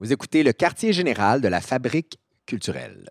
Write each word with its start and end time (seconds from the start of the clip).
Vous 0.00 0.12
écoutez 0.12 0.42
le 0.42 0.52
quartier 0.52 0.92
général 0.92 1.40
de 1.40 1.48
la 1.48 1.60
fabrique 1.60 2.18
culturelle. 2.46 3.08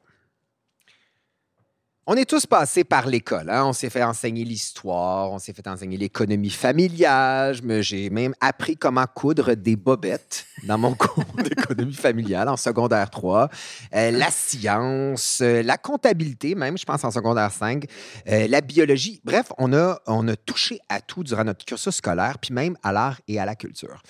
On 2.05 2.15
est 2.15 2.29
tous 2.29 2.45
passés 2.45 2.83
par 2.83 3.07
l'école. 3.07 3.49
hein. 3.49 3.63
On 3.65 3.71
s'est 3.71 3.89
fait 3.89 4.03
enseigner 4.03 4.43
l'histoire, 4.43 5.31
on 5.31 5.39
s'est 5.39 5.53
fait 5.53 5.65
enseigner 5.69 5.95
l'économie 5.95 6.49
familiale. 6.49 7.55
J'ai 7.81 8.09
même 8.09 8.35
appris 8.41 8.75
comment 8.75 9.05
coudre 9.07 9.53
des 9.53 9.77
bobettes 9.77 10.45
dans 10.63 10.77
mon 10.77 10.93
cours 10.95 11.23
d'économie 11.37 11.93
familiale 11.93 12.49
en 12.49 12.57
secondaire 12.57 13.09
3. 13.09 13.47
Euh, 13.95 14.11
la 14.11 14.29
science, 14.31 15.39
euh, 15.41 15.63
la 15.63 15.77
comptabilité 15.77 16.55
même, 16.55 16.77
je 16.77 16.83
pense 16.83 17.05
en 17.05 17.11
secondaire 17.11 17.51
5. 17.53 17.85
euh, 18.27 18.47
la 18.49 18.59
biologie. 18.59 19.21
Bref, 19.23 19.53
on 19.57 19.71
a, 19.71 20.01
on 20.05 20.27
a 20.27 20.35
touché 20.35 20.81
à 20.89 20.99
tout 20.99 21.23
durant 21.23 21.45
notre 21.45 21.63
cursus 21.63 21.95
scolaire, 21.95 22.37
puis 22.37 22.53
même 22.53 22.75
à 22.83 22.91
l'art 22.91 23.21
et 23.29 23.39
à 23.39 23.45
la 23.45 23.55
culture. 23.55 24.03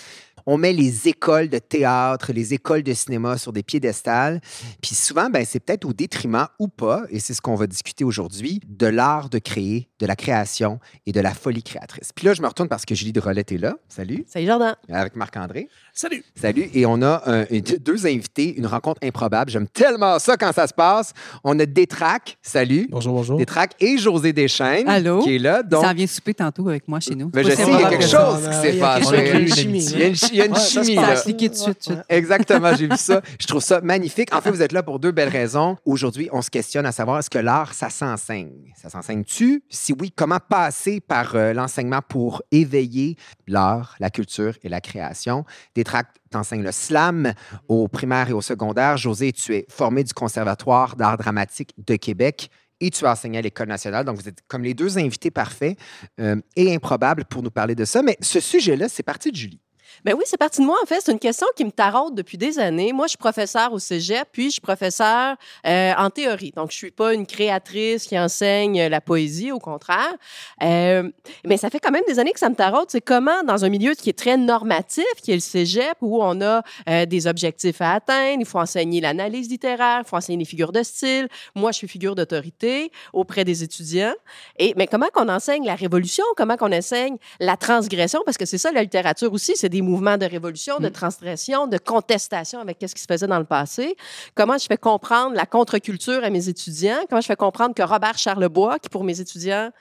On 0.46 0.58
met 0.58 0.74
les 0.74 1.08
écoles 1.08 1.50
de 1.50 1.58
théâtre, 1.60 2.32
les 2.34 2.54
écoles 2.54 2.84
de 2.84 2.94
cinéma 2.94 3.38
sur 3.38 3.54
des 3.54 3.64
piédestals. 3.64 4.42
Puis 4.82 4.96
souvent, 4.96 5.30
ben, 5.30 5.46
c'est 5.48 5.60
peut-être 5.60 5.86
au 5.86 5.94
détriment 5.94 6.48
ou 6.60 6.68
pas, 6.68 7.04
et 7.10 7.20
c'est 7.20 7.34
ce 7.34 7.42
qu'on 7.42 7.56
va 7.56 7.68
discuter 7.68 8.04
aujourd'hui, 8.04 8.60
de 8.68 8.88
l'art 8.88 9.30
de 9.30 9.40
créer, 9.40 9.90
de 10.00 10.06
la 10.06 10.16
création 10.16 10.80
et 11.06 11.12
de 11.12 11.20
la 11.22 11.34
folie 11.34 11.64
créatrice. 11.64 12.12
Puis 12.14 12.26
là, 12.26 12.34
je 12.34 12.42
me 12.42 12.48
retourne 12.48 12.70
parce 12.70 12.86
que 12.86 12.96
Julie 12.96 13.14
de 13.14 13.20
Rolette 13.20 13.52
est 13.52 13.58
là. 13.58 13.76
Salut. 13.88 14.26
Salut 14.28 14.48
Jordan. 14.48 14.76
Avec 14.92 15.16
Marc-André. 15.16 15.70
Salut. 15.94 16.24
Salut. 16.40 16.70
Et 16.74 16.86
on 16.86 17.02
a 17.02 17.22
un- 17.26 17.46
deux 17.80 18.06
invités, 18.06 18.56
une 18.58 18.66
rencontre 18.66 19.00
improbable. 19.04 19.50
J'aime 19.52 19.68
tellement 19.68 20.20
ça 20.20 20.38
quand 20.38 20.52
ça 20.54 20.68
se 20.68 20.74
passe. 20.74 21.14
On 21.44 21.58
a 21.60 21.66
Détrac. 21.66 22.38
Salut. 22.42 22.88
Bonjour, 22.92 23.14
bonjour. 23.14 23.38
Détrac 23.38 23.74
et 23.80 23.98
José 23.98 24.34
Deschaines. 24.34 24.88
Allô? 24.88 25.22
Qui 25.24 25.36
est 25.36 25.40
là. 25.40 25.62
Il 25.64 25.70
Donc, 25.70 25.84
s'en 25.86 25.94
vient 25.94 26.08
souper 26.08 26.34
tantôt 26.34 26.68
avec 26.70 26.88
moi 26.88 27.00
chez 27.00 27.16
nous. 27.16 27.30
ben, 27.30 27.44
je 27.46 27.52
sais, 27.52 27.64
il 27.66 27.80
y 27.80 27.84
a 27.84 27.90
quelque 27.90 28.02
que 28.04 28.08
chose 28.08 28.42
ça. 28.44 28.50
qui 28.50 28.56
s'est 28.56 28.76
y 28.78 28.82
a 28.82 28.96
quelque 29.00 29.06
passé. 29.06 29.16
a 29.16 29.40
une 29.40 29.48
Il 29.48 29.54
chimie, 29.56 29.84
y 29.86 30.04
a 30.04 30.08
une, 30.08 30.16
il 30.34 30.40
y 30.40 30.42
a 30.42 30.46
une 30.46 30.56
ça 30.56 30.84
chimie. 30.84 30.96
Ça 30.96 31.08
a 31.08 31.16
cliqué 31.16 31.50
de 31.50 31.56
suite, 31.56 31.84
suite. 31.84 32.00
Exactement, 32.10 32.76
j'ai 32.76 32.88
vu 32.88 32.98
ça. 32.98 33.22
Je 33.40 33.48
trouve 33.48 33.62
ça 33.62 33.82
magnifique. 33.82 34.34
En 34.34 34.42
fait, 34.42 34.52
vous 34.52 34.62
êtes 34.62 34.72
là 34.72 34.84
pour 34.84 35.00
deux 35.00 35.12
belles 35.12 35.30
raisons. 35.30 35.78
Aujourd'hui, 35.86 36.30
on 36.32 36.42
se 36.42 36.50
questionne 36.50 36.86
à 36.86 36.92
savoir 36.92 37.20
est-ce 37.20 37.30
que 37.30 37.40
l'art, 37.40 37.74
ça 37.74 37.90
s'enseigne? 37.90 38.74
Ça 38.76 38.90
s'enseigne-tu? 38.90 39.64
Si 39.70 39.94
oui, 40.00 40.12
comment 40.16 40.40
passer 40.40 41.00
par 41.00 41.36
euh, 41.36 41.54
l'enseignement 41.54 42.02
pour 42.08 42.42
éveiller 42.52 43.16
l'art, 43.48 43.96
la 44.00 44.10
culture 44.10 44.56
et 44.64 44.70
la 44.70 44.82
création? 44.82 45.46
Détract 45.76 46.18
t'enseignes 46.32 46.64
le 46.64 46.72
slam 46.72 47.34
au 47.68 47.88
primaire 47.88 48.30
et 48.30 48.34
au 48.34 48.42
secondaire. 48.42 48.98
José, 48.98 49.32
tu 49.32 49.56
es 49.56 49.66
formé 49.70 50.04
du 50.04 50.14
Conservatoire 50.14 50.96
d'art 50.96 51.18
dramatique 51.18 51.74
de 51.78 51.96
Québec 51.96 52.50
et 52.80 52.90
tu 52.90 53.06
as 53.06 53.12
enseigné 53.12 53.38
à 53.38 53.42
l'École 53.42 53.68
nationale. 53.68 54.04
Donc, 54.04 54.18
vous 54.18 54.28
êtes 54.28 54.40
comme 54.48 54.64
les 54.64 54.74
deux 54.74 54.98
invités 54.98 55.32
parfaits 55.32 55.78
euh, 56.20 56.36
et 56.56 56.74
improbables 56.76 57.26
pour 57.26 57.42
nous 57.42 57.52
parler 57.52 57.76
de 57.76 57.86
ça. 57.86 58.02
Mais 58.02 58.18
ce 58.20 58.40
sujet-là, 58.40 58.90
c'est 58.90 59.04
parti 59.04 59.32
de 59.32 59.38
Julie. 59.38 59.62
Ben 60.04 60.16
oui, 60.18 60.24
c'est 60.26 60.38
parti 60.38 60.60
de 60.60 60.66
moi, 60.66 60.78
en 60.84 60.86
fait. 60.86 61.00
C'est 61.00 61.14
une 61.14 61.20
question 61.20 61.48
qui 61.56 61.64
me 61.64 61.72
taraude 61.72 62.14
depuis 62.14 62.38
des 62.38 62.60
années. 62.60 62.92
Moi, 62.92 63.08
je 63.08 63.12
suis 63.12 63.18
professeur 63.18 63.72
au 63.72 63.80
cégep, 63.80 64.28
puis 64.34 64.48
je 64.48 64.52
suis 64.52 64.62
professeur 64.62 65.38
euh, 65.66 65.94
en 65.98 66.10
théorie. 66.10 66.52
Donc, 66.54 66.72
je 66.72 66.76
suis 66.76 66.92
pas 66.92 67.14
une 67.14 67.26
créatrice 67.26 68.06
qui 68.06 68.20
enseigne 68.20 68.88
la 68.88 69.00
poésie, 69.00 69.54
au 69.54 69.60
contraire. 69.60 70.14
Euh, 70.62 71.10
mais 71.46 71.56
ça 71.56 71.70
fait 71.70 71.80
quand 71.80 71.92
même 71.92 72.04
des 72.06 72.20
années 72.20 72.34
que 72.34 72.40
ça 72.40 72.50
me 72.50 72.56
taraude. 72.56 72.88
C'est 72.90 73.00
comment, 73.00 73.44
dans 73.44 73.64
un 73.64 73.70
milieu 73.70 73.94
qui 73.94 74.10
est 74.10 74.18
très 74.18 74.36
normatif, 74.36 75.06
qui 75.22 75.32
est 75.32 75.36
le 75.36 75.40
cégep, 75.40 75.96
où 76.02 76.22
on 76.22 76.42
a 76.42 76.64
euh, 76.90 77.06
des 77.06 77.26
objectifs 77.26 77.80
à 77.80 77.94
atteindre, 77.94 78.42
il 78.42 78.46
faut 78.46 78.60
enseigner 78.60 79.00
l'analyse 79.00 79.50
littéraire, 79.50 80.02
il 80.06 80.10
faut 80.10 80.18
enseigner 80.18 80.40
les 80.40 80.46
figures 80.46 80.74
de 80.74 80.84
style. 80.84 81.30
Moi, 81.56 81.72
je 81.72 81.78
suis 81.78 81.88
figure 81.88 82.16
d'autorité 82.16 82.92
auprès 83.14 83.46
des 83.46 83.64
étudiants. 83.64 84.16
Et, 84.60 84.74
mais 84.76 84.88
comment 84.88 85.08
qu'on 85.14 85.30
enseigne 85.30 85.66
la 85.66 85.76
révolution? 85.76 86.26
Comment 86.36 86.58
qu'on 86.58 86.74
enseigne 86.74 87.16
la 87.40 87.56
transgression? 87.56 88.22
Parce 88.26 88.38
que 88.38 88.46
c'est 88.46 88.58
ça, 88.58 88.74
la 88.74 88.82
littérature 88.82 89.32
aussi, 89.32 89.54
c'est 89.56 89.70
des 89.70 89.82
mouvements 89.82 89.93
de 90.02 90.26
révolution, 90.26 90.80
de 90.80 90.90
transgression, 90.90 91.68
de 91.68 91.78
contestation 91.78 92.60
avec 92.60 92.78
ce 92.82 92.94
qui 92.94 93.02
se 93.02 93.08
faisait 93.08 93.28
dans 93.28 93.40
le 93.40 93.46
passé. 93.46 93.96
Comment 94.36 94.58
je 94.58 94.66
fais 94.66 94.78
comprendre 94.78 95.36
la 95.36 95.46
contre-culture 95.46 96.24
à 96.24 96.30
mes 96.30 96.50
étudiants? 96.50 97.00
Comment 97.10 97.22
je 97.22 97.28
fais 97.28 97.36
comprendre 97.36 97.76
que 97.76 97.84
Robert 97.84 98.18
Charlebois, 98.18 98.80
qui 98.80 98.90
pour 98.90 99.04
mes 99.04 99.20
étudiants, 99.20 99.72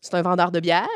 c'est 0.00 0.14
un 0.14 0.22
vendeur 0.22 0.50
de 0.50 0.60
bière. 0.60 0.86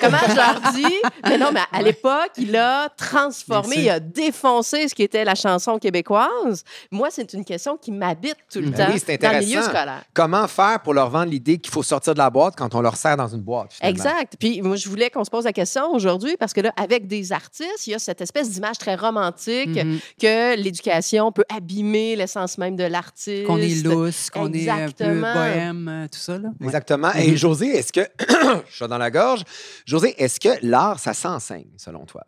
Comment 0.00 0.18
je 0.28 0.36
leur 0.36 0.72
dis? 0.72 0.94
Mais 1.24 1.36
non, 1.38 1.50
mais 1.52 1.60
à 1.72 1.82
l'époque, 1.82 2.30
il 2.38 2.56
a 2.56 2.88
transformé, 2.90 3.76
Merci. 3.76 3.82
il 3.86 3.90
a 3.90 4.00
défoncé 4.00 4.88
ce 4.88 4.94
qui 4.94 5.02
était 5.02 5.24
la 5.24 5.34
chanson 5.34 5.78
québécoise. 5.78 6.62
Moi, 6.90 7.08
c'est 7.10 7.32
une 7.32 7.44
question 7.44 7.76
qui 7.76 7.90
m'habite 7.92 8.36
tout 8.52 8.60
le 8.60 8.70
Ben 8.70 8.86
temps 8.86 8.92
oui, 8.92 9.02
c'est 9.04 9.18
dans 9.20 9.32
le 9.32 9.38
milieu 9.38 9.58
intéressant. 9.58 9.70
scolaire. 9.70 10.02
Comment 10.14 10.46
faire 10.48 10.80
pour 10.82 10.94
leur 10.94 11.10
vendre 11.10 11.30
l'idée 11.30 11.58
qu'il 11.58 11.72
faut 11.72 11.82
sortir 11.82 12.14
de 12.14 12.18
la 12.18 12.30
boîte 12.30 12.54
quand 12.56 12.74
on 12.74 12.80
leur 12.80 12.96
sert 12.96 13.16
dans 13.16 13.28
une 13.28 13.40
boîte? 13.40 13.72
finalement? 13.72 13.96
Exact. 13.96 14.34
Puis 14.38 14.62
moi, 14.62 14.76
je 14.76 14.88
voulais 14.88 15.10
qu'on 15.10 15.24
se 15.24 15.30
pose 15.30 15.44
la 15.44 15.52
question 15.52 15.90
aujourd'hui 15.92 16.36
parce 16.38 16.52
que 16.52 16.60
là, 16.60 16.72
avec 16.76 17.06
des 17.06 17.32
artistes, 17.32 17.86
il 17.86 17.90
y 17.90 17.94
a 17.94 17.98
cette 17.98 18.20
espèce 18.20 18.50
d'image 18.50 18.78
très 18.78 18.94
romantique 18.94 19.70
Mhm. 19.70 19.98
que 20.20 20.56
l'éducation 20.56 21.32
peut 21.32 21.44
abîmer 21.54 22.14
l'essence 22.16 22.58
même 22.58 22.76
de 22.76 22.84
l'artiste. 22.84 23.44
Qu'on 23.46 23.56
est 23.58 23.82
lousse, 23.82 24.30
qu'on 24.30 24.52
est 24.52 24.68
un 24.68 24.76
peu 24.76 24.82
Exactement. 25.04 25.34
bohème, 25.34 25.88
euh, 25.88 26.06
tout 26.06 26.18
ça. 26.18 26.38
Là. 26.38 26.48
Exactement. 26.62 27.08
Mhm. 27.14 27.20
Et 27.20 27.36
José, 27.36 27.66
est-ce 27.68 27.92
que. 27.92 28.00
suis 28.70 28.88
dans 28.88 28.98
la 28.98 29.10
gorge. 29.10 29.44
José, 29.86 30.14
est-ce 30.18 30.40
que 30.40 30.50
l'art, 30.62 30.98
ça 30.98 31.14
s'enseigne, 31.14 31.70
selon 31.76 32.06
toi? 32.06 32.24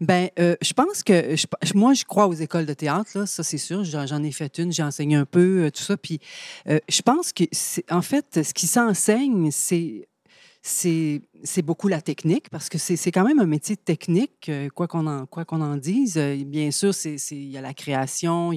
Ben, 0.00 0.28
euh, 0.38 0.56
je 0.62 0.72
pense 0.72 1.02
que 1.02 1.34
moi, 1.74 1.94
je 1.94 2.04
crois 2.04 2.26
aux 2.26 2.34
écoles 2.34 2.66
de 2.66 2.74
théâtre, 2.74 3.26
ça 3.26 3.42
c'est 3.42 3.58
sûr. 3.58 3.84
J'en 3.84 4.22
ai 4.22 4.32
fait 4.32 4.58
une, 4.58 4.72
j'ai 4.72 4.82
enseigné 4.82 5.16
un 5.16 5.24
peu, 5.24 5.64
euh, 5.64 5.70
tout 5.70 5.82
ça. 5.82 5.96
Puis, 5.96 6.20
euh, 6.68 6.78
je 6.88 7.02
pense 7.02 7.32
que, 7.32 7.44
en 7.90 8.02
fait, 8.02 8.42
ce 8.42 8.54
qui 8.54 8.66
s'enseigne, 8.66 9.50
c'est 9.50 10.08
beaucoup 11.62 11.88
la 11.88 12.00
technique 12.00 12.50
parce 12.50 12.68
que 12.68 12.78
c'est 12.78 13.12
quand 13.12 13.24
même 13.24 13.40
un 13.40 13.46
métier 13.46 13.76
technique, 13.76 14.50
quoi 14.74 14.86
qu'on 14.86 15.06
en, 15.06 15.26
quoi 15.26 15.44
qu'on 15.44 15.60
en 15.60 15.76
dise. 15.76 16.18
Bien 16.18 16.70
sûr, 16.70 16.92
il 17.04 17.50
y 17.50 17.58
a 17.58 17.60
la 17.60 17.74
création, 17.74 18.52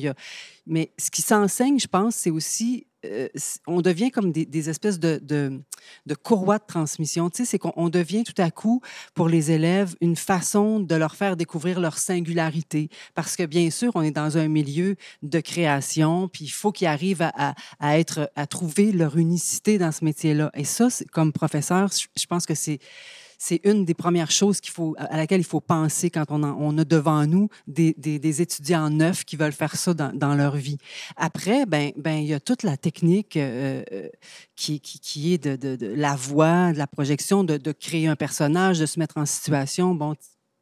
mais 0.66 0.92
ce 0.98 1.10
qui 1.10 1.22
s'enseigne, 1.22 1.80
je 1.80 1.88
pense, 1.88 2.16
c'est 2.16 2.32
aussi, 2.32 2.88
euh, 3.12 3.28
on 3.68 3.82
devient 3.82 4.12
comme 4.12 4.32
des, 4.32 4.70
espèces 4.70 5.00
de, 5.00 5.20
de, 5.22 6.16
courroies 6.16 6.58
de 6.58 6.66
transmission. 6.68 7.30
Tu 7.30 7.38
sais, 7.38 7.46
c'est 7.46 7.60
qu'on 7.60 7.74
on 7.76 7.90
devient 7.90 8.24
tout 8.24 8.40
à 8.42 8.52
coup, 8.52 8.82
pour 9.14 9.30
les 9.30 9.52
élèves, 9.52 9.96
une 10.02 10.16
façon 10.16 10.80
de 10.80 10.96
leur 10.96 11.16
faire 11.16 11.38
découvrir 11.38 11.80
leur 11.80 11.98
singularité. 11.98 12.90
Parce 13.14 13.36
que, 13.36 13.44
bien 13.44 13.70
sûr, 13.70 13.92
on 13.96 14.02
est 14.02 14.12
dans 14.12 14.38
un 14.38 14.48
milieu 14.48 14.96
de 15.24 15.40
création, 15.40 16.28
puis 16.28 16.46
il 16.46 16.50
faut 16.50 16.72
qu'ils 16.72 16.88
arrivent 16.88 17.22
à, 17.22 17.56
à, 17.80 18.00
être, 18.00 18.32
à 18.36 18.48
trouver 18.48 18.92
leur 18.92 19.18
unicité 19.18 19.78
dans 19.78 19.92
ce 19.92 20.04
métier-là. 20.04 20.52
Et 20.54 20.64
ça, 20.64 20.88
comme 21.12 21.32
professeur, 21.32 21.90
je 22.16 22.26
pense 22.26 22.46
que 22.46 22.56
c'est 22.56 22.80
c'est 23.38 23.62
une 23.64 23.86
des 23.86 23.94
premières 23.94 24.32
choses 24.32 24.60
à 24.98 25.18
laquelle 25.18 25.42
il 25.42 25.46
faut 25.46 25.62
penser 25.62 26.10
quand 26.10 26.26
on, 26.30 26.78
a 26.78 26.86
devant 26.86 27.26
nous 27.26 27.50
des, 27.68 28.42
étudiants 28.42 28.90
neufs 28.90 29.26
qui 29.26 29.36
veulent 29.36 29.52
faire 29.52 29.76
ça 29.76 29.94
dans, 29.94 30.36
leur 30.36 30.56
vie. 30.56 30.78
Après, 31.16 31.66
ben, 31.66 31.92
ben, 31.98 32.18
il 32.18 32.26
y 32.26 32.34
a 32.34 32.40
toute 32.40 32.64
la 32.64 32.78
technique 32.78 33.38
euh, 33.38 33.84
euh, 33.92 34.10
qui, 34.56 34.80
qui, 34.80 35.00
qui 35.00 35.34
est 35.34 35.38
de, 35.38 35.78
la 35.96 36.16
voix, 36.16 36.74
de 36.74 36.78
la 36.78 36.88
projection, 36.88 37.44
de, 37.44 37.72
créer 37.72 38.08
un 38.08 38.16
personnage, 38.16 38.80
de 38.80 38.86
se 38.86 39.00
mettre 39.00 39.18
en 39.18 39.26
situation. 39.26 39.96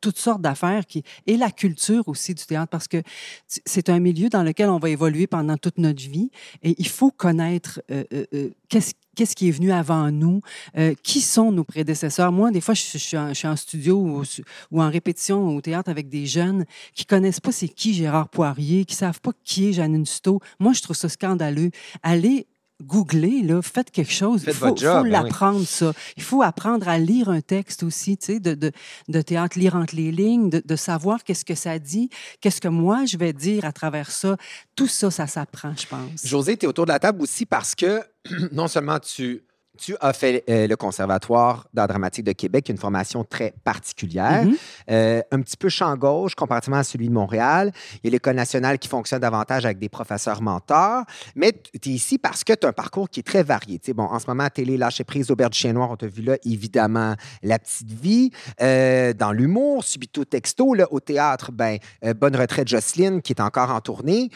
Toutes 0.03 0.19
sortes 0.19 0.41
d'affaires 0.41 0.86
qui 0.86 1.02
et 1.28 1.38
la 1.38 1.50
culture 1.50 2.09
aussi 2.09 2.36
du 2.36 2.44
théâtre 2.46 2.69
parce 2.69 2.90
que 2.90 3.02
c'est 3.47 3.88
un 3.88 4.00
milieu 4.00 4.28
dans 4.28 4.44
lequel 4.44 4.69
on 4.69 4.78
va 4.78 4.90
évoluer 4.90 5.28
pendant 5.28 5.56
toute 5.56 5.78
notre 5.78 6.02
vie 6.02 6.30
et 6.62 6.75
il 6.78 6.90
faut 6.90 7.09
connaître 7.09 7.81
euh, 7.90 8.03
euh, 8.12 8.25
euh, 8.34 8.50
qu'est-ce 8.68 8.92
qu'est-ce 9.16 9.36
qui 9.36 9.47
est 9.47 9.52
venu 9.52 9.72
avant 9.72 10.12
nous, 10.12 10.42
euh, 10.75 10.96
qui 11.03 11.22
sont 11.22 11.52
nos 11.52 11.63
prédécesseurs. 11.63 12.31
Moi, 12.31 12.50
des 12.50 12.62
fois, 12.62 12.74
je, 12.74 12.97
suis, 12.97 13.16
en, 13.16 13.56
studio 13.56 14.24
ou, 14.72 14.81
en 14.81 14.90
répétition 14.90 15.56
au 15.56 15.62
théâtre 15.62 15.92
avec 15.92 16.09
des 16.09 16.25
jeunes 16.25 16.66
qui 16.96 17.06
connaissent 17.06 17.40
pas 17.40 17.52
c'est 17.52 17.68
qui 17.68 17.94
Gérard 17.94 18.30
Poirier, 18.30 18.86
qui 18.86 18.96
savent 18.96 19.22
pas 19.22 19.31
qui 19.44 19.69
est 19.69 19.74
Janine 19.74 20.08
Suto. 20.08 20.40
Moi, 20.59 20.74
je 20.74 20.81
trouve 20.81 20.96
ça 20.96 21.09
scandaleux. 21.09 21.69
Allez 22.02 22.47
googler, 22.83 23.41
là, 23.41 23.61
faites 23.61 23.91
quelque 23.91 24.11
chose. 24.11 24.44
Faites 24.44 24.55
il 24.55 24.59
faut, 24.59 24.75
ben 24.75 25.01
oui. 25.03 25.09
l'apprendre, 25.09 25.66
ça. 25.66 25.94
Il 26.17 26.23
faut 26.23 26.41
apprendre 26.41 26.88
à 26.88 26.97
lire 26.97 27.29
un 27.29 27.41
texte 27.41 27.83
aussi, 27.83 28.17
tu 28.17 28.25
sais, 28.33 28.39
de, 28.39 28.53
de, 28.53 28.71
de 29.07 29.21
théâtre, 29.21 29.57
lire 29.57 29.75
entre 29.75 29.95
les 29.95 30.11
lignes, 30.11 30.49
de, 30.49 30.61
de 30.63 30.75
savoir 30.75 31.23
qu'est-ce 31.23 31.45
que 31.45 31.55
ça 31.55 31.79
dit, 31.79 32.09
qu'est-ce 32.41 32.61
que 32.61 32.67
moi, 32.67 33.05
je 33.05 33.17
vais 33.17 33.33
dire 33.33 33.66
à 33.66 33.71
travers 33.71 34.11
ça. 34.11 34.38
Tout 34.75 34.88
ça, 34.88 35.12
ça 35.12 35.27
s'apprend, 35.27 35.74
je 35.77 35.88
pense. 35.88 36.25
José, 36.25 36.57
tu 36.57 36.65
es 36.65 36.69
autour 36.69 36.85
de 36.85 36.91
la 36.91 37.00
table 37.00 37.21
aussi 37.21 37.45
parce 37.45 37.75
que 37.75 38.01
non 38.51 38.68
seulement 38.68 39.00
tu, 39.00 39.44
tu 39.83 39.95
as 40.00 40.13
fait 40.13 40.44
euh, 40.50 40.68
le 40.68 40.75
Conservatoire 40.75 41.65
d'art 41.74 41.88
dramatique 41.88 42.24
de 42.25 42.31
Québec, 42.31 42.69
une 42.69 42.77
formation 42.77 43.24
très 43.24 43.53
particulière, 43.63 44.45
Mhm. 44.45 44.56
euh, 44.91 45.21
un 45.31 45.41
petit 45.41 45.57
peu 45.57 45.68
champ 45.69 45.95
gauche 45.97 46.35
comparativement 46.35 46.77
à 46.77 46.83
celui 46.83 47.07
de 47.07 47.13
Montréal. 47.13 47.71
Il 47.95 48.06
y 48.06 48.07
a 48.07 48.12
l'École 48.12 48.35
nationale 48.35 48.80
qui 48.80 48.88
fonctionne 48.88 49.19
davantage 49.19 49.65
avec 49.65 49.80
des 49.80 49.89
professeurs 49.89 50.41
mentors, 50.41 51.03
mais 51.35 51.51
tu 51.81 51.89
es 51.89 51.94
ici 51.94 52.18
parce 52.18 52.44
que 52.44 52.53
tu 52.53 52.65
as 52.65 52.69
un 52.69 52.74
parcours 52.74 53.09
qui 53.09 53.19
est 53.19 53.24
très 53.24 53.44
varié. 53.44 53.80
Tu 53.80 53.88
sais, 53.88 53.94
bon, 53.94 54.03
en 54.03 54.19
ce 54.19 54.27
moment, 54.27 54.47
télé, 54.50 54.77
lâcher 54.77 55.03
prise, 55.03 55.31
Auberge 55.31 55.51
du 55.51 55.59
Chien 55.59 55.74
Noir, 55.74 55.89
on 55.91 55.95
t'a 55.97 56.07
vu 56.07 56.21
là, 56.21 56.38
évidemment, 56.45 57.15
La 57.41 57.59
Petite 57.59 57.91
Vie. 57.91 58.31
Euh, 58.62 59.13
dans 59.13 59.31
l'humour, 59.31 59.83
Subito 59.83 60.24
Texto, 60.24 60.74
là, 60.75 60.86
au 60.91 61.00
théâtre, 61.00 61.51
ben, 61.51 61.77
Bonne 62.15 62.36
Retraite 62.36 62.68
Jocelyne, 62.68 63.21
qui 63.21 63.33
est 63.33 63.41
encore 63.41 63.71
en 63.71 63.81
tournée. 63.81 64.29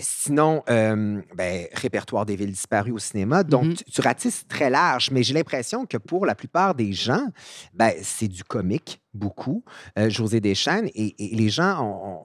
Sinon, 0.00 0.62
ben, 0.66 1.66
Répertoire 1.72 2.26
des 2.26 2.36
villes 2.36 2.52
disparues 2.52 2.92
au 2.92 2.98
cinéma. 2.98 3.42
Donc, 3.42 3.64
Mhm. 3.64 3.74
tu, 3.74 3.84
tu 3.84 4.00
ratisses 4.00 4.44
très 4.48 4.70
large, 4.70 4.91
mais 5.10 5.22
j'ai 5.22 5.34
l'impression 5.34 5.86
que 5.86 5.96
pour 5.96 6.26
la 6.26 6.34
plupart 6.34 6.74
des 6.74 6.92
gens, 6.92 7.26
ben, 7.74 7.92
c'est 8.02 8.28
du 8.28 8.44
comique 8.44 9.01
beaucoup, 9.14 9.62
euh, 9.98 10.08
José 10.10 10.40
Deschênes, 10.40 10.88
et, 10.94 11.14
et 11.18 11.36
les 11.36 11.48
gens 11.48 12.22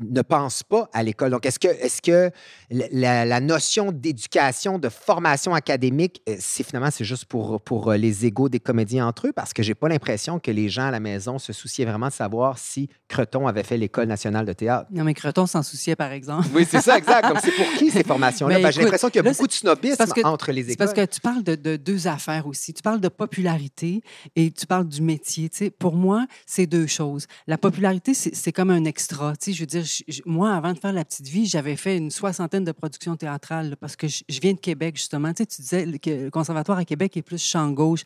ne 0.00 0.22
pensent 0.22 0.62
pas 0.62 0.88
à 0.92 1.02
l'école. 1.02 1.30
Donc, 1.30 1.46
est-ce 1.46 1.58
que, 1.58 1.68
est 1.68 2.00
que 2.00 2.30
la, 2.70 3.24
la 3.24 3.40
notion 3.40 3.92
d'éducation, 3.92 4.78
de 4.78 4.88
formation 4.88 5.54
académique, 5.54 6.22
euh, 6.28 6.36
c'est 6.40 6.64
finalement 6.64 6.90
c'est 6.90 7.04
juste 7.04 7.26
pour, 7.26 7.60
pour 7.60 7.90
euh, 7.90 7.96
les 7.96 8.26
égaux 8.26 8.48
des 8.48 8.58
comédiens 8.60 9.06
entre 9.06 9.28
eux? 9.28 9.32
Parce 9.32 9.52
que 9.52 9.62
j'ai 9.62 9.74
pas 9.74 9.88
l'impression 9.88 10.38
que 10.40 10.50
les 10.50 10.68
gens 10.68 10.86
à 10.86 10.90
la 10.90 10.98
maison 11.00 11.38
se 11.38 11.52
souciaient 11.52 11.84
vraiment 11.84 12.08
de 12.08 12.12
savoir 12.12 12.58
si 12.58 12.88
Creton 13.08 13.46
avait 13.46 13.62
fait 13.62 13.76
l'École 13.76 14.06
nationale 14.08 14.46
de 14.46 14.52
théâtre. 14.52 14.88
Non, 14.90 15.04
mais 15.04 15.14
Creton 15.14 15.46
s'en 15.46 15.62
souciait, 15.62 15.94
par 15.96 16.10
exemple. 16.12 16.48
Oui, 16.54 16.66
c'est 16.68 16.80
ça, 16.80 16.98
exact. 16.98 17.28
Comme 17.28 17.38
c'est 17.42 17.52
pour 17.52 17.66
qui 17.78 17.90
ces 17.90 18.02
formations-là? 18.04 18.58
Ben, 18.60 18.70
j'ai 18.72 18.82
l'impression 18.82 19.08
qu'il 19.08 19.16
y 19.16 19.20
a 19.20 19.22
là, 19.24 19.30
beaucoup 19.30 19.46
de 19.46 19.52
snobisme 19.52 19.96
parce 19.98 20.12
que- 20.12 20.24
entre 20.26 20.50
les 20.50 20.62
écoles. 20.72 20.76
parce 20.78 20.94
que 20.94 21.04
tu 21.04 21.20
parles 21.20 21.44
de, 21.44 21.54
de 21.54 21.76
deux 21.76 22.08
affaires 22.08 22.46
aussi. 22.46 22.72
Tu 22.74 22.82
parles 22.82 23.00
de 23.00 23.08
popularité 23.08 24.02
et 24.34 24.50
tu 24.50 24.66
parles 24.66 24.88
du 24.88 25.02
métier. 25.02 25.48
Tu 25.48 25.58
sais, 25.58 25.70
pour 25.70 25.94
moi, 25.94 26.21
c'est 26.46 26.66
deux 26.66 26.86
choses. 26.86 27.26
La 27.46 27.58
popularité, 27.58 28.14
c'est 28.14 28.52
comme 28.52 28.70
un 28.70 28.84
extra. 28.84 29.36
Tu 29.36 29.46
sais, 29.46 29.52
je 29.52 29.60
veux 29.60 29.66
dire, 29.66 29.84
moi, 30.26 30.54
avant 30.54 30.72
de 30.72 30.78
faire 30.78 30.92
La 30.92 31.04
Petite 31.04 31.28
Vie, 31.28 31.46
j'avais 31.46 31.76
fait 31.76 31.96
une 31.96 32.10
soixantaine 32.10 32.64
de 32.64 32.72
productions 32.72 33.16
théâtrales 33.16 33.76
parce 33.76 33.96
que 33.96 34.08
je, 34.08 34.22
viens 34.40 34.52
de 34.52 34.60
Québec, 34.60 34.96
justement. 34.96 35.32
Tu 35.32 35.42
sais, 35.42 35.46
tu 35.46 35.62
disais 35.62 35.98
que 35.98 36.10
le 36.24 36.30
conservatoire 36.30 36.78
à 36.78 36.84
Québec 36.84 37.16
est 37.16 37.22
plus 37.22 37.42
champ 37.42 37.70
gauche. 37.70 38.02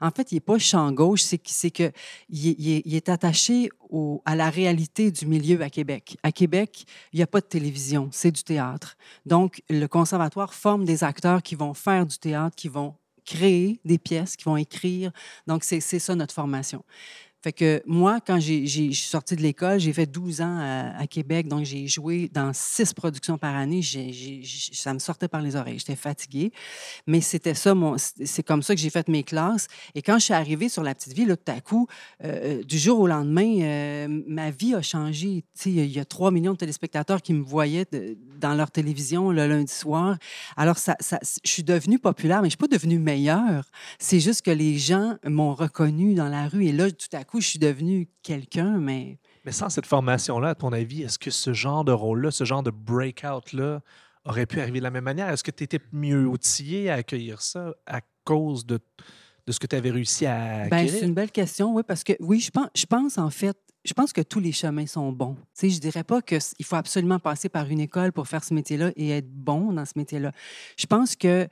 En 0.00 0.10
fait, 0.10 0.32
il 0.32 0.36
n'est 0.36 0.40
pas 0.40 0.58
champ 0.58 0.90
gauche, 0.92 1.22
c'est 1.22 1.70
que 1.70 1.92
il 2.28 2.96
est, 2.96 3.08
attaché 3.08 3.70
à 4.24 4.36
la 4.36 4.50
réalité 4.50 5.10
du 5.10 5.26
milieu 5.26 5.60
à 5.62 5.70
Québec. 5.70 6.16
À 6.22 6.32
Québec, 6.32 6.84
il 7.12 7.16
n'y 7.16 7.22
a 7.22 7.26
pas 7.26 7.40
de 7.40 7.46
télévision, 7.46 8.08
c'est 8.12 8.30
du 8.30 8.44
théâtre. 8.44 8.96
Donc, 9.26 9.62
le 9.68 9.86
conservatoire 9.86 10.54
forme 10.54 10.84
des 10.84 11.02
acteurs 11.02 11.42
qui 11.42 11.54
vont 11.54 11.74
faire 11.74 12.06
du 12.06 12.18
théâtre, 12.18 12.54
qui 12.56 12.68
vont 12.68 12.94
créer 13.24 13.80
des 13.84 13.98
pièces, 13.98 14.36
qui 14.36 14.44
vont 14.44 14.56
écrire. 14.56 15.12
Donc, 15.46 15.64
c'est 15.64 15.80
ça 15.80 16.14
notre 16.14 16.34
formation. 16.34 16.84
Fait 17.42 17.52
que 17.52 17.82
moi, 17.86 18.20
quand 18.20 18.38
j'ai- 18.38 18.66
j'ai- 18.66 18.92
je 18.92 19.00
suis 19.00 19.08
sortie 19.08 19.34
de 19.34 19.40
l'école, 19.40 19.80
j'ai 19.80 19.94
fait 19.94 20.04
12 20.06 20.42
ans 20.42 20.58
à, 20.60 21.06
Québec, 21.06 21.48
donc 21.48 21.64
j'ai 21.64 21.88
joué 21.88 22.30
dans 22.32 22.52
six 22.52 22.92
productions 22.92 23.38
par 23.38 23.56
année. 23.56 23.80
Ça 24.72 24.92
me 24.92 24.98
sortait 24.98 25.28
par 25.28 25.40
les 25.40 25.56
oreilles, 25.56 25.78
j'étais 25.78 25.96
fatiguée. 25.96 26.52
Mais 27.06 27.20
c'était 27.20 27.54
ça, 27.54 27.74
mon- 27.74 27.96
c'est 27.98 28.42
comme 28.42 28.62
ça 28.62 28.74
que 28.74 28.80
j'ai 28.80 28.90
fait 28.90 29.08
mes 29.08 29.24
classes. 29.24 29.66
Et 29.94 30.02
quand 30.02 30.18
je 30.18 30.24
suis 30.24 30.34
arrivée 30.34 30.68
sur 30.68 30.82
la 30.82 30.94
petite 30.94 31.14
vie, 31.14 31.24
là, 31.24 31.36
tout 31.36 31.50
à 31.50 31.60
coup, 31.60 31.86
euh, 32.24 32.62
du 32.62 32.78
jour 32.78 33.00
au 33.00 33.06
lendemain, 33.06 33.60
euh, 33.62 34.22
ma 34.26 34.50
vie 34.50 34.74
a 34.74 34.82
changé. 34.82 35.44
Il 35.64 35.72
y 35.72 35.80
a- 35.80 35.84
il 35.84 35.92
y 35.92 35.98
a 36.00 36.04
3 36.04 36.30
millions 36.30 36.52
de 36.52 36.58
téléspectateurs 36.58 37.22
qui 37.22 37.32
me 37.32 37.42
voyaient 37.42 37.86
dans 38.38 38.54
leur 38.54 38.70
télévision 38.70 39.30
le 39.30 39.46
lundi 39.46 39.72
soir. 39.72 40.16
Alors, 40.56 40.76
je 40.78 41.16
suis 41.44 41.62
devenue 41.64 41.98
populaire, 41.98 42.42
mais 42.42 42.50
je 42.50 42.56
ne 42.56 42.58
suis 42.60 42.68
pas 42.68 42.68
devenue 42.68 42.98
meilleure. 42.98 43.64
C'est 43.98 44.20
juste 44.20 44.42
que 44.42 44.50
les 44.50 44.78
gens 44.78 45.16
m'ont 45.26 45.54
reconnue 45.54 46.14
dans 46.14 46.28
la 46.28 46.46
rue. 46.46 46.66
Et 46.66 46.72
là, 46.72 46.90
tout 46.90 47.14
à 47.14 47.24
je 47.38 47.46
suis 47.46 47.58
devenue 47.60 48.08
quelqu'un, 48.24 48.78
mais 48.78 49.18
Mais 49.44 49.52
sans 49.52 49.68
cette 49.68 49.86
formation-là, 49.86 50.48
à 50.48 50.54
ton 50.56 50.72
avis, 50.72 51.02
est-ce 51.02 51.18
que 51.18 51.30
ce 51.30 51.52
genre 51.52 51.84
de 51.84 51.92
rôle-là, 51.92 52.30
ce 52.32 52.44
genre 52.44 52.62
de 52.64 52.70
breakout-là, 52.70 53.82
aurait 54.24 54.46
pu 54.46 54.60
arriver 54.60 54.78
de 54.80 54.84
la 54.84 54.90
même 54.90 55.04
manière? 55.04 55.28
Est-ce 55.30 55.44
que 55.44 55.50
tu 55.50 55.64
étais 55.64 55.80
mieux 55.92 56.26
outillé 56.26 56.90
à 56.90 56.94
accueillir 56.94 57.40
ça 57.40 57.74
à 57.86 58.00
cause 58.24 58.66
de, 58.66 58.78
de 59.46 59.52
ce 59.52 59.58
que 59.60 59.66
tu 59.66 59.76
avais 59.76 59.90
réussi 59.90 60.26
à 60.26 60.68
Ben, 60.68 60.76
acquérir? 60.78 60.90
c'est 60.90 61.06
une 61.06 61.14
belle 61.14 61.30
question, 61.30 61.74
oui, 61.74 61.82
parce 61.86 62.02
que 62.04 62.14
oui, 62.20 62.40
je 62.40 62.50
pense, 62.50 62.68
je 62.74 62.86
pense 62.86 63.16
en 63.18 63.30
fait, 63.30 63.56
je 63.84 63.94
pense 63.94 64.12
que 64.12 64.20
tous 64.20 64.40
les 64.40 64.52
chemins 64.52 64.86
sont 64.86 65.10
bons. 65.10 65.36
Sais, 65.54 65.70
je 65.70 65.80
dirais 65.80 66.04
pas 66.04 66.20
que 66.20 66.34
s- 66.34 66.54
il 66.58 66.66
faut 66.66 66.76
absolument 66.76 67.18
passer 67.18 67.48
par 67.48 67.66
une 67.70 67.80
école 67.80 68.12
pour 68.12 68.28
faire 68.28 68.44
ce 68.44 68.52
métier-là 68.52 68.92
et 68.96 69.08
être 69.10 69.30
bon 69.30 69.72
dans 69.72 69.86
ce 69.86 69.92
métier-là. 69.96 70.32
Je 70.78 70.84
pense 70.86 71.16
que 71.16 71.48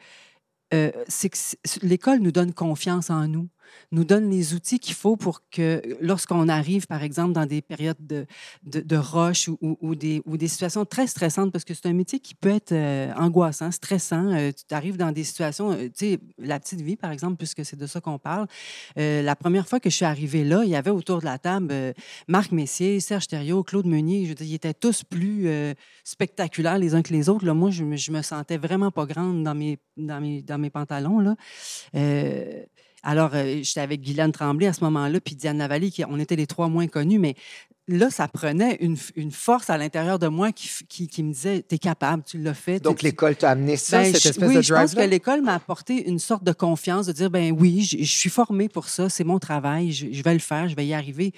euh, 0.74 0.90
que 0.92 1.86
l'école 1.86 2.18
nous 2.18 2.32
donne 2.32 2.52
confiance 2.52 3.08
en 3.08 3.26
nous, 3.26 3.48
nous 3.92 4.04
donne 4.04 4.30
les 4.30 4.54
outils 4.54 4.78
qu'il 4.78 4.94
faut 4.94 5.16
pour 5.16 5.42
que 5.50 5.82
lorsqu'on 6.00 6.48
arrive, 6.48 6.86
par 6.86 7.02
exemple, 7.02 7.32
dans 7.32 7.46
des 7.46 7.62
périodes 7.62 7.96
de, 8.00 8.26
de, 8.64 8.80
de 8.80 8.96
rush 8.96 9.48
ou, 9.48 9.58
ou- 9.80 9.94
des, 9.94 10.22
ou 10.26 10.36
des 10.36 10.48
situations 10.48 10.84
très 10.84 11.06
stressantes, 11.06 11.52
parce 11.52 11.64
que 11.64 11.74
c'est 11.74 11.86
un 11.86 11.92
métier 11.92 12.20
qui 12.20 12.34
peut 12.34 12.50
être 12.50 12.72
euh, 12.72 13.12
angoissant, 13.16 13.70
stressant. 13.70 14.32
Euh, 14.32 14.50
tu 14.52 14.74
arrives 14.74 14.96
dans 14.96 15.12
des 15.12 15.24
situations, 15.24 15.72
euh, 15.72 15.88
tu 15.88 15.92
sais, 15.94 16.18
la 16.38 16.60
petite 16.60 16.80
vie, 16.80 16.96
par 16.96 17.10
exemple, 17.12 17.36
puisque 17.36 17.64
c'est 17.64 17.76
de 17.78 17.86
ça 17.86 18.00
qu'on 18.00 18.18
parle. 18.18 18.46
La 18.96 19.36
première 19.36 19.66
fois 19.68 19.80
que 19.80 19.90
je 19.90 19.96
suis 19.96 20.04
arrivée 20.04 20.44
là, 20.44 20.62
il 20.64 20.70
y 20.70 20.76
avait 20.76 20.90
autour 20.90 21.20
de 21.20 21.24
la 21.24 21.38
table 21.38 21.72
Marc 22.26 22.52
Messier, 22.52 23.00
Serge 23.00 23.26
Thériault, 23.26 23.62
Claude 23.62 23.86
Meunier. 23.86 24.20
Ils 24.40 24.54
étaient 24.54 24.74
tous 24.74 25.04
plus 25.04 25.48
spectaculaires 26.04 26.78
les 26.78 26.94
uns 26.94 27.02
que 27.02 27.12
les 27.12 27.28
autres. 27.28 27.44
Là, 27.44 27.54
moi, 27.54 27.70
je 27.70 27.84
je 27.96 28.12
me 28.12 28.22
sentais 28.22 28.56
vraiment 28.56 28.90
pas 28.90 29.06
grande 29.06 29.42
dans 29.44 29.54
mes, 29.54 29.78
dans 29.96 30.20
mes, 30.20 30.42
dans 30.42 30.58
mes 30.58 30.70
pantalons. 30.70 31.20
Là. 31.20 31.36
Alors, 33.08 33.30
euh, 33.32 33.60
j'étais 33.62 33.80
avec 33.80 34.02
Guylaine 34.02 34.32
Tremblay 34.32 34.66
à 34.66 34.74
ce 34.74 34.84
moment-là, 34.84 35.18
puis 35.18 35.34
Diane 35.34 35.56
Lavallée, 35.56 35.90
qui, 35.90 36.04
on 36.04 36.18
était 36.18 36.36
les 36.36 36.46
trois 36.46 36.68
moins 36.68 36.88
connus, 36.88 37.18
mais 37.18 37.36
là, 37.88 38.10
ça 38.10 38.28
prenait 38.28 38.76
une, 38.82 38.98
une 39.16 39.30
force 39.30 39.70
à 39.70 39.78
l'intérieur 39.78 40.18
de 40.18 40.28
moi 40.28 40.52
qui, 40.52 40.68
f- 40.68 40.82
qui, 40.86 41.08
qui 41.08 41.22
me 41.22 41.32
disait 41.32 41.62
T'es 41.62 41.78
capable, 41.78 42.22
tu 42.22 42.36
l'as 42.36 42.52
fait. 42.52 42.80
Donc, 42.80 43.00
l'école 43.00 43.34
t'a 43.34 43.52
amené 43.52 43.78
ça, 43.78 44.02
ben, 44.02 44.12
cette 44.12 44.26
espèce 44.26 44.46
oui, 44.46 44.56
de 44.56 44.60
je 44.60 44.74
pense 44.74 44.94
drive 44.94 45.06
que 45.06 45.10
l'école 45.10 45.40
m'a 45.40 45.54
apporté 45.54 46.06
une 46.06 46.18
sorte 46.18 46.44
de 46.44 46.52
confiance, 46.52 47.06
de 47.06 47.12
dire, 47.12 47.30
ben 47.30 47.50
oui, 47.58 47.80
je, 47.82 47.96
je 47.96 48.18
suis 48.18 48.28
formée 48.28 48.68
pour 48.68 48.90
ça, 48.90 49.08
c'est 49.08 49.24
mon 49.24 49.38
travail, 49.38 49.90
je, 49.90 50.08
je 50.12 50.22
vais 50.22 50.34
le 50.34 50.38
faire, 50.38 50.68
je 50.68 50.76
vais 50.76 50.86
y 50.86 50.92
arriver. 50.92 51.32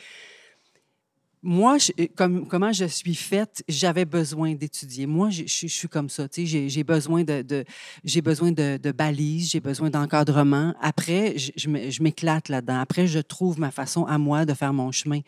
Moi, 1.42 1.78
je- 1.78 2.06
comme, 2.16 2.46
comment 2.46 2.70
je 2.70 2.84
suis 2.84 3.14
faite, 3.14 3.64
j'avais 3.66 4.04
besoin 4.04 4.54
d'étudier. 4.54 5.06
Moi, 5.06 5.30
je, 5.30 5.44
suis 5.46 5.88
comme 5.88 6.10
ça. 6.10 6.26
J'ai 6.36 6.84
besoin 6.84 7.24
de, 7.24 7.64
j'ai 8.04 8.20
besoin 8.20 8.52
de, 8.52 8.76
de 8.76 8.92
balises, 8.92 9.50
j'ai 9.50 9.60
besoin 9.60 9.88
d'encadrement. 9.88 10.74
Après, 10.82 11.36
je, 11.38 12.02
m'éclate 12.02 12.50
là-dedans. 12.50 12.80
Après, 12.80 13.06
je 13.06 13.20
trouve 13.20 13.58
ma 13.58 13.70
façon 13.70 14.04
à 14.04 14.18
moi 14.18 14.44
de 14.44 14.52
faire 14.52 14.74
mon 14.74 14.92
chemin. 14.92 15.20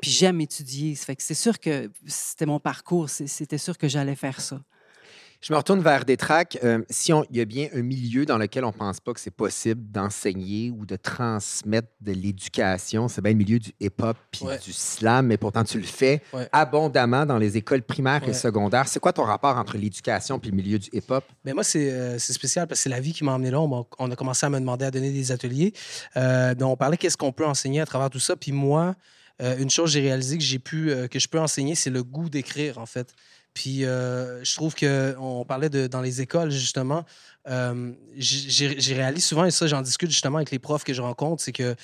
Puis 0.00 0.10
j'aime 0.10 0.40
étudier. 0.40 0.94
C'est 0.96 1.34
sûr 1.34 1.58
que 1.60 1.90
c'était 2.06 2.46
mon 2.46 2.58
parcours. 2.58 3.10
C'était 3.10 3.58
sûr 3.58 3.76
que 3.76 3.86
j'allais 3.86 4.16
faire 4.16 4.40
ça. 4.40 4.62
Je 5.42 5.54
me 5.54 5.56
retourne 5.56 5.80
vers 5.80 6.04
Détrac. 6.04 6.58
Euh, 6.62 6.82
si 6.90 7.14
on- 7.14 7.24
il 7.30 7.38
y 7.38 7.40
a 7.40 7.46
bien 7.46 7.68
un 7.74 7.80
milieu 7.80 8.26
dans 8.26 8.36
lequel 8.36 8.62
on 8.62 8.68
ne 8.68 8.72
pense 8.72 9.00
pas 9.00 9.14
que 9.14 9.20
c'est 9.20 9.30
possible 9.30 9.90
d'enseigner 9.90 10.70
ou 10.70 10.84
de 10.84 10.96
transmettre 10.96 11.88
de 12.02 12.12
l'éducation, 12.12 13.08
c'est 13.08 13.22
bien 13.22 13.32
le 13.32 13.38
milieu 13.38 13.58
du 13.58 13.72
hip-hop 13.80 14.18
puis 14.30 14.44
Ouais. 14.44 14.58
du 14.58 14.70
slam, 14.74 15.28
mais 15.28 15.38
pourtant 15.38 15.64
tu 15.64 15.78
le 15.78 15.86
fais 15.86 16.22
Ouais. 16.34 16.46
abondamment 16.52 17.24
dans 17.24 17.38
les 17.38 17.56
écoles 17.56 17.80
primaires 17.82 18.28
et 18.28 18.34
secondaires. 18.34 18.86
C'est 18.86 19.00
quoi 19.00 19.14
ton 19.14 19.24
rapport 19.24 19.56
entre 19.56 19.78
l'éducation 19.78 20.38
puis 20.38 20.50
le 20.50 20.56
milieu 20.56 20.78
du 20.78 20.90
hip-hop? 20.92 21.24
Ben 21.42 21.54
moi, 21.54 21.64
c'est 21.64 21.90
euh, 21.90 22.18
c'est 22.18 22.34
spécial 22.34 22.66
parce 22.66 22.80
que 22.80 22.82
c'est 22.82 22.90
la 22.90 23.00
vie 23.00 23.14
qui 23.14 23.24
m'a 23.24 23.32
emmené 23.32 23.50
là. 23.50 23.60
On, 23.62 23.68
m'a- 23.68 23.84
on 23.98 24.10
a 24.10 24.16
commencé 24.16 24.44
à 24.44 24.50
me 24.50 24.60
demander 24.60 24.84
à 24.84 24.90
donner 24.90 25.10
des 25.10 25.32
ateliers. 25.32 25.72
Euh, 26.18 26.54
ben, 26.54 26.66
on 26.66 26.76
parlait 26.76 26.98
qu'est-ce 26.98 27.16
qu'on 27.16 27.32
peut 27.32 27.46
enseigner 27.46 27.80
à 27.80 27.86
travers 27.86 28.10
tout 28.10 28.20
ça. 28.20 28.36
Puis 28.36 28.52
moi, 28.52 28.94
euh, 29.40 29.56
une 29.56 29.70
chose 29.70 29.90
j'ai 29.90 30.02
réalisé 30.02 30.36
que 30.36 30.44
j'ai 30.44 30.58
pu 30.58 30.90
euh, 30.90 31.08
que 31.08 31.18
je 31.18 31.28
peux 31.28 31.40
enseigner, 31.40 31.74
c'est 31.74 31.88
le 31.88 32.02
goût 32.04 32.28
d'écrire 32.28 32.76
en 32.76 32.84
fait. 32.84 33.14
Puis 33.54 33.84
euh, 33.84 34.42
je 34.44 34.54
trouve 34.54 34.74
que 34.74 35.14
on 35.18 35.44
parlait 35.44 35.68
de 35.70 35.86
dans 35.86 36.00
les 36.00 36.20
écoles 36.20 36.50
justement. 36.50 37.04
euh, 37.48 37.92
j'ai 38.16 38.94
réalisé 38.94 39.26
souvent 39.26 39.44
et 39.44 39.50
ça 39.50 39.66
j'en 39.66 39.82
discute 39.82 40.10
justement 40.10 40.36
avec 40.38 40.50
les 40.50 40.58
profs 40.58 40.84
que 40.84 40.92
je 40.94 41.02
rencontre, 41.02 41.42
c'est 41.42 41.52
que 41.52 41.74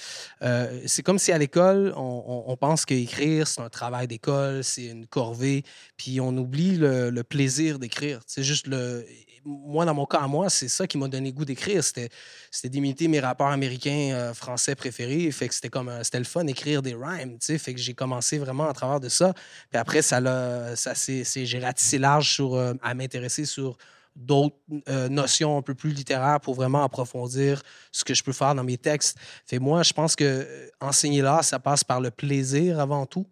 euh, 0.43 0.81
c'est 0.87 1.02
comme 1.02 1.19
si 1.19 1.33
à 1.33 1.38
l'école 1.38 1.93
on, 1.97 2.00
on- 2.26 2.52
on 2.52 2.57
pense 2.57 2.85
qu'écrire 2.85 3.49
c'est 3.49 3.61
un 3.61 3.69
travail 3.69 4.07
d'école, 4.07 4.62
c'est 4.64 4.87
une 4.87 5.07
corvée, 5.07 5.62
puis 5.97 6.21
on 6.21 6.37
oublie 6.37 6.76
le, 6.76 7.11
le 7.11 7.25
plaisir 7.25 7.79
d'écrire. 7.79 8.21
C'est 8.26 8.43
juste 8.45 8.67
le 8.67 9.05
moi, 9.47 9.85
dans 9.85 9.95
mon 9.95 10.07
cas 10.07 10.19
à 10.19 10.26
moi, 10.26 10.50
c'est 10.50 10.69
ça 10.69 10.87
qui 10.87 10.99
m'a 10.99 11.09
donné 11.09 11.33
goût 11.33 11.45
d'écrire. 11.45 11.83
C'était, 11.83 12.09
c'était 12.50 12.69
d'imiter 12.69 13.07
mes 13.09 13.21
rappeurs 13.21 13.47
américains 13.49 14.11
euh, 14.12 14.35
français 14.35 14.75
préférés. 14.75 15.31
Fait 15.31 15.49
que 15.49 15.55
c'était 15.55 15.69
comme 15.69 15.91
c'était 16.03 16.19
le 16.19 16.25
fun 16.25 16.45
d'écrire 16.45 16.83
des 16.83 16.95
rhymes. 16.95 17.38
tu 17.38 17.47
sais. 17.47 17.59
Fait 17.59 17.73
que 17.73 17.81
j'ai 17.81 17.95
commencé 17.95 18.38
vraiment 18.38 18.69
à 18.69 18.73
travers 18.73 19.00
de 19.00 19.09
ça. 19.09 19.33
Puis 19.71 19.79
après, 19.79 20.03
ça 20.03 20.21
l'a, 20.21 20.75
ça 20.76 20.95
c'est- 20.95 21.25
j'ai 21.47 21.59
ratissé 21.61 21.99
large 21.99 22.31
sur, 22.35 22.55
euh, 22.55 22.75
à 22.83 22.95
m'intéresser 22.95 23.45
sur 23.45 23.76
d'autres 24.17 24.57
euh, 24.88 25.09
notions 25.09 25.59
un 25.59 25.62
peu 25.62 25.75
plus 25.75 25.91
littéraires 25.91 26.41
pour 26.41 26.55
vraiment 26.55 26.83
approfondir 26.83 27.62
ce 27.93 28.03
que 28.03 28.15
je 28.15 28.23
peux 28.25 28.33
faire 28.33 28.55
dans 28.55 28.65
mes 28.65 28.79
textes. 28.79 29.19
Fait 29.47 29.59
moi, 29.59 29.83
je 29.83 29.93
pense 29.93 30.17
que 30.17 30.47
enseigner 30.81 31.23
l'art, 31.23 31.45
ça 31.45 31.59
passe 31.59 31.85
par 31.85 32.00
le 32.00 32.11
plaisir 32.11 32.81
avant 32.81 33.07
tout. 33.07 33.26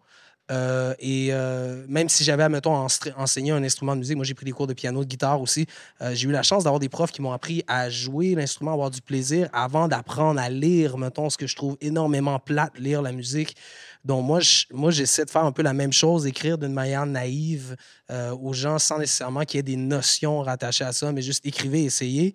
Euh, 0.50 0.94
et 0.98 1.28
euh, 1.30 1.84
même 1.88 2.08
si 2.08 2.22
j'avais, 2.22 2.46
mettons, 2.48 2.86
enseigné 3.16 3.52
un 3.52 3.62
instrument 3.62 3.94
de 3.94 4.00
musique, 4.00 4.16
moi 4.16 4.24
j'ai 4.24 4.34
pris 4.34 4.44
des 4.44 4.52
cours 4.52 4.66
de 4.66 4.74
piano, 4.74 5.02
de 5.02 5.08
guitare 5.08 5.40
aussi, 5.40 5.66
euh, 6.02 6.14
j'ai 6.14 6.28
eu 6.28 6.32
la 6.32 6.42
chance 6.42 6.64
d'avoir 6.64 6.80
des 6.80 6.90
profs 6.90 7.12
qui 7.12 7.22
m'ont 7.22 7.32
appris 7.32 7.64
à 7.66 7.88
jouer 7.88 8.34
l'instrument, 8.34 8.72
avoir 8.72 8.90
du 8.90 9.00
plaisir 9.00 9.48
avant 9.52 9.88
d'apprendre 9.88 10.40
à 10.40 10.50
lire, 10.50 10.98
mettons, 10.98 11.30
ce 11.30 11.38
que 11.38 11.46
je 11.46 11.56
trouve 11.56 11.76
énormément 11.80 12.38
plate, 12.38 12.78
lire 12.78 13.00
la 13.00 13.12
musique. 13.12 13.56
Donc 14.04 14.26
moi, 14.26 14.40
moi 14.70 14.90
j'essaie 14.90 15.24
de 15.24 15.30
faire 15.30 15.44
un 15.44 15.52
peu 15.52 15.62
la 15.62 15.72
même 15.72 15.92
chose, 15.92 16.26
écrire 16.26 16.58
d'une 16.58 16.74
manière 16.74 17.06
naïve 17.06 17.76
aux 18.10 18.52
gens 18.52 18.78
sans 18.78 18.98
nécessairement 18.98 19.44
qu'il 19.44 19.58
y 19.58 19.60
ait 19.60 19.62
des 19.62 19.76
notions 19.76 20.40
rattachées 20.42 20.84
à 20.84 20.92
ça, 20.92 21.10
mais 21.10 21.22
juste 21.22 21.46
écrivez, 21.46 21.84
essayez. 21.84 22.34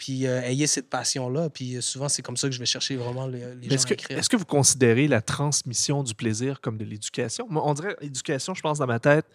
Puis 0.00 0.26
euh, 0.26 0.40
ayez 0.40 0.66
cette 0.66 0.88
passion-là. 0.88 1.50
Puis 1.50 1.76
euh, 1.76 1.82
souvent, 1.82 2.08
c'est 2.08 2.22
comme 2.22 2.38
ça 2.38 2.48
que 2.48 2.54
je 2.54 2.58
vais 2.58 2.64
chercher 2.64 2.96
vraiment 2.96 3.26
les, 3.26 3.54
les 3.56 3.68
gens 3.68 3.74
Est-ce 3.74 3.86
que, 3.86 3.92
écrire. 3.92 4.18
est-ce 4.18 4.30
que 4.30 4.36
vous 4.38 4.46
considérez 4.46 5.06
la 5.06 5.20
transmission 5.20 6.02
du 6.02 6.14
plaisir 6.14 6.62
comme 6.62 6.78
de 6.78 6.86
l'éducation? 6.86 7.46
Moi, 7.50 7.62
on 7.66 7.74
dirait 7.74 7.94
l'éducation, 8.00 8.54
je 8.54 8.62
pense, 8.62 8.78
dans 8.78 8.86
ma 8.86 8.98
tête, 8.98 9.26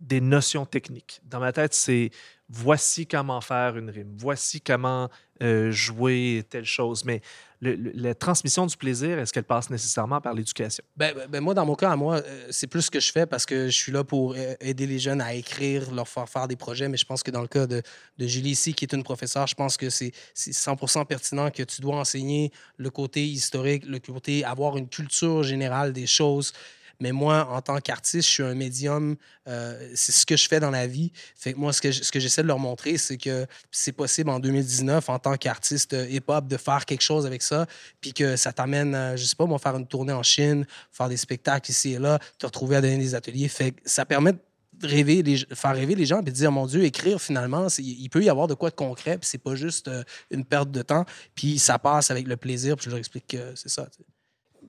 des 0.00 0.22
notions 0.22 0.64
techniques. 0.64 1.20
Dans 1.24 1.38
ma 1.38 1.52
tête, 1.52 1.74
c'est 1.74 2.08
voici 2.48 3.06
comment 3.06 3.42
faire 3.42 3.76
une 3.76 3.90
rime, 3.90 4.16
voici 4.16 4.62
comment 4.62 5.10
euh, 5.42 5.70
jouer 5.70 6.46
telle 6.48 6.64
chose. 6.64 7.04
Mais 7.04 7.20
le- 7.60 7.92
la 7.94 8.14
transmission 8.14 8.66
du 8.66 8.76
plaisir, 8.76 9.18
est-ce 9.18 9.32
qu'elle 9.32 9.44
passe 9.44 9.70
nécessairement 9.70 10.20
par 10.20 10.34
l'éducation? 10.34 10.84
Ben, 10.96 11.14
ben- 11.14 11.26
ben 11.28 11.40
moi, 11.40 11.54
dans 11.54 11.64
mon 11.64 11.74
cas, 11.74 11.90
à 11.90 11.96
moi, 11.96 12.16
euh, 12.16 12.46
c'est 12.50 12.66
plus 12.66 12.82
ce 12.82 12.90
que 12.90 13.00
je 13.00 13.10
fais 13.10 13.26
parce 13.26 13.46
que 13.46 13.66
je 13.66 13.76
suis 13.76 13.92
là 13.92 14.04
pour 14.04 14.34
euh, 14.36 14.54
aider 14.60 14.86
les 14.86 14.98
jeunes 14.98 15.20
à 15.20 15.34
écrire, 15.34 15.90
leur 15.92 16.08
faire 16.08 16.28
faire 16.28 16.48
des 16.48 16.56
projets. 16.56 16.88
Mais 16.88 16.96
je 16.96 17.06
pense 17.06 17.22
que 17.22 17.30
dans 17.30 17.42
le 17.42 17.48
cas 17.48 17.66
de, 17.66 17.82
Julie 18.18 18.50
ici, 18.50 18.74
qui 18.74 18.84
est 18.84 18.92
une 18.92 19.02
professeure, 19.02 19.46
je 19.46 19.54
pense 19.54 19.76
que 19.76 19.90
c'est 19.90 20.12
100% 20.34 21.04
pertinent 21.06 21.50
que 21.50 21.62
tu 21.62 21.80
dois 21.80 21.96
enseigner 21.96 22.50
le 22.76 22.90
côté 22.90 23.24
historique, 23.24 23.84
le 23.86 23.98
côté 23.98 24.44
avoir 24.44 24.76
une 24.76 24.88
culture 24.88 25.42
générale 25.42 25.92
des 25.92 26.06
choses. 26.06 26.52
Mais 27.00 27.12
moi, 27.12 27.48
en 27.50 27.60
tant 27.60 27.78
qu'artiste, 27.80 28.28
je 28.28 28.32
suis 28.32 28.42
un 28.42 28.54
médium. 28.54 29.16
euh, 29.48 29.90
c'est 29.94 30.12
ce 30.12 30.26
que 30.26 30.36
je 30.36 30.48
fais 30.48 30.60
dans 30.60 30.70
la 30.70 30.86
vie. 30.86 31.12
Fait 31.34 31.52
que 31.52 31.58
moi, 31.58 31.72
ce 31.72 31.80
que, 31.80 32.20
j'essaie 32.20 32.42
de 32.42 32.48
leur 32.48 32.58
montrer, 32.58 32.98
c'est 32.98 33.16
que 33.16 33.46
c'est 33.70 33.92
possible 33.92 34.30
en 34.30 34.40
2019, 34.40 35.08
en 35.08 35.18
tant 35.18 35.36
qu'artiste 35.36 35.96
hip-hop, 36.08 36.46
de 36.46 36.56
faire 36.56 36.84
quelque 36.84 37.02
chose 37.02 37.26
avec 37.26 37.42
ça, 37.42 37.66
puis 38.00 38.12
que 38.12 38.36
ça 38.36 38.52
t'amène, 38.52 38.94
euh, 38.94 39.16
je 39.16 39.24
sais 39.24 39.36
pas, 39.36 39.46
moi, 39.46 39.58
faire 39.58 39.76
une 39.76 39.86
tournée 39.86 40.12
en 40.12 40.22
Chine, 40.22 40.66
faire 40.92 41.08
des 41.08 41.16
spectacles 41.16 41.70
ici 41.70 41.92
et 41.92 41.98
là, 41.98 42.18
te 42.38 42.46
retrouver 42.46 42.76
à 42.76 42.80
donner 42.80 42.98
des 42.98 43.14
ateliers. 43.14 43.48
Fait 43.48 43.72
que 43.72 43.80
ça 43.84 44.04
permet 44.04 44.32
de 44.32 44.38
rêver 44.86 45.22
les, 45.22 45.38
faire 45.54 45.74
rêver 45.74 45.94
les 45.94 46.06
gens 46.06 46.20
et 46.20 46.30
dire, 46.30 46.52
mon 46.52 46.66
Dieu, 46.66 46.84
écrire, 46.84 47.20
finalement, 47.20 47.68
il 47.78 48.08
peut 48.10 48.22
y 48.22 48.28
avoir 48.28 48.46
de 48.46 48.54
quoi 48.54 48.70
de 48.70 48.74
concret, 48.74 49.18
puis 49.18 49.28
c'est 49.28 49.38
pas 49.38 49.54
juste 49.54 49.88
euh, 49.88 50.02
une 50.30 50.44
perte 50.44 50.70
de 50.70 50.82
temps, 50.82 51.04
puis 51.34 51.58
ça 51.58 51.78
passe 51.78 52.10
avec 52.10 52.26
le 52.26 52.36
plaisir, 52.36 52.76
puis 52.76 52.84
je 52.84 52.90
leur 52.90 52.98
explique 52.98 53.26
que 53.26 53.54
c'est 53.54 53.68
ça. 53.68 53.88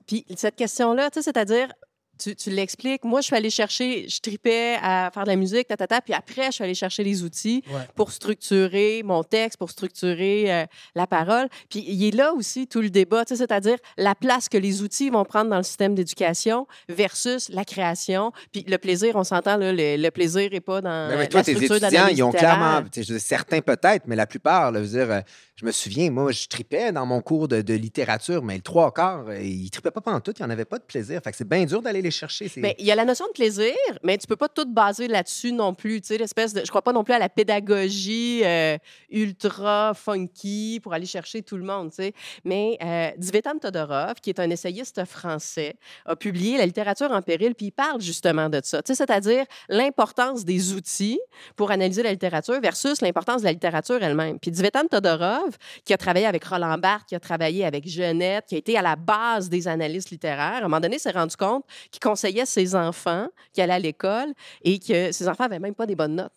Puis 0.06 0.24
cette 0.36 0.56
question-là, 0.56 1.10
tu 1.10 1.20
sais, 1.20 1.24
c'est-à-dire, 1.24 1.68
tu, 2.18 2.34
tu 2.36 2.50
l'expliques. 2.50 3.04
Moi, 3.04 3.20
je 3.20 3.26
suis 3.26 3.36
allée 3.36 3.50
chercher, 3.50 4.08
je 4.08 4.20
tripais 4.20 4.76
à 4.82 5.10
faire 5.12 5.24
de 5.24 5.28
la 5.28 5.36
musique, 5.36 5.68
ta, 5.68 5.76
ta, 5.76 5.86
ta, 5.86 6.00
puis 6.00 6.14
après, 6.14 6.46
je 6.46 6.52
suis 6.52 6.64
allée 6.64 6.74
chercher 6.74 7.04
les 7.04 7.22
outils 7.22 7.62
Ouais. 7.68 7.80
pour 7.96 8.12
structurer 8.12 9.02
mon 9.04 9.22
texte, 9.22 9.58
pour 9.58 9.70
structurer 9.70 10.52
euh, 10.52 10.64
la 10.94 11.06
parole. 11.06 11.48
Puis 11.70 11.84
il 11.86 12.04
est 12.06 12.14
là 12.14 12.32
aussi 12.32 12.66
tout 12.66 12.80
le 12.80 12.90
débat, 12.90 13.24
c'est-à-dire 13.26 13.76
la 13.96 14.14
place 14.14 14.48
que 14.48 14.58
les 14.58 14.82
outils 14.82 15.10
vont 15.10 15.24
prendre 15.24 15.50
dans 15.50 15.56
le 15.58 15.62
système 15.62 15.94
d'éducation 15.94 16.66
versus 16.88 17.48
la 17.50 17.64
création. 17.64 18.32
Puis 18.52 18.64
le 18.68 18.78
plaisir, 18.78 19.16
on 19.16 19.24
s'entend, 19.24 19.56
le, 19.56 19.72
le 19.72 20.10
plaisir 20.10 20.50
n'est 20.50 20.60
pas 20.60 20.80
dans 20.80 21.08
Mais, 21.08 21.16
mais 21.16 21.22
la 21.22 21.26
toi, 21.28 21.42
tes 21.42 21.52
structure 21.54 21.76
étudiants, 21.76 21.90
d'analyse 22.00 22.18
ils 22.18 22.22
ont 22.22 22.32
clairement, 22.32 22.82
je 22.96 23.18
certains 23.18 23.60
peut-être, 23.60 24.06
mais 24.06 24.16
la 24.16 24.26
plupart, 24.26 24.72
là, 24.72 24.80
je 24.80 24.84
veux 24.88 24.98
dire, 25.04 25.10
euh, 25.10 25.20
je 25.56 25.66
me 25.66 25.72
souviens, 25.72 26.10
moi, 26.10 26.30
je 26.32 26.46
tripais 26.46 26.92
dans 26.92 27.04
mon 27.06 27.20
cours 27.20 27.48
de, 27.48 27.62
de 27.62 27.74
littérature, 27.74 28.42
mais 28.42 28.54
le 28.56 28.62
trois 28.62 28.92
quarts, 28.92 29.26
euh, 29.28 29.40
ils 29.40 29.70
tripaient 29.70 29.90
pas 29.90 30.00
pendant 30.00 30.20
tout, 30.20 30.32
ils 30.38 30.42
n'en 30.42 30.50
avaient 30.50 30.64
pas 30.64 30.78
de 30.78 30.84
plaisir. 30.84 31.20
Fait 31.22 31.30
que 31.32 31.36
c'est 31.36 31.48
bien 31.48 31.64
dur 31.64 31.82
d'aller 31.82 32.02
les 32.02 32.07
chercher. 32.10 32.50
Mais 32.56 32.74
il 32.78 32.86
y 32.86 32.90
a 32.90 32.94
la 32.94 33.04
notion 33.04 33.26
de 33.26 33.32
plaisir, 33.32 33.74
mais 34.02 34.18
tu 34.18 34.26
peux 34.26 34.36
pas 34.36 34.48
tout 34.48 34.66
baser 34.66 35.08
là-dessus 35.08 35.52
non 35.52 35.74
plus. 35.74 36.00
Tu 36.00 36.08
sais, 36.08 36.18
l'espèce 36.18 36.52
de, 36.52 36.60
je 36.60 36.68
crois 36.68 36.82
pas 36.82 36.92
non 36.92 37.04
plus 37.04 37.14
à 37.14 37.18
la 37.18 37.28
pédagogie 37.28 38.42
euh, 38.44 38.76
ultra 39.10 39.92
funky 39.94 40.80
pour 40.82 40.92
aller 40.94 41.06
chercher 41.06 41.42
tout 41.42 41.56
le 41.56 41.64
monde. 41.64 41.90
Tu 41.90 41.96
sais. 41.96 42.12
Mais 42.44 42.78
euh, 42.82 43.10
Todorov, 43.60 44.14
qui 44.22 44.30
est 44.30 44.40
un 44.40 44.50
essayiste 44.50 45.04
français, 45.04 45.76
a 46.04 46.16
publié 46.16 46.58
La 46.58 46.66
littérature 46.66 47.10
en 47.10 47.22
péril, 47.22 47.54
puis 47.54 47.66
il 47.66 47.72
parle 47.72 48.00
justement 48.00 48.48
de 48.48 48.60
ça. 48.62 48.82
Tu 48.82 48.94
sais, 48.94 48.94
c'est-à-dire 48.94 49.44
l'importance 49.68 50.44
des 50.44 50.72
outils 50.72 51.20
pour 51.56 51.70
analyser 51.70 52.02
la 52.02 52.12
littérature 52.12 52.60
versus 52.60 53.00
l'importance 53.00 53.40
de 53.42 53.46
la 53.46 53.52
littérature 53.52 54.02
elle-même. 54.02 54.38
Puis 54.38 54.50
Dvitan 54.50 54.86
Todorov, 54.86 55.56
qui 55.84 55.92
a 55.92 55.96
travaillé 55.96 56.26
avec 56.26 56.44
Roland 56.44 56.78
Barthes, 56.78 57.08
qui 57.08 57.14
a 57.14 57.20
travaillé 57.20 57.64
avec 57.64 57.86
Jeannette, 57.86 58.46
qui 58.46 58.54
a 58.54 58.58
été 58.58 58.76
à 58.76 58.82
la 58.82 58.96
base 58.96 59.48
des 59.48 59.68
analystes 59.68 60.10
littéraires, 60.10 60.54
à 60.54 60.58
un 60.58 60.62
moment 60.62 60.80
donné, 60.80 60.98
s'est 60.98 61.10
rendu 61.10 61.36
compte 61.36 61.64
qu'il 61.98 62.08
conseillait 62.08 62.46
ses 62.46 62.74
enfants 62.74 63.28
qui 63.52 63.60
allaient 63.60 63.74
à 63.74 63.78
l'école 63.78 64.32
et 64.62 64.78
que 64.78 65.12
ses 65.12 65.28
enfants 65.28 65.44
n'avaient 65.44 65.58
même 65.58 65.74
pas 65.74 65.86
des 65.86 65.96
bonnes 65.96 66.16
notes. 66.16 66.36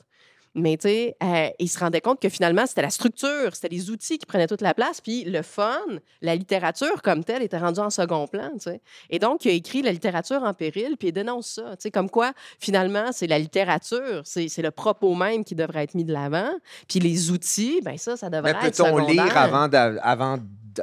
Mais 0.54 0.76
tu 0.76 0.90
sais, 0.90 1.16
euh, 1.24 1.50
il 1.60 1.70
se 1.70 1.80
rendait 1.80 2.02
compte 2.02 2.22
que 2.22 2.28
finalement, 2.28 2.66
c'était 2.66 2.82
la 2.82 2.90
structure, 2.90 3.54
c'était 3.54 3.70
les 3.70 3.90
outils 3.90 4.18
qui 4.18 4.26
prenaient 4.26 4.48
toute 4.48 4.62
la 4.62 4.74
place, 4.74 5.00
puis 5.00 5.24
le 5.24 5.42
fun, 5.44 5.80
la 6.22 6.36
littérature 6.36 7.02
comme 7.02 7.24
telle 7.24 7.42
était 7.42 7.58
rendue 7.58 7.80
en 7.80 7.90
second 7.90 8.28
plan, 8.28 8.50
tu 8.54 8.72
sais. 8.72 8.82
Et 9.10 9.20
donc, 9.20 9.46
il 9.46 9.52
a 9.52 9.54
écrit 9.54 9.82
La 9.82 9.92
littérature 9.92 10.44
en 10.44 10.54
péril, 10.54 10.98
puis 10.98 11.10
il 11.10 11.14
dénonce 11.14 11.48
ça, 11.48 11.72
tu 11.72 11.84
sais, 11.84 11.92
comme 11.92 12.10
quoi, 12.10 12.34
finalement, 12.60 13.12
c'est 13.14 13.28
la 13.28 13.40
littérature, 13.40 14.24
c'est 14.26 14.62
le 14.62 14.72
propos 14.72 15.16
même 15.16 15.46
qui 15.46 15.56
devrait 15.56 15.84
être 15.84 15.96
mis 15.96 16.04
de 16.04 16.14
l'avant, 16.14 16.52
puis 16.88 17.00
les 17.00 17.32
outils, 17.32 17.80
ben 17.82 17.98
ça, 17.98 18.18
ça 18.18 18.30
devrait 18.30 18.54
Mais 18.54 18.68
être 18.68 18.84
peut-on 18.84 18.98
lire 19.08 19.38
avant, 19.38 19.70
avant, 20.02 20.38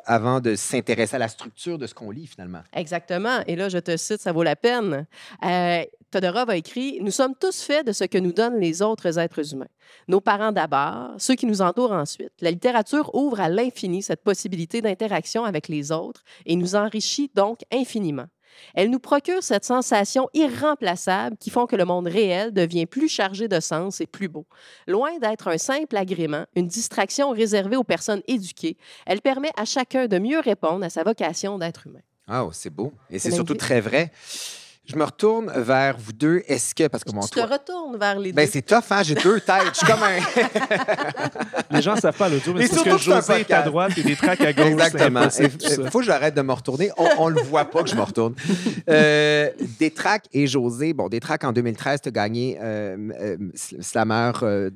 avant 0.04 0.40
de 0.40 0.54
s'intéresser 0.54 1.16
à 1.16 1.18
la 1.18 1.28
structure 1.28 1.78
de 1.78 1.86
ce 1.86 1.94
qu'on 1.94 2.10
lit, 2.10 2.26
finalement? 2.26 2.62
Exactement. 2.72 3.40
Et 3.46 3.56
là, 3.56 3.68
je 3.68 3.78
te 3.78 3.96
cite, 3.96 4.20
ça 4.20 4.32
vaut 4.32 4.42
la 4.42 4.56
peine. 4.56 5.06
Euh, 5.44 5.84
Todorov 6.10 6.48
a 6.48 6.56
écrit 6.56 6.98
Nous 7.02 7.10
sommes 7.10 7.34
tous 7.38 7.60
faits 7.62 7.86
de 7.86 7.92
ce 7.92 8.04
que 8.04 8.16
nous 8.16 8.32
donnent 8.32 8.58
les 8.58 8.80
autres 8.80 9.18
êtres 9.18 9.52
humains. 9.52 9.68
Nos 10.08 10.22
parents 10.22 10.52
d'abord, 10.52 11.10
ceux 11.18 11.34
qui 11.34 11.44
nous 11.44 11.60
entourent 11.60 11.92
ensuite. 11.92 12.32
La 12.40 12.50
littérature 12.50 13.14
ouvre 13.14 13.40
à 13.40 13.50
l'infini 13.50 14.02
cette 14.02 14.22
possibilité 14.22 14.80
d'interaction 14.80 15.44
avec 15.44 15.68
les 15.68 15.92
autres 15.92 16.24
et 16.46 16.56
nous 16.56 16.76
enrichit 16.76 17.30
donc 17.34 17.60
infiniment. 17.70 18.26
Elle 18.74 18.90
nous 18.90 18.98
procure 18.98 19.42
cette 19.42 19.66
sensation 19.66 20.30
irremplaçable 20.32 21.36
qui 21.36 21.50
font 21.50 21.66
que 21.66 21.76
le 21.76 21.84
monde 21.84 22.08
réel 22.08 22.52
devient 22.52 22.86
plus 22.86 23.08
chargé 23.08 23.46
de 23.46 23.60
sens 23.60 24.00
et 24.00 24.06
plus 24.06 24.28
beau. 24.28 24.46
Loin 24.86 25.18
d'être 25.18 25.48
un 25.48 25.58
simple 25.58 25.96
agrément, 25.96 26.46
une 26.56 26.66
distraction 26.66 27.30
réservée 27.30 27.76
aux 27.76 27.84
personnes 27.84 28.22
éduquées, 28.26 28.78
elle 29.06 29.20
permet 29.20 29.52
à 29.56 29.66
chacun 29.66 30.06
de 30.06 30.18
mieux 30.18 30.40
répondre 30.40 30.84
à 30.84 30.90
sa 30.90 31.04
vocation 31.04 31.58
d'être 31.58 31.86
humain. 31.86 32.00
Ah, 32.26 32.44
oh, 32.44 32.50
c'est 32.52 32.70
beau. 32.70 32.92
Et 33.10 33.18
c'est 33.18 33.30
surtout 33.30 33.54
très 33.54 33.80
vrai. 33.80 34.10
Je 34.88 34.96
me 34.96 35.04
retourne 35.04 35.52
vers 35.54 35.96
vous 35.98 36.12
deux. 36.14 36.42
Est-ce 36.46 36.74
que, 36.74 36.88
parce 36.88 37.04
que 37.04 37.12
bon, 37.12 37.20
tu 37.20 37.28
te 37.28 37.40
retournes 37.40 37.98
vers 37.98 38.18
les 38.18 38.32
ben, 38.32 38.46
deux. 38.46 38.50
c'est 38.50 38.62
tough, 38.62 38.84
hein? 38.90 39.02
J'ai 39.02 39.14
deux 39.14 39.38
têtes. 39.40 39.72
Je 39.74 39.78
suis 39.78 39.86
comme 39.86 40.02
un. 40.02 40.18
Les 41.70 41.82
gens 41.82 41.94
ne 41.94 42.00
savent 42.00 42.16
pas 42.16 42.26
à 42.26 42.28
l'audio, 42.30 42.54
mais 42.54 42.66
c'est 42.66 42.76
parce 42.76 42.84
que 42.84 42.98
José 42.98 43.40
est 43.40 43.50
à 43.52 43.62
droite 43.62 43.92
et 43.98 44.02
des 44.02 44.16
tracks 44.16 44.40
à 44.40 44.52
gauche. 44.54 44.66
Exactement. 44.66 45.28
Il 45.38 45.90
faut 45.90 45.98
que 45.98 46.04
j'arrête 46.06 46.34
de 46.34 46.40
me 46.40 46.52
retourner. 46.52 46.90
On 47.18 47.28
ne 47.28 47.34
le 47.34 47.42
voit 47.42 47.66
pas 47.66 47.82
que 47.82 47.90
je 47.90 47.94
me 47.96 48.00
retourne. 48.00 48.34
Euh, 48.88 49.50
Détrac 49.78 50.24
et 50.32 50.46
José. 50.46 50.94
Bon, 50.94 51.08
Détrac, 51.08 51.44
en 51.44 51.52
2013, 51.52 52.00
tu 52.00 52.08
as 52.08 52.12
gagné 52.12 52.58
euh, 52.62 52.96
euh, 53.20 53.36
Slammer. 53.54 54.32
euh, 54.42 54.70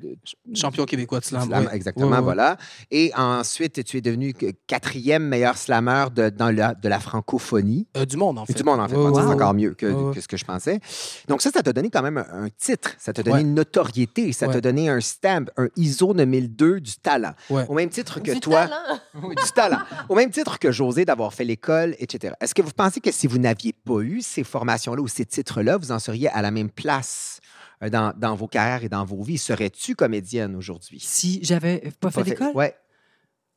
Champion 0.53 0.85
québécois 0.85 1.19
de 1.19 1.25
slam. 1.25 1.69
Exactement, 1.71 2.21
voilà. 2.21 2.57
Et 2.91 3.11
ensuite, 3.15 3.83
tu 3.83 3.97
es 3.97 4.01
devenu 4.01 4.33
quatrième 4.67 5.27
meilleur 5.27 5.57
slammer 5.57 6.05
de, 6.15 6.29
dans 6.29 6.51
la, 6.55 6.75
de 6.75 6.89
la 6.89 6.99
francophonie. 6.99 7.87
Euh, 7.97 8.05
du 8.05 8.17
monde, 8.17 8.37
en 8.37 8.45
fait. 8.45 8.57
Le 8.57 8.63
monde 8.63 8.79
en 8.79 8.87
fait. 8.87 8.95
C'est 8.95 9.27
encore 9.27 9.53
mieux 9.53 9.73
que, 9.73 9.91
Ouais, 10.03 10.09
ouais. 10.09 10.15
que 10.15 10.21
ce 10.21 10.27
que 10.27 10.37
je 10.37 10.45
pensais. 10.45 10.79
Donc 11.27 11.41
ça, 11.41 11.49
ça 11.51 11.63
t'a 11.63 11.73
donné 11.73 11.89
quand 11.89 12.01
même 12.01 12.17
un, 12.17 12.47
titre. 12.57 12.91
Ça 12.99 13.13
t'a 13.13 13.23
donné 13.23 13.35
Ouais. 13.37 13.41
une 13.41 13.53
notoriété. 13.53 14.31
Ça 14.33 14.47
t'a 14.47 14.61
donné 14.61 14.89
un 14.89 15.01
stamp, 15.01 15.45
un 15.57 15.67
ISO 15.75 16.13
9002 16.13 16.79
du 16.79 16.95
talent. 16.97 17.33
Ouais. 17.49 17.65
Au 17.67 17.73
même 17.73 17.89
titre 17.89 18.19
que 18.19 18.31
Du 18.33 18.39
toi. 18.39 18.67
talent. 18.67 18.99
Oui, 19.23 19.35
du 19.35 19.51
talent. 19.51 19.79
Au 20.09 20.15
même 20.15 20.29
titre 20.31 20.59
que 20.59 20.71
José 20.71 21.05
d'avoir 21.05 21.33
fait 21.33 21.45
l'école, 21.45 21.95
etc. 21.99 22.33
Est-ce 22.41 22.53
que 22.53 22.61
vous 22.61 22.71
pensez 22.71 22.99
que 22.99 23.11
si 23.11 23.27
vous 23.27 23.37
n'aviez 23.37 23.73
pas 23.73 23.99
eu 24.01 24.21
ces 24.21 24.43
formations-là 24.43 25.01
ou 25.01 25.07
ces 25.07 25.25
titres-là, 25.25 25.77
vous 25.77 25.91
en 25.91 25.99
seriez 25.99 26.29
à 26.29 26.41
la 26.41 26.51
même 26.51 26.69
place 26.69 27.39
euh, 27.81 27.89
dans, 27.89 28.13
dans 28.17 28.35
vos 28.35 28.47
carrières 28.47 28.83
et 28.83 28.89
dans 28.89 29.05
vos 29.05 29.21
vies? 29.23 29.37
Serais-tu 29.37 29.95
comédienne 29.95 30.55
aujourd'hui? 30.55 30.99
Si 30.99 31.39
j'avais 31.43 31.91
pas 31.99 32.11
fait 32.11 32.23
d'école, 32.23 32.51
Ouais. 32.55 32.75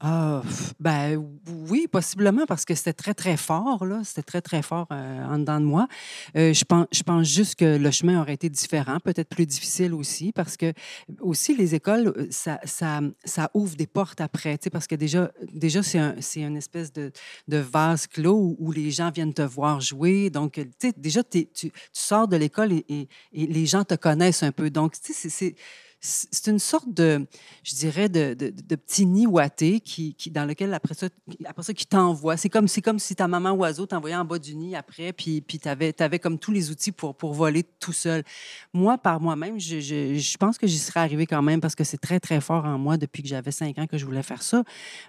Ah, 0.01 0.43
ben 0.79 1.17
oui, 1.71 1.87
possiblement, 1.91 2.45
parce 2.47 2.67
que 2.67 2.75
c'était 2.75 2.93
très, 2.93 3.15
très 3.15 3.39
fort, 3.39 3.87
là. 3.87 4.03
C'était 4.05 4.23
très, 4.23 4.43
très 4.43 4.61
fort 4.61 4.87
euh, 4.93 5.25
en 5.25 5.39
dedans 5.39 5.59
de 5.59 5.65
moi. 5.65 5.89
Euh, 6.37 6.53
je, 6.53 6.65
pense, 7.03 7.27
juste 7.27 7.55
que 7.55 7.79
le 7.79 7.91
chemin 7.91 8.21
aurait 8.21 8.35
été 8.35 8.51
différent, 8.51 9.01
peut-être 9.01 9.31
plus 9.31 9.47
difficile 9.47 9.95
aussi, 9.95 10.33
parce 10.33 10.59
que 10.59 10.75
aussi, 11.21 11.57
les 11.57 11.75
écoles, 11.75 12.13
euh, 12.15 12.29
ça, 12.31 13.51
ouvre 13.55 13.75
des 13.75 13.87
portes 13.87 14.21
après, 14.21 14.59
tu 14.59 14.65
sais, 14.65 14.71
parce 14.71 14.87
que 14.87 14.97
déjà, 14.97 15.31
déjà 15.55 15.83
c'est 15.83 15.99
un, 15.99 16.15
c'est 16.21 16.43
une 16.43 16.59
espèce 16.59 16.93
de, 16.93 17.11
vase 17.49 18.07
clos 18.07 18.55
où, 18.59 18.73
les 18.73 18.91
gens 18.91 19.11
viennent 19.11 19.33
te 19.33 19.41
voir 19.41 19.81
jouer. 19.81 20.29
Donc, 20.29 20.53
tu 20.55 20.69
sais, 20.79 20.93
déjà, 20.95 21.23
tu, 21.25 21.49
sors 21.93 22.29
de 22.29 22.37
l'école 22.37 22.73
et- 22.73 23.09
et 23.33 23.47
les 23.47 23.65
gens 23.65 23.83
te 23.85 23.95
connaissent 23.95 24.43
un 24.43 24.53
peu. 24.53 24.69
Donc, 24.69 24.93
tu 25.01 25.15
sais, 25.15 25.31
c'est- 25.31 25.55
c'est 26.07 26.51
une 26.51 26.59
sorte 26.59 26.93
de, 26.93 27.27
je 27.65 27.75
dirais, 27.75 28.09
de, 28.09 28.35
petit 28.77 29.07
nid 29.07 29.27
ouaté 29.27 29.81
qui, 29.81 30.15
dans 30.31 30.45
lequel, 30.45 30.73
après 30.73 30.95
ça, 30.95 31.09
après 31.45 31.63
ça 31.63 31.75
qui 31.75 31.87
t'envoie. 31.87 32.37
C'est 32.37 32.49
comme, 32.49 32.67
comme 32.85 32.99
si 32.99 33.17
ta 33.17 33.27
maman 33.27 33.53
oiseau 33.53 33.87
t'envoyait 33.87 34.17
en 34.17 34.25
bas 34.25 34.39
du 34.39 34.55
nid 34.55 34.77
après, 34.77 35.13
puis, 35.13 35.41
puis 35.41 35.59
tu 35.59 35.69
avais, 35.69 36.19
comme 36.19 36.39
tous 36.39 36.53
les 36.53 36.71
outils 36.71 36.93
pour, 36.93 37.15
pour 37.15 37.35
voler 37.35 37.65
tout 37.65 37.93
seul. 37.93 38.23
Moi, 38.73 38.99
par 38.99 39.21
moi-même, 39.21 39.59
je, 39.59 39.81
je, 39.81 40.15
je 40.15 40.37
pense 40.37 40.59
que 40.59 40.67
j'y 40.67 40.79
serais 40.79 41.01
arrivée 41.01 41.27
quand 41.27 41.43
même 41.43 41.61
parce 41.61 41.75
que 41.75 41.85
c'est 41.85 41.99
très, 41.99 42.21
très 42.21 42.41
fort 42.41 42.65
en 42.65 42.79
moi 42.79 42.97
depuis 42.97 43.23
que 43.23 43.29
j'avais 43.29 43.51
cinq 43.51 43.79
ans 43.79 43.87
que 43.87 43.99
je 43.99 44.05
voulais 44.05 44.23
faire 44.23 44.43
ça. 44.43 44.63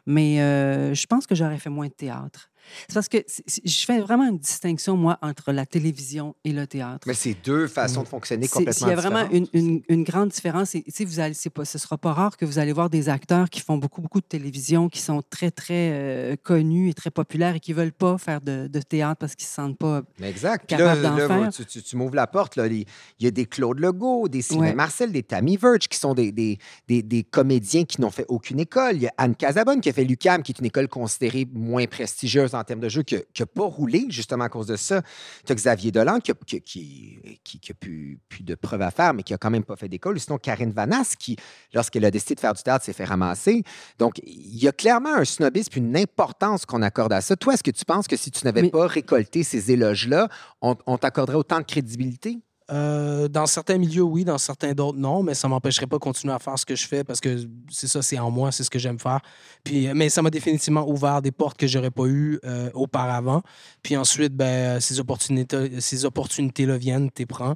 Mais 0.05 0.41
euh, 0.41 0.93
je 0.93 1.05
pense 1.05 1.27
que 1.27 1.35
j'aurais 1.35 1.59
fait 1.59 1.69
moins 1.69 1.87
de 1.87 1.93
théâtre. 1.93 2.49
C'est 2.87 2.93
parce 2.93 3.07
que 3.09 3.17
je 3.65 3.85
fais 3.85 3.99
vraiment 3.99 4.27
une 4.27 4.37
distinction, 4.39 4.95
moi, 4.97 5.17
entre 5.21 5.51
la 5.51 5.65
télévision 5.65 6.35
et 6.43 6.51
le 6.53 6.67
théâtre. 6.67 7.07
Mais 7.07 7.13
c'est 7.13 7.35
deux 7.43 7.67
façons 7.67 8.03
de 8.03 8.07
fonctionner 8.07 8.47
C'est- 8.47 8.53
complètement 8.53 8.73
S'il 8.73 8.87
y 8.87 8.91
a 8.91 8.95
vraiment 8.95 9.23
différentes. 9.23 9.49
une, 9.53 9.67
une- 9.67 9.81
une 9.89 10.03
grande 10.03 10.29
différence, 10.29 10.75
et, 10.75 10.83
vous 11.05 11.19
allez, 11.19 11.35
pas, 11.53 11.65
ce 11.65 11.77
ne 11.77 11.81
sera 11.81 11.97
pas 11.97 12.13
rare 12.13 12.37
que 12.37 12.45
vous 12.45 12.59
allez 12.59 12.73
voir 12.73 12.89
des 12.89 13.09
acteurs 13.09 13.49
qui 13.49 13.61
font 13.61 13.77
beaucoup, 13.77 14.01
beaucoup 14.01 14.19
de 14.21 14.25
télévision, 14.25 14.89
qui 14.89 14.99
sont 14.99 15.21
très, 15.29 15.51
très 15.51 15.91
euh, 15.91 16.35
connus 16.41 16.89
et 16.89 16.93
très 16.93 17.11
populaires 17.11 17.55
et 17.55 17.59
qui 17.59 17.71
ne 17.71 17.77
veulent 17.77 17.91
pas 17.93 18.17
faire 18.17 18.41
de, 18.41 18.67
de 18.67 18.79
théâtre 18.81 19.17
parce 19.19 19.35
qu'ils 19.35 19.45
ne 19.45 19.49
se 19.49 19.53
sentent 19.55 19.77
pas. 19.77 20.01
Exact. 20.21 20.65
Puis 20.67 20.77
là, 20.77 20.95
capable 20.95 21.01
d'en 21.27 21.27
faire. 21.27 21.53
tu, 21.53 21.65
tu- 21.65 21.81
tu 21.83 21.95
m'ouvres 21.95 22.15
la 22.15 22.27
porte. 22.27 22.55
là. 22.55 22.67
Il 22.67 22.85
il 23.19 23.25
y 23.25 23.27
a 23.27 23.31
des 23.31 23.45
Claude 23.45 23.79
Legault, 23.79 24.27
des 24.27 24.41
Sylvain 24.41 24.57
Ouais. 24.67 24.73
Marcel, 24.75 25.11
des 25.11 25.23
Tammy 25.23 25.57
Verge 25.57 25.87
qui 25.87 25.97
sont 25.97 26.13
des, 26.13 26.31
des, 26.31 26.57
des, 26.87 27.01
des 27.01 27.23
comédiens 27.23 27.83
qui 27.85 27.99
n'ont 28.01 28.11
fait 28.11 28.25
aucune 28.27 28.59
école. 28.59 28.95
Il 28.97 29.01
y 29.03 29.07
a 29.07 29.13
Anne 29.17 29.35
Casabonne 29.35 29.81
qui 29.81 29.89
a 29.89 29.93
fait 29.93 30.03
l'UCAM, 30.03 30.43
qui 30.43 30.51
est 30.51 30.59
une 30.59 30.65
école 30.65 30.87
considérée 30.87 31.47
moins 31.53 31.85
prestigieuse 31.85 32.53
en 32.57 32.63
termes 32.63 32.79
de 32.79 32.89
jeu, 32.89 33.03
qui 33.03 33.15
n'a 33.15 33.45
pas 33.45 33.65
roulé 33.65 34.05
justement 34.09 34.43
à 34.45 34.49
cause 34.49 34.67
de 34.67 34.75
ça. 34.75 35.01
Tu 35.45 35.51
as 35.51 35.55
Xavier 35.55 35.91
Dolan 35.91 36.19
qui 36.19 36.31
a, 36.31 36.33
qui, 36.45 36.61
qui, 36.61 37.19
qui- 37.43 37.59
qui 37.59 37.71
a 37.71 37.75
plus, 37.75 38.19
plus 38.29 38.43
de 38.43 38.55
preuves 38.55 38.81
à 38.81 38.91
faire, 38.91 39.13
mais 39.13 39.23
qui 39.23 39.33
a 39.33 39.37
quand 39.37 39.49
même 39.49 39.63
pas 39.63 39.75
fait 39.75 39.87
d'école. 39.89 40.19
Sinon, 40.19 40.37
Karine 40.37 40.71
Vanasse, 40.71 41.15
qui, 41.15 41.35
lorsqu'elle 41.73 42.05
a 42.05 42.11
décidé 42.11 42.35
de 42.35 42.39
faire 42.39 42.53
du 42.53 42.63
théâtre, 42.63 42.83
s'est 42.85 42.93
fait 42.93 43.05
ramasser. 43.05 43.63
Donc, 43.99 44.19
il 44.25 44.57
y 44.61 44.67
a 44.67 44.71
clairement 44.71 45.15
un 45.15 45.25
snobisme 45.25 45.77
une 45.77 45.95
importance 45.97 46.65
qu'on 46.65 46.81
accorde 46.81 47.13
à 47.13 47.21
ça. 47.21 47.35
Toi, 47.35 47.53
est-ce 47.53 47.63
que 47.63 47.71
tu 47.71 47.85
penses 47.85 48.07
que 48.07 48.15
si 48.17 48.31
tu 48.31 48.43
n'avais 48.45 48.63
Mais- 48.63 48.69
pas 48.69 48.87
récolté 48.87 49.43
ces 49.43 49.71
éloges-là, 49.71 50.29
on, 50.61 50.75
on 50.85 50.97
t'accorderait 50.97 51.37
autant 51.37 51.59
de 51.59 51.65
crédibilité? 51.65 52.39
Euh, 52.69 53.27
dans 53.29 53.45
certains 53.45 53.77
milieux, 53.77 54.01
oui, 54.01 54.25
dans 54.25 54.37
certains 54.37 54.73
d'autres, 54.73 54.97
non, 54.97 55.23
mais 55.23 55.33
ça 55.33 55.47
m'empêcherait 55.47 55.87
pas 55.87 55.95
de 55.97 56.01
continuer 56.01 56.33
à 56.33 56.39
faire 56.39 56.59
ce 56.59 56.65
que 56.65 56.75
je 56.75 56.85
fais 56.85 57.03
parce 57.03 57.21
que 57.21 57.47
c'est 57.69 57.87
ça, 57.87 58.01
c'est 58.01 58.19
en 58.19 58.29
moi, 58.29 58.51
c'est 58.51 58.63
ce 58.63 58.69
que 58.69 58.79
j'aime 58.79 58.99
faire. 58.99 59.21
Puis, 59.63 59.87
euh, 59.87 59.93
mais 59.95 60.09
ça 60.09 60.21
m'a 60.21 60.29
définitivement 60.29 60.87
ouvert 60.89 61.21
des 61.21 61.31
portes 61.31 61.57
que 61.57 61.65
j'aurais 61.67 61.91
pas 61.91 62.05
eues 62.05 62.39
euh, 62.43 62.69
auparavant. 62.73 63.41
Puis 63.83 63.95
ensuite, 63.95 64.33
ben, 64.33 64.81
ces 64.81 64.99
opportunités, 64.99 65.79
ces 65.79 66.03
opportunités-là 66.03 66.77
viennent, 66.77 67.09
t'es 67.09 67.25
prends. 67.25 67.55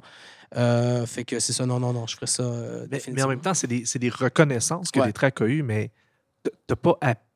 Euh, 0.56 1.04
fait 1.06 1.24
que 1.24 1.40
c'est 1.40 1.52
ça, 1.52 1.66
non, 1.66 1.78
non, 1.78 1.92
non, 1.92 2.06
je 2.06 2.14
ferais 2.14 2.26
ça 2.26 2.44
Mais, 2.90 3.02
mais 3.12 3.22
en 3.22 3.28
même 3.28 3.40
temps, 3.40 3.54
c'est 3.54 3.66
des, 3.66 4.10
reconnaissances 4.10 4.90
que 4.90 5.00
Ouais. 5.00 5.06
des 5.06 5.12
tracks 5.12 5.40
ont 5.40 5.46
eues, 5.46 5.62
mais 5.62 5.90
t'as 6.66 6.76
pas 6.76 6.96
appris 7.00 7.31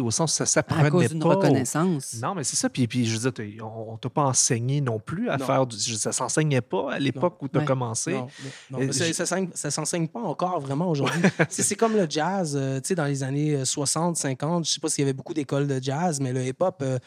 au 0.00 0.10
sens 0.10 0.32
où 0.32 0.36
ça 0.36 0.44
À 0.44 0.46
s'apprenait 0.46 0.90
cause 0.90 1.08
d'une 1.08 1.22
reconnaissance. 1.22 2.14
Non, 2.22 2.34
mais 2.34 2.42
c'est 2.44 2.56
ça. 2.56 2.68
Puis, 2.70 2.86
puis 2.88 3.04
je 3.06 3.18
veux 3.18 3.30
dire, 3.30 3.64
on, 3.66 3.96
t'a 3.96 4.08
pas 4.08 4.22
enseigné 4.24 4.80
non 4.80 4.98
plus 4.98 5.28
à 5.28 5.36
Non. 5.36 5.44
faire 5.46 5.66
du. 5.66 5.76
Ça 5.78 6.10
s'enseignait 6.12 6.60
pas 6.62 6.92
à 6.94 6.98
l'époque 6.98 7.40
où 7.42 7.48
tu 7.48 7.56
as 7.56 7.60
Ouais. 7.60 7.66
commencé. 7.66 8.12
Non, 8.14 8.26
non, 8.70 8.92
ça, 8.92 9.06
je- 9.06 9.12
ça, 9.12 9.26
s'enseigne- 9.26 9.50
ça 9.54 9.70
s'enseigne 9.70 10.08
pas 10.08 10.20
encore 10.20 10.60
vraiment 10.60 10.88
aujourd'hui. 10.90 11.20
c'est 11.48 11.74
comme 11.76 11.94
le 11.96 12.06
jazz, 12.08 12.56
euh, 12.58 12.80
tu 12.80 12.88
sais, 12.88 12.94
dans 12.94 13.04
les 13.04 13.22
années 13.22 13.54
euh, 13.56 13.64
60, 13.64 14.16
50, 14.16 14.66
je 14.66 14.72
sais 14.72 14.80
pas 14.80 14.88
s'il 14.88 15.02
y 15.02 15.04
avait 15.04 15.12
beaucoup 15.12 15.34
d'écoles 15.34 15.66
de 15.66 15.78
jazz, 15.82 16.18
mais 16.20 16.32
le 16.32 16.44
hip-hop, 16.46 16.76
euh, 16.82 16.98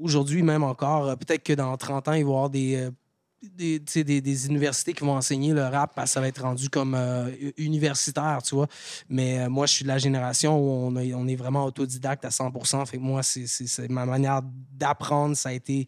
aujourd'hui 0.00 0.42
même 0.42 0.62
encore, 0.64 1.08
euh, 1.08 1.16
peut-être 1.16 1.42
que 1.42 1.52
dans 1.52 1.76
30 1.76 2.08
ans, 2.08 2.12
il 2.12 2.24
va 2.24 2.30
y 2.30 2.32
avoir 2.34 2.50
des, 2.50 2.76
euh, 2.76 2.90
des, 3.42 3.78
des, 3.78 4.46
universités 4.46 4.92
qui 4.92 5.04
vont 5.04 5.16
enseigner 5.16 5.52
le 5.52 5.62
rap 5.62 5.94
parce 5.94 6.10
que 6.10 6.14
ça 6.14 6.20
va 6.20 6.28
être 6.28 6.42
rendu 6.42 6.68
comme 6.68 6.94
euh, 6.94 7.30
universitaire, 7.56 8.40
tu 8.42 8.54
vois. 8.54 8.66
Mais 9.08 9.40
euh, 9.40 9.48
moi, 9.48 9.66
je 9.66 9.74
suis 9.74 9.82
de 9.84 9.88
la 9.88 9.98
génération 9.98 10.58
où 10.58 10.92
on, 10.92 11.28
est 11.28 11.36
vraiment 11.36 11.64
autodidacte 11.64 12.24
à 12.24 12.30
100% 12.30 12.86
Fait 12.86 12.96
que 12.96 13.02
moi, 13.02 13.22
c'est 13.22 13.88
ma 13.88 14.06
manière 14.06 14.42
d'apprendre, 14.72 15.36
ça 15.36 15.50
a 15.50 15.52
été 15.52 15.86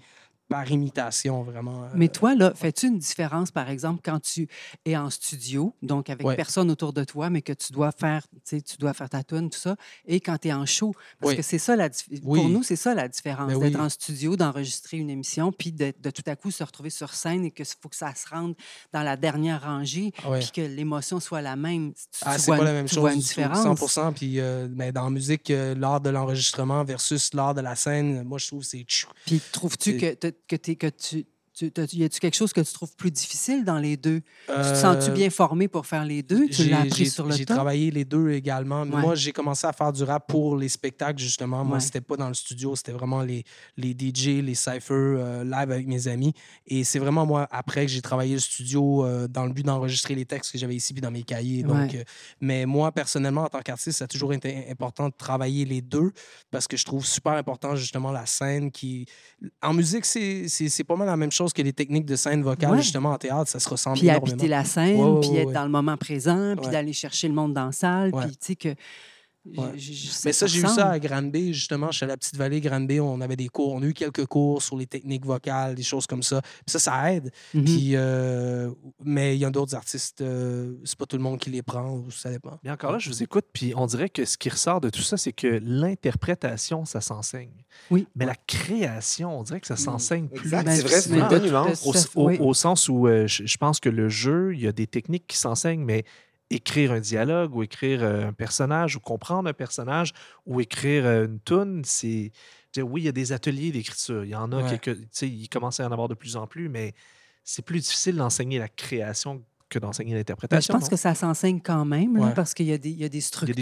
par 0.50 0.68
imitation, 0.70 1.44
vraiment. 1.44 1.84
euh, 1.84 1.88
Mais 1.94 2.08
toi, 2.08 2.34
là, 2.34 2.52
fais-tu 2.56 2.88
une 2.88 2.98
différence, 2.98 3.52
par 3.52 3.70
exemple, 3.70 4.00
quand 4.04 4.18
tu 4.20 4.48
es 4.84 4.96
en 4.96 5.08
studio, 5.08 5.74
donc 5.80 6.10
avec 6.10 6.26
Ouais. 6.26 6.34
personne 6.34 6.70
autour 6.72 6.92
de 6.92 7.04
toi, 7.04 7.30
mais 7.30 7.40
que 7.40 7.52
tu 7.52 7.72
dois 7.72 7.92
faire, 7.92 8.26
tu 8.48 8.60
dois 8.78 8.92
faire 8.92 9.08
ta 9.08 9.22
tune, 9.22 9.48
tout 9.48 9.58
ça, 9.60 9.76
et 10.06 10.20
quand 10.20 10.36
tu 10.38 10.48
es 10.48 10.52
en 10.52 10.66
show? 10.66 10.92
Parce 11.20 11.30
Oui. 11.30 11.36
que 11.36 11.42
c'est 11.42 11.58
ça 11.58 11.76
la 11.76 11.88
Oui. 12.24 12.40
Pour 12.40 12.48
nous, 12.48 12.64
c'est 12.64 12.74
ça 12.76 12.94
la 12.94 13.06
différence, 13.06 13.52
Ben 13.52 13.60
d'être 13.60 13.76
oui. 13.76 13.80
en 13.80 13.88
studio, 13.88 14.34
d'enregistrer 14.36 14.96
une 14.96 15.08
émission, 15.08 15.52
puis 15.52 15.70
de, 15.70 15.92
de 15.98 16.10
tout 16.10 16.24
à 16.26 16.34
coup 16.34 16.50
se 16.50 16.64
retrouver 16.64 16.90
sur 16.90 17.14
scène 17.14 17.44
et 17.44 17.52
qu'il 17.52 17.64
faut 17.80 17.88
que 17.88 17.94
ça 17.96 18.12
se 18.16 18.28
rende 18.28 18.54
dans 18.92 19.02
la 19.02 19.16
dernière 19.16 19.62
rangée, 19.62 20.12
Ah 20.24 20.32
puis 20.40 20.50
que 20.50 20.60
l'émotion 20.62 21.20
soit 21.20 21.42
la 21.42 21.54
même. 21.54 21.92
Tu, 21.94 22.00
Ah, 22.22 22.38
c'est 22.38 22.50
pas 22.50 22.64
la 22.64 22.72
même 22.72 22.88
chose. 22.88 23.12
une 23.14 23.20
différence. 23.20 23.62
100 23.88 24.12
Puis 24.12 24.40
euh, 24.40 24.66
ben, 24.68 24.90
dans 24.90 25.04
la 25.04 25.10
musique, 25.10 25.48
euh, 25.52 25.76
l'art 25.76 26.00
de 26.00 26.10
l'enregistrement 26.10 26.82
versus 26.82 27.32
l'art 27.34 27.54
de 27.54 27.60
la 27.60 27.76
scène, 27.76 28.24
moi, 28.24 28.38
je 28.38 28.48
trouve 28.48 28.62
que 28.62 28.66
c'est. 28.66 28.84
Puis 29.26 29.40
trouves-tu 29.52 29.96
que, 29.96 30.14
que, 30.48 30.56
t'es- 30.56 30.76
que 30.76 30.86
tu... 30.88 31.26
tu 31.68 31.96
y 31.96 32.04
a-tu 32.04 32.20
quelque 32.20 32.34
chose 32.36 32.52
que 32.52 32.60
tu 32.60 32.72
trouves 32.72 32.94
plus 32.96 33.10
difficile 33.10 33.64
dans 33.64 33.78
les 33.78 33.96
deux? 33.96 34.20
Tu 34.20 34.46
te 34.46 34.52
Euh, 34.52 34.74
sens-tu 34.74 35.10
bien 35.10 35.30
formé 35.30 35.68
pour 35.68 35.86
faire 35.86 36.04
les 36.04 36.22
deux? 36.22 36.48
Tu 36.48 36.64
l'as 36.68 36.80
appris 36.80 37.08
sur 37.10 37.26
le 37.26 37.34
J'ai 37.34 37.44
travaillé 37.44 37.90
les 37.90 38.04
deux 38.04 38.30
également. 38.30 38.82
Ouais. 38.82 39.00
moi, 39.00 39.14
j'ai 39.14 39.32
commencé 39.32 39.66
à 39.66 39.72
faire 39.72 39.92
du 39.92 40.02
rap 40.04 40.26
pour 40.28 40.56
les 40.56 40.68
spectacles, 40.68 41.20
justement. 41.20 41.64
Moi, 41.64 41.76
Ouais. 41.76 41.80
c'était 41.80 42.00
pas 42.00 42.16
dans 42.16 42.28
le 42.28 42.34
studio, 42.34 42.74
c'était 42.76 42.92
vraiment 42.92 43.22
les, 43.22 43.44
les 43.76 43.92
DJ, 43.92 44.42
les 44.42 44.54
cyphers, 44.54 44.84
euh, 44.96 45.44
live 45.44 45.70
avec 45.70 45.86
mes 45.86 46.08
amis. 46.08 46.32
Et 46.66 46.84
c'est 46.84 46.98
vraiment 46.98 47.26
moi, 47.26 47.46
après 47.50 47.86
que 47.86 47.92
j'ai 47.92 48.02
travaillé 48.02 48.34
le 48.34 48.40
studio 48.40 49.04
euh, 49.04 49.28
dans 49.28 49.44
le 49.46 49.52
but 49.52 49.64
d'enregistrer 49.64 50.14
les 50.14 50.24
textes 50.24 50.52
que 50.52 50.58
j'avais 50.58 50.76
ici 50.76 50.92
puis 50.92 51.00
dans 51.00 51.10
mes 51.10 51.22
cahiers. 51.22 51.62
Donc, 51.62 51.90
Ouais. 51.92 51.98
euh, 52.00 52.04
mais 52.40 52.66
moi, 52.66 52.92
personnellement, 52.92 53.42
en 53.44 53.48
tant 53.48 53.60
qu'artiste, 53.60 53.98
ça 53.98 54.04
a 54.04 54.08
toujours 54.08 54.32
été 54.32 54.66
important 54.70 55.08
de 55.08 55.14
travailler 55.16 55.64
les 55.64 55.80
deux 55.82 56.12
parce 56.50 56.66
que 56.66 56.76
je 56.76 56.84
trouve 56.84 57.04
super 57.06 57.32
important, 57.32 57.74
justement, 57.76 58.10
la 58.12 58.26
scène 58.26 58.70
qui. 58.70 59.06
En 59.62 59.72
musique, 59.74 60.04
c'est 60.04 60.84
pas 60.86 60.96
mal 60.96 61.06
la 61.06 61.16
même 61.16 61.30
chose 61.32 61.49
que 61.52 61.62
les 61.62 61.72
techniques 61.72 62.06
de 62.06 62.16
scène 62.16 62.42
vocale, 62.42 62.72
Ouais. 62.72 62.82
justement, 62.82 63.10
en 63.10 63.18
théâtre. 63.18 63.50
Ça 63.50 63.58
se 63.60 63.68
ressemble 63.68 63.98
puis 63.98 64.06
énormément. 64.08 64.32
habiter 64.32 64.48
la 64.48 64.64
scène, 64.64 65.20
puis 65.20 65.36
être 65.36 65.52
dans 65.52 65.64
le 65.64 65.70
moment 65.70 65.96
présent, 65.96 66.54
puis 66.60 66.70
d'aller 66.70 66.92
chercher 66.92 67.28
le 67.28 67.34
monde 67.34 67.52
dans 67.54 67.66
la 67.66 67.72
salle, 67.72 68.12
puis 68.12 68.30
tu 68.30 68.36
sais 68.40 68.56
que... 68.56 68.74
Ouais. 69.46 69.72
Mais 70.24 70.32
ça, 70.32 70.46
j'ai 70.46 70.60
eu 70.60 70.66
ça 70.66 70.90
à 70.90 70.98
Granby, 70.98 71.54
justement. 71.54 71.90
Chez 71.90 72.04
la 72.06 72.16
petite 72.18 72.36
vallée 72.36 72.60
Granby, 72.60 73.00
on 73.00 73.20
avait 73.22 73.36
des 73.36 73.48
cours. 73.48 73.72
On 73.72 73.82
a 73.82 73.86
eu 73.86 73.94
quelques 73.94 74.26
cours 74.26 74.62
sur 74.62 74.76
les 74.76 74.86
techniques 74.86 75.24
vocales, 75.24 75.74
des 75.74 75.82
choses 75.82 76.06
comme 76.06 76.22
ça. 76.22 76.42
Puis 76.42 76.64
ça, 76.66 76.78
ça 76.78 77.12
aide. 77.12 77.32
Mhm. 77.54 77.64
Puis, 77.64 77.90
euh, 77.94 78.70
mais 79.02 79.36
il 79.36 79.40
y 79.40 79.44
a 79.46 79.50
d'autres 79.50 79.74
artistes, 79.74 80.20
euh, 80.20 80.74
c'est 80.84 80.98
pas 80.98 81.06
tout 81.06 81.16
le 81.16 81.22
monde 81.22 81.38
qui 81.38 81.48
les 81.48 81.62
prend, 81.62 81.90
ou 81.90 82.10
ça 82.10 82.30
dépend. 82.30 82.58
Mais 82.62 82.70
encore 82.70 82.92
là, 82.92 82.98
je 82.98 83.08
vous 83.08 83.22
écoute, 83.22 83.46
puis 83.52 83.72
on 83.76 83.86
dirait 83.86 84.10
que 84.10 84.26
ce 84.26 84.36
qui 84.36 84.50
ressort 84.50 84.80
de 84.82 84.90
tout 84.90 85.02
ça, 85.02 85.16
c'est 85.16 85.32
que 85.32 85.58
l'interprétation, 85.62 86.84
ça 86.84 87.00
s'enseigne. 87.00 87.64
Oui. 87.90 88.06
Mais 88.14 88.26
la 88.26 88.36
création, 88.46 89.38
on 89.38 89.42
dirait 89.42 89.60
que 89.60 89.66
ça 89.66 89.76
s'enseigne 89.76 90.28
plus. 90.28 90.50
C'est 90.50 90.62
vrai, 90.62 91.00
c'est 91.00 91.10
une 91.10 91.26
bonne 91.28 91.42
de- 91.42 91.48
nuance. 91.48 91.86
Au, 92.14 92.26
oui. 92.28 92.38
sens 92.54 92.88
où 92.88 93.06
euh, 93.06 93.26
je, 93.26 93.46
je 93.46 93.56
pense 93.56 93.80
que 93.80 93.88
le 93.88 94.08
jeu, 94.08 94.54
il 94.54 94.60
y 94.60 94.66
a 94.66 94.72
des 94.72 94.86
techniques 94.86 95.26
qui 95.26 95.38
s'enseignent, 95.38 95.84
mais 95.84 96.04
écrire 96.50 96.92
un 96.92 97.00
dialogue 97.00 97.54
ou 97.54 97.62
écrire 97.62 98.02
euh, 98.02 98.26
un 98.28 98.32
personnage 98.32 98.96
ou 98.96 99.00
comprendre 99.00 99.48
un 99.48 99.52
personnage 99.52 100.12
ou 100.46 100.60
écrire 100.60 101.06
euh, 101.06 101.26
une 101.26 101.38
toune, 101.40 101.82
c'est. 101.84 102.32
je 102.74 102.82
Oui, 102.82 103.02
il 103.02 103.04
y 103.04 103.08
a 103.08 103.12
des 103.12 103.32
ateliers 103.32 103.70
d'écriture. 103.72 104.24
Il 104.24 104.30
y 104.30 104.34
en 104.34 104.50
a 104.52 104.62
Ouais. 104.62 104.78
quelques. 104.78 105.00
Tu 105.00 105.08
sais, 105.12 105.28
il 105.28 105.48
commence 105.48 105.80
à 105.80 105.84
y 105.84 105.86
en 105.86 105.92
avoir 105.92 106.08
de 106.08 106.14
plus 106.14 106.36
en 106.36 106.46
plus, 106.46 106.68
mais 106.68 106.92
c'est 107.44 107.64
plus 107.64 107.80
difficile 107.80 108.16
d'enseigner 108.16 108.58
la 108.58 108.68
création 108.68 109.42
que 109.68 109.78
d'enseigner 109.78 110.10
Ben, 110.10 110.14
je 110.16 110.18
l'interprétation. 110.18 110.74
pense 110.74 110.82
non? 110.82 110.88
que 110.88 110.96
ça 110.96 111.14
s'enseigne 111.14 111.60
quand 111.60 111.84
même, 111.84 112.16
là, 112.16 112.26
Ouais. 112.26 112.34
parce 112.34 112.54
qu'il 112.54 112.66
y, 112.66 112.72
a 112.72 112.78
des- 112.78 112.90
il 112.90 113.00
y 113.00 113.04
a 113.04 113.08
des 113.08 113.20
structures, 113.20 113.54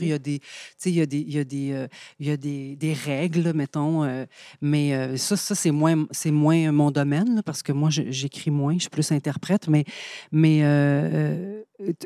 il 0.00 0.08
y 0.08 0.12
a 0.12 0.18
des, 0.20 0.40
il 0.84 0.92
y 0.94 1.00
a 1.00 1.06
des, 1.06 1.18
il 1.18 1.32
y 1.34 1.38
a 1.40 1.44
des, 1.44 1.72
euh, 1.72 1.88
il 2.20 2.28
y 2.28 2.30
a 2.30 2.36
des, 2.36 2.76
des 2.76 2.92
règles, 2.92 3.52
mettons. 3.52 4.04
euh, 4.04 4.26
mais 4.60 4.94
euh, 4.94 5.16
ça, 5.16 5.36
ça 5.36 5.56
c'est 5.56 5.72
moins, 5.72 6.06
c'est 6.12 6.30
moins 6.30 6.70
mon 6.70 6.92
domaine, 6.92 7.34
là, 7.34 7.42
parce 7.42 7.64
que 7.64 7.72
moi, 7.72 7.90
je- 7.90 8.10
j'écris 8.12 8.52
moins, 8.52 8.74
je 8.74 8.82
suis 8.82 8.90
plus 8.90 9.10
interprète. 9.10 9.66
Mais, 9.66 9.84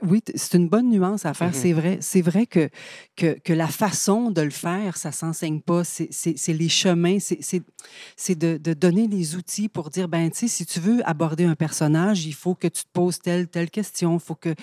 oui, 0.03 0.23
t- 0.23 0.33
c'est 0.37 0.55
une 0.57 0.69
bonne 0.69 0.89
nuance 0.91 1.27
à 1.27 1.35
faire. 1.35 1.49
Mhm. 1.49 1.55
C'est 1.55 1.73
vrai, 1.73 1.99
c'est 2.01 2.23
vrai 2.23 2.47
que, 2.47 2.69
que, 3.17 3.39
que 3.39 3.53
la 3.53 3.69
façon 3.69 4.31
de 4.31 4.41
le 4.43 4.51
faire, 4.51 4.97
ça 4.97 5.13
s'enseigne 5.13 5.61
pas. 5.61 5.85
C'est 5.85 6.09
les 6.49 6.69
chemins, 6.69 7.19
c'est- 7.21 8.35
de, 8.39 8.57
de 8.57 8.73
donner 8.75 9.07
les 9.09 9.37
outils 9.37 9.69
pour 9.69 9.91
dire, 9.91 10.09
ben, 10.09 10.31
tu 10.31 10.39
sais, 10.41 10.49
si 10.49 10.67
tu 10.67 10.81
veux 10.81 11.07
aborder 11.09 11.45
un 11.45 11.55
personnage, 11.55 12.27
il 12.27 12.35
faut 12.35 12.55
que 12.55 12.69
tu 12.69 12.83
te 12.85 12.89
poses 12.93 13.19
telle, 13.19 13.49
telle 13.49 13.71
question. 13.71 14.19
faut 14.19 14.35
que... 14.35 14.55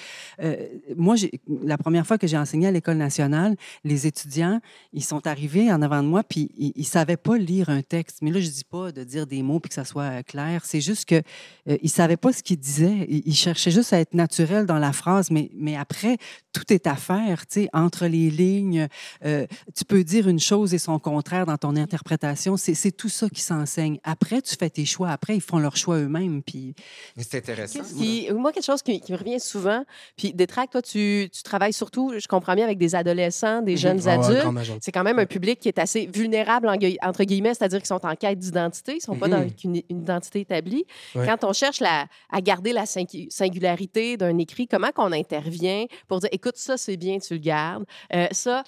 euh, 0.42 0.56
moi, 0.96 1.16
la 1.64 1.78
première 1.78 2.06
fois 2.06 2.18
que 2.18 2.28
j'ai 2.28 2.38
enseigné 2.38 2.68
à 2.68 2.72
l'École 2.72 2.98
nationale, 2.98 3.56
les 3.84 4.08
étudiants, 4.08 4.60
ils 4.94 5.04
sont 5.04 5.26
arrivés 5.28 5.72
en 5.72 5.82
avant 5.82 6.04
de 6.04 6.08
moi, 6.08 6.24
puis 6.24 6.52
ils 6.58 6.74
ne 6.78 6.84
savaient 6.84 7.18
pas 7.18 7.38
lire 7.38 7.70
un 7.70 7.82
texte. 7.82 8.20
Mais 8.22 8.32
là, 8.32 8.40
je 8.40 8.50
dis 8.50 8.64
pas 8.64 8.92
de 8.92 9.04
dire 9.04 9.28
des 9.28 9.42
mots 9.44 9.60
puis 9.60 9.70
que 9.70 9.76
ça 9.76 9.86
soit 9.86 10.04
euh, 10.04 10.22
clair. 10.24 10.62
C'est 10.66 10.82
juste 10.82 11.06
qu'ils 11.06 11.24
euh, 11.70 11.78
ne 11.82 11.88
savaient 11.90 12.18
pas 12.18 12.34
ce 12.34 12.44
qu'ils 12.44 12.60
disaient. 12.60 13.06
Ils, 13.10 13.24
ils 13.26 13.36
cherchaient 13.36 13.72
juste 13.72 13.94
à 13.94 14.00
être 14.00 14.14
naturels 14.14 14.66
dans 14.66 14.80
la 14.80 14.92
phrase, 14.98 15.32
mais, 15.32 15.50
mais 15.56 15.76
après, 15.78 16.18
tout 16.54 16.74
est 16.74 16.88
à 16.88 16.96
faire, 16.96 17.46
tu 17.48 17.62
sais, 17.62 17.70
entre 17.74 18.06
les 18.08 18.30
lignes. 18.30 18.88
Euh, 19.26 19.46
tu 19.76 19.86
peux 19.86 20.04
dire 20.04 20.28
une 20.28 20.40
chose 20.40 20.74
et 20.74 20.78
son 20.80 21.00
contraire 21.00 21.46
dans 21.46 21.58
ton 21.58 21.76
interprétation. 21.76 22.58
C'est 22.58 22.74
c'est 22.74 22.92
tout 22.92 23.10
ça 23.10 23.30
qui 23.30 23.42
s'enseigne. 23.42 24.00
Après, 24.04 24.42
tu 24.42 24.56
fais 24.60 24.70
tes 24.70 24.86
choix. 24.86 25.10
Après, 25.10 25.36
ils 25.36 25.42
font 25.42 25.60
leurs 25.60 25.78
choix 25.78 25.98
eux-mêmes. 25.98 26.42
Puis 26.44 26.74
C'est 27.18 27.38
intéressant. 27.38 27.80
Qui- 27.98 28.28
moi, 28.34 28.52
quelque 28.52 28.66
chose 28.66 28.82
qui, 28.82 29.00
qui 29.00 29.12
me 29.14 29.18
revient 29.18 29.40
souvent, 29.40 29.84
puis 30.18 30.34
Détrac, 30.34 30.70
toi, 30.72 30.82
tu, 30.82 31.30
tu 31.32 31.44
travailles 31.44 31.74
surtout, 31.74 32.14
je 32.18 32.28
comprends 32.28 32.56
bien, 32.56 32.66
avec 32.66 32.78
des 32.78 32.96
adolescents, 32.96 33.62
des 33.62 33.78
jeunes 33.78 34.00
Ah 34.08 34.18
ouais, 34.20 34.38
adultes. 34.48 34.80
C'est 34.82 34.92
quand 34.92 35.04
même 35.04 35.20
un 35.20 35.26
public 35.26 35.60
qui 35.60 35.68
est 35.68 35.80
assez 35.80 36.10
vulnérable, 36.14 36.68
entre 37.02 37.24
guillemets, 37.24 37.54
c'est-à-dire 37.54 37.80
qu'ils 37.80 37.88
sont 37.88 38.06
en 38.06 38.16
quête 38.16 38.40
d'identité, 38.40 38.94
ils 38.94 38.96
ne 38.98 39.02
sont 39.02 39.16
pas 39.16 39.28
dans 39.28 39.40
Mhm. 39.40 39.50
une, 39.66 39.82
une 39.90 40.02
identité 40.02 40.40
établie. 40.42 40.86
Ouais. 41.16 41.26
Quand 41.28 41.44
on 41.48 41.54
cherche 41.54 41.80
la- 41.82 42.08
à 42.32 42.42
garder 42.42 42.74
la 42.74 42.86
singu- 42.86 43.28
singularité 43.30 44.18
d'un 44.18 44.38
écrit, 44.38 44.68
comment 44.68 44.87
qu'on 44.92 45.08
on 45.08 45.12
intervient 45.14 45.86
pour 46.08 46.20
dire, 46.20 46.30
écoute, 46.34 46.58
ça, 46.58 46.76
c'est 46.78 46.98
bien, 46.98 47.18
tu 47.20 47.34
le 47.36 47.40
gardes. 47.40 47.86
Euh, 48.14 48.28
ça, 48.32 48.64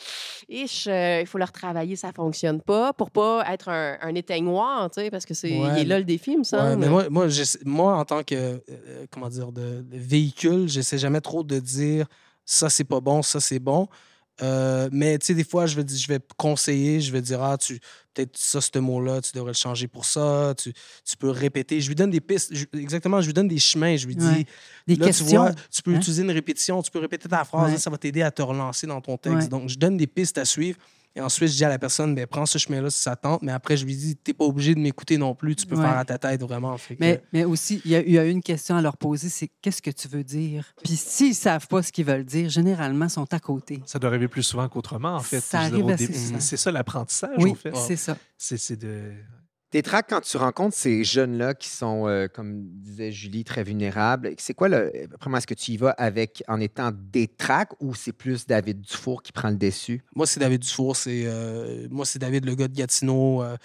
euh, 0.50 1.18
il 1.22 1.26
faut 1.28 1.38
le 1.38 1.44
retravailler, 1.44 1.96
ça 1.96 2.12
fonctionne 2.14 2.62
pas, 2.62 2.94
pour 2.94 3.12
pas 3.12 3.44
être 3.52 3.70
un, 3.70 3.98
un 4.02 4.16
éteignoir, 4.16 4.90
tu 4.90 5.02
sais, 5.02 5.12
parce 5.12 5.26
que 5.26 5.34
c'est 5.34 5.58
Ouais, 5.58 5.84
là 5.84 5.98
le 6.00 6.06
défi, 6.06 6.32
me 6.32 6.38
Ouais, 6.40 6.44
semble. 6.44 6.78
mais 6.78 6.88
moi, 6.90 7.06
moi, 7.66 7.98
en 7.98 8.06
tant 8.06 8.24
que 8.24 8.36
euh, 8.36 9.06
comment 9.12 9.28
dire, 9.30 9.52
de, 9.52 9.82
de 9.82 9.98
véhicule, 9.98 10.68
j'essaie 10.70 10.98
jamais 10.98 11.22
trop 11.22 11.44
de 11.44 11.60
dire 11.60 12.06
ça, 12.46 12.70
c'est 12.70 12.84
pas 12.84 13.00
bon, 13.00 13.22
ça, 13.22 13.40
c'est 13.40 13.60
bon. 13.60 13.88
Euh, 14.42 14.90
mais 14.92 15.18
tu 15.20 15.28
sais, 15.28 15.34
des 15.34 15.44
fois, 15.44 15.66
je 15.66 15.76
vais, 15.76 15.86
je 15.88 16.08
vais 16.08 16.20
conseiller, 16.38 17.02
je 17.02 17.12
vais 17.12 17.22
dire, 17.22 17.42
ah, 17.44 17.58
tu 17.58 17.80
peut-être 18.14 18.38
ça, 18.38 18.60
ce 18.62 18.80
mot-là, 18.80 19.22
tu 19.22 19.32
devrais 19.34 19.52
le 19.52 19.56
changer 19.56 19.88
pour 19.88 20.06
ça, 20.06 20.54
tu, 20.58 20.74
tu 21.06 21.18
peux 21.18 21.30
répéter. 21.30 21.80
Je 21.82 21.88
lui 21.88 21.96
donne 21.96 22.10
des 22.10 22.20
pistes, 22.22 22.54
je- 22.54 22.66
exactement, 22.80 23.22
je 23.22 23.28
lui 23.28 23.34
donne 23.34 23.48
des 23.48 23.60
chemins, 23.60 23.96
je 23.98 24.08
lui 24.08 24.16
dis, 24.16 24.26
Ouais. 24.26 24.46
Des 24.88 24.96
là, 24.96 25.06
tu 25.08 25.12
questions. 25.12 25.42
vois, 25.44 25.52
tu 25.72 25.82
peux 25.82 25.94
hein? 25.94 25.98
utiliser 25.98 26.24
une 26.24 26.32
répétition, 26.32 26.82
tu 26.82 26.90
peux 26.92 27.00
répéter 27.00 27.30
ta 27.30 27.44
phrase, 27.46 27.66
Ouais. 27.68 27.72
là, 27.74 27.78
ça 27.78 27.90
va 27.90 27.98
t'aider 27.98 28.22
à 28.22 28.32
te 28.32 28.42
relancer 28.42 28.88
dans 28.88 29.00
ton 29.02 29.18
texte. 29.18 29.44
Ouais. 29.44 29.48
Donc, 29.48 29.70
je 29.70 29.78
donne 29.78 29.98
des 29.98 30.08
pistes 30.08 30.38
à 30.38 30.46
suivre. 30.46 30.78
Et 31.20 31.22
ensuite, 31.22 31.50
je 31.52 31.56
dis 31.58 31.66
à 31.66 31.70
la 31.70 31.78
personne, 31.78 32.16
ben, 32.16 32.26
prends 32.26 32.46
ce 32.46 32.58
chemin-là 32.58 32.90
si 32.90 33.02
ça 33.02 33.14
tente. 33.18 33.42
Mais 33.42 33.52
après, 33.52 33.76
je 33.76 33.86
lui 33.86 33.94
dis, 33.94 34.16
t'es 34.16 34.32
pas 34.34 34.46
obligé 34.46 34.74
de 34.74 34.80
m'écouter 34.80 35.18
non 35.18 35.36
plus. 35.36 35.54
Tu 35.58 35.66
peux 35.66 35.76
Ouais. 35.76 35.82
faire 35.84 35.98
à 35.98 36.06
ta 36.06 36.18
tête 36.18 36.42
vraiment. 36.42 36.78
Fait 36.78 36.96
que- 36.96 37.02
Mais, 37.02 37.22
mais 37.34 37.44
aussi, 37.44 37.82
il 37.84 37.92
y, 37.92 37.96
a, 37.98 38.00
il 38.02 38.12
y 38.14 38.18
a 38.18 38.24
une 38.24 38.42
question 38.42 38.78
à 38.78 38.82
leur 38.82 38.96
poser, 38.96 39.28
c'est 39.28 39.50
qu'est-ce 39.62 39.82
que 39.82 39.92
tu 39.92 40.08
veux 40.08 40.24
dire? 40.24 40.64
Puis 40.82 40.96
s'ils 40.96 41.30
ne 41.32 41.34
savent 41.34 41.68
pas 41.68 41.84
ce 41.84 41.92
qu'ils 41.92 42.06
veulent 42.06 42.24
dire, 42.24 42.50
généralement, 42.50 43.06
ils 43.06 43.10
sont 43.12 43.34
à 43.34 43.40
côté. 43.40 43.82
Ça 43.86 44.00
doit 44.00 44.10
arriver 44.12 44.30
plus 44.30 44.44
souvent 44.44 44.70
qu'autrement, 44.70 45.16
en 45.16 45.20
fait. 45.20 45.42
Ça 45.42 45.60
arrive. 45.60 45.94
C'est 46.40 46.56
ça 46.58 46.72
l'apprentissage, 46.72 47.32
Oui, 47.38 47.52
au 47.52 47.56
fait. 47.56 47.76
c'est 47.76 47.98
ça. 47.98 48.18
C'est 48.38 48.56
c'est 48.58 48.78
de... 48.78 49.12
Tes 49.72 49.84
tracks, 49.84 50.08
quand 50.10 50.22
tu 50.22 50.36
rencontres 50.38 50.76
ces 50.76 51.04
jeunes-là 51.04 51.54
qui 51.54 51.68
sont, 51.70 52.08
euh, 52.08 52.28
comme 52.28 52.64
disait 52.72 53.12
Julie, 53.12 53.44
très 53.44 53.64
vulnérables, 53.64 54.34
c'est 54.40 54.56
quoi 54.56 54.68
le. 54.68 54.92
Vraiment, 55.22 55.38
est-ce 55.38 55.46
que 55.46 55.54
tu 55.54 55.72
y 55.74 55.78
vas 55.78 55.92
avec 55.92 56.44
en 56.48 56.60
étant 56.60 56.90
des 56.92 57.28
tracks 57.28 57.70
ou 57.80 57.94
c'est 57.94 58.12
plus 58.12 58.48
David 58.48 58.82
Dufour 58.82 59.22
qui 59.22 59.32
prend 59.32 59.50
le 59.52 59.58
dessus? 59.58 60.02
Moi, 60.16 60.26
c'est 60.26 60.40
David 60.40 60.62
Dufour. 60.62 60.96
C'est, 60.96 61.22
euh, 61.26 61.88
moi, 61.92 62.04
c'est 62.06 62.18
David, 62.18 62.46
le 62.46 62.56
gars 62.56 62.68
de 62.68 62.74
Gatineau. 62.76 63.44
Euh, 63.44 63.58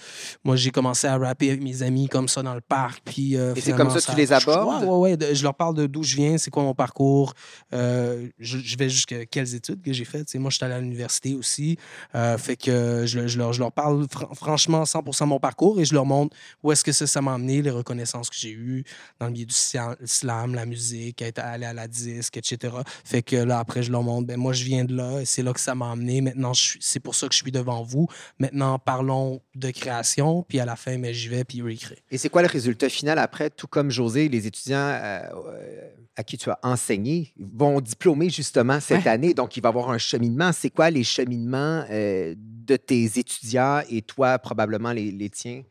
moi, 0.45 0.57
j'ai 0.57 0.71
commencé 0.71 1.07
à 1.07 1.17
rapper 1.17 1.49
avec 1.49 1.63
mes 1.63 1.83
amis 1.83 2.09
comme 2.09 2.29
ça 2.29 2.43
dans 2.43 2.55
le 2.55 2.61
parc. 2.61 3.03
Puis, 3.07 3.39
euh, 3.39 3.55
Et 3.55 3.63
c'est 3.63 3.73
comme 3.73 3.89
ça 3.89 4.01
que 4.01 4.11
tu 4.15 4.17
les 4.21 4.31
abordes? 4.31 4.85
Ouais, 4.85 4.89
ouais, 4.91 5.17
ouais. 5.17 5.35
Je 5.35 5.43
leur 5.43 5.55
parle 5.55 5.75
de 5.75 5.87
d'où 5.87 6.03
je 6.03 6.17
viens, 6.17 6.37
c'est 6.37 6.51
quoi 6.51 6.65
mon 6.65 6.75
parcours. 6.75 7.33
Euh, 7.73 8.29
je, 8.39 8.59
je 8.59 8.77
vais 8.77 8.91
jusqu'à 8.91 9.25
quelles 9.25 9.55
études 9.55 9.81
que 9.81 9.93
j'ai 9.95 10.05
faites. 10.05 10.27
Tu 10.27 10.33
sais, 10.33 10.39
moi, 10.39 10.51
je 10.51 10.57
suis 10.57 10.65
allé 10.67 10.75
à 10.75 10.81
l'université 10.81 11.35
aussi. 11.35 11.79
Euh, 12.15 12.37
fait 12.37 12.57
que 12.57 13.05
je, 13.07 13.27
je 13.27 13.39
leur, 13.39 13.55
je 13.55 13.61
leur 13.61 13.73
parle 13.73 14.07
fran- 14.11 14.35
franchement 14.35 14.85
100 14.85 15.01
de 15.03 15.25
mon 15.25 15.41
parcours 15.41 15.81
et 15.81 15.85
je 15.87 15.94
leur 15.95 16.05
montre 16.07 16.37
où 16.63 16.71
est-ce 16.73 16.85
que 16.85 16.93
ça, 16.93 17.07
ça 17.07 17.23
m'a 17.23 17.35
amené, 17.35 17.63
les 17.63 17.71
reconnaissances 17.71 18.29
que 18.31 18.37
j'ai 18.37 18.53
eues 18.53 18.85
dans 19.21 19.27
le 19.27 19.33
milieu 19.33 19.47
du 19.47 19.55
slam, 19.55 20.55
la 20.55 20.67
musique, 20.67 21.23
être 21.23 21.39
allé 21.39 21.65
à 21.67 21.73
la 21.73 21.89
disque, 21.89 22.37
etc. 22.37 22.75
Fait 23.05 23.23
que 23.23 23.37
là, 23.37 23.59
après, 23.59 23.83
je 23.83 23.91
leur 23.93 24.03
montre, 24.03 24.27
ben, 24.27 24.37
moi, 24.39 24.53
je 24.53 24.65
viens 24.65 24.85
de 24.85 24.95
là 24.97 25.21
et 25.21 25.25
c'est 25.25 25.43
là 25.43 25.53
que 25.53 25.61
ça 25.61 25.75
m'a 25.75 25.91
amené. 25.91 26.21
Maintenant, 26.21 26.53
je 26.53 26.63
suis- 26.63 26.79
c'est 26.83 27.01
pour 27.01 27.15
ça 27.15 27.29
que 27.29 27.35
je 27.35 27.43
suis 27.43 27.53
devant 27.53 27.83
vous. 27.83 28.07
Maintenant, 28.39 28.79
parlons 28.79 29.41
de 29.55 29.71
création, 29.71 30.43
puis 30.43 30.61
à 30.61 30.65
la 30.65 30.77
fin, 30.77 30.99
mais 30.99 31.15
j'y 31.15 31.29
vais, 31.29 31.45
puis 31.45 31.61
créent. 31.79 32.03
Et 32.11 32.19
c'est 32.19 32.29
quoi 32.29 32.43
le 32.43 32.49
résultat 32.49 32.89
final 32.89 33.19
après? 33.19 33.51
Tout 33.51 33.67
comme 33.67 33.91
José, 33.91 34.29
les 34.29 34.47
étudiants 34.47 34.79
euh, 34.79 35.21
euh, 35.47 35.91
à 36.17 36.23
qui 36.23 36.37
tu 36.39 36.51
as 36.51 36.59
enseigné 36.63 37.33
vont 37.39 37.81
diplômer 37.81 38.31
justement 38.31 38.81
cette 38.81 39.05
Ouais. 39.05 39.11
année. 39.11 39.35
Donc, 39.35 39.57
il 39.57 39.61
va 39.63 39.69
y 39.69 39.71
avoir 39.71 39.91
un 39.91 39.99
cheminement. 39.99 40.53
C'est 40.53 40.71
quoi 40.71 40.91
les 40.91 41.05
cheminements 41.05 41.85
euh, 41.91 42.35
de 42.39 42.77
tes 42.77 43.05
étudiants 43.19 43.83
et 43.91 44.03
toi, 44.03 44.39
probablement 44.39 44.93
les, 44.93 45.11
les 45.11 45.31
tiens? 45.31 45.63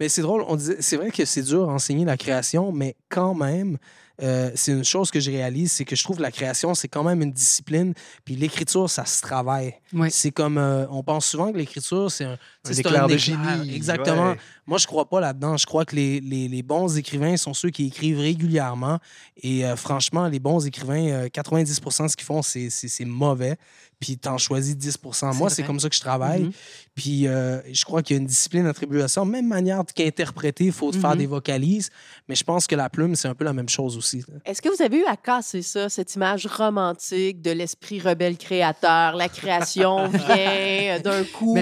Mais 0.00 0.08
c'est 0.08 0.22
drôle, 0.22 0.44
on 0.48 0.56
disait, 0.56 0.76
c'est 0.80 0.96
vrai 0.96 1.10
que 1.10 1.24
c'est 1.24 1.42
dur 1.42 1.68
à 1.68 1.72
enseigner 1.72 2.04
la 2.04 2.16
création, 2.16 2.72
mais 2.72 2.96
quand 3.08 3.34
même, 3.34 3.78
euh, 4.22 4.50
c'est 4.54 4.72
une 4.72 4.84
chose 4.84 5.10
que 5.10 5.20
je 5.20 5.30
réalise, 5.30 5.72
c'est 5.72 5.84
que 5.84 5.94
je 5.94 6.02
trouve 6.02 6.16
que 6.16 6.22
la 6.22 6.30
création, 6.30 6.74
c'est 6.74 6.88
quand 6.88 7.02
même 7.04 7.20
une 7.20 7.32
discipline, 7.32 7.92
puis 8.24 8.34
l'écriture, 8.34 8.88
ça 8.88 9.04
se 9.04 9.20
travaille. 9.20 9.74
Oui. 9.92 10.08
C'est 10.10 10.30
comme, 10.30 10.56
euh, 10.56 10.86
on 10.90 11.02
pense 11.02 11.26
souvent 11.26 11.52
que 11.52 11.58
l'écriture, 11.58 12.10
c'est 12.10 12.24
un, 12.24 12.38
Un 12.66 12.72
éclair 12.72 13.06
de 13.08 13.14
éclair. 13.14 13.18
génie. 13.58 13.74
Exactement. 13.76 14.30
ouais. 14.30 14.38
Moi, 14.66 14.78
je 14.78 14.86
crois 14.86 15.08
pas 15.08 15.20
là-dedans. 15.20 15.56
Je 15.58 15.66
crois 15.66 15.84
que 15.84 15.94
les, 15.94 16.20
les- 16.20 16.48
les 16.48 16.62
bons 16.62 16.96
écrivains 16.96 17.36
sont 17.36 17.52
ceux 17.54 17.68
qui 17.70 17.86
écrivent 17.86 18.18
régulièrement. 18.18 18.98
Et 19.42 19.64
euh, 19.66 19.76
franchement, 19.76 20.26
les 20.28 20.40
bons 20.40 20.66
écrivains, 20.66 21.06
euh, 21.08 21.28
90% 21.28 22.04
de 22.04 22.08
ce 22.08 22.16
qu'ils 22.16 22.24
font, 22.26 22.42
c'est- 22.42 22.70
c'est 22.70 22.88
c'est 22.88 23.04
mauvais. 23.04 23.56
Puis 23.98 24.18
t'en 24.18 24.36
choisis 24.36 24.74
10% 24.76 25.34
Moi, 25.36 25.48
c'est 25.48 25.62
comme 25.62 25.80
ça 25.80 25.88
que 25.88 25.94
je 25.94 26.00
travaille. 26.00 26.42
Mhm. 26.44 26.52
Puis 26.94 27.26
euh, 27.28 27.60
je 27.72 27.84
crois 27.84 28.02
qu'il 28.02 28.16
y 28.16 28.18
a 28.18 28.20
une 28.20 28.26
discipline 28.26 28.66
attribuée 28.66 29.02
à 29.02 29.08
ça. 29.08 29.24
Même 29.24 29.46
manière 29.46 29.82
qu'interpréter, 29.94 30.64
il 30.64 30.72
faut 30.72 30.92
faire 30.92 31.12
Mhm. 31.12 31.18
des 31.18 31.26
vocalises. 31.26 31.88
Mais 32.28 32.34
je 32.34 32.44
pense 32.44 32.66
que 32.66 32.74
la 32.74 32.90
plume, 32.90 33.16
c'est 33.16 33.28
un 33.28 33.34
peu 33.34 33.44
la 33.44 33.52
même 33.54 33.68
chose 33.70 33.96
aussi. 33.96 34.22
Est-ce 34.44 34.60
que 34.60 34.68
vous 34.68 34.82
avez 34.82 34.98
eu 34.98 35.04
à 35.06 35.16
casser 35.16 35.62
ça, 35.62 35.88
cette 35.88 36.14
image 36.14 36.46
romantique 36.46 37.40
de 37.40 37.50
l'esprit 37.52 38.00
rebelle 38.00 38.36
créateur? 38.36 39.16
La 39.16 39.28
création 39.30 40.08
vient 40.08 40.96
euh, 40.96 40.98
d'un 41.00 41.24
coup. 41.24 41.54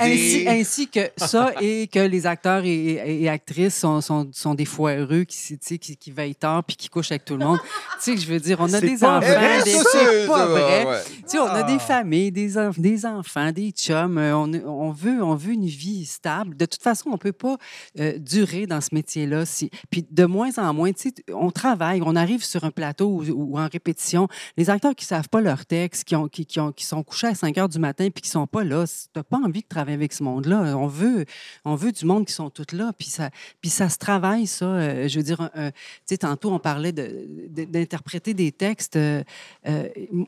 Ainsi, 0.00 0.44
ainsi 0.48 0.88
que 0.88 1.10
ça 1.16 1.52
et 1.60 1.86
que 1.86 1.98
les 2.00 2.26
acteurs 2.26 2.64
et, 2.64 2.70
et- 2.74 3.22
et 3.22 3.28
actrices 3.28 3.76
sont, 3.78 4.00
sont, 4.00 4.28
sont 4.32 4.54
des 4.54 4.64
foireux 4.64 5.24
qui, 5.24 5.58
qui, 5.78 5.96
qui 5.96 6.10
veillent 6.10 6.34
tard 6.34 6.62
puis 6.64 6.76
qui 6.76 6.88
couchent 6.88 7.10
avec 7.12 7.24
tout 7.24 7.36
le 7.36 7.44
monde. 7.44 7.58
tu 8.02 8.14
sais, 8.14 8.16
je 8.20 8.26
veux 8.26 8.40
dire, 8.40 8.58
on 8.60 8.72
a 8.72 8.80
des 8.80 9.02
enfants, 9.04 9.20
des... 9.64 9.70
c'est 9.92 10.26
pas 10.26 10.46
vrai. 10.46 10.84
ouais. 10.86 10.98
Tu 11.24 11.30
sais, 11.30 11.38
on 11.38 11.44
a 11.46 11.60
Ah. 11.60 11.62
des 11.62 11.78
familles, 11.78 12.32
des, 12.32 12.56
enf- 12.56 12.80
des 12.80 13.06
enfants, 13.06 13.52
des 13.52 13.70
chums. 13.70 14.18
euh, 14.18 14.34
On, 14.36 14.52
on, 14.66 14.90
veut, 14.90 15.22
on 15.22 15.34
veut 15.34 15.52
une 15.52 15.66
vie 15.66 16.04
stable. 16.04 16.56
De 16.56 16.64
toute 16.66 16.82
façon, 16.82 17.10
on 17.10 17.12
ne 17.12 17.16
peut 17.18 17.32
pas 17.32 17.56
euh, 18.00 18.18
durer 18.18 18.66
dans 18.66 18.80
ce 18.80 18.88
métier-là. 18.92 19.44
Si... 19.46 19.70
Puis 19.90 20.04
de 20.10 20.24
moins 20.24 20.58
en 20.58 20.74
moins, 20.74 20.92
tu 20.92 21.10
sais, 21.10 21.14
on 21.32 21.50
travaille, 21.50 22.00
on 22.04 22.16
arrive 22.16 22.44
sur 22.44 22.64
un 22.64 22.70
plateau 22.72 23.06
ou, 23.08 23.24
ou 23.52 23.58
en 23.58 23.68
répétition. 23.68 24.26
Les 24.56 24.68
acteurs 24.68 24.94
qui 24.96 25.04
ne 25.04 25.08
savent 25.08 25.28
pas 25.28 25.40
leur 25.40 25.64
texte, 25.64 26.04
qui, 26.04 26.16
ont, 26.16 26.26
qui, 26.28 26.44
qui, 26.44 26.58
ont, 26.58 26.72
qui 26.72 26.84
sont 26.84 27.02
couchés 27.02 27.28
à 27.28 27.34
5 27.34 27.56
heures 27.58 27.68
du 27.68 27.78
matin 27.78 28.08
puis 28.12 28.22
qui 28.22 28.28
ne 28.28 28.32
sont 28.32 28.46
pas 28.46 28.64
là, 28.64 28.84
tu 28.86 28.94
n'as 29.14 29.22
pas 29.22 29.38
envie 29.38 29.60
de 29.62 29.68
travailler 29.68 29.94
avec 29.94 30.12
ce 30.12 30.22
monde-là. 30.24 30.76
On 30.76 30.86
veut, 30.88 31.24
on 31.64 31.74
veut 31.76 31.92
du 31.92 32.04
monde 32.04 32.26
qui 32.26 32.32
sont 32.32 32.50
tous 32.50 32.74
là. 32.74 32.92
Puis 32.98 33.08
ça, 33.08 33.30
puis 33.60 33.70
ça 33.70 33.88
se 33.88 33.98
travaille, 33.98 34.46
ça. 34.48 34.64
Euh, 34.64 35.08
je 35.08 35.18
veux 35.18 35.24
dire, 35.24 35.50
tu 35.54 35.60
sais, 36.06 36.18
tantôt, 36.18 36.50
on 36.52 36.58
parlait 36.58 36.92
de- 36.92 37.26
de- 37.48 37.64
d'interpréter 37.64 38.34
des 38.34 38.50
textes. 38.50 38.98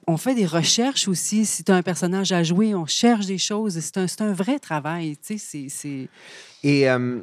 on 0.07 0.17
fait 0.17 0.35
des 0.35 0.47
recherches 0.47 0.84
aussi. 1.09 1.45
Si 1.45 1.65
tu 1.65 1.73
as 1.73 1.77
un 1.77 1.83
personnage 1.83 2.33
à 2.33 2.43
jouer, 2.43 2.75
on 2.75 2.87
cherche 2.87 3.27
des 3.27 3.39
choses. 3.39 3.79
C'est 3.81 3.99
un, 3.99 4.07
un 4.27 4.33
vrai 4.33 4.59
travail. 4.59 5.17
Tu 5.17 5.39
sais, 5.39 5.67
c'est. 5.69 6.09
Et 6.63 6.89
euh, 6.89 7.21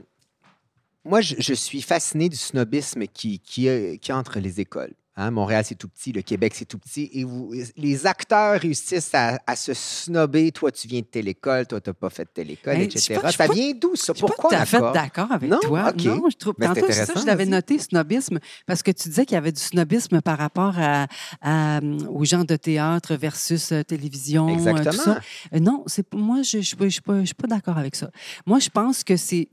moi, 1.04 1.22
je, 1.22 1.36
je 1.40 1.54
suis 1.54 1.82
fasciné 1.82 2.30
du 2.30 2.38
snobisme 2.38 3.06
qui, 3.08 3.40
qui, 3.40 3.68
euh, 3.68 3.98
qui 3.98 4.12
entre 4.12 4.40
les 4.40 4.60
écoles. 4.60 4.94
Hein, 5.18 5.30
Montréal, 5.32 5.66
c'est 5.68 5.76
tout 5.76 5.90
petit, 5.90 6.14
le 6.14 6.22
Québec, 6.22 6.54
c'est 6.56 6.64
tout 6.66 6.78
petit. 6.78 7.10
Et 7.14 7.26
vous, 7.26 7.54
les 7.76 8.08
acteurs 8.08 8.60
réussissent 8.62 9.14
à, 9.14 9.40
à 9.46 9.58
se 9.58 9.74
snobber. 9.74 10.54
Toi, 10.54 10.72
tu 10.72 10.88
viens 10.88 11.02
de 11.02 11.06
telle 11.06 11.28
école, 11.28 11.68
toi, 11.68 11.82
tu 11.82 11.90
n'as 11.90 11.94
pas 11.94 12.10
fait 12.10 12.24
de 12.24 12.30
telle 12.34 12.50
école, 12.50 12.78
etc. 12.78 13.20
pas- 13.22 13.32
ça 13.32 13.48
pas- 13.48 13.54
vient 13.54 13.74
d'où, 13.74 13.96
ça? 13.98 14.14
Je 14.14 14.18
suis 14.18 14.22
pas 14.22 14.28
Pourquoi 14.28 14.52
d'accord? 14.94 15.32
avec 15.32 15.50
Non? 15.50 15.60
toi. 15.62 15.92
Non, 16.02 16.30
je 16.30 16.38
trouve. 16.38 16.54
Ben, 16.58 16.72
c'est 16.74 16.80
tantôt, 16.82 16.94
c'est 16.94 17.06
ça, 17.06 17.14
je 17.20 17.26
l'avais 17.26 17.46
noté, 17.46 17.78
snobisme, 17.78 18.40
parce 18.66 18.82
que 18.84 18.92
tu 18.92 19.10
disais 19.10 19.26
qu'il 19.26 19.36
y 19.36 19.38
avait 19.38 19.52
du 19.52 19.60
snobisme 19.60 20.22
par 20.22 20.38
rapport 20.38 20.76
à, 20.80 21.08
à, 21.42 21.80
euh, 21.80 22.06
aux 22.08 22.24
gens 22.24 22.46
de 22.46 22.56
théâtre 22.56 23.16
versus 23.16 23.74
euh, 23.74 23.84
télévision. 23.84 24.48
euh, 24.48 24.54
tout 24.54 24.60
Exactement. 24.70 25.16
ça. 25.52 25.60
Non, 25.60 25.84
moi, 26.14 26.42
je 26.42 26.58
ne 26.58 26.90
suis 26.90 27.02
pas, 27.02 27.48
d'accord 27.48 27.78
avec 27.78 27.96
ça. 27.98 28.10
Moi, 28.46 28.60
je 28.60 28.70
pense 28.70 29.04
que 29.04 29.18
c'est, 29.18 29.50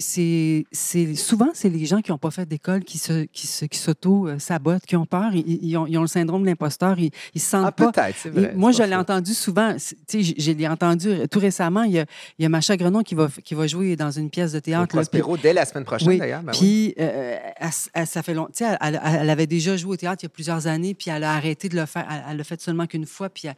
souvent, 1.17 1.51
c'est 1.53 1.69
les 1.69 1.85
gens 1.85 2.01
qui 2.01 2.13
n'ont 2.13 2.19
pas 2.19 2.31
fait 2.31 2.47
d'école 2.47 2.85
qui, 2.85 2.99
s'auto-sabotent, 2.99 4.87
qui 4.87 4.97
ont 4.97 5.07
peur, 5.07 5.35
ils, 5.35 5.48
ils 5.49 5.77
ont, 5.77 5.87
ils 5.87 5.97
ont 5.99 6.03
le 6.03 6.07
syndrome 6.09 6.43
de 6.43 6.47
l'imposteur, 6.47 6.97
ils 6.99 7.11
se 7.41 7.47
sentent 7.49 7.65
Ah, 7.67 7.73
pas. 7.73 7.93
peut-être, 7.93 8.17
c'est 8.19 8.29
Et 8.29 8.33
vrai. 8.33 8.53
moi, 8.55 8.73
je 8.73 8.83
l'ai 8.83 8.95
entendu 8.95 9.35
souvent. 9.35 9.75
Tu 10.07 10.23
sais, 10.25 10.35
je, 10.39 10.51
l'ai 10.53 10.69
entendu 10.69 11.09
tout 11.31 11.39
récemment. 11.39 11.83
Il 11.83 11.93
y 11.93 11.99
a, 12.01 12.05
il 12.39 12.43
y 12.43 12.47
a 12.47 12.49
Macha 12.49 12.77
Grenon 12.77 13.03
qui 13.03 13.15
va, 13.15 13.29
qui 13.45 13.55
va 13.55 13.67
jouer 13.67 13.97
dans 13.97 14.11
une 14.11 14.31
pièce 14.31 14.53
de 14.53 14.59
théâtre. 14.61 14.95
là, 14.97 15.03
puis- 15.03 15.21
Prospero 15.21 15.37
dès 15.37 15.53
la 15.53 15.65
semaine 15.65 15.85
prochaine, 15.85 16.09
Oui, 16.09 16.19
d'ailleurs. 16.19 16.43
ben 16.43 16.53
oui. 16.53 16.59
puis, 16.59 16.95
euh, 17.01 17.37
elle- 17.57 17.69
elle- 17.95 18.07
ça 18.07 18.23
fait 18.23 18.35
longtemps. 18.35 18.53
Tu 18.57 18.65
sais, 18.65 18.77
elle, 18.81 19.01
elle- 19.05 19.31
avait 19.31 19.47
déjà 19.47 19.77
joué 19.77 19.93
au 19.93 19.97
théâtre 19.97 20.23
il 20.23 20.27
y 20.27 20.29
a 20.29 20.31
plusieurs 20.31 20.67
années, 20.67 20.95
puis 20.95 21.11
elle 21.11 21.25
a 21.25 21.33
arrêté 21.35 21.69
de 21.69 21.77
le 21.77 21.87
faire. 21.87 22.07
Elle, 22.31 22.37
l'a 22.37 22.45
fait 22.45 22.61
seulement 22.61 22.87
qu'une 22.87 23.07
fois, 23.07 23.29
puis 23.29 23.49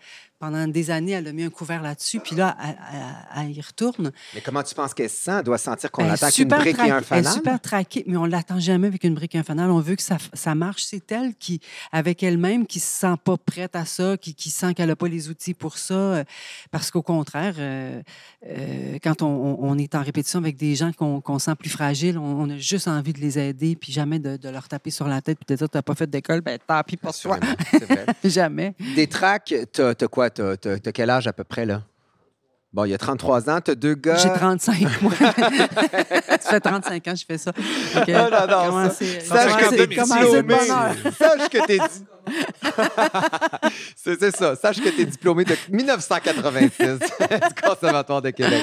pendant 0.40 0.66
des 0.66 0.90
années, 0.90 1.12
elle 1.12 1.28
a 1.28 1.32
mis 1.32 1.44
un 1.44 1.50
couvert 1.50 1.82
là-dessus, 1.82 2.18
puis 2.18 2.34
là, 2.34 2.56
elle, 2.64 2.76
elle- 2.92 3.42
elle 3.46 3.56
y 3.56 3.60
retourne. 3.60 4.10
Mais 4.34 4.40
comment 4.40 4.62
tu 4.62 4.74
penses 4.74 4.94
qu'elle 4.94 5.10
se 5.10 5.16
sent? 5.16 5.30
Elle 5.38 5.44
doit 5.44 5.58
sentir 5.58 5.90
qu'on 5.90 6.02
l'attaque 6.04 6.36
une 6.38 6.48
brique 6.48 6.78
et 6.78 6.80
un 6.90 7.00
traquée- 7.02 7.06
Elle 7.10 7.18
est 7.18 7.22
fanal? 7.22 7.32
super 7.34 7.60
traquée, 7.60 8.04
mais 8.06 8.16
on 8.16 8.24
l'attend 8.24 8.58
jamais 8.58 8.86
avec 8.86 9.04
une 9.04 9.14
brique 9.14 9.34
et 9.34 9.38
un 9.38 9.42
fanal. 9.42 9.70
On 9.70 9.80
veut 9.80 9.96
que 9.96 10.02
ça, 10.02 10.16
ça 10.32 10.54
marche. 10.54 10.82
C'est 10.84 11.12
elle 11.12 11.34
qui, 11.34 11.60
avec 11.92 12.22
elle-même, 12.22 12.66
qui 12.66 12.80
se 12.80 12.86
sent 13.00 13.14
pas 13.22 13.36
prête 13.36 13.76
à 13.76 13.84
ça, 13.84 14.16
qui, 14.16 14.34
qui 14.34 14.48
sent 14.50 14.72
qu'elle 14.74 14.88
n'a 14.88 14.96
pas 14.96 15.08
les 15.08 15.28
outils 15.28 15.52
pour 15.54 15.76
ça. 15.76 15.94
euh, 15.94 16.24
Parce 16.70 16.90
qu'au 16.90 17.02
contraire, 17.02 17.54
euh, 17.58 18.00
euh, 18.46 18.98
quand 19.02 19.20
on, 19.22 19.58
on- 19.60 19.76
est 19.78 19.94
en 19.94 20.02
répétition 20.02 20.38
avec 20.38 20.56
des 20.56 20.74
gens 20.74 20.92
qu'on 20.92 21.20
qu'on 21.20 21.38
sent 21.38 21.54
plus 21.54 21.68
fragiles, 21.70 22.16
on, 22.18 22.22
on 22.42 22.50
a 22.50 22.56
juste 22.56 22.88
envie 22.88 23.12
de 23.12 23.20
les 23.20 23.38
aider, 23.38 23.76
puis 23.76 23.92
jamais 23.92 24.18
de, 24.18 24.36
de 24.38 24.48
leur 24.48 24.68
taper 24.68 24.90
sur 24.90 25.06
la 25.06 25.20
tête, 25.20 25.38
puis 25.38 25.54
de 25.54 25.58
dire, 25.58 25.68
t'as 25.68 25.82
pas 25.82 25.94
fait 25.94 26.08
d'école, 26.08 26.40
ben 26.40 26.58
tant 26.66 26.82
pis 26.82 26.96
pour 26.96 27.14
toi. 27.14 27.38
Jamais. 28.24 28.74
Des 28.94 29.06
tracks, 29.06 29.54
t'as 29.72 29.94
t'as 29.94 30.08
quoi? 30.08 30.29
T'as 30.30 30.56
t'as- 30.56 30.78
t'as 30.78 30.92
quel 30.92 31.10
âge 31.10 31.26
à 31.26 31.32
peu 31.32 31.44
près, 31.44 31.66
là? 31.66 31.82
Bon, 32.72 32.84
il 32.84 32.90
y 32.90 32.94
a 32.94 32.98
33 32.98 33.50
ans, 33.50 33.60
tu 33.60 33.72
as 33.72 33.74
deux 33.74 33.94
gars. 33.94 34.14
J'ai 34.16 34.28
35, 34.32 35.02
moi. 35.02 35.12
ça 35.18 36.38
fait 36.38 36.60
35 36.60 37.08
ans 37.08 37.12
que 37.12 37.18
je 37.18 37.24
fais 37.26 37.36
ça. 37.38 37.50
Ok. 37.50 38.08
Non, 38.08 38.30
non, 38.30 38.46
non, 38.48 38.88
ça- 38.88 38.94
c'est- 38.94 39.20
Sache 39.20 39.52
comment 39.56 39.70
que 39.70 39.74
t'es? 39.76 39.86
Sache 41.18 41.48
que 41.48 41.66
t'es 41.66 41.78
c'est 43.96 44.34
ça. 44.36 44.56
Sache 44.56 44.80
que 44.80 44.88
tu 44.88 45.02
es 45.02 45.04
diplômé 45.06 45.44
de 45.44 45.54
1986 45.70 46.78
du 46.98 47.62
Conservatoire 47.62 48.22
de 48.22 48.30
Québec. 48.30 48.62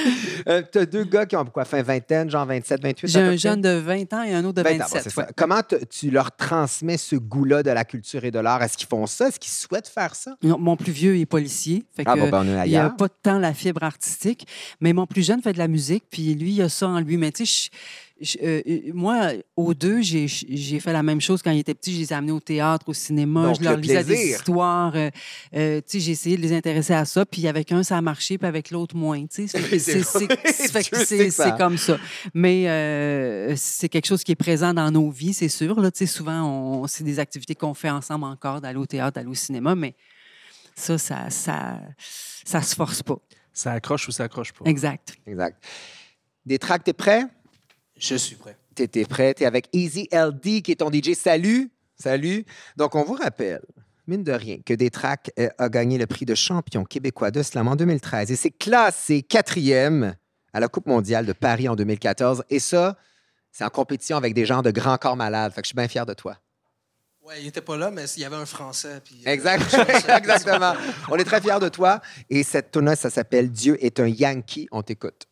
tu 0.72 0.80
as 0.80 0.86
deux 0.86 1.04
gars 1.04 1.26
qui 1.26 1.36
ont 1.36 1.46
quoi, 1.46 1.66
fin 1.66 1.82
vingtaine, 1.82 2.30
genre 2.30 2.46
27, 2.46 2.82
28 2.82 3.08
J'ai 3.08 3.20
un 3.20 3.36
jeune 3.36 3.62
de 3.62 3.70
20 3.70 4.14
ans 4.14 4.24
et 4.24 4.34
un 4.34 4.44
autre 4.46 4.62
de 4.64 4.64
20 4.64 4.70
ans, 4.70 4.74
bon, 4.74 4.84
27. 4.84 5.04
c'est 5.04 5.10
ça. 5.10 5.22
ouais. 5.22 5.28
Comment 5.36 5.62
tu 5.90 6.10
leur 6.12 6.36
transmets 6.36 6.98
ce 6.98 7.16
goût-là 7.16 7.64
de 7.64 7.72
la 7.72 7.86
culture 7.86 8.24
et 8.24 8.32
de 8.32 8.40
l'art? 8.40 8.62
Est-ce 8.64 8.78
qu'ils 8.78 8.88
font 8.88 9.06
ça? 9.06 9.28
Est-ce 9.28 9.40
qu'ils 9.40 9.52
souhaitent 9.52 9.88
faire 9.88 10.16
ça? 10.16 10.36
Non, 10.44 10.58
Mon 10.58 10.76
plus 10.76 10.92
vieux 10.92 11.18
est 11.18 11.26
policier. 11.26 11.86
Fait 11.96 12.04
Ah 12.06 12.14
que, 12.16 12.20
bon, 12.20 12.30
ben, 12.30 12.40
on 12.42 12.44
est 12.46 12.68
il 12.68 12.70
n'y 12.72 12.78
a 12.78 12.82
ailleurs. 12.86 12.96
pas 12.96 13.10
tant 13.10 13.40
la 13.40 13.54
fibre 13.54 13.84
artistique. 13.84 14.48
Mais 14.82 14.94
mon 14.94 15.06
plus 15.06 15.26
jeune 15.26 15.42
fait 15.42 15.54
de 15.54 15.58
la 15.60 15.68
musique, 15.68 16.06
puis 16.10 16.34
lui, 16.36 16.52
il 16.54 16.62
a 16.62 16.70
ça 16.70 16.88
en 16.88 17.00
lui. 17.00 17.18
Mais 17.18 17.32
tu 17.32 17.46
sais, 17.46 17.70
je- 17.74 17.78
je- 18.22 18.38
euh, 18.44 18.62
euh, 18.68 18.80
moi, 18.94 19.32
aux 19.56 19.74
deux, 19.74 20.02
j'ai 20.02 20.28
j'ai 20.28 20.80
fait 20.80 20.94
la 20.94 21.04
même 21.04 21.22
chose 21.22 21.42
quand 21.42 21.52
ils 21.52 21.60
étaient 21.60 21.74
petits. 21.74 21.94
Je 21.94 22.00
les 22.00 22.12
ai 22.12 22.16
amenés 22.16 22.32
au 22.32 22.40
théâtre, 22.40 22.90
au 22.90 22.94
cinéma. 22.94 23.44
Donc, 23.44 23.58
je 23.60 23.64
leur 23.64 23.76
le 23.76 23.82
lisais 23.82 24.04
des 24.04 24.14
histoires. 24.32 24.96
euh, 24.96 25.10
euh, 25.56 25.78
tu 25.82 25.84
sais, 25.88 26.00
j'ai 26.00 26.12
essayé 26.12 26.38
de 26.38 26.42
les 26.42 26.54
intéresser 26.54 26.94
à 26.94 27.06
ça. 27.06 27.26
Puis 27.26 27.48
avec 27.48 27.72
un, 27.72 27.84
ça 27.84 27.98
a 27.98 28.02
marché, 28.02 28.38
puis 28.38 28.48
avec 28.48 28.72
l'autre, 28.72 28.96
moins. 28.96 29.26
Tu 29.28 29.48
sais, 29.48 29.60
Oui, 29.72 29.80
c'est- 29.80 31.58
comme 31.58 31.78
ça. 31.78 31.98
Mais 32.34 32.68
euh, 32.70 33.54
c'est 33.56 33.90
quelque 33.90 34.08
chose 34.08 34.24
qui 34.24 34.32
est 34.32 34.36
présent 34.36 34.74
dans 34.74 34.90
nos 34.92 35.10
vies, 35.10 35.34
c'est 35.34 35.50
sûr. 35.50 35.80
Là, 35.80 35.92
Tu 35.92 36.00
sais, 36.00 36.06
souvent, 36.06 36.44
on- 36.44 36.88
c'est 36.88 37.04
des 37.04 37.20
activités 37.20 37.56
qu'on 37.56 37.74
fait 37.74 37.90
ensemble 37.90 38.26
encore, 38.26 38.62
d'aller 38.62 38.78
au 38.80 38.86
théâtre, 38.86 39.16
d'aller 39.16 39.30
au 39.30 39.34
cinéma. 39.34 39.76
Mais 39.76 39.96
ça, 40.76 40.98
ça, 40.98 41.30
ça, 41.30 41.80
ça 42.46 42.62
se 42.62 42.76
force 42.76 43.02
pas. 43.04 43.18
Ça 43.54 43.72
accroche 43.72 44.08
ou 44.08 44.12
ça 44.12 44.26
accroche 44.26 44.54
pas. 44.54 44.66
Exact. 44.70 45.16
Exact. 45.26 45.64
Des 46.46 46.60
tracks, 46.60 46.84
t'es 46.84 46.94
prêt? 46.94 47.24
Je 48.00 48.16
suis 48.16 48.36
prêt. 48.36 48.58
T'es 48.76 48.88
t'es 48.88 49.06
prêt? 49.06 49.34
T'es 49.34 49.46
avec 49.46 49.70
Easy 49.74 50.08
LD 50.12 50.62
qui 50.62 50.72
est 50.72 50.80
ton 50.80 50.92
DJ. 50.92 51.14
Salut! 51.14 51.72
Salut! 51.96 52.46
Donc, 52.76 52.94
on 52.94 53.04
vous 53.04 53.16
rappelle, 53.16 53.62
mine 54.06 54.24
de 54.24 54.32
rien, 54.32 54.58
que 54.64 54.74
Détrac 54.74 55.32
euh, 55.40 55.50
a 55.58 55.70
gagné 55.70 55.98
le 55.98 56.06
prix 56.06 56.26
de 56.26 56.36
champion 56.36 56.84
québécois 56.84 57.32
de 57.32 57.42
slam 57.42 57.68
en 57.68 57.76
2013 57.76 58.32
et 58.32 58.36
s'est 58.36 58.52
classé 58.52 59.24
quatrième 59.24 60.16
à 60.54 60.60
la 60.60 60.68
Coupe 60.68 60.86
mondiale 60.86 61.26
de 61.26 61.34
Paris 61.34 61.68
en 61.68 61.76
2014. 61.76 62.44
Et 62.50 62.60
ça, 62.60 62.98
c'est 63.52 63.64
en 63.64 63.70
compétition 63.70 64.18
avec 64.18 64.34
des 64.34 64.46
gens 64.46 64.62
de 64.62 64.70
grand 64.72 64.98
corps 64.98 65.16
malades. 65.16 65.54
Fait 65.54 65.62
que 65.62 65.66
je 65.66 65.70
suis 65.70 65.76
bien 65.76 65.88
fier 65.88 66.06
de 66.06 66.14
toi. 66.14 66.38
Ouais, 67.24 67.42
il 67.42 67.48
était 67.48 67.62
pas 67.62 67.76
là, 67.76 67.92
mais 67.92 68.06
il 68.16 68.22
y 68.22 68.26
avait 68.26 68.36
un 68.36 68.46
Français. 68.46 69.02
Puis, 69.04 69.24
euh, 69.26 69.32
Exact, 69.32 69.64
exactement. 70.18 70.74
On 71.10 71.18
est 71.18 71.26
très 71.26 71.42
fiers 71.42 71.60
de 71.60 71.68
toi. 71.68 72.00
Et 72.30 72.44
cette 72.44 72.72
tune 72.72 72.96
ça 72.96 73.10
s'appelle 73.10 73.52
Dieu 73.52 73.84
est 73.84 74.00
un 74.00 74.08
Yankee. 74.08 74.68
On 74.72 74.84
t'écoute. 74.84 75.28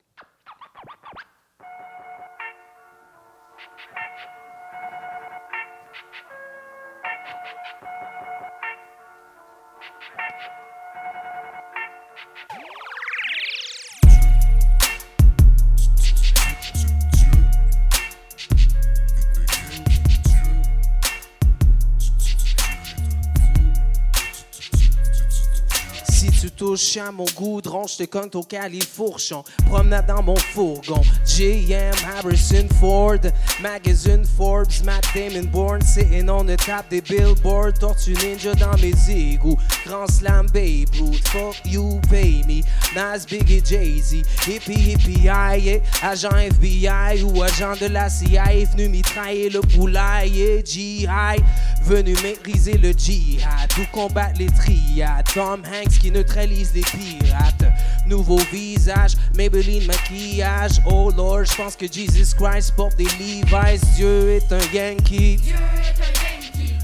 À 26.75 27.09
mon 27.09 27.23
goudron, 27.37 27.87
je 27.87 28.03
te 28.03 28.03
compte 28.03 28.35
au 28.35 28.43
califourchon. 28.43 29.45
Promenade 29.69 30.07
dans 30.07 30.21
mon 30.21 30.35
fourgon. 30.35 31.01
J.M. 31.25 31.93
Harrison 32.17 32.67
Ford. 32.81 33.15
Magazine 33.61 34.23
Forbes. 34.25 34.83
Matt 34.83 35.07
Damon 35.13 35.47
Born. 35.47 35.81
Sitting 35.81 36.29
on 36.29 36.45
the 36.45 36.57
top 36.57 36.89
des 36.89 37.01
billboards. 37.01 37.79
Tortue 37.79 38.13
Ninja 38.15 38.53
dans 38.55 38.77
mes 38.81 39.09
égouts. 39.09 39.57
Grand 39.85 40.07
Slam 40.07 40.47
Babe 40.53 40.89
Ruth. 40.99 41.27
Fuck 41.27 41.55
you, 41.65 41.99
pay 42.09 42.43
me. 42.47 42.63
Nas, 42.93 43.25
Biggie, 43.25 43.61
Jay-Z. 43.63 44.23
Hippie, 44.47 44.73
hippie, 44.73 45.29
aïe. 45.29 45.81
Agent 46.01 46.37
FBI 46.37 47.23
ou 47.23 47.43
agent 47.43 47.75
de 47.79 47.87
la 47.87 48.09
CIA. 48.09 48.65
Venu 48.73 48.89
mitrailler 48.89 49.49
le 49.49 49.61
poulailler. 49.61 50.63
G.I. 50.65 51.39
Venu 51.83 52.15
maîtriser 52.23 52.77
le 52.77 52.91
djihad. 52.91 53.69
Ou 53.79 53.85
combattre 53.91 54.39
les 54.39 54.47
triades. 54.47 55.25
Tom 55.33 55.61
Hanks 55.65 55.99
qui 55.99 56.11
neutralise 56.11 56.73
les 56.73 56.81
pirates. 56.81 57.65
Nouveau 58.07 58.39
visage, 58.51 59.17
Maybelline 59.35 59.85
maquillage. 59.87 60.79
Oh 60.85 61.11
Lord, 61.15 61.45
je 61.45 61.75
que 61.77 61.91
Jesus 61.91 62.35
Christ 62.35 62.73
porte 62.75 62.97
des 62.97 63.07
Levi's. 63.45 63.81
Dieu 63.95 64.29
est 64.31 64.51
un 64.51 64.59
Yankee. 64.73 65.37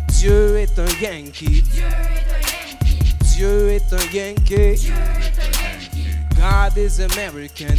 Dieu 0.08 0.58
est 0.58 0.78
un 0.80 0.88
Yankee. 1.02 1.64
Dieu 3.36 3.70
est 3.72 3.94
un 3.94 4.14
Yankee. 4.14 4.92
God 6.36 6.78
is 6.78 7.00
American. 7.00 7.76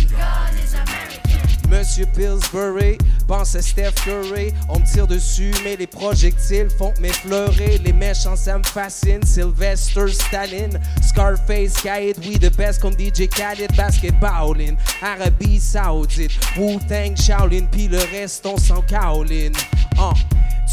Monsieur 1.72 2.04
Pillsbury 2.04 2.98
pense 3.26 3.54
à 3.54 3.62
Steph 3.62 3.92
Curry. 4.04 4.52
On 4.68 4.78
me 4.78 4.84
tire 4.84 5.06
dessus, 5.06 5.52
mais 5.64 5.74
les 5.74 5.86
projectiles 5.86 6.68
font 6.68 6.92
m'effleurer. 7.00 7.78
Les 7.78 7.94
méchants, 7.94 8.36
ça 8.36 8.58
me 8.58 8.62
fascine. 8.62 9.22
Sylvester 9.24 10.08
Stalin, 10.08 10.78
Scarface, 11.00 11.72
Khaled, 11.82 12.18
we 12.18 12.38
the 12.38 12.54
best 12.54 12.82
comme 12.82 12.92
DJ 12.92 13.26
Khaled, 13.26 13.74
basketballin'. 13.74 14.76
Arabie 15.00 15.58
Saoudite, 15.58 16.32
Wu-Tang, 16.58 17.16
Shaolin, 17.16 17.64
puis 17.70 17.88
le 17.88 18.00
reste, 18.12 18.44
on 18.44 18.58
s'en 18.58 18.82
Kaolin. 18.82 19.52
Ah. 19.96 20.12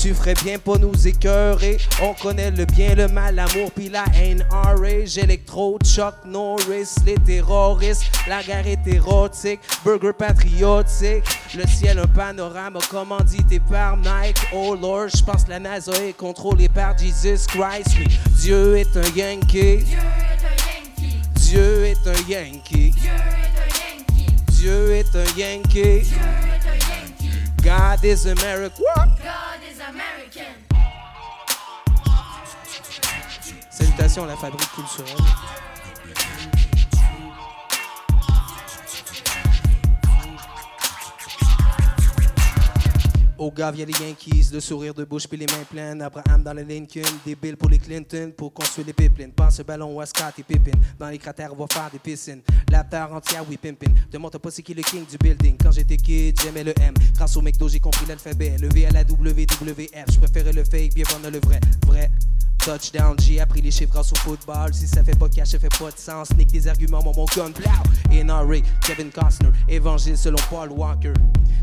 Tu 0.02 0.14
ferais 0.14 0.34
bien 0.34 0.58
pas 0.58 0.78
nous 0.78 1.08
écœurer. 1.08 1.78
On 2.02 2.14
connaît 2.14 2.52
le 2.52 2.64
bien, 2.64 2.96
le 2.96 3.10
mal, 3.10 3.36
l'amour, 3.36 3.70
puis 3.76 3.90
la 3.90 4.06
haine. 4.16 4.46
Rage, 4.50 5.18
électro, 5.18 5.78
Chuck 5.84 6.14
Norris, 6.24 6.96
les 7.06 7.16
terroristes. 7.16 8.06
La 8.26 8.42
guerre 8.42 8.66
est 8.66 8.88
érotique, 8.88 9.60
burger 9.84 10.14
patriotique. 10.18 11.26
Le 11.54 11.68
ciel, 11.68 12.00
un 12.00 12.08
panorama 12.08 12.80
commandité 12.90 13.60
par 13.60 13.98
Nike. 13.98 14.38
Oh 14.54 14.74
Lord, 14.80 15.10
je 15.14 15.22
pense 15.22 15.46
la 15.50 15.60
NASA 15.60 15.92
est 16.02 16.16
contrôlée 16.16 16.70
par 16.70 16.98
Jesus 16.98 17.46
Christ. 17.48 17.98
Oui, 18.00 18.08
Dieu 18.40 18.78
est 18.78 18.96
un 18.96 19.16
Yankee. 19.16 19.84
Dieu 21.36 21.86
est 21.86 22.08
un 22.08 22.30
Yankee. 22.30 22.94
Dieu 24.48 24.92
est 24.92 25.14
un 25.14 25.38
Yankee. 25.38 26.04
God 27.62 28.06
is 28.06 28.26
America. 28.26 28.84
Salutations 33.72 34.24
à 34.24 34.28
la 34.28 34.36
fabrique 34.36 34.72
culturelle. 34.74 35.16
Au 43.40 43.52
gars, 43.52 43.72
via 43.72 43.86
les 43.86 43.94
Yankees, 43.94 44.50
le 44.52 44.60
sourire 44.60 44.94
de 44.94 45.06
bouche 45.06 45.26
puis 45.26 45.38
les 45.38 45.46
mains 45.46 45.64
pleines. 45.70 46.02
Abraham 46.02 46.44
dans 46.44 46.54
le 46.54 46.62
Lincoln, 46.62 47.02
des 47.26 47.36
billes 47.36 47.56
pour 47.56 47.70
les 47.70 47.78
Clinton 47.78 48.34
pour 48.36 48.54
construire 48.54 48.88
les 48.88 48.92
pipelines. 48.92 49.32
Passe 49.32 49.60
le 49.60 49.64
ballon 49.64 49.98
à 49.98 50.04
et 50.04 50.44
Pippin. 50.44 50.78
Dans 51.00 51.08
les 51.08 51.18
cratères, 51.18 51.54
on 51.54 51.56
va 51.56 51.66
faire 51.72 51.90
des 51.90 52.00
piscines. 52.00 52.42
La 52.70 52.84
terre 52.84 53.14
entière, 53.14 53.46
oui, 53.50 53.56
pimpin. 53.56 53.92
Demande 54.12 54.38
pas 54.38 54.52
c'est 54.52 54.62
qui 54.62 54.74
le 54.74 54.84
king 54.84 55.06
du 55.06 55.18
building. 55.18 55.56
Quand 55.58 55.72
j'étais 55.72 55.96
kid, 55.96 56.38
j'aimais 56.42 56.66
le 56.66 56.74
M. 56.82 56.94
Grâce 57.16 57.38
au 57.38 57.42
McDo, 57.42 57.70
j'ai 57.70 57.80
compris 57.80 58.06
l'alphabet. 58.06 58.58
Le 58.60 58.68
V 58.68 58.86
à 58.86 58.92
la 58.92 59.04
WWF. 59.04 60.06
Je 60.12 60.20
préférais 60.20 60.52
le 60.52 60.66
fake, 60.66 60.94
bien 60.94 61.06
bon 61.10 61.30
le 61.32 61.40
vrai. 61.40 61.62
Vrai. 61.88 62.12
Touchdown, 62.70 63.16
j'ai 63.20 63.40
appris 63.40 63.62
les 63.62 63.72
chiffres 63.72 63.92
grâce 63.92 64.12
au 64.12 64.16
football. 64.18 64.72
Si 64.76 64.86
ça 64.88 65.04
fait 65.04 65.18
pas 65.18 65.28
cash, 65.28 65.48
ça 65.48 65.58
fait 65.58 65.76
pas 65.80 65.90
de 65.90 65.98
sens. 65.98 66.30
Nique 66.38 66.52
tes 66.52 66.68
arguments, 66.68 67.02
mon, 67.04 67.16
mon 67.16 67.26
gun, 67.26 67.50
blau. 67.50 68.24
NRA, 68.24 68.58
Kevin 68.86 69.10
Costner, 69.10 69.50
évangile 69.68 70.16
selon 70.16 70.38
Paul 70.52 70.70
Walker. 70.70 71.14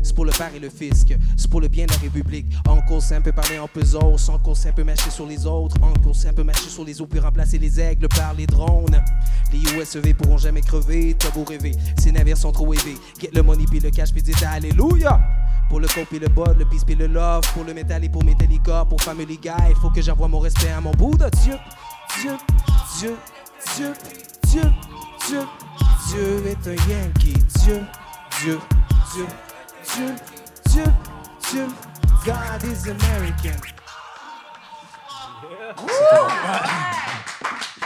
C'est 0.03 0.13
pour 0.13 0.25
le 0.25 0.31
père 0.31 0.53
et 0.53 0.59
le 0.59 0.69
fisc, 0.69 1.15
c'est 1.37 1.49
pour 1.49 1.61
le 1.61 1.69
bien 1.69 1.85
de 1.85 1.91
la 1.91 1.97
République. 1.99 2.47
Uncle 2.67 3.01
Sam 3.01 3.23
peut 3.23 3.31
parler 3.31 3.57
en 3.57 3.69
puzzle, 3.69 4.17
Uncle 4.29 4.53
Sam 4.55 4.73
peut 4.73 4.83
mâcher 4.83 5.09
sur 5.09 5.25
les 5.25 5.45
autres. 5.45 5.77
Uncle 5.81 6.13
Sam 6.13 6.35
peut 6.35 6.43
mâcher 6.43 6.69
sur 6.69 6.83
les 6.83 7.01
eaux, 7.01 7.07
puis 7.07 7.21
remplacer 7.21 7.57
les 7.57 7.79
aigles 7.79 8.09
par 8.09 8.33
les 8.33 8.45
drones. 8.45 9.01
Les 9.53 9.59
USEV 9.59 10.13
pourront 10.13 10.37
jamais 10.37 10.61
crever, 10.61 11.15
t'as 11.17 11.31
beau 11.31 11.45
rêver. 11.45 11.71
Ces 11.97 12.11
navires 12.11 12.37
sont 12.37 12.51
trop 12.51 12.73
élevés. 12.73 12.97
Get 13.21 13.29
le 13.33 13.43
money, 13.43 13.63
puis 13.65 13.79
le 13.79 13.91
cash, 13.91 14.11
puis 14.11 14.21
dites 14.21 14.43
Alléluia. 14.43 15.21
Pour 15.69 15.81
le 15.81 15.87
coke 15.87 16.07
puis 16.07 16.19
le 16.19 16.29
bud, 16.29 16.57
le 16.57 16.65
peace 16.65 16.85
puis 16.85 16.95
le 16.95 17.07
love. 17.07 17.43
Pour 17.53 17.65
le 17.65 17.73
métal 17.73 18.03
et 18.03 18.09
pour 18.09 18.23
Metallica, 18.23 18.85
pour 18.85 19.01
Family 19.01 19.37
Guy. 19.37 19.73
Faut 19.81 19.89
que 19.89 20.01
j'envoie 20.01 20.27
mon 20.27 20.39
respect 20.39 20.69
à 20.69 20.79
mon 20.79 20.91
Bouddha. 20.97 21.29
Dieu, 21.29 21.57
Dieu, 22.19 22.37
Dieu, 22.97 23.17
Dieu, 23.75 23.93
Dieu, 24.47 24.63
Dieu. 25.27 25.43
Dieu 26.09 26.47
est 26.47 26.67
un 26.67 26.75
Yankee. 26.89 27.33
Dieu, 27.63 27.81
Dieu, 28.41 28.59
Dieu, 29.13 29.27
Dieu, 29.93 30.15
Dieu, 30.69 30.83
Dieu. 31.51 31.67
God 32.25 32.63
is 32.63 32.89
American. 32.89 33.57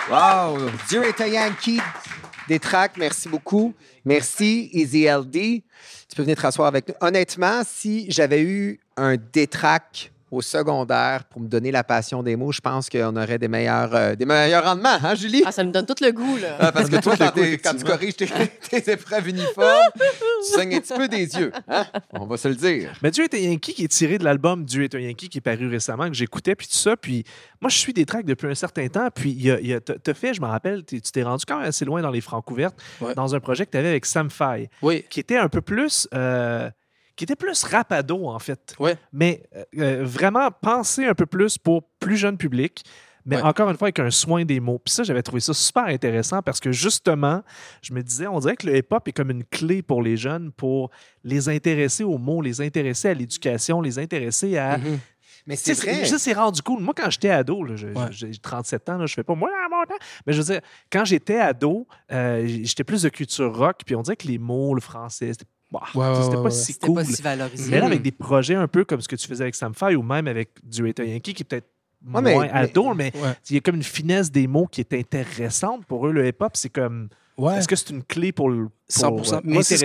Wow! 0.10 0.70
Dieu 0.88 1.04
est 1.04 1.22
un 1.22 1.28
Yankee. 1.28 1.82
Des 2.48 2.60
merci 2.98 3.30
beaucoup. 3.30 3.74
Merci, 4.04 4.70
Easy 4.74 5.06
LD. 5.06 5.64
Tu 6.10 6.16
peux 6.16 6.24
venir 6.24 6.36
te 6.36 6.42
rasseoir 6.42 6.68
avec 6.68 6.88
nous. 6.88 6.96
Honnêtement, 7.00 7.62
si 7.66 8.10
j'avais 8.10 8.42
eu 8.42 8.80
un 8.98 9.16
détrac 9.16 10.11
au 10.32 10.42
secondaire 10.42 11.26
pour 11.26 11.42
me 11.42 11.48
donner 11.48 11.72
la 11.72 11.84
passion 11.84 12.24
des 12.24 12.36
mots, 12.38 12.52
je 12.52 12.62
pense 12.62 12.90
qu'on 12.90 13.16
aurait 13.18 13.38
des 13.38 13.48
meilleurs, 13.50 13.94
euh, 13.94 14.16
des 14.16 14.26
meilleurs 14.26 14.64
rendements, 14.64 14.98
hein, 15.04 15.14
Julie? 15.14 15.44
Ah, 15.46 15.52
ça 15.52 15.64
me 15.64 15.72
donne 15.72 15.86
tout 15.86 15.96
le 16.02 16.12
goût, 16.12 16.38
là. 16.38 16.56
Ah, 16.60 16.72
parce 16.72 16.90
que 16.90 16.96
toi, 17.02 17.16
quand, 17.18 17.26
le 17.26 17.32
goût, 17.32 17.40
t'es- 17.42 17.58
quand 17.58 17.74
tu 17.76 17.84
corriges 17.84 18.16
tes, 18.16 18.28
tes 18.70 18.92
épreuves 18.92 19.28
uniformes, 19.28 19.92
tu 19.96 20.54
saignes 20.54 20.76
un 20.76 20.80
petit 20.80 20.94
peu 20.94 21.08
des 21.08 21.26
yeux. 21.36 21.52
hein? 21.68 21.86
On 22.14 22.26
va 22.26 22.38
se 22.38 22.48
le 22.48 22.56
dire. 22.56 22.94
Mais 23.04 23.12
Dieu 23.12 23.26
est 23.26 23.34
un 23.34 23.38
Yankee 23.38 23.74
qui 23.74 23.84
est 23.84 23.88
tiré 23.92 24.18
de 24.18 24.24
l'album 24.24 24.64
Dieu 24.64 24.84
est 24.86 24.96
un 24.96 25.00
Yankee 25.00 25.28
qui 25.30 25.40
est 25.40 25.42
paru 25.42 25.68
récemment, 25.68 26.08
que 26.08 26.14
j'écoutais, 26.16 26.56
puis 26.56 26.68
tout 26.68 26.78
ça. 26.78 26.96
Puis 26.96 27.26
moi, 27.62 27.70
je 27.70 27.78
suis 27.78 27.94
des 27.94 28.06
tracks 28.06 28.26
depuis 28.26 28.48
un 28.48 28.56
certain 28.56 28.88
temps. 28.88 29.10
Puis 29.14 29.32
il 29.32 29.42
y 29.46 29.52
a- 29.52 29.60
il 29.60 29.68
y 29.68 29.74
a- 29.74 29.82
t'as 29.82 29.96
t'as 30.02 30.14
fait, 30.14 30.34
je 30.34 30.42
me 30.42 30.48
rappelle, 30.48 30.84
tu 30.86 31.02
t'es 31.02 31.24
rendu 31.24 31.44
quand 31.46 31.58
même 31.58 31.68
assez 31.68 31.84
loin 31.86 32.02
dans 32.02 32.10
les 32.12 32.22
francs 32.22 32.44
couvertes, 32.46 32.80
Ouais. 33.02 33.14
dans 33.16 33.36
un 33.36 33.40
projet 33.42 33.66
que 33.66 33.72
tu 33.72 33.78
avais 33.78 33.90
avec 33.90 34.06
Sam 34.06 34.30
Fay, 34.30 34.70
Oui. 34.82 35.04
qui 35.10 35.20
était 35.20 35.38
un 35.38 35.50
peu 35.50 35.62
plus. 35.62 36.08
euh, 36.14 36.70
qui 37.22 37.26
était 37.26 37.36
plus 37.36 37.64
rapado, 37.64 38.28
en 38.28 38.40
fait. 38.40 38.74
Ouais. 38.80 38.98
Mais 39.14 39.44
euh, 39.56 39.64
euh, 39.78 40.04
vraiment 40.04 40.50
pensé 40.50 41.06
un 41.06 41.14
peu 41.14 41.28
plus 41.28 41.56
pour 41.60 41.84
plus 42.00 42.18
jeune 42.18 42.36
public. 42.36 42.84
Mais 43.28 43.36
Ouais. 43.36 43.44
encore 43.44 43.70
une 43.70 43.78
fois, 43.78 43.86
avec 43.90 44.00
un 44.00 44.10
soin 44.10 44.44
des 44.46 44.60
mots. 44.60 44.80
Puis 44.84 44.92
ça, 44.96 45.04
j'avais 45.04 45.22
trouvé 45.22 45.40
ça 45.40 45.54
super 45.54 45.84
intéressant 45.84 46.42
parce 46.42 46.60
que 46.60 46.72
justement, 46.72 47.44
je 47.84 47.94
me 47.94 48.02
disais, 48.02 48.26
on 48.26 48.40
dirait 48.40 48.56
que 48.56 48.66
le 48.66 48.76
hip-hop 48.78 49.08
est 49.08 49.12
comme 49.12 49.30
une 49.30 49.44
clé 49.44 49.84
pour 49.84 50.02
les 50.02 50.18
jeunes 50.18 50.52
pour 50.52 50.90
les 51.24 51.48
intéresser 51.48 52.04
aux 52.04 52.18
mots, 52.18 52.42
les 52.42 52.60
intéresser 52.62 53.10
à 53.10 53.14
l'éducation, 53.14 53.80
les 53.82 54.00
intéresser 54.00 54.58
à. 54.58 54.80
Mhm. 54.80 54.98
Mais 55.46 55.56
c'est 55.56 55.74
vrai. 55.74 56.06
Ça, 56.06 56.18
c'est 56.18 56.34
rendu 56.34 56.64
cool. 56.64 56.82
Moi, 56.82 56.96
quand 56.98 57.12
j'étais 57.12 57.30
ado, 57.30 57.64
Ouais. 57.64 57.76
j'ai 58.10 58.32
37 58.32 58.90
ans, 58.90 58.98
là, 58.98 59.06
je 59.06 59.14
fais 59.14 59.24
pas 59.24 59.36
moi 59.36 59.50
à 59.66 59.70
mon 59.70 59.84
temps. 59.86 60.04
Mais 60.26 60.34
je 60.34 60.40
veux 60.42 60.46
dire, 60.54 60.62
quand 60.92 61.06
j'étais 61.06 61.38
ado, 61.38 61.86
euh, 62.12 62.44
j'étais 62.64 62.84
plus 62.84 63.04
de 63.04 63.10
culture 63.10 63.56
rock, 63.56 63.82
puis 63.86 63.96
on 63.96 64.02
dirait 64.02 64.18
que 64.18 64.28
les 64.28 64.40
mots, 64.40 64.74
le 64.74 64.82
français, 64.82 65.28
c'était 65.34 65.46
bah, 65.72 65.82
Ouais, 65.96 66.08
ouais, 66.08 66.16
c'était 66.16 66.28
ouais, 66.28 66.34
pas 66.36 66.42
ouais. 66.44 66.52
si 66.52 66.74
C'était 66.74 66.88
cool. 66.88 66.96
pas 66.96 67.06
si 67.06 67.22
valorisé. 67.22 67.72
Mais 67.72 67.80
là, 67.80 67.86
avec 67.86 68.02
des 68.02 68.12
projets 68.12 68.56
un 68.56 68.68
peu 68.68 68.84
comme 68.86 69.02
ce 69.02 69.08
que 69.08 69.16
tu 69.16 69.28
faisais 69.28 69.44
avec 69.44 69.56
Sam 69.56 69.74
Fay 69.74 69.96
ou 69.96 70.04
même 70.04 70.28
avec 70.28 70.50
Du 70.64 70.84
Yankee, 70.86 71.34
qui 71.34 71.44
est 71.44 71.46
peut-être 71.46 71.70
moins 72.04 72.22
mais- 72.22 72.50
ado, 72.50 72.94
mais 72.94 73.12
Ouais. 73.16 73.34
il 73.50 73.56
y 73.56 73.58
a 73.58 73.62
comme 73.62 73.76
une 73.76 73.84
finesse 73.84 74.32
des 74.32 74.48
mots 74.48 74.68
qui 74.68 74.82
est 74.82 74.94
intéressante 74.94 75.86
pour 75.86 76.08
eux. 76.08 76.12
Le 76.12 76.28
hip-hop, 76.28 76.52
c'est 76.56 76.70
comme. 76.70 77.10
Ouais. 77.38 77.58
Est-ce 77.58 77.68
que 77.68 77.76
c'est 77.76 77.90
une 77.90 78.04
clé 78.04 78.32
pour, 78.32 78.50
le, 78.50 78.66
pour 78.68 78.72
100%. 79.22 79.34
euh, 79.36 79.42
Moi, 79.46 79.64
c'est 79.64 79.78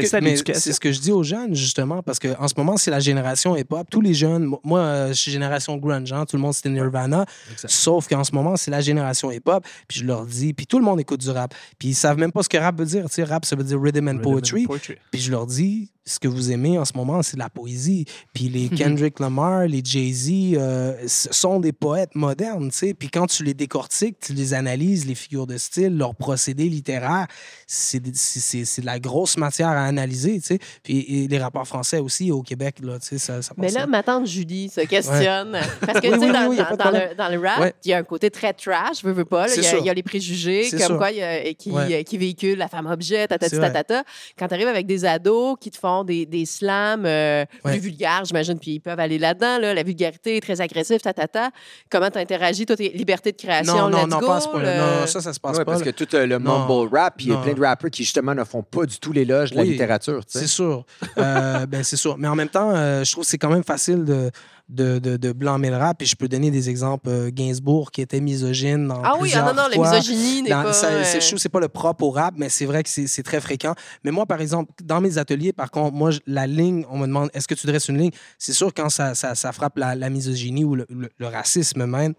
ce, 0.54 0.72
ce 0.72 0.80
que 0.80 0.92
je 0.92 1.00
dis 1.00 1.12
aux 1.12 1.22
jeunes, 1.22 1.54
justement, 1.54 2.02
parce 2.02 2.18
qu'en 2.18 2.48
ce 2.48 2.54
moment, 2.56 2.76
c'est 2.76 2.90
la 2.90 3.00
génération 3.00 3.56
hip-hop. 3.56 3.86
Tous 3.90 4.00
les 4.00 4.14
jeunes, 4.14 4.44
mo- 4.44 4.60
moi, 4.64 4.80
euh, 4.80 5.08
je 5.08 5.14
suis 5.14 5.30
génération 5.30 5.76
grunge, 5.76 6.12
hein, 6.12 6.24
tout 6.26 6.36
le 6.36 6.42
monde, 6.42 6.54
c'était 6.54 6.68
Nirvana. 6.70 7.24
Exact. 7.52 7.70
Sauf 7.70 8.08
qu'en 8.08 8.24
ce 8.24 8.32
moment, 8.34 8.56
c'est 8.56 8.70
la 8.70 8.80
génération 8.80 9.30
hip-hop. 9.30 9.64
Puis 9.88 10.00
je 10.00 10.04
leur 10.04 10.26
dis, 10.26 10.52
puis 10.52 10.66
tout 10.66 10.78
le 10.78 10.84
monde 10.84 11.00
écoute 11.00 11.20
du 11.20 11.30
rap. 11.30 11.54
Puis 11.78 11.88
ils 11.90 11.94
savent 11.94 12.18
même 12.18 12.32
pas 12.32 12.42
ce 12.42 12.48
que 12.48 12.56
rap 12.58 12.78
veut 12.78 12.84
dire. 12.86 13.08
Tu 13.08 13.22
rap, 13.22 13.44
ça 13.44 13.56
veut 13.56 13.64
dire 13.64 13.80
rhythm 13.80 14.08
and 14.08 14.10
Rhythm 14.12 14.18
and 14.18 14.22
poetry. 14.22 14.66
Puis 15.12 15.20
je 15.20 15.30
leur 15.30 15.46
dis, 15.46 15.90
ce 16.04 16.20
que 16.20 16.28
vous 16.28 16.52
aimez 16.52 16.78
en 16.78 16.84
ce 16.84 16.92
moment, 16.94 17.22
c'est 17.22 17.36
la 17.36 17.48
poésie. 17.50 18.04
Puis 18.32 18.48
les 18.48 18.68
Kendrick 18.68 19.18
Lamar, 19.18 19.66
les 19.66 19.82
Jay-Z, 19.84 20.30
euh, 20.56 20.94
sont 21.06 21.58
des 21.58 21.72
poètes 21.72 22.14
modernes, 22.14 22.70
tu 22.70 22.76
sais. 22.78 22.94
Puis 22.94 23.08
quand 23.08 23.26
tu 23.26 23.42
les 23.42 23.54
décortiques, 23.54 24.18
tu 24.20 24.32
les 24.32 24.54
analyses, 24.54 25.04
les 25.06 25.14
figures 25.16 25.46
de 25.48 25.56
style, 25.58 25.96
leurs 25.96 26.14
procédés 26.14 26.68
littéraires, 26.68 27.26
c'est 27.66 28.00
de 28.00 28.86
la 28.86 28.98
grosse 28.98 29.36
matière 29.36 29.68
à 29.68 29.84
analyser, 29.84 30.38
tu 30.40 30.46
sais. 30.46 30.58
Puis 30.82 30.98
et 31.08 31.28
les 31.28 31.38
rappeurs 31.38 31.66
français 31.66 31.98
aussi 31.98 32.30
au 32.30 32.42
Québec, 32.42 32.76
là, 32.82 32.98
tu 32.98 33.06
sais, 33.06 33.18
ça, 33.18 33.42
ça 33.42 33.52
Mais 33.56 33.70
là, 33.70 33.86
ma 33.86 34.02
tante 34.02 34.26
Julie 34.26 34.68
se 34.68 34.80
questionne. 34.82 35.56
Parce 35.86 36.00
que, 36.00 36.06
Oui, 36.08 36.14
tu 36.14 36.20
sais, 36.20 36.26
oui, 36.26 36.32
dans, 36.32 36.48
oui, 36.48 36.56
le, 36.56 37.14
dans 37.14 37.28
le 37.28 37.38
rap, 37.38 37.60
Ouais. 37.60 37.74
il 37.84 37.90
y 37.90 37.94
a 37.94 37.98
un 37.98 38.02
côté 38.02 38.30
très 38.30 38.52
trash, 38.52 39.02
veux, 39.02 39.12
veux 39.12 39.24
pas. 39.24 39.46
Il 39.48 39.62
y, 39.62 39.66
a- 39.66 39.68
sûr. 39.70 39.78
il 39.80 39.86
y 39.86 39.90
a 39.90 39.94
les 39.94 40.02
préjugés, 40.02 40.68
comme 40.70 40.80
sûr. 40.80 40.96
quoi, 40.98 41.10
il 41.10 41.18
y 41.18 41.22
a- 41.22 41.54
qui, 41.54 41.70
Ouais. 41.70 42.04
qui 42.04 42.18
véhiculent 42.18 42.58
la 42.58 42.68
femme 42.68 42.86
objet, 42.86 43.26
tatati 43.26 43.56
tatata. 43.58 44.02
Quand 44.38 44.48
tu 44.48 44.54
arrives 44.54 44.68
avec 44.68 44.86
des 44.86 45.04
ados 45.04 45.56
qui 45.60 45.70
te 45.70 45.78
font 45.78 46.04
des, 46.04 46.26
des 46.26 46.46
slams 46.46 47.04
euh, 47.06 47.44
Ouais. 47.64 47.72
plus 47.72 47.80
vulgaires, 47.80 48.22
j'imagine, 48.24 48.58
puis 48.58 48.72
ils 48.72 48.80
peuvent 48.80 49.00
aller 49.00 49.18
là-dedans, 49.18 49.58
là, 49.58 49.74
la 49.74 49.82
vulgarité 49.82 50.36
est 50.36 50.40
très 50.40 50.60
agressive, 50.60 51.00
tatata. 51.00 51.50
Comment 51.90 52.10
tu 52.10 52.18
interagis, 52.18 52.66
toi, 52.66 52.76
tes 52.76 52.90
libertés 52.90 53.32
de 53.32 53.36
création, 53.36 53.74
Non, 53.74 53.88
non, 53.90 53.98
let's 54.04 54.10
non, 54.10 54.18
go, 54.20 54.26
pas 54.26 54.40
le- 54.58 55.00
Non, 55.00 55.06
ça, 55.06 55.20
ça 55.20 55.32
se 55.32 55.40
passe 55.40 55.58
Ouais, 55.58 55.64
pas. 55.64 55.72
parce 55.72 55.84
là. 55.84 55.92
que 55.92 56.04
tout 56.04 56.14
euh, 56.14 56.26
le 56.26 56.38
mumble 56.38 56.94
rap, 56.94 57.20
puis 57.26 57.32
il 57.32 57.34
y 57.34 57.36
a 57.36 57.42
plein 57.42 57.54
de 57.54 57.66
rappeurs 57.66 57.90
qui, 57.90 58.04
justement, 58.04 58.34
ne 58.34 58.44
font 58.44 58.62
pas 58.62 58.86
du 58.86 58.98
tout 58.98 59.12
l'éloge 59.12 59.50
de 59.52 59.56
la 59.56 59.64
littérature. 59.64 60.24
tu 60.24 60.32
sais. 60.32 60.40
C'est 60.40 60.46
sûr. 60.46 60.84
Euh, 61.18 61.66
ben, 61.66 61.82
c'est 61.82 61.96
sûr. 61.96 62.16
Mais 62.18 62.28
en 62.28 62.34
même 62.34 62.48
temps, 62.48 62.70
euh, 62.74 63.04
je 63.04 63.12
trouve 63.12 63.24
que 63.24 63.30
c'est 63.30 63.38
quand 63.38 63.50
même 63.50 63.64
facile 63.64 64.04
de, 64.04 64.30
de, 64.68 64.98
de, 64.98 65.16
de 65.16 65.32
blâmer 65.32 65.70
le 65.70 65.76
rap. 65.76 66.02
Et 66.02 66.04
je 66.06 66.16
peux 66.16 66.28
donner 66.28 66.50
des 66.50 66.68
exemples. 66.70 67.08
Euh, 67.08 67.30
Gainsbourg, 67.32 67.90
qui 67.90 68.00
était 68.02 68.20
misogyne 68.20 68.88
dans 68.88 69.02
Ah 69.02 69.14
oui, 69.20 69.32
ah 69.34 69.42
non, 69.42 69.54
non, 69.54 69.68
la 69.70 69.78
misogynie 69.78 70.42
n'est 70.42 70.50
Dans- 70.50 70.62
pas... 70.64 70.72
ça- 70.72 71.04
c'est, 71.04 71.20
je 71.20 71.26
trouve 71.26 71.36
que 71.38 71.42
c'est 71.42 71.48
pas 71.48 71.60
le 71.60 71.68
propre 71.68 72.04
au 72.04 72.10
rap, 72.10 72.34
mais 72.36 72.48
c'est 72.48 72.66
vrai 72.66 72.82
que 72.82 72.88
c'est, 72.88 73.06
c'est 73.06 73.22
très 73.22 73.40
fréquent. 73.40 73.74
Mais 74.04 74.10
moi, 74.10 74.26
par 74.26 74.40
exemple, 74.40 74.72
dans 74.82 75.00
mes 75.00 75.18
ateliers, 75.18 75.52
par 75.52 75.70
contre, 75.70 75.94
moi, 75.94 76.10
la 76.26 76.46
ligne, 76.46 76.84
on 76.90 76.98
me 76.98 77.06
demande 77.06 77.30
est-ce 77.34 77.48
que 77.48 77.54
tu 77.54 77.66
dresses 77.66 77.88
une 77.88 77.98
ligne? 77.98 78.10
C'est 78.38 78.52
sûr, 78.52 78.72
quand 78.74 78.88
ça, 78.88 79.14
ça, 79.14 79.34
ça 79.34 79.52
frappe 79.52 79.78
la, 79.78 79.94
la 79.94 80.10
misogynie 80.10 80.64
ou 80.64 80.74
le, 80.74 80.86
le- 80.90 81.10
le 81.18 81.26
racisme 81.26 81.86
même, 81.86 82.14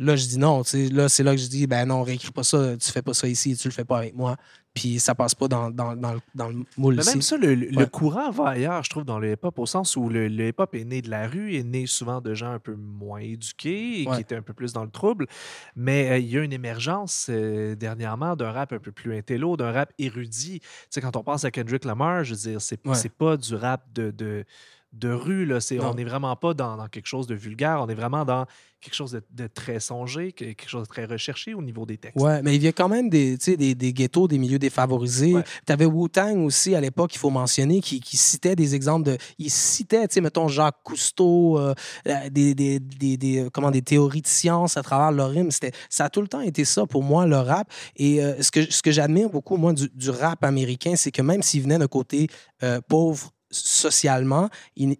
là, 0.00 0.16
je 0.16 0.26
dis 0.26 0.38
non. 0.38 0.62
Là, 0.92 1.08
c'est 1.08 1.22
là 1.22 1.32
que 1.36 1.40
je 1.40 1.46
dis 1.48 1.66
ben 1.66 1.86
non, 1.86 2.02
réécris 2.02 2.32
pas 2.32 2.42
ça, 2.42 2.76
tu 2.76 2.90
fais 2.90 3.02
pas 3.02 3.14
ça 3.14 3.28
ici, 3.28 3.56
tu 3.56 3.68
le 3.68 3.72
fais 3.72 3.84
pas 3.84 3.98
avec 3.98 4.14
moi. 4.16 4.36
Puis 4.72 5.00
ça 5.00 5.16
passe 5.16 5.34
pas 5.34 5.48
dans, 5.48 5.68
dans, 5.68 5.96
dans, 5.96 6.12
le- 6.14 6.20
dans 6.36 6.48
le 6.48 6.62
moule 6.76 6.94
Mais 6.94 7.02
ici. 7.02 7.10
même 7.10 7.22
ça, 7.22 7.36
le, 7.36 7.56
le 7.56 7.86
courant 7.86 8.30
va 8.30 8.50
ailleurs, 8.50 8.84
je 8.84 8.90
trouve, 8.90 9.02
dans 9.04 9.18
le 9.18 9.32
hip-hop, 9.32 9.58
au 9.58 9.66
sens 9.66 9.96
où 9.96 10.08
le, 10.08 10.28
le 10.28 10.48
hip-hop 10.48 10.72
est 10.76 10.84
né 10.84 11.02
de 11.02 11.10
la 11.10 11.26
rue, 11.26 11.56
est 11.56 11.64
né 11.64 11.86
souvent 11.86 12.20
de 12.20 12.34
gens 12.34 12.52
un 12.52 12.60
peu 12.60 12.76
moins 12.76 13.18
éduqués 13.18 14.02
et 14.02 14.08
Ouais. 14.08 14.14
qui 14.14 14.20
étaient 14.22 14.36
un 14.36 14.42
peu 14.42 14.52
plus 14.54 14.72
dans 14.72 14.84
le 14.84 14.90
trouble. 14.90 15.26
Mais 15.74 16.10
euh, 16.10 16.18
il 16.18 16.28
y 16.30 16.38
a 16.38 16.42
une 16.44 16.52
émergence 16.52 17.26
euh, 17.30 17.74
dernièrement 17.74 18.36
d'un 18.36 18.52
rap 18.52 18.72
un 18.72 18.78
peu 18.78 18.92
plus 18.92 19.16
intello, 19.16 19.56
d'un 19.56 19.72
rap 19.72 19.92
érudit. 19.98 20.60
Tu 20.60 20.66
sais, 20.90 21.00
quand 21.00 21.16
on 21.16 21.24
pense 21.24 21.44
à 21.44 21.50
Kendrick 21.50 21.84
Lamar, 21.84 22.22
je 22.22 22.34
veux 22.34 22.40
dire, 22.52 22.60
c'est 22.62 22.78
Ouais. 22.86 22.96
pas 23.18 23.36
du 23.36 23.56
rap 23.56 23.92
de, 23.92 24.12
de, 24.12 24.44
de 24.92 25.10
rue. 25.10 25.46
Là. 25.46 25.58
On 25.80 25.94
n'est 25.94 26.04
vraiment 26.04 26.34
pas 26.36 26.54
dans, 26.54 26.76
dans 26.76 26.88
quelque 26.88 27.06
chose 27.06 27.26
de 27.26 27.34
vulgaire, 27.34 27.80
on 27.80 27.88
est 27.88 27.94
vraiment 27.94 28.24
dans 28.24 28.46
quelque 28.80 28.94
chose 28.94 29.12
de, 29.12 29.22
de 29.30 29.46
très 29.46 29.78
songé, 29.78 30.32
que- 30.32 30.44
quelque 30.44 30.68
chose 30.68 30.84
de 30.84 30.88
très 30.88 31.04
recherché 31.04 31.52
au 31.52 31.60
niveau 31.60 31.84
des 31.84 31.98
textes. 31.98 32.18
Ouais, 32.18 32.40
mais 32.42 32.54
il 32.56 32.60
vient 32.60 32.72
quand 32.72 32.88
même 32.88 33.10
des, 33.10 33.36
des, 33.36 33.74
des 33.74 33.92
ghettos, 33.92 34.26
des 34.26 34.38
milieux 34.38 34.58
défavorisés. 34.58 35.34
Ouais. 35.34 35.44
Tu 35.66 35.72
avais 35.72 35.84
Wu-Tang 35.84 36.44
aussi 36.44 36.74
à 36.74 36.80
l'époque, 36.80 37.14
il 37.14 37.18
faut 37.18 37.28
mentionner, 37.30 37.80
qui, 37.82 38.00
qui 38.00 38.16
citait 38.16 38.56
des 38.56 38.74
exemples 38.74 39.04
de. 39.04 39.18
Il 39.38 39.50
citait, 39.50 40.08
tu 40.08 40.14
sais, 40.14 40.20
mettons, 40.22 40.48
Jacques 40.48 40.78
Cousteau, 40.82 41.58
euh, 41.58 41.74
euh, 42.08 42.30
des, 42.30 42.54
des, 42.54 42.80
euh, 43.44 43.50
comment, 43.52 43.70
des 43.70 43.82
théories 43.82 44.22
de 44.22 44.26
science 44.26 44.76
à 44.78 44.82
travers 44.82 45.12
leur 45.12 45.30
rime. 45.30 45.50
Ça 45.90 46.06
a 46.06 46.08
tout 46.08 46.22
le 46.22 46.28
temps 46.28 46.40
été 46.40 46.64
ça 46.64 46.86
pour 46.86 47.02
moi, 47.02 47.26
le 47.26 47.36
rap. 47.36 47.70
Et 47.96 48.24
euh, 48.24 48.42
ce 48.42 48.50
que, 48.50 48.62
ce 48.72 48.80
que 48.82 48.90
j'admire 48.90 49.28
beaucoup, 49.28 49.58
moi, 49.58 49.74
du, 49.74 49.90
du 49.94 50.08
rap 50.08 50.42
américain, 50.42 50.96
c'est 50.96 51.10
que 51.12 51.22
même 51.22 51.42
s'il 51.42 51.62
venait 51.62 51.78
d'un 51.78 51.86
côté 51.86 52.28
euh, 52.62 52.80
pauvre, 52.88 53.30
socialement, 53.50 54.48
ils, 54.76 54.96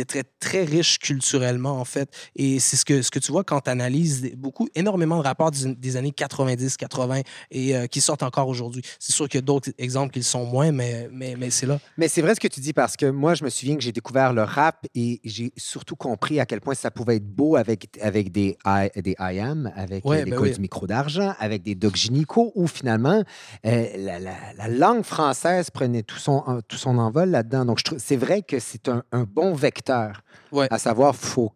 étaient 0.00 0.24
très 0.40 0.64
riches 0.64 0.98
culturellement, 0.98 1.80
en 1.80 1.84
fait. 1.84 2.08
Et 2.36 2.58
c'est 2.60 2.76
ce 2.76 2.84
que, 2.84 3.02
ce 3.02 3.10
que 3.10 3.18
tu 3.18 3.32
vois 3.32 3.44
quand 3.44 3.60
tu 3.62 3.70
analyses 3.70 4.32
beaucoup, 4.36 4.68
énormément 4.74 5.18
de 5.18 5.22
rapports 5.22 5.50
des, 5.50 5.74
des 5.74 5.96
années 5.96 6.12
90, 6.12 6.76
80 6.76 7.20
et 7.50 7.76
euh, 7.76 7.86
qui 7.86 8.00
sortent 8.00 8.22
encore 8.22 8.48
aujourd'hui. 8.48 8.82
C'est 8.98 9.12
sûr 9.12 9.28
qu'il 9.28 9.38
y 9.38 9.42
a 9.42 9.46
d'autres 9.46 9.70
exemples 9.78 10.12
qui 10.12 10.18
le 10.20 10.24
sont 10.24 10.44
moins, 10.44 10.72
mais, 10.72 11.08
mais, 11.12 11.36
mais 11.38 11.50
c'est 11.50 11.66
là. 11.66 11.78
Mais 11.96 12.08
c'est 12.08 12.22
vrai 12.22 12.34
ce 12.34 12.40
que 12.40 12.48
tu 12.48 12.60
dis 12.60 12.72
parce 12.72 12.96
que 12.96 13.06
moi, 13.06 13.34
je 13.34 13.44
me 13.44 13.50
souviens 13.50 13.76
que 13.76 13.82
j'ai 13.82 13.92
découvert 13.92 14.32
le 14.32 14.42
rap 14.42 14.86
et 14.94 15.20
j'ai 15.24 15.52
surtout 15.56 15.96
compris 15.96 16.40
à 16.40 16.46
quel 16.46 16.60
point 16.60 16.74
ça 16.74 16.90
pouvait 16.90 17.16
être 17.16 17.26
beau 17.28 17.56
avec, 17.56 17.88
avec 18.00 18.32
des, 18.32 18.56
I, 18.66 18.88
des 19.00 19.16
IAM, 19.18 19.72
avec 19.76 20.04
Ouais, 20.04 20.20
euh, 20.20 20.24
les 20.24 20.30
ben 20.30 20.36
codes 20.36 20.48
oui. 20.48 20.54
du 20.54 20.60
micro 20.60 20.86
d'argent, 20.86 21.34
avec 21.38 21.62
des 21.62 21.74
Doc 21.74 21.96
Gynéco, 21.96 22.52
où 22.54 22.66
finalement, 22.66 23.22
euh, 23.66 23.86
la, 23.96 24.18
la- 24.18 24.34
la 24.56 24.68
langue 24.68 25.04
française 25.04 25.70
prenait 25.70 26.02
tout 26.02 26.18
son, 26.18 26.62
tout 26.68 26.76
son 26.76 26.98
envol 26.98 27.30
là-dedans. 27.30 27.64
Donc, 27.64 27.78
je 27.78 27.93
c'est 27.98 28.16
vrai 28.16 28.42
que 28.42 28.58
c'est 28.58 28.88
un, 28.88 29.02
un 29.12 29.24
bon 29.24 29.54
vecteur. 29.54 30.22
Ouais. 30.52 30.68
À 30.70 30.78
savoir, 30.78 31.14
il 31.14 31.26
faut 31.26 31.52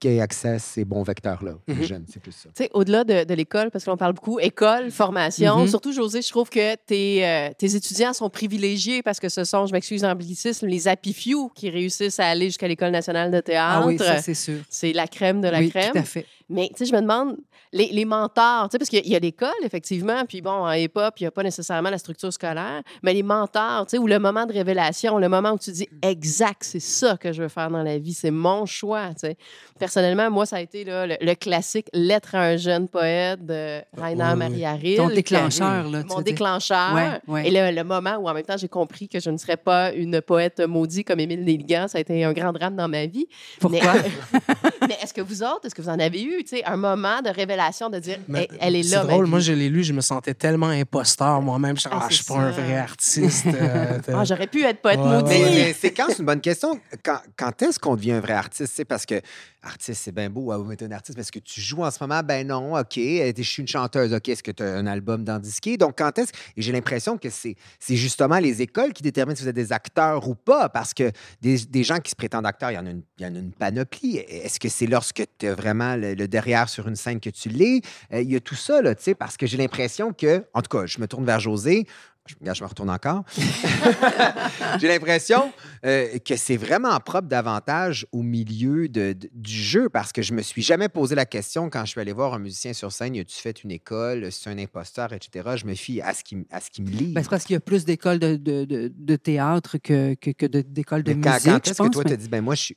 qu'il 0.00 0.10
y 0.12 0.16
ait 0.16 0.20
accès 0.20 0.48
à 0.48 0.58
ces 0.58 0.84
bons 0.84 1.04
vecteurs-là. 1.04 1.52
Les 1.68 1.74
Mhm. 1.74 1.82
jeunes, 1.84 2.04
c'est 2.12 2.20
plus 2.20 2.32
ça. 2.32 2.48
Tu 2.54 2.64
sais, 2.64 2.70
au-delà 2.74 3.04
de, 3.04 3.22
de 3.22 3.34
l'école, 3.34 3.70
parce 3.70 3.84
que 3.84 3.90
l'on 3.90 3.96
parle 3.96 4.14
beaucoup 4.14 4.40
école, 4.40 4.90
formation, 4.90 5.58
Mhm. 5.60 5.68
surtout, 5.68 5.92
José, 5.92 6.22
je 6.22 6.28
trouve 6.28 6.50
que 6.50 6.74
tes, 6.74 7.24
euh, 7.24 7.50
tes 7.56 7.76
étudiants 7.76 8.12
sont 8.12 8.28
privilégiés 8.28 9.02
parce 9.04 9.20
que 9.20 9.28
ce 9.28 9.44
sont, 9.44 9.66
je 9.66 9.72
m'excuse 9.72 10.02
l'anglicisme, 10.02 10.66
les 10.66 10.88
happy 10.88 11.12
few 11.12 11.50
qui 11.54 11.70
réussissent 11.70 12.18
à 12.18 12.26
aller 12.26 12.46
jusqu'à 12.46 12.66
l'École 12.66 12.90
nationale 12.90 13.30
de 13.30 13.40
théâtre. 13.40 13.82
Ah 13.84 13.86
oui, 13.86 13.96
ça, 13.96 14.20
c'est 14.20 14.34
sûr. 14.34 14.58
c'est 14.68 14.92
la 14.92 15.06
crème 15.06 15.40
de 15.40 15.46
la 15.48 15.60
oui, 15.60 15.70
crème. 15.70 15.92
tout 15.92 15.98
à 15.98 16.02
fait. 16.02 16.26
Mais 16.48 16.68
tu 16.76 16.78
sais, 16.78 16.86
je 16.86 16.94
me 16.96 17.00
demande, 17.00 17.36
les, 17.72 17.86
les 17.92 18.04
mentors, 18.04 18.68
tu 18.68 18.72
sais, 18.72 18.78
parce 18.78 18.90
qu'il 18.90 19.06
y 19.08 19.16
a- 19.16 19.18
l'école, 19.18 19.48
effectivement, 19.62 20.24
puis 20.26 20.42
bon, 20.42 20.50
en 20.50 20.72
hip-hop, 20.72 21.14
il 21.18 21.22
n'y 21.22 21.26
a 21.26 21.30
pas 21.30 21.42
nécessairement 21.42 21.90
la 21.90 21.98
structure 21.98 22.32
scolaire, 22.32 22.82
mais 23.02 23.14
les 23.14 23.22
mentors, 23.22 23.86
tu 23.86 23.92
sais, 23.92 23.98
ou 23.98 24.06
le 24.06 24.18
moment 24.18 24.44
de 24.46 24.52
révélation, 24.52 25.18
le 25.18 25.28
moment 25.28 25.52
où 25.52 25.58
tu 25.58 25.70
dis, 25.70 25.88
exact, 26.02 26.64
c'est 26.64 26.80
ça 26.80 27.16
que 27.16 27.32
je 27.32 27.42
veux 27.42 27.48
faire 27.48 27.70
dans 27.70 27.82
la 27.82 27.98
vie, 27.98 28.12
c'est 28.14 28.30
mon 28.30 28.66
choix, 28.66 29.08
tu 29.14 29.20
sais. 29.20 29.36
Personnellement, 29.78 30.30
moi, 30.30 30.44
ça 30.46 30.56
a 30.56 30.60
été 30.60 30.84
là, 30.84 31.06
le, 31.06 31.16
le 31.20 31.34
classique 31.34 31.86
Lettre 31.94 32.34
à 32.34 32.42
un 32.42 32.56
jeune 32.56 32.88
poète 32.88 33.44
de 33.44 33.80
Rainer 33.96 34.24
Oui. 34.32 34.36
Maria 34.38 34.72
Rilke. 34.74 34.96
Ton 34.98 35.08
déclencheur, 35.08 35.88
là. 35.88 36.02
tu 36.02 36.08
Mon 36.14 36.20
déclencheur. 36.20 36.94
Ouais, 36.94 37.20
ouais. 37.28 37.48
Et 37.48 37.50
le, 37.50 37.74
le 37.76 37.84
moment 37.84 38.16
où, 38.16 38.28
en 38.28 38.34
même 38.34 38.44
temps, 38.44 38.56
j'ai 38.56 38.68
compris 38.68 39.08
que 39.08 39.18
je 39.20 39.30
ne 39.30 39.36
serais 39.36 39.56
pas 39.56 39.92
une 39.92 40.20
poète 40.20 40.60
maudite 40.60 41.06
comme 41.06 41.20
Émile 41.20 41.44
Nelligan, 41.44 41.88
ça 41.88 41.98
a 41.98 42.00
été 42.00 42.22
un 42.24 42.32
grand 42.32 42.52
drame 42.52 42.76
dans 42.76 42.88
ma 42.88 43.06
vie. 43.06 43.26
Pourquoi? 43.60 43.94
Mais, 43.94 44.40
mais 44.88 44.96
est-ce 45.02 45.14
que 45.14 45.20
vous 45.20 45.42
autres, 45.42 45.64
est-ce 45.66 45.74
que 45.74 45.82
vous 45.82 45.88
en 45.88 45.98
avez 45.98 46.22
eu 46.22 46.38
eu, 46.38 46.44
tu 46.44 46.56
sais, 46.56 46.64
un 46.64 46.76
moment 46.76 47.20
de 47.22 47.28
révélation 47.30 47.61
de 47.90 47.98
dire, 47.98 48.18
Mais 48.28 48.48
elle, 48.52 48.58
elle 48.60 48.76
est 48.76 48.82
c'est 48.82 48.94
là. 48.96 49.04
ma 49.04 49.12
drôle, 49.12 49.26
moi 49.26 49.40
je 49.40 49.52
l'ai 49.52 49.68
lu, 49.68 49.82
je 49.84 49.92
me 49.92 50.00
sentais 50.00 50.34
tellement 50.34 50.68
imposteur 50.68 51.40
moi-même. 51.42 51.76
Je, 51.78 51.88
Ah, 51.90 51.98
ah, 52.02 52.06
je 52.10 52.16
c'est 52.16 52.22
suis 52.22 52.32
pas 52.32 52.40
un 52.40 52.50
vrai 52.50 52.76
artiste. 52.76 53.46
euh, 53.46 53.98
Ah, 54.14 54.24
j'aurais 54.24 54.46
pu 54.46 54.62
être 54.64 54.80
poète 54.80 54.98
Ouais, 55.00 55.04
maudit. 55.06 55.32
ouais, 55.32 55.38
Mais, 55.38 55.44
ouais. 55.44 55.54
mais 55.66 55.76
c'est 55.78 55.92
quand, 55.92 56.06
c'est 56.08 56.18
une 56.20 56.26
bonne 56.26 56.40
question. 56.40 56.78
Quand, 57.04 57.18
quand 57.36 57.62
est-ce 57.62 57.78
qu'on 57.78 57.94
devient 57.96 58.12
un 58.12 58.20
vrai 58.20 58.34
artiste? 58.34 58.72
C'est 58.74 58.84
parce 58.84 59.06
que 59.06 59.20
artiste, 59.62 60.02
c'est 60.04 60.12
bien 60.12 60.28
beau, 60.28 60.52
vous 60.62 60.72
êtes 60.72 60.82
un 60.82 60.90
artiste, 60.90 61.16
parce 61.16 61.30
que 61.30 61.38
tu 61.38 61.60
joues 61.60 61.82
en 61.82 61.90
ce 61.90 61.98
moment, 62.00 62.20
ben 62.22 62.46
non, 62.46 62.78
OK, 62.78 62.98
euh, 62.98 63.32
je 63.36 63.42
suis 63.42 63.62
une 63.62 63.68
chanteuse, 63.68 64.12
OK, 64.12 64.28
est-ce 64.28 64.42
que 64.42 64.50
tu 64.50 64.62
as 64.62 64.74
un 64.74 64.86
album 64.86 65.24
dans 65.24 65.38
disqué? 65.38 65.76
Donc, 65.76 65.98
quand 65.98 66.16
est-ce. 66.18 66.32
Et 66.56 66.62
j'ai 66.62 66.72
l'impression 66.72 67.18
que 67.18 67.28
c'est, 67.30 67.56
justement 67.88 68.38
les 68.38 68.62
écoles 68.62 68.92
qui 68.92 69.02
déterminent 69.02 69.36
si 69.36 69.42
vous 69.42 69.48
êtes 69.48 69.54
des 69.56 69.72
acteurs 69.72 70.28
ou 70.28 70.34
pas, 70.34 70.68
parce 70.68 70.94
que 70.94 71.10
des, 71.40 71.84
gens 71.84 71.98
qui 71.98 72.10
se 72.10 72.16
prétendent 72.16 72.46
acteurs, 72.46 72.70
il 72.70 72.74
y 72.74 72.78
en 72.78 72.86
a 72.86 72.90
une, 73.38 73.52
panoplie. 73.52 74.16
Est-ce 74.16 74.58
que 74.58 74.68
c'est 74.68 74.86
lorsque 74.86 75.24
tu 75.38 75.46
as 75.46 75.54
vraiment 75.54 75.96
le, 75.96 76.26
derrière 76.26 76.68
sur 76.68 76.88
une 76.88 76.96
scène 76.96 77.20
que 77.20 77.30
tu 77.30 77.48
l'es? 77.48 77.80
Euh, 78.12 78.22
Il 78.22 78.30
y 78.30 78.36
a 78.36 78.40
tout 78.40 78.54
ça, 78.54 78.82
tu 78.94 79.02
sais, 79.02 79.14
parce 79.14 79.36
que 79.36 79.46
j'ai 79.46 79.56
l'impression 79.56 80.12
que, 80.12 80.44
en 80.54 80.62
tout 80.62 80.76
cas, 80.76 80.86
je 80.86 81.00
me 81.00 81.06
tourne 81.06 81.24
vers 81.24 81.40
José. 81.40 81.86
Je, 82.28 82.36
regarde, 82.40 82.56
je 82.56 82.62
me 82.62 82.68
retourne 82.68 82.90
encore. 82.90 83.24
J'ai 84.80 84.86
l'impression 84.86 85.52
euh, 85.84 86.18
que 86.18 86.36
c'est 86.36 86.56
vraiment 86.56 86.98
propre 87.00 87.26
davantage 87.26 88.06
au 88.12 88.22
milieu 88.22 88.88
de- 88.88 89.12
de- 89.12 89.28
du 89.32 89.52
jeu 89.52 89.88
parce 89.88 90.12
que 90.12 90.22
je 90.22 90.32
me 90.32 90.40
suis 90.42 90.62
jamais 90.62 90.88
posé 90.88 91.16
la 91.16 91.26
question 91.26 91.68
quand 91.68 91.84
je 91.84 91.90
suis 91.90 92.00
allé 92.00 92.12
voir 92.12 92.34
un 92.34 92.38
musicien 92.38 92.72
sur 92.74 92.92
scène, 92.92 93.16
as-tu 93.18 93.36
fait 93.40 93.64
une 93.64 93.72
école, 93.72 94.30
c'est 94.30 94.50
un 94.50 94.58
imposteur, 94.58 95.12
etc. 95.12 95.50
Je 95.56 95.66
me 95.66 95.74
fie 95.74 96.00
à 96.00 96.14
ce 96.14 96.22
qui, 96.22 96.46
à 96.52 96.60
ce 96.60 96.70
qui 96.70 96.82
me 96.82 96.90
livre. 96.90 97.14
Ben, 97.14 97.22
c'est 97.24 97.28
parce 97.30 97.44
qu'il 97.44 97.54
y 97.54 97.56
a 97.56 97.60
plus 97.60 97.84
d'écoles 97.84 98.20
de, 98.20 98.36
de, 98.36 99.16
théâtre 99.16 99.78
que, 99.78 100.14
que, 100.14 100.30
que 100.30 100.46
d'écoles 100.46 101.02
de, 101.02 101.14
quand, 101.14 101.32
musique, 101.34 101.44
quand 101.50 101.68
est-ce 101.68 101.82
que 101.82 101.88
toi, 101.88 102.02
mais- 102.04 102.10
tu 102.10 102.14
as 102.14 102.16
dit, 102.18 102.28
ben 102.28 102.40
moi, 102.40 102.54
je 102.54 102.62
suis, 102.62 102.76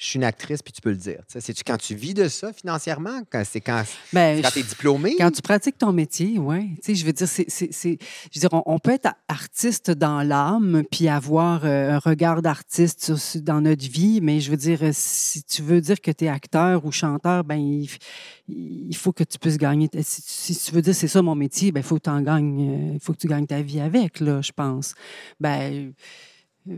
je 0.00 0.06
suis 0.06 0.16
une 0.16 0.24
actrice, 0.24 0.62
puis 0.62 0.72
tu 0.72 0.80
peux 0.80 0.90
le 0.90 0.96
dire. 0.96 1.20
C'est-tu 1.28 1.62
quand 1.62 1.76
tu 1.76 1.94
vis 1.94 2.14
de 2.14 2.26
ça 2.26 2.54
financièrement? 2.54 3.20
Quand, 3.30 3.42
c'est 3.44 3.60
quand, 3.60 3.84
Ben, 4.14 4.40
quand 4.40 4.48
tu 4.50 4.60
es 4.60 4.62
diplômé? 4.62 5.14
Quand 5.18 5.30
tu 5.30 5.42
pratiques 5.42 5.76
ton 5.76 5.92
métier, 5.92 6.38
oui. 6.38 6.74
Je 6.88 7.04
veux 7.04 7.12
dire, 7.12 7.28
c'est, 7.28 7.44
c'est, 7.48 7.68
c'est- 7.70 7.98
je 8.32 8.40
veux 8.40 8.48
dire, 8.48 8.48
on, 8.54 8.62
on 8.64 8.78
peut 8.78 8.92
être 8.92 9.10
artiste 9.28 9.90
dans 9.90 10.22
l'âme 10.22 10.84
puis 10.90 11.08
avoir 11.08 11.66
euh, 11.66 11.90
un 11.90 11.98
regard 11.98 12.40
d'artiste 12.40 13.36
dans 13.36 13.60
notre 13.60 13.86
vie, 13.86 14.22
mais 14.22 14.40
je 14.40 14.50
veux 14.50 14.56
dire, 14.56 14.80
si 14.92 15.42
tu 15.42 15.60
veux 15.60 15.82
dire 15.82 16.00
que 16.00 16.10
tu 16.10 16.24
es 16.24 16.28
acteur 16.28 16.86
ou 16.86 16.92
chanteur, 16.92 17.44
ben 17.44 17.58
il, 18.48 18.96
faut 18.96 19.12
que 19.12 19.22
tu 19.22 19.38
puisses 19.38 19.58
gagner. 19.58 19.90
Si, 20.00 20.22
si 20.22 20.56
tu 20.56 20.72
veux 20.72 20.80
dire 20.80 20.94
c'est 20.94 21.08
ça 21.08 21.20
mon 21.20 21.34
métier, 21.34 21.72
ben 21.72 21.80
il 21.80 21.86
faut 21.86 21.96
que 21.96 22.04
tu 22.04 22.10
en 22.10 22.22
gagnes, 22.22 22.70
euh, 22.70 22.94
il 22.94 23.00
faut 23.00 23.12
que 23.12 23.18
tu 23.18 23.28
gagnes 23.28 23.46
ta 23.46 23.60
vie 23.60 23.80
avec, 23.80 24.20
là, 24.20 24.40
je 24.40 24.52
pense. 24.52 24.94
Ben. 25.38 25.92
Euh, 26.68 26.74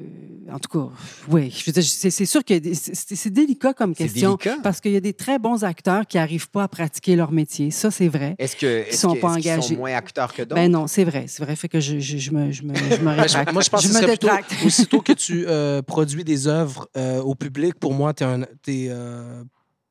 en 0.53 0.59
tout 0.61 0.69
cas, 0.69 0.93
oui, 1.29 1.51
je 1.51 1.65
veux 1.67 1.73
dire, 1.73 1.83
c'est, 1.83 2.11
sûr 2.25 2.45
que 2.45 2.55
c'est, 2.73 3.31
délicat 3.31 3.75
comme 3.75 3.95
C'est 3.97 4.05
question 4.05 4.37
délicat. 4.37 4.57
parce 4.63 4.81
qu'il 4.81 4.93
y 4.93 4.97
a 4.97 5.01
des 5.01 5.13
très 5.13 5.39
bons 5.39 5.65
acteurs 5.65 6.07
qui 6.07 6.19
n'arrivent 6.19 6.49
pas 6.51 6.63
à 6.65 6.69
pratiquer 6.69 7.17
leur 7.17 7.33
métier. 7.33 7.71
Ça, 7.73 7.91
c'est 7.91 8.09
vrai. 8.09 8.37
Est-ce 8.39 8.55
que, 8.57 8.67
est-ce 8.67 8.99
sont 8.99 9.15
que- 9.15 9.21
pas 9.21 9.35
est-ce 9.35 9.39
qu'ils 9.43 9.51
engagés. 9.53 9.75
sont 9.75 9.81
moins 9.81 9.95
acteurs 9.95 10.33
que 10.33 10.43
d'autres? 10.43 10.55
Ben 10.55 10.71
non, 10.71 10.87
c'est 10.87 11.05
vrai, 11.05 11.25
c'est 11.27 11.43
vrai. 11.43 11.57
Fait 11.57 11.69
que 11.69 11.81
je, 11.81 11.99
je, 11.99 12.17
je 12.19 12.31
me, 12.31 12.53
je 12.53 12.63
me, 12.63 12.75
je 12.75 12.81
me 12.81 13.05
Ben, 13.17 13.21
rétracte. 13.23 13.53
moi, 13.53 13.63
je 13.63 13.71
pense 13.71 13.83
que 13.83 13.89
je 13.89 13.93
ce 13.93 14.03
me 14.03 14.07
plutôt, 14.07 14.29
aussitôt 14.67 15.01
que 15.01 15.13
tu 15.13 15.45
euh, 15.49 15.83
produis 15.83 16.23
des 16.25 16.47
œuvres 16.47 16.89
euh, 16.97 17.21
au 17.21 17.35
public, 17.35 17.75
pour 17.75 17.93
moi, 17.93 18.15
tu 18.15 18.23
es 18.23 18.27
un, 18.27 18.43
t'es, 18.63 18.87
euh, 18.89 19.43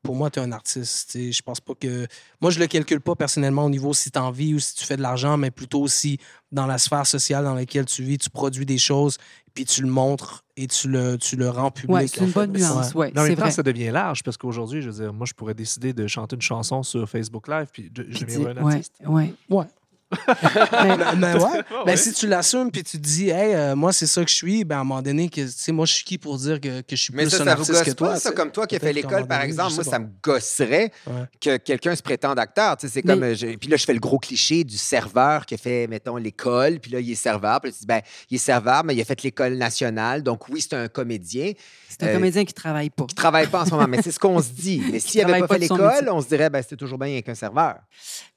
pour 0.02 0.16
moi, 0.16 0.30
tu 0.30 0.40
es 0.40 0.42
un 0.42 0.52
artiste. 0.52 1.16
Je 1.16 1.42
pense 1.42 1.60
pas 1.60 1.74
que. 1.74 2.06
Moi, 2.40 2.50
je 2.50 2.58
le 2.58 2.66
calcule 2.66 3.00
pas 3.00 3.14
personnellement 3.14 3.64
au 3.64 3.70
niveau 3.70 3.94
si 3.94 4.10
tu 4.10 4.18
en 4.18 4.30
vis 4.30 4.54
ou 4.54 4.58
si 4.58 4.74
tu 4.74 4.84
fais 4.84 4.96
de 4.96 5.02
l'argent, 5.02 5.36
mais 5.36 5.50
plutôt 5.50 5.86
si 5.88 6.18
dans 6.50 6.66
la 6.66 6.78
sphère 6.78 7.06
sociale 7.06 7.44
dans 7.44 7.54
laquelle 7.54 7.84
tu 7.86 8.02
vis, 8.02 8.18
tu 8.18 8.28
produis 8.28 8.66
des 8.66 8.78
choses, 8.78 9.16
puis 9.54 9.64
tu 9.64 9.82
le 9.82 9.88
montres 9.88 10.44
et 10.56 10.66
tu 10.66 10.88
le, 10.88 11.16
tu 11.18 11.36
le 11.36 11.48
rends 11.48 11.70
public. 11.70 11.94
Ouais, 11.94 12.06
c'est 12.06 12.20
une 12.24 12.30
bonne 12.30 12.52
nuance. 12.52 12.94
Ouais, 12.94 13.12
c'est 13.14 13.22
même 13.22 13.36
temps, 13.36 13.50
ça 13.50 13.62
devient 13.62 13.90
large 13.90 14.22
parce 14.22 14.36
qu'aujourd'hui, 14.36 14.82
je 14.82 14.90
veux 14.90 15.04
dire, 15.04 15.12
moi, 15.12 15.26
je 15.26 15.34
pourrais 15.34 15.54
décider 15.54 15.92
de 15.92 16.06
chanter 16.06 16.36
une 16.36 16.42
chanson 16.42 16.82
sur 16.82 17.08
Facebook 17.08 17.48
Live 17.48 17.68
puis 17.72 17.90
je, 17.94 18.24
dis- 18.24 18.36
un 18.36 18.62
ouais, 18.62 18.74
artiste. 18.74 18.94
ouais. 19.06 19.34
Ouais. 19.48 19.66
Mais- 20.12 20.96
Ben, 20.96 21.16
ben 21.16 21.36
ouais. 21.38 21.42
Ouais, 21.52 21.62
Ben, 21.70 21.84
ouais. 21.86 21.96
si 21.96 22.12
tu 22.12 22.26
l'assumes 22.26 22.70
puis 22.70 22.82
tu 22.82 22.98
te 22.98 23.02
dis, 23.02 23.30
hey, 23.30 23.54
euh, 23.54 23.74
moi, 23.76 23.92
c'est 23.92 24.06
ça 24.06 24.24
que 24.24 24.30
je 24.30 24.34
suis, 24.34 24.64
ben, 24.64 24.76
à 24.76 24.80
un 24.80 24.84
moment 24.84 25.02
donné, 25.02 25.28
que, 25.28 25.40
tu 25.40 25.48
sais, 25.48 25.72
moi, 25.72 25.86
je 25.86 25.92
suis 25.94 26.04
qui 26.04 26.18
pour 26.18 26.36
dire 26.38 26.60
que, 26.60 26.80
que 26.82 26.96
je 26.96 27.02
suis 27.02 27.14
Mais 27.14 27.22
plus 27.24 27.30
ça, 27.30 27.36
un 27.42 27.46
ça 27.46 27.54
vous 27.54 27.60
artiste 27.62 27.72
gosse 27.72 27.82
que 27.84 27.90
toi? 27.92 28.08
pas, 28.10 28.16
ça, 28.20 28.32
comme 28.32 28.50
toi 28.52 28.66
qui 28.66 28.76
as 28.76 28.78
fait 28.80 28.92
l'école, 28.92 29.26
par 29.26 29.42
exemple. 29.42 29.74
Moi, 29.74 29.84
ça 29.84 29.98
me 29.98 30.08
gosserait 30.22 30.92
Ouais. 31.06 31.24
que 31.40 31.56
quelqu'un 31.56 31.94
se 31.96 32.02
prétende 32.02 32.38
acteur. 32.38 32.76
Tu 32.76 32.86
sais, 32.86 32.92
c'est 32.94 33.02
comme. 33.02 33.22
euh, 33.22 33.34
je- 33.34 33.56
Puis 33.56 33.68
là, 33.68 33.76
je 33.76 33.84
fais 33.84 33.94
le 33.94 34.00
gros 34.00 34.18
cliché 34.18 34.64
du 34.64 34.76
serveur 34.78 35.46
qui 35.46 35.54
a 35.54 35.58
fait, 35.58 35.86
mettons, 35.86 36.16
l'école, 36.16 36.78
puis 36.80 36.90
là, 36.90 37.00
il 37.00 37.10
est 37.10 37.14
serveur. 37.14 37.60
Puis 37.60 37.70
là, 37.70 37.74
tu 37.74 37.80
dis, 37.80 37.86
ben, 37.86 38.00
il 38.30 38.34
est 38.36 38.38
serveur, 38.38 38.84
mais 38.84 38.94
il 38.94 39.00
a 39.00 39.04
fait 39.04 39.22
l'école 39.22 39.54
nationale. 39.54 40.22
Donc, 40.22 40.48
oui, 40.48 40.60
c'est 40.60 40.74
un 40.76 40.88
comédien 40.88 41.52
C'est 41.88 42.04
un 42.04 42.06
Euh, 42.08 42.14
comédien 42.14 42.44
qui 42.44 42.54
travaille 42.54 42.88
pas. 42.90 43.04
qui 43.04 43.14
travaille 43.14 43.46
pas 43.48 43.62
en 43.62 43.66
ce 43.66 43.70
moment. 43.70 43.86
Mais 43.88 44.00
c'est 44.02 44.12
ce 44.12 44.18
qu'on 44.18 44.40
se 44.40 44.48
dit. 44.52 44.82
Mais 44.90 44.98
s'il 44.98 45.20
n'avait 45.20 45.40
pas 45.40 45.46
pas 45.46 45.54
fait 45.54 45.60
l'école, 45.60 46.08
on 46.10 46.20
se 46.22 46.28
dirait, 46.28 46.48
ben, 46.50 46.62
c'était 46.62 46.76
toujours 46.76 46.98
bien 46.98 47.08
avec 47.12 47.28
un 47.28 47.34
serveur. 47.34 47.76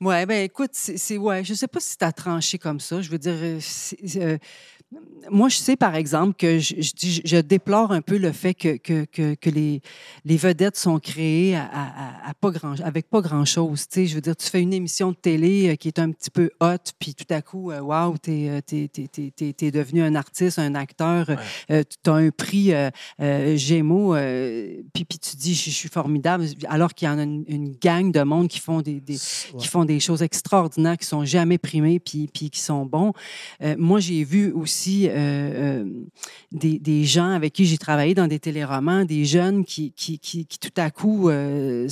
Ouais, 0.01 0.25
ben 0.25 0.43
écoute, 0.43 0.71
c'est 0.73 0.97
c'est- 0.97 1.17
ouais, 1.17 1.43
je 1.43 1.53
sais 1.53 1.64
pas 1.67 1.79
si 1.79 1.97
tu 1.97 2.05
as 2.05 2.11
tranché 2.11 2.57
comme 2.57 2.79
ça. 2.79 3.01
Je 3.01 3.09
veux 3.09 3.17
dire, 3.19 3.33
euh, 3.35 3.59
euh, 4.17 4.37
moi, 5.31 5.49
je 5.49 5.57
sais 5.57 5.75
par 5.75 5.95
exemple 5.95 6.35
que 6.37 6.59
je, 6.59 6.75
je, 6.79 6.91
dis- 6.93 7.21
je 7.25 7.37
déplore 7.37 7.91
un 7.91 8.01
peu 8.01 8.17
le 8.17 8.31
fait 8.31 8.53
que, 8.53 8.77
que, 8.77 9.05
que, 9.05 9.33
que 9.33 9.49
les, 9.49 9.81
les 10.23 10.37
vedettes 10.37 10.77
sont 10.77 10.99
créées 10.99 11.55
à, 11.55 11.63
à- 11.65 12.29
à 12.29 12.33
pas 12.35 12.51
grand, 12.51 12.79
avec 12.81 13.09
pas 13.09 13.19
grand 13.21 13.43
chose. 13.45 13.87
Tu 13.87 14.01
sais, 14.01 14.05
je 14.05 14.15
veux 14.15 14.21
dire, 14.21 14.35
tu 14.35 14.47
fais 14.47 14.61
une 14.61 14.73
émission 14.73 15.09
de 15.11 15.15
télé 15.15 15.69
euh, 15.69 15.75
qui 15.75 15.87
est 15.87 15.99
un 15.99 16.11
petit 16.11 16.29
peu 16.29 16.51
hot, 16.61 16.77
puis 16.99 17.13
tout 17.15 17.25
à 17.33 17.41
coup, 17.41 17.71
wow, 17.71 18.15
t'es 18.17 18.61
t'es- 18.65 18.87
t'es- 18.87 19.07
t'es- 19.07 19.31
t'es- 19.35 19.53
t'es 19.53 19.71
devenu 19.71 20.01
un 20.03 20.13
artiste, 20.15 20.59
un 20.59 20.75
acteur, 20.75 21.29
euh, 21.71 21.83
tu 22.03 22.09
as 22.09 22.13
un 22.13 22.29
prix 22.29 22.71
euh, 22.73 23.57
Gémeaux, 23.57 24.13
puis, 24.93 25.05
puis 25.05 25.17
tu 25.19 25.35
dis, 25.35 25.55
je, 25.55 25.65
je 25.71 25.75
suis 25.75 25.89
formidable, 25.89 26.45
alors 26.67 26.93
qu'il 26.93 27.07
y 27.07 27.11
en 27.11 27.17
a 27.17 27.23
une, 27.23 27.43
une 27.47 27.75
gang 27.75 28.11
de 28.11 28.21
monde 28.21 28.47
qui 28.47 28.59
font 28.59 28.81
des, 28.81 29.01
des- 29.01 29.15
Ouais. 29.53 29.59
qui 29.59 29.67
font 29.67 29.85
des 29.85 29.99
choses 29.99 30.21
extraordinaires, 30.21 30.97
qui 30.97 31.05
sont 31.07 31.25
jamais 31.25 31.54
primés, 31.57 31.99
puis, 31.99 32.29
puis 32.33 32.49
qui 32.49 32.59
sont 32.59 32.85
bons. 32.85 33.13
Euh, 33.61 33.75
moi, 33.77 33.99
j'ai 33.99 34.23
vu 34.23 34.51
aussi 34.51 35.07
euh, 35.07 35.13
euh, 35.15 35.85
des, 36.51 36.79
des 36.79 37.03
gens 37.03 37.29
avec 37.31 37.53
qui 37.53 37.65
j'ai 37.65 37.77
travaillé 37.77 38.13
dans 38.13 38.27
des 38.27 38.39
téléromans, 38.39 39.05
des 39.05 39.25
jeunes 39.25 39.65
qui, 39.65 39.91
qui, 39.91 40.19
qui, 40.19 40.45
qui, 40.45 40.59
tout 40.59 40.73
à 40.77 40.91
coup 40.91 41.29
euh, 41.29 41.87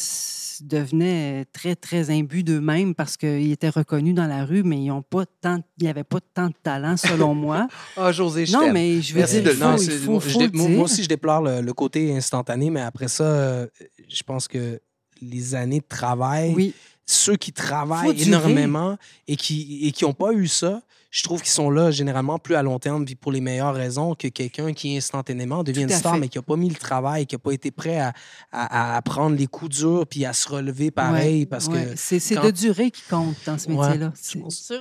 devenaient 0.61 1.45
très, 1.51 1.75
très 1.75 2.09
imbus 2.09 2.43
d'eux-mêmes 2.43 2.95
parce 2.95 3.17
qu'ils 3.17 3.51
étaient 3.51 3.69
reconnus 3.69 4.15
dans 4.15 4.27
la 4.27 4.45
rue, 4.45 4.63
mais 4.63 4.77
ils 4.77 4.87
n'ont 4.87 5.01
pas 5.01 5.25
tant, 5.41 5.59
il 5.79 5.83
n'y 5.83 5.89
avait 5.89 6.03
pas 6.03 6.19
tant 6.33 6.47
de 6.47 6.55
talent, 6.61 6.97
selon 6.97 7.33
moi. 7.35 7.67
Ah, 7.97 8.11
José, 8.11 8.45
je 8.45 8.53
non, 8.53 8.71
mais 8.71 9.01
je 9.01 9.13
veux 9.13 9.19
Merci 9.19 9.41
dire, 9.41 9.43
de 9.43 9.49
il 9.51 9.57
faut, 9.57 9.65
Non, 9.65 9.77
il 9.77 9.91
faut, 9.91 10.19
je 10.19 10.37
dire. 10.47 10.49
moi 10.53 10.85
aussi, 10.85 11.03
je 11.03 11.09
déplore 11.09 11.41
le, 11.41 11.61
le 11.61 11.73
côté 11.73 12.15
instantané, 12.15 12.69
mais 12.69 12.81
après 12.81 13.07
ça, 13.07 13.67
je 14.07 14.23
pense 14.23 14.47
que 14.47 14.79
les 15.21 15.55
années 15.55 15.79
de 15.79 15.87
travail, 15.87 16.53
Oui, 16.55 16.73
ceux 17.05 17.35
qui 17.35 17.51
travaillent 17.51 18.21
énormément 18.21 18.97
et 19.27 19.35
qui 19.35 19.87
et 19.87 19.91
qui 19.91 20.05
n'ont 20.05 20.13
pas 20.13 20.33
eu 20.33 20.47
ça, 20.47 20.81
je 21.15 21.21
trouve 21.21 21.41
qu'ils 21.41 21.51
sont 21.51 21.69
là 21.69 21.91
généralement 21.91 22.39
plus 22.39 22.55
à 22.55 22.63
long 22.63 22.79
terme 22.79 23.05
puis 23.05 23.13
pour 23.13 23.31
les 23.31 23.39
meilleures 23.39 23.75
raisons 23.75 24.15
que 24.15 24.27
quelqu'un 24.29 24.73
qui 24.73 24.97
instantanément 24.97 25.63
devient 25.63 25.83
une 25.83 25.89
star 25.89 26.15
fait. 26.15 26.19
mais 26.19 26.27
qui 26.27 26.39
n'a 26.39 26.41
pas 26.41 26.55
mis 26.55 26.69
le 26.69 26.75
travail, 26.75 27.27
qui 27.27 27.35
n'a 27.35 27.39
pas 27.39 27.51
été 27.51 27.69
prêt 27.69 27.99
à, 27.99 28.13
à, 28.51 28.95
à 28.97 29.01
prendre 29.03 29.35
les 29.37 29.45
coups 29.45 29.77
durs 29.77 30.07
puis 30.09 30.25
à 30.25 30.33
se 30.33 30.49
relever 30.49 30.89
pareil 30.89 31.41
Ouais, 31.41 31.45
parce 31.45 31.67
ouais. 31.67 31.85
que 31.85 31.89
c'est 31.95 32.17
c'est 32.19 32.33
quand- 32.33 32.45
de 32.45 32.49
durée 32.51 32.89
qui 32.89 33.03
compte 33.09 33.35
dans 33.45 33.59
ce 33.59 33.69
métier-là. 33.69 34.11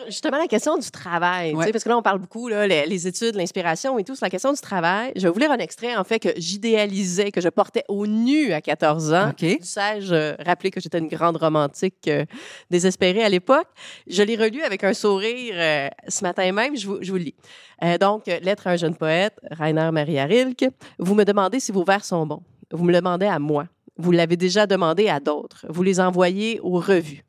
justement 0.06 0.38
la 0.38 0.46
question 0.46 0.78
du 0.78 0.90
travail, 0.90 1.50
tu 1.50 1.56
Ouais. 1.56 1.66
sais, 1.66 1.72
parce 1.72 1.84
que 1.84 1.90
là, 1.90 1.98
on 1.98 2.02
parle 2.02 2.18
beaucoup, 2.18 2.48
là, 2.48 2.66
les, 2.66 2.86
les 2.86 3.06
études, 3.06 3.34
l'inspiration 3.34 3.98
et 3.98 4.04
tout, 4.04 4.14
sur 4.16 4.24
la 4.24 4.30
question 4.30 4.52
du 4.54 4.60
travail. 4.60 5.12
Je 5.16 5.22
vais 5.22 5.30
vous 5.30 5.38
lire 5.38 5.50
un 5.52 5.58
extrait, 5.58 5.94
en 5.96 6.04
fait, 6.04 6.18
que 6.18 6.30
j'idéalisais, 6.38 7.30
que 7.30 7.40
je 7.42 7.48
portais 7.50 7.84
au 7.88 8.06
nu 8.06 8.52
à 8.54 8.60
14 8.62 9.12
ans. 9.12 9.30
OK. 9.30 9.58
Sais-je 9.60 10.14
euh, 10.14 10.34
rappeler 10.44 10.70
que 10.70 10.80
j'étais 10.80 10.98
une 10.98 11.08
grande 11.08 11.36
romantique 11.36 12.08
euh, 12.08 12.24
désespérée 12.70 13.22
à 13.22 13.28
l'époque? 13.28 13.66
Je 14.08 14.22
l'ai 14.22 14.36
relu 14.36 14.62
avec 14.62 14.82
un 14.84 14.94
sourire 14.94 15.54
euh, 15.56 15.88
ce 16.22 16.26
matin 16.28 16.52
même, 16.52 16.76
je 16.76 16.86
vous, 16.86 17.16
lis. 17.16 17.34
Euh, 17.82 17.98
donc, 17.98 18.28
euh, 18.28 18.38
Lettre 18.40 18.68
à 18.68 18.70
un 18.70 18.76
jeune 18.76 18.94
poète, 18.94 19.40
Rainer 19.50 19.90
Maria 19.90 20.24
Rilke. 20.24 20.68
Vous 21.00 21.16
me 21.16 21.24
demandez 21.24 21.58
si 21.58 21.72
vos 21.72 21.82
vers 21.82 22.04
sont 22.04 22.24
bons. 22.24 22.44
Vous 22.70 22.84
me 22.84 22.92
le 22.92 22.98
demandez 22.98 23.26
à 23.26 23.40
moi. 23.40 23.66
Vous 23.96 24.12
l'avez 24.12 24.36
déjà 24.36 24.68
demandé 24.68 25.08
à 25.08 25.18
d'autres. 25.18 25.66
Vous 25.68 25.82
les 25.82 25.98
envoyez 25.98 26.60
aux 26.60 26.78
revues. 26.78 27.24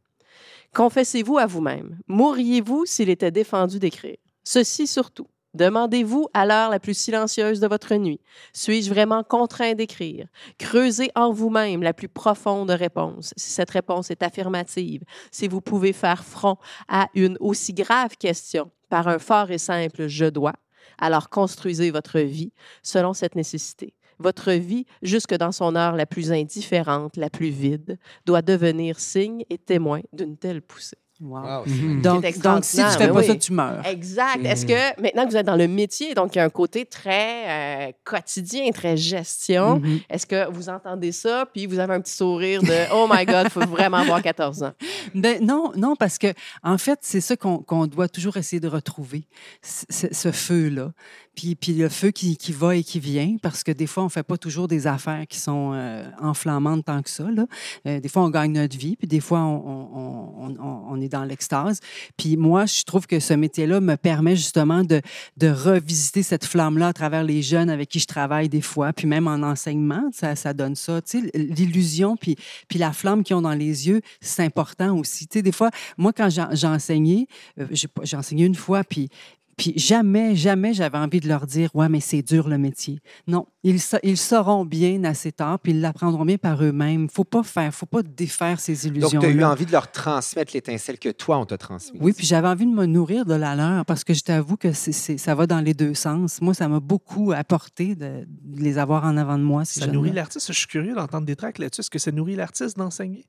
Confessez-vous 0.76 1.40
à 1.40 1.48
vous-même. 1.48 1.98
Mourriez-vous 2.08 2.86
s'il 2.86 3.10
était 3.10 3.32
défendu 3.32 3.80
d'écrire? 3.80 4.18
Ceci 4.44 4.86
surtout. 4.86 5.28
Demandez-vous 5.54 6.30
à 6.34 6.48
l'heure 6.48 6.72
la 6.72 6.80
plus 6.80 6.96
silencieuse 6.96 7.60
de 7.60 7.68
votre 7.68 7.94
nuit. 7.94 8.20
Suis-je 8.54 8.90
vraiment 8.90 9.24
contraint 9.24 9.76
d'écrire? 9.76 10.26
Creusez 10.58 11.12
en 11.14 11.32
vous-même 11.32 11.84
la 11.84 11.94
plus 11.94 12.10
profonde 12.10 12.72
réponse. 12.72 13.34
Si 13.38 13.52
cette 13.52 13.70
réponse 13.70 14.10
est 14.10 14.24
affirmative, 14.24 15.04
si 15.32 15.48
vous 15.48 15.62
pouvez 15.62 15.94
faire 15.94 16.24
front 16.24 16.58
à 16.88 17.08
une 17.14 17.38
aussi 17.40 17.74
grave 17.74 18.18
question 18.18 18.72
par 18.94 19.08
un 19.08 19.18
fort 19.18 19.50
et 19.50 19.58
simple 19.58 20.06
je 20.08 20.26
dois, 20.26 20.54
alors 21.00 21.30
construisez 21.30 21.90
votre 21.90 22.20
vie 22.20 22.52
selon 22.84 23.14
cette 23.14 23.34
nécessité. 23.34 23.96
Votre 24.20 24.52
vie, 24.52 24.86
jusque 25.02 25.34
dans 25.34 25.52
son 25.52 25.76
heure 25.76 25.96
la 25.96 26.06
plus 26.06 26.32
indifférente, 26.32 27.18
la 27.18 27.32
plus 27.32 27.50
vide, 27.50 27.98
doit 28.28 28.44
devenir 28.44 29.00
signe 29.00 29.46
et 29.50 29.58
témoin 29.58 30.02
d'une 30.14 30.38
telle 30.38 30.62
poussée. 30.62 31.00
Wow. 31.24 31.42
Wow, 31.42 31.64
Mhm. 31.66 32.02
Donc, 32.02 32.26
si 32.64 32.78
tu 32.78 32.84
fais 32.84 33.08
ben 33.08 33.14
pas 33.14 33.20
oui. 33.22 33.28
ça, 33.28 33.36
tu 33.36 33.54
meurs. 33.54 33.86
Exact. 33.88 34.44
Est-ce 34.44 34.66
que 34.66 35.02
maintenant 35.02 35.24
que 35.26 35.30
vous 35.32 35.38
êtes 35.38 35.46
dans 35.46 35.56
le 35.56 35.68
métier, 35.68 36.14
donc 36.14 36.36
il 36.36 36.40
y 36.40 36.42
a 36.42 36.44
un 36.44 36.50
côté 36.50 36.86
très 36.86 37.88
euh, 37.88 37.92
quotidien, 38.04 38.70
très 38.72 38.98
gestion, 38.98 39.80
Mhm. 39.80 40.00
est-ce 40.10 40.26
que 40.26 40.52
vous 40.52 40.70
entendez 40.70 41.12
ça, 41.12 41.46
puis 41.54 41.66
vous 41.66 41.80
avez 41.80 41.94
un 41.94 42.02
petit 42.02 42.14
sourire 42.14 42.62
de 42.62 42.68
Oh 42.94 43.08
my 43.10 43.26
God, 43.26 43.46
il 43.46 43.50
faut 43.50 43.62
vraiment 43.66 43.98
avoir 43.98 44.22
14 44.22 44.64
ans? 44.64 44.74
Ben, 45.16 45.44
non, 45.46 45.72
non, 45.78 45.96
parce 45.96 46.18
que 46.18 46.28
en 46.62 46.78
fait, 46.78 47.00
c'est 47.02 47.22
ça 47.22 47.36
qu'on 47.38 47.88
doit 47.88 48.10
toujours 48.10 48.36
essayer 48.38 48.60
de 48.60 48.68
retrouver, 48.68 49.24
ce, 49.62 50.08
ce 50.12 50.32
feu-là. 50.32 50.92
Puis, 51.36 51.56
puis 51.56 51.74
le 51.74 51.90
feu 51.90 52.12
qui, 52.12 52.38
qui 52.38 52.52
va 52.52 52.76
et 52.76 52.84
qui 52.84 53.00
vient, 53.00 53.38
parce 53.42 53.64
que 53.64 53.72
des 53.72 53.88
fois, 53.88 54.04
on 54.04 54.10
fait 54.10 54.22
pas 54.22 54.38
toujours 54.38 54.68
des 54.68 54.86
affaires 54.86 55.26
qui 55.28 55.40
sont 55.40 55.72
euh, 55.74 56.04
enflammantes 56.22 56.86
tant 56.86 57.02
que 57.02 57.10
ça. 57.10 57.24
Là. 57.24 57.46
Euh, 57.88 58.00
des 58.00 58.08
fois, 58.08 58.22
on 58.24 58.30
gagne 58.30 58.52
notre 58.52 58.78
vie, 58.78 58.96
puis 58.96 59.08
des 59.08 59.20
fois, 59.20 59.40
on, 59.40 59.56
on, 59.66 60.46
on- 60.46 60.56
on- 60.64 60.84
on 60.92 61.02
est 61.02 61.10
dans 61.14 61.24
l'extase. 61.24 61.80
Puis 62.18 62.36
moi, 62.38 62.66
je 62.66 62.84
trouve 62.84 63.08
que 63.08 63.20
ce 63.20 63.34
métier-là 63.34 63.80
me 63.80 63.96
permet 63.96 64.36
justement 64.36 64.84
de, 64.84 65.02
de 65.38 65.48
revisiter 65.48 66.24
cette 66.24 66.46
flamme-là 66.46 66.88
à 66.90 66.94
travers 66.94 67.24
les 67.24 67.42
jeunes 67.42 67.70
avec 67.70 67.90
qui 67.90 68.00
je 68.00 68.08
travaille 68.08 68.50
des 68.50 68.62
fois, 68.62 68.92
puis 68.94 69.08
même 69.08 69.28
en 69.28 69.42
enseignement, 69.44 70.10
ça, 70.12 70.36
ça 70.36 70.54
donne 70.54 70.76
ça. 70.76 71.02
Tu 71.02 71.22
sais, 71.22 71.32
l'illusion, 71.34 72.18
puis, 72.18 72.36
puis 72.68 72.80
la 72.80 72.92
flamme 72.92 73.24
qu'ils 73.24 73.36
ont 73.36 73.42
dans 73.42 73.54
les 73.54 73.88
yeux, 73.88 74.02
c'est 74.20 74.44
important 74.44 74.98
aussi. 74.98 75.28
Tu 75.28 75.40
sais, 75.40 75.42
des 75.42 75.52
fois, 75.52 75.70
moi, 75.98 76.12
quand 76.14 76.30
enseigné, 76.66 77.28
euh, 77.60 77.68
j'ai 77.72 78.18
enseigné 78.18 78.46
une 78.46 78.56
fois, 78.56 78.84
puis, 78.84 79.10
puis 79.58 79.74
jamais, 79.78 80.36
jamais 80.36 80.74
j'avais 80.74 80.98
envie 80.98 81.20
de 81.20 81.28
leur 81.28 81.46
dire 81.46 81.70
Ouais, 81.74 81.90
mais 81.90 82.00
c'est 82.00 82.22
dur 82.22 82.48
le 82.50 82.58
métier. 82.58 83.00
Non, 83.28 83.48
ils, 83.64 83.80
ils 84.04 84.18
sauront 84.18 84.66
bien 84.66 85.04
assez 85.04 85.32
tard, 85.32 85.60
puis 85.60 85.72
ils 85.74 85.82
l'apprendront 85.82 86.26
bien 86.26 86.38
par 86.38 86.64
eux-mêmes. 86.64 87.08
faut 87.10 87.24
pas 87.24 87.44
faire, 87.44 87.74
faut 87.74 87.86
pas 87.86 88.02
défaire 88.04 88.60
ces 88.60 88.74
Donc, 88.74 88.84
illusions. 88.86 89.20
tu 89.22 89.26
as 89.26 89.30
eu 89.30 89.44
envie 89.44 89.66
de 89.66 89.72
leur 89.72 89.92
transmettre 89.92 90.52
l'étincelle 90.54 91.00
que 91.00 91.10
toi, 91.10 91.38
on 91.38 91.46
t'a 91.46 91.58
transmise. 91.58 92.02
Oui, 92.02 92.14
puis 92.14 92.26
j'avais 92.26 92.48
envie 92.48 92.66
de 92.66 92.72
me 92.72 92.86
nourrir 92.86 93.26
de 93.26 93.34
la 93.36 93.56
leur 93.56 93.86
parce 93.86 94.04
que 94.04 94.14
je 94.14 94.22
t'avoue 94.24 94.58
que 94.58 94.72
c'est- 94.74 94.92
c'est- 94.92 95.18
ça 95.18 95.36
va 95.36 95.48
dans 95.48 95.62
les 95.62 95.74
deux 95.74 95.94
sens. 95.94 96.42
Moi, 96.42 96.54
ça 96.54 96.68
m'a 96.68 96.80
beaucoup 96.80 97.32
apporté 97.32 97.96
de, 97.96 98.26
de 98.28 98.62
les 98.62 98.78
avoir 98.78 99.04
en 99.06 99.18
avant 99.18 99.38
de 99.38 99.44
moi. 99.44 99.66
ces 99.66 99.80
Ça 99.82 99.88
nourrit 99.88 100.12
l'artiste. 100.12 100.48
Je 100.52 100.58
suis 100.58 100.68
curieux 100.68 100.96
d'entendre 100.96 101.26
des 101.26 101.36
tracks 101.36 101.58
là-dessus. 101.58 101.82
Est-ce 101.82 101.90
que 101.90 102.00
ça 102.00 102.12
nourrit 102.12 102.36
l'artiste 102.36 102.78
d'enseigner? 102.78 103.26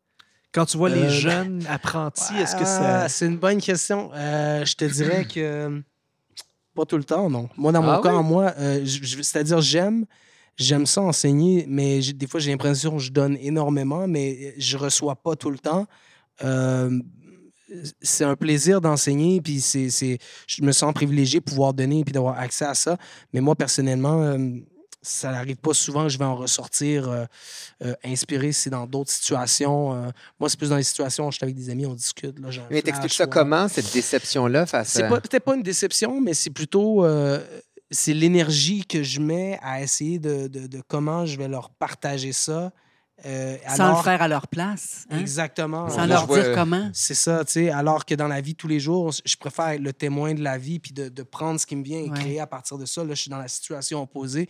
Quand 0.53 0.67
tu 0.67 0.77
vois 0.77 0.89
les 0.89 1.03
Euh, 1.03 1.09
jeunes 1.09 1.65
apprentis, 1.69 2.35
est-ce 2.37 2.55
que 2.55 2.63
Ah, 2.63 2.65
ça. 2.65 3.09
C'est 3.09 3.27
une 3.27 3.39
bonne 3.39 3.61
question. 3.61 4.11
Euh, 4.15 4.65
je 4.65 4.75
te 4.77 4.85
dirais 4.85 5.25
que 5.25 5.83
pas 6.75 6.85
tout 6.85 6.97
le 6.99 7.05
temps, 7.05 7.31
non. 7.31 7.49
Moi, 7.57 7.73
dans 7.73 7.83
mon 7.83 7.93
Ah 7.93 8.01
cas, 8.03 8.19
oui? 8.19 8.25
moi, 8.25 8.53
euh, 8.59 8.85
c'est-à-dire 8.87 9.61
j'aime, 9.61 10.05
j'aime 10.57 10.87
ça 10.87 11.01
enseigner, 11.03 11.65
mais 11.69 12.01
des 12.01 12.27
fois 12.27 12.41
j'ai 12.41 12.51
l'impression 12.51 12.93
que 12.97 13.03
je 13.03 13.11
donne 13.13 13.37
énormément, 13.41 14.07
mais 14.07 14.55
je 14.59 14.77
reçois 14.77 15.17
pas 15.17 15.37
tout 15.37 15.51
le 15.51 15.59
temps. 15.59 15.87
Euh, 16.45 16.99
c'est 18.03 18.25
un 18.25 18.37
plaisir 18.37 18.81
d'enseigner, 18.81 19.41
puis 19.41 19.61
c'est, 19.61 19.91
c'est- 19.91 20.19
je 20.47 20.63
me 20.63 20.73
sens 20.73 20.93
privilégié 20.93 21.41
de 21.41 21.45
pouvoir 21.45 21.73
donner 21.75 22.05
puis 22.05 22.13
d'avoir 22.13 22.39
accès 22.39 22.65
à 22.65 22.75
ça. 22.75 22.97
Mais 23.33 23.41
moi, 23.41 23.55
personnellement, 23.57 24.23
euh, 24.23 24.39
ça 25.05 25.31
n'arrive 25.31 25.57
pas 25.57 25.75
souvent 25.75 26.05
que 26.05 26.09
je 26.09 26.19
vais 26.19 26.25
en 26.25 26.35
ressortir 26.35 27.09
euh, 27.09 27.25
euh, 27.85 27.95
inspiré. 28.05 28.53
C'est 28.53 28.71
dans 28.71 28.87
d'autres 28.87 29.13
situations. 29.13 29.95
euh, 29.95 30.11
moi, 30.41 30.49
c'est 30.49 30.59
plus 30.59 30.71
dans 30.71 30.77
les 30.77 30.83
situations 30.83 31.27
où 31.29 31.31
je 31.31 31.37
suis 31.37 31.45
avec 31.45 31.55
des 31.55 31.71
amis, 31.71 31.87
on 31.87 31.95
discute. 31.95 32.39
Là, 32.41 32.49
Mais 32.71 32.83
t'expliques 32.83 33.13
ça 33.13 33.25
ouais. 33.25 33.31
comment, 33.31 33.69
cette 33.69 33.93
déception-là, 33.93 34.67
face 34.67 34.89
C'est 34.89 35.03
à... 35.05 35.09
pas, 35.09 35.21
peut-être 35.21 35.45
pas 35.45 35.55
une 35.55 35.63
déception, 35.63 36.21
mais 36.21 36.35
c'est 36.35 36.51
plutôt 36.51 37.05
c'est 37.91 38.15
l'énergie 38.15 38.85
que 38.85 39.03
je 39.03 39.21
mets 39.21 39.59
à 39.63 39.83
essayer 39.83 40.19
de, 40.19 40.49
de- 40.49 40.67
de 40.67 40.83
comment 40.89 41.27
je 41.27 41.37
vais 41.39 41.49
leur 41.49 41.71
partager 41.71 42.33
ça. 42.33 42.73
Euh, 43.27 43.57
Sans 43.69 43.85
alors- 43.85 43.97
le 43.99 44.03
faire 44.05 44.23
à 44.23 44.29
leur 44.29 44.49
place. 44.49 45.07
hein? 45.11 45.19
Exactement. 45.19 45.89
Sans 45.89 46.07
leur 46.07 46.27
vois- 46.27 46.41
dire 46.43 46.55
comment? 46.55 46.91
C'est 46.93 47.15
ça, 47.15 47.45
tu 47.45 47.53
sais. 47.53 47.71
Alors 47.71 48.05
que 48.05 48.15
dans 48.15 48.29
la 48.29 48.41
vie 48.41 48.55
tous 48.55 48.69
les 48.69 48.81
jours, 48.81 49.13
je 49.25 49.37
préfère 49.37 49.69
être 49.69 49.81
le 49.81 49.93
témoin 49.93 50.35
de 50.35 50.43
la 50.43 50.59
vie 50.59 50.79
puis 50.79 50.93
de, 50.93 51.09
de 51.09 51.23
prendre 51.23 51.59
ce 51.59 51.67
qui 51.67 51.77
me 51.77 51.83
vient 51.85 51.99
et 52.01 52.11
Ouais. 52.11 52.19
créer 52.19 52.41
à 52.41 52.47
partir 52.47 52.77
de 52.79 52.85
ça. 52.87 53.03
Là, 53.03 53.15
je 53.15 53.21
suis 53.23 53.31
dans 53.31 53.39
la 53.39 53.49
situation 53.49 54.03
opposée. 54.03 54.49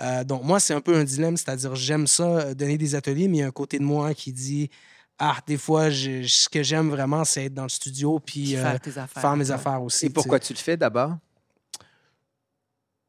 Euh, 0.00 0.24
donc, 0.24 0.42
moi, 0.44 0.58
c'est 0.60 0.74
un 0.74 0.80
peu 0.80 0.96
un 0.96 1.04
dilemme, 1.04 1.36
c'est-à-dire, 1.36 1.74
j'aime 1.76 2.06
ça, 2.06 2.24
euh, 2.24 2.54
donner 2.54 2.78
des 2.78 2.94
ateliers, 2.94 3.28
mais 3.28 3.38
il 3.38 3.40
y 3.40 3.44
a 3.44 3.46
un 3.46 3.50
côté 3.50 3.78
de 3.78 3.84
moi 3.84 4.14
qui 4.14 4.32
dit 4.32 4.70
Ah, 5.18 5.36
des 5.46 5.56
fois, 5.56 5.90
je- 5.90 6.26
ce 6.26 6.48
que 6.48 6.64
j'aime 6.64 6.90
vraiment, 6.90 7.24
c'est 7.24 7.44
être 7.44 7.54
dans 7.54 7.62
le 7.62 7.68
studio 7.68 8.18
puis 8.18 8.42
Puis 8.46 8.56
euh, 8.56 8.62
faire 8.62 8.80
tes 8.80 8.98
affaires. 8.98 9.22
faire 9.22 9.36
mes 9.36 9.44
Ouais. 9.44 9.50
affaires 9.52 9.80
aussi. 9.80 10.06
Et 10.06 10.08
tu 10.08 10.10
sais. 10.10 10.14
pourquoi 10.14 10.40
tu 10.40 10.52
le 10.52 10.58
fais 10.58 10.76
d'abord? 10.76 11.12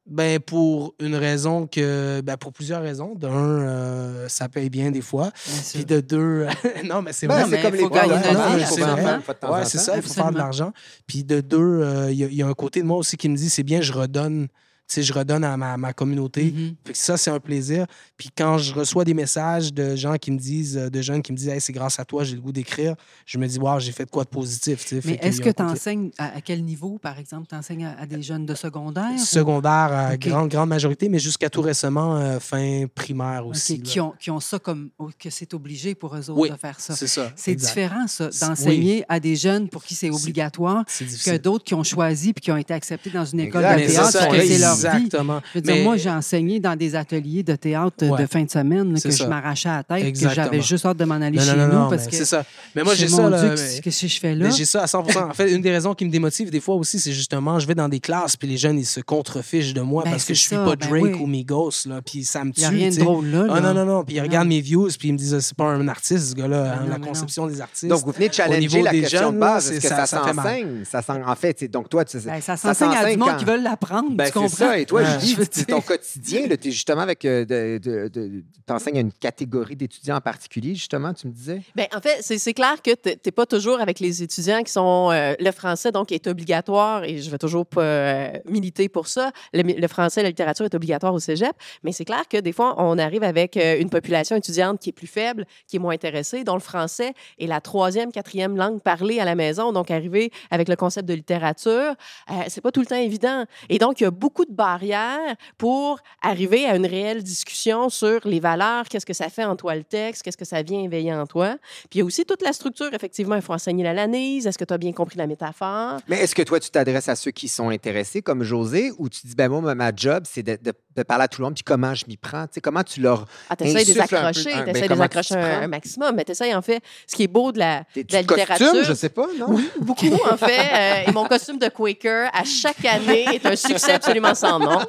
Ben, 0.06 0.40
pour 0.40 0.94
une 1.00 1.16
raison 1.16 1.66
que. 1.66 2.22
Ben, 2.22 2.38
pour 2.38 2.54
plusieurs 2.54 2.82
raisons. 2.82 3.16
D'un, 3.16 3.32
euh, 3.32 4.28
ça 4.30 4.48
paye 4.48 4.70
bien 4.70 4.92
des 4.92 5.02
fois. 5.02 5.32
Bien. 5.48 5.62
Puis 5.74 5.86
de 5.86 6.00
deux. 6.00 6.46
non, 6.86 7.02
mais 7.02 7.12
c'est 7.12 7.26
Ben, 7.28 7.44
vrai. 7.44 7.58
C'est 7.58 7.62
comme 7.64 7.74
il 7.74 7.78
les 7.78 7.84
faut 7.84 7.90
gagner 7.90 8.14
de 8.14 9.52
Ouais, 9.52 9.66
c'est 9.66 9.80
ça, 9.80 9.96
il 9.96 10.04
faut 10.04 10.14
faire 10.14 10.32
de 10.32 10.38
l'argent. 10.38 10.74
Puis 11.08 11.24
de 11.24 11.42
deux, 11.42 11.58
euh, 11.58 12.12
y, 12.12 12.20
il 12.20 12.36
y 12.36 12.44
a 12.44 12.48
un 12.48 12.54
côté 12.54 12.82
de 12.82 12.86
moi 12.86 12.98
aussi 12.98 13.18
qui 13.18 13.30
me 13.30 13.36
dit 13.36 13.50
c'est 13.50 13.64
bien, 13.64 13.82
je 13.82 13.94
redonne. 13.94 14.48
Sais, 14.88 15.02
je 15.02 15.12
redonne 15.14 15.44
à 15.44 15.58
ma, 15.58 15.78
ma 15.78 15.94
communauté. 15.94 16.54
Mhm. 16.56 16.76
Fait 16.86 16.92
que 16.94 16.98
ça, 16.98 17.18
c'est 17.18 17.32
un 17.32 17.40
plaisir. 17.40 17.88
Puis 18.18 18.30
quand 18.38 18.60
je 18.60 18.72
reçois 18.74 19.04
des 19.04 19.16
messages 19.16 19.74
de 19.74 19.96
gens 19.96 20.16
qui 20.18 20.30
me 20.32 20.38
disent, 20.38 20.78
euh, 20.78 20.90
de 20.92 21.02
jeunes 21.02 21.24
qui 21.24 21.32
me 21.32 21.38
disent, 21.38 21.48
hey, 21.50 21.60
c'est 21.60 21.74
grâce 21.74 22.00
à 22.00 22.06
toi, 22.06 22.24
j'ai 22.24 22.36
le 22.36 22.42
goût 22.42 22.52
d'écrire, 22.52 22.96
je 23.26 23.38
me 23.40 23.48
dis, 23.48 23.58
wow, 23.58 23.80
j'ai 23.80 23.92
fait 23.92 24.06
de 24.06 24.12
quoi 24.12 24.24
de 24.24 24.30
positif. 24.30 24.94
Mais 25.06 25.18
est-ce 25.24 25.42
que 25.42 25.50
tu 25.50 25.64
enseignes 25.64 26.12
à, 26.20 26.36
à 26.38 26.42
quel 26.42 26.64
niveau, 26.64 27.00
par 27.00 27.18
exemple? 27.18 27.48
Tu 27.50 27.56
enseignes 27.56 27.86
à, 27.86 28.00
à 28.00 28.06
des 28.06 28.22
jeunes 28.22 28.46
de 28.46 28.54
secondaire? 28.54 29.10
ou- 29.16 29.18
Secondaire, 29.18 29.72
à 29.92 30.18
grande, 30.18 30.50
grande 30.50 30.70
majorité, 30.70 31.10
mais 31.10 31.20
jusqu'à 31.20 31.50
tout 31.50 31.62
récemment, 31.62 32.18
euh, 32.18 32.40
fin 32.40 32.86
primaire 32.94 33.48
aussi. 33.48 33.82
qui, 33.82 34.00
ont, 34.00 34.14
qui 34.20 34.30
ont 34.30 34.40
ça 34.40 34.60
comme. 34.60 34.90
oh, 35.00 35.10
que 35.18 35.30
c'est 35.32 35.54
obligé 35.56 35.96
pour 35.96 36.16
eux 36.16 36.30
autres 36.30 36.40
Oui, 36.40 36.50
de 36.52 36.56
faire 36.58 36.80
ça. 36.80 36.96
C'est 36.96 37.08
ça. 37.08 37.32
C'est 37.36 37.52
exact. 37.52 37.70
différent, 37.70 38.08
ça, 38.08 38.30
d'enseigner 38.42 39.04
à 39.10 39.20
des 39.20 39.36
jeunes 39.36 39.68
pour 39.68 39.84
qui 39.84 39.96
c'est 39.96 40.12
obligatoire 40.12 40.86
que 40.86 41.38
d'autres 41.38 41.64
qui 41.64 41.74
ont 41.74 41.84
choisi 41.84 42.34
puis 42.34 42.42
qui 42.42 42.52
ont 42.52 42.58
été 42.58 42.74
acceptés 42.74 43.10
dans 43.10 43.26
une 43.26 43.40
école 43.40 43.66
Exact. 43.66 43.82
de 43.88 43.92
théâtre 43.92 44.75
vie. 44.76 44.86
Exactement. 45.06 45.42
Je 45.54 45.60
veux 45.60 45.62
dire, 45.62 45.76
Mais- 45.76 45.84
moi, 45.84 45.98
j'ai 45.98 46.10
enseigné 46.10 46.60
dans 46.60 46.76
des 46.76 46.96
ateliers 46.96 47.44
de 47.44 47.56
théâtre 47.56 48.18
de 48.18 48.26
fin 48.26 48.44
de 48.44 48.50
semaine 48.50 48.94
là, 48.94 49.00
que 49.00 49.12
ça. 49.12 49.24
je 49.24 49.30
m'arrachais 49.30 49.70
à 49.70 49.78
la 49.78 49.84
tête, 49.84 50.14
que 50.20 50.30
j'avais 50.30 50.62
juste 50.62 50.86
hâte 50.86 50.98
de 50.98 51.06
m'en 51.06 51.16
aller 51.16 51.38
Non, 51.38 51.44
chez 51.44 51.56
non, 51.56 51.68
non, 51.68 51.84
nous 51.84 51.90
parce 51.90 52.06
mais 52.06 52.12
que 52.12 52.16
c'est 52.18 52.26
ça. 52.26 52.44
Mais 52.76 52.84
moi, 52.84 52.94
je 52.94 53.00
j'ai 53.02 53.08
ça. 53.08 53.56
qu'est-ce 53.84 54.02
que 54.02 54.08
je 54.08 54.20
fais 54.20 54.36
là? 54.36 54.46
Mais 54.48 54.52
j'ai 54.52 54.66
ça 54.66 54.84
à 54.84 54.86
100% 54.88 55.30
En 55.30 55.34
fait, 55.34 55.52
une 55.52 55.62
des 55.62 55.72
raisons 55.72 55.94
qui 55.94 56.06
me 56.06 56.10
démotive 56.12 56.50
des 56.50 56.60
fois 56.60 56.76
aussi, 56.76 57.00
c'est 57.00 57.12
justement, 57.12 57.60
je 57.60 57.68
vais 57.68 57.76
dans 57.76 57.90
des 57.90 58.00
classes, 58.00 58.36
puis 58.38 58.48
les 58.48 58.58
jeunes, 58.58 58.80
ils 58.80 58.86
se 58.86 59.00
contrefichent 59.02 59.74
de 59.74 59.82
moi 59.82 60.04
Ben, 60.04 60.12
parce 60.12 60.26
que 60.26 60.34
je 60.34 60.40
suis 60.40 60.56
ça, 60.56 60.64
pas 60.64 60.76
ben 60.76 60.88
Drake 60.90 61.04
oui. 61.04 61.14
ou 61.22 61.28
Migos, 61.28 61.72
là, 61.88 62.02
puis 62.06 62.24
ça 62.26 62.44
me 62.44 62.52
tue. 62.52 62.62
Il 62.62 62.62
n'y 62.62 62.66
a 62.66 62.70
rien 62.70 62.90
de 62.90 62.96
drôle 62.98 63.26
là. 63.28 63.46
Ah 63.50 63.60
là. 63.60 63.62
non, 63.62 63.74
non, 63.74 63.86
non. 63.86 64.04
Puis 64.04 64.16
ils 64.16 64.22
regardent 64.22 64.48
mes 64.48 64.62
views, 64.62 64.88
puis 64.98 65.10
ils 65.10 65.14
me 65.14 65.18
disent, 65.18 65.38
c'est 65.40 65.56
pas 65.58 65.66
un 65.66 65.88
artiste, 65.88 66.30
ce 66.30 66.36
gars-là, 66.36 66.74
hein, 66.80 66.86
la 66.90 67.00
conception 67.00 67.48
des 67.48 67.62
artistes. 67.62 67.88
Donc, 67.88 68.06
vous 68.06 68.12
venez 68.12 68.30
challenger 68.32 68.82
la 68.82 68.92
des 68.92 69.02
question 69.02 69.32
de 69.32 69.38
base. 69.40 69.66
c'est- 69.66 69.76
Est-ce 69.76 69.88
que 69.90 69.96
ça- 69.96 70.06
s'enseigne? 70.06 70.84
Ça 70.90 71.02
s'en- 71.02 71.22
En 71.26 71.36
fait, 71.36 71.58
c'est- 71.60 71.68
donc 71.68 71.90
toi, 71.90 72.06
tu, 72.06 72.18
Ben, 72.20 72.42
ça 72.42 72.56
ça 72.58 72.74
s'enseigne 72.74 72.96
à 72.98 73.10
du 73.12 73.18
monde 73.18 73.38
qui 73.38 73.46
veulent 73.46 73.64
l'apprendre. 73.64 74.10
Tu 74.18 74.26
c'est 74.26 74.32
comprends? 74.32 74.65
Ça. 74.68 74.80
Et 74.80 74.86
toi, 74.86 75.02
Ouais. 75.02 75.20
Julie, 75.20 75.48
c'est 75.52 75.66
ton 75.66 75.82
quotidien. 75.82 76.48
Tu 76.48 76.68
es 76.70 76.72
justement 76.72 77.02
avec. 77.02 77.24
euh, 77.26 77.46
de- 77.46 78.44
t'enseignes 78.66 78.98
à 78.98 79.02
une 79.02 79.12
catégorie 79.12 79.76
d'étudiants 79.76 80.16
en 80.18 80.22
particulier, 80.22 80.74
justement, 80.76 81.14
tu 81.14 81.28
me 81.28 81.32
disais? 81.32 81.62
Ben, 81.76 81.88
en 81.96 82.02
fait, 82.02 82.18
c'est 82.22 82.54
clair 82.54 82.82
que 82.82 82.92
tu 82.96 83.10
n'es 83.26 83.32
pas 83.32 83.46
toujours 83.46 83.80
avec 83.80 84.00
les 84.00 84.24
étudiants 84.24 84.64
qui 84.64 84.72
sont. 84.72 85.10
euh, 85.12 85.34
le 85.40 85.52
français, 85.52 85.92
donc, 85.92 86.12
est 86.12 86.28
obligatoire 86.28 87.04
et 87.04 87.18
je 87.20 87.30
vais 87.30 87.38
toujours 87.38 87.66
pas 87.66 87.82
euh, 87.82 88.32
militer 88.46 88.90
pour 88.90 89.08
ça. 89.08 89.32
Le, 89.54 89.62
le 89.62 89.88
français, 89.88 90.24
la 90.24 90.30
littérature 90.30 90.66
est 90.66 90.74
obligatoire 90.76 91.14
au 91.14 91.20
cégep. 91.20 91.52
Mais 91.84 91.92
c'est 91.92 92.06
clair 92.06 92.24
que 92.28 92.38
des 92.38 92.52
fois, 92.52 92.76
on 92.78 92.98
arrive 92.98 93.24
avec 93.24 93.58
euh, 93.58 93.80
une 93.80 93.90
population 93.90 94.36
étudiante 94.36 94.80
qui 94.80 94.90
est 94.90 94.94
plus 94.94 95.08
faible, 95.08 95.46
qui 95.68 95.76
est 95.76 95.80
moins 95.80 95.94
intéressée, 95.94 96.44
dont 96.44 96.54
le 96.56 96.60
français 96.60 97.14
est 97.40 97.48
la 97.48 97.62
troisième, 97.62 98.12
quatrième 98.12 98.56
langue 98.58 98.82
parlée 98.82 99.20
à 99.20 99.26
la 99.26 99.36
maison. 99.36 99.72
Donc, 99.72 99.92
arriver 99.92 100.32
avec 100.52 100.68
le 100.70 100.76
concept 100.76 101.08
de 101.08 101.14
littérature, 101.14 101.94
euh, 102.32 102.34
c'est 102.48 102.62
pas 102.62 102.72
tout 102.72 102.80
le 102.82 102.86
temps 102.88 102.96
évident. 102.96 103.46
Et 103.70 103.78
donc, 103.78 104.00
il 104.00 104.04
y 104.04 104.08
a 104.08 104.12
beaucoup 104.12 104.46
de 104.46 104.52
barrières 104.56 105.36
pour 105.58 106.00
arriver 106.22 106.66
à 106.66 106.76
une 106.76 106.86
réelle 106.86 107.24
discussion 107.24 107.90
sur 107.90 108.20
les 108.26 108.40
valeurs, 108.40 108.86
qu'est-ce 108.90 109.06
que 109.06 109.14
ça 109.14 109.30
fait 109.30 109.44
en 109.44 109.56
toi 109.56 109.76
le 109.76 109.84
texte, 109.84 110.24
qu'est-ce 110.24 110.38
que 110.38 110.46
ça 110.46 110.62
vient 110.64 110.82
éveiller 110.82 111.14
en 111.14 111.26
toi. 111.28 111.58
Puis 111.90 111.96
il 111.96 111.98
y 112.00 112.02
a 112.02 112.06
aussi 112.06 112.26
toute 112.26 112.42
la 112.42 112.54
structure, 112.54 112.94
effectivement, 112.94 113.36
il 113.36 113.42
faut 113.42 113.54
enseigner 113.54 113.84
la 113.84 113.94
lanise, 113.94 114.48
est-ce 114.48 114.58
que 114.58 114.66
tu 114.66 114.74
as 114.74 114.78
bien 114.78 114.92
compris 114.94 115.18
la 115.18 115.28
métaphore? 115.28 116.00
Mais 116.08 116.18
est-ce 116.22 116.34
que 116.36 116.42
toi, 116.42 116.60
tu 116.60 116.70
t'adresses 116.70 117.10
à 117.10 117.16
ceux 117.16 117.32
qui 117.32 117.48
sont 117.48 117.70
intéressés, 117.70 118.22
comme 118.22 118.44
José, 118.44 118.92
ou 118.98 119.10
tu 119.10 119.28
dis, 119.28 119.36
ben 119.36 119.50
moi, 119.50 119.76
ma- 119.76 119.92
job, 119.96 120.24
c'est 120.30 120.44
de, 120.44 120.58
de- 120.62 120.74
de 120.96 121.04
parler 121.04 121.26
à 121.26 121.28
tout 121.28 121.42
le 121.42 121.46
monde, 121.46 121.56
puis 121.56 121.64
comment 121.64 121.94
je 121.94 122.06
m'y 122.08 122.18
prends? 122.18 122.44
Tu 122.48 122.54
sais, 122.56 122.62
comment 122.62 122.84
tu 122.84 123.02
leur. 123.02 123.26
Ah, 123.50 123.56
t'essayes 123.56 123.86
de 123.86 123.92
les 123.94 124.00
Insuffle 124.00 124.16
un 124.16 124.20
peu- 124.22 124.26
accrocher, 124.28 124.54
un- 124.54 124.64
ben, 124.66 124.74
de 124.74 124.94
les 124.94 125.02
accrocher 125.02 125.36
un, 125.36 125.68
maximum, 125.68 126.16
mais 126.16 126.24
t'essayes 126.24 126.56
en 126.56 126.62
fait, 126.62 126.82
ce 127.08 127.16
qui 127.16 127.24
est 127.24 127.28
beau 127.28 127.52
de 127.52 127.60
la, 127.60 127.82
de 127.96 128.04
la 128.12 128.22
littérature. 128.22 128.72
costumes, 128.72 128.86
je 128.88 128.94
sais 128.94 129.10
pas, 129.10 129.28
non? 129.38 129.48
Oui, 129.50 129.70
beaucoup, 129.82 130.06
en 130.30 130.38
fait. 130.38 131.06
euh, 131.06 131.10
et 131.10 131.12
mon 131.12 131.26
costume 131.26 131.58
de 131.58 131.68
Quaker, 131.68 132.30
à 132.34 132.44
chaque 132.44 132.84
année, 132.86 133.36
est 133.36 133.46
un 133.46 133.56
succès 133.56 133.94
absolument 133.94 134.34
sans 134.46 134.60
nom. 134.60 134.80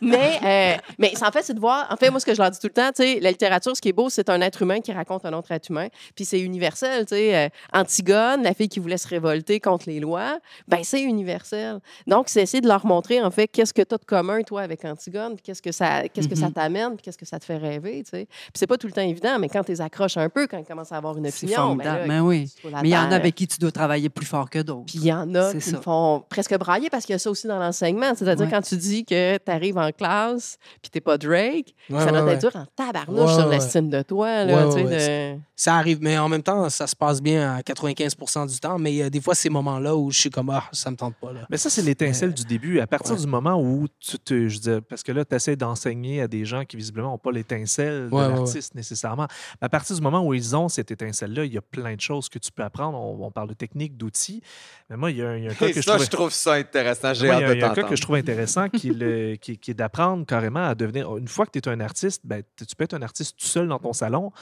Mais, 0.00 0.38
euh, 0.44 0.76
mais 0.98 1.12
en 1.22 1.30
fait, 1.30 1.42
c'est 1.42 1.54
de 1.54 1.60
voir. 1.60 1.86
En 1.90 1.96
fait, 1.96 2.10
moi, 2.10 2.20
ce 2.20 2.26
que 2.26 2.34
je 2.34 2.40
leur 2.40 2.50
dis 2.50 2.58
tout 2.58 2.66
le 2.66 2.72
temps, 2.72 2.90
tu 2.94 3.02
sais, 3.02 3.20
la 3.20 3.30
littérature, 3.30 3.76
ce 3.76 3.80
qui 3.80 3.88
est 3.88 3.92
beau, 3.92 4.08
c'est 4.10 4.28
un 4.30 4.40
être 4.40 4.62
humain 4.62 4.80
qui 4.80 4.92
raconte 4.92 5.24
un 5.24 5.32
autre 5.32 5.50
être 5.52 5.68
humain. 5.70 5.88
Puis 6.14 6.24
c'est 6.24 6.40
universel, 6.40 7.06
tu 7.06 7.14
sais. 7.14 7.36
euh, 7.36 7.48
Antigone, 7.72 8.42
la 8.42 8.54
fille 8.54 8.68
qui 8.68 8.78
voulait 8.80 8.98
se 8.98 9.08
révolter 9.08 9.58
contre 9.60 9.88
les 9.88 10.00
lois, 10.00 10.38
ben 10.68 10.80
c'est 10.82 11.02
universel. 11.02 11.80
Donc, 12.06 12.28
c'est 12.28 12.42
essayer 12.42 12.60
de 12.60 12.68
leur 12.68 12.84
montrer, 12.86 13.22
en 13.22 13.30
fait, 13.30 13.48
qu'est-ce 13.48 13.72
que 13.74 13.82
tu 13.82 13.94
as 13.94 13.98
de 13.98 14.04
commun, 14.04 14.42
toi, 14.42 14.62
avec 14.62 14.84
Antigone, 14.84 15.34
puis 15.34 15.42
qu'est-ce 15.42 15.62
que 15.62 15.72
ça, 15.72 16.08
qu'est-ce 16.08 16.28
que 16.28 16.34
ça 16.36 16.46
Mhm. 16.46 16.52
t'amène, 16.52 16.90
puis 16.96 17.02
qu'est-ce 17.02 17.18
que 17.18 17.26
ça 17.26 17.38
te 17.38 17.44
fait 17.44 17.56
rêver, 17.56 18.02
tu 18.04 18.10
sais. 18.10 18.26
Puis 18.26 18.52
c'est 18.54 18.66
pas 18.66 18.76
tout 18.76 18.86
le 18.86 18.92
temps 18.92 19.00
évident, 19.02 19.38
mais 19.38 19.48
quand 19.48 19.64
tu 19.64 19.72
les 19.72 19.80
accroches 19.80 20.16
un 20.16 20.28
peu, 20.28 20.46
quand 20.46 20.58
ils 20.58 20.64
commencent 20.64 20.92
à 20.92 20.96
avoir 20.96 21.16
une 21.16 21.26
opinion, 21.26 21.74
ben 21.76 21.84
là, 21.84 22.06
Ben 22.06 22.20
oui. 22.22 22.52
Mais 22.64 22.88
il 22.88 22.88
y 22.90 22.96
en 22.96 23.10
a 23.10 23.16
avec 23.16 23.34
qui 23.34 23.46
tu 23.46 23.58
dois 23.58 23.70
travailler 23.72 24.08
plus 24.08 24.26
fort 24.26 24.48
que 24.50 24.58
d'autres. 24.60 24.86
Puis 24.86 24.98
il 24.98 25.04
y 25.06 25.12
en 25.12 25.34
a 25.34 25.52
qui 25.52 25.72
me 25.72 25.80
font 25.80 26.24
presque 26.28 26.56
brailler 26.58 26.90
parce 26.90 27.04
qu'il 27.06 27.12
y 27.12 27.16
a 27.16 27.18
ça 27.18 27.30
aussi 27.30 27.46
dans 27.46 27.58
l'enseignement. 27.58 28.12
C'est-à-dire 28.16 28.46
Ouais. 28.46 28.50
quand 28.52 28.62
tu 28.62 28.76
dis 28.76 29.04
que 29.04 29.36
tu 29.38 29.50
arrives 29.50 29.78
en 29.80 29.92
classe 29.92 30.58
puis 30.82 30.90
t'es 30.90 31.00
pas 31.00 31.18
Drake, 31.18 31.74
Ouais, 31.90 31.98
ça 31.98 32.06
ouais, 32.06 32.12
doit 32.12 32.24
ouais. 32.24 32.32
être 32.34 32.40
dur 32.40 32.50
en 32.54 32.66
tabarnouche 32.76 33.28
Ouais, 33.30 33.34
sur 33.34 33.46
ouais, 33.48 33.54
l'estime 33.56 33.90
de 33.90 34.02
toi. 34.02 34.44
Là, 34.44 34.66
Ouais, 34.68 34.74
tu 34.74 34.80
sais, 34.80 34.84
ouais, 34.86 35.34
de- 35.34 35.40
Ça 35.56 35.76
arrive, 35.76 35.98
mais 36.00 36.16
en 36.16 36.28
même 36.28 36.42
temps, 36.42 36.68
ça 36.70 36.86
se 36.86 36.96
passe 36.96 37.20
bien 37.20 37.56
à 37.56 37.62
95 37.62 38.16
du 38.46 38.58
temps. 38.60 38.78
Mais 38.78 38.92
il 38.92 38.96
y 38.96 39.02
a 39.02 39.10
des 39.10 39.20
fois 39.20 39.34
ces 39.34 39.50
moments-là 39.50 39.94
où 39.94 40.10
je 40.10 40.18
suis 40.20 40.30
comme, 40.30 40.48
ah, 40.50 40.64
ça 40.72 40.90
me 40.90 40.96
tente 40.96 41.14
pas. 41.16 41.32
Là. 41.32 41.40
Mais 41.50 41.56
ça, 41.58 41.68
c'est 41.68 41.82
l'étincelle 41.82 42.32
du 42.32 42.44
début. 42.44 42.80
À 42.80 42.86
partir 42.86 43.14
ouais. 43.14 43.20
du 43.20 43.26
moment 43.26 43.60
où 43.60 43.86
tu 43.98 44.18
te. 44.18 44.48
Je 44.48 44.58
dis, 44.58 44.70
parce 44.88 45.02
que 45.02 45.12
là, 45.12 45.24
tu 45.24 45.34
essaies 45.34 45.56
d'enseigner 45.56 46.22
à 46.22 46.28
des 46.28 46.44
gens 46.46 46.64
qui, 46.64 46.76
visiblement, 46.78 47.10
n'ont 47.10 47.18
pas 47.18 47.30
l'étincelle 47.32 48.08
de 48.08 48.14
Ouais, 48.14 48.22
ouais, 48.26 48.28
l'artiste 48.36 48.74
nécessairement. 48.74 49.26
À 49.60 49.68
partir 49.68 49.94
du 49.96 50.02
moment 50.02 50.24
où 50.26 50.32
ils 50.32 50.56
ont 50.56 50.68
cette 50.68 50.90
étincelle-là, 50.90 51.44
il 51.44 51.52
y 51.52 51.58
a 51.58 51.62
plein 51.62 51.94
de 51.94 52.00
choses 52.00 52.28
que 52.30 52.38
tu 52.38 52.50
peux 52.52 52.62
apprendre. 52.62 52.98
On, 52.98 53.26
on 53.26 53.30
parle 53.30 53.48
de 53.48 53.54
techniques, 53.54 53.96
d'outils. 53.98 54.42
Mais 54.88 54.96
moi, 54.96 55.10
il 55.10 55.18
y 55.18 55.22
a, 55.22 55.28
un- 55.28 55.36
il 55.36 55.44
y 55.44 55.48
a 55.48 55.50
un 55.50 55.54
cas 55.54 55.66
Et 55.68 55.72
que 55.72 55.80
je 55.82 55.86
ça, 55.86 55.92
trouve. 55.94 56.04
je 56.06 56.10
trouve 56.10 56.30
ça 56.32 56.52
intéressant. 56.54 57.12
J'ai 57.14 57.28
hâte 57.30 57.38
il 57.40 57.42
y 57.42 57.44
a, 57.44 57.48
de 57.50 57.54
il 57.54 57.60
y 57.60 57.62
a 57.62 57.66
un 57.66 57.68
cas 57.68 57.74
t'entendre. 57.74 57.88
que 57.90 57.96
je 57.96 58.02
trouve 58.02 58.16
intéressant 58.16 58.68
qui 58.68 58.88
est, 58.88 58.92
le- 58.94 59.36
qui- 59.36 59.58
qui 59.58 59.69
est 59.70 59.74
d'apprendre 59.74 60.26
carrément 60.26 60.66
à 60.66 60.74
devenir. 60.74 61.16
Une 61.16 61.28
fois 61.28 61.46
que 61.46 61.52
tu 61.52 61.58
es 61.58 61.68
un 61.68 61.80
artiste, 61.80 62.22
ben, 62.24 62.42
tu 62.56 62.76
peux 62.76 62.84
être 62.84 62.94
un 62.94 63.02
artiste 63.02 63.38
tout 63.38 63.46
seul 63.46 63.68
dans 63.68 63.78
ton 63.78 63.92
salon, 63.92 64.32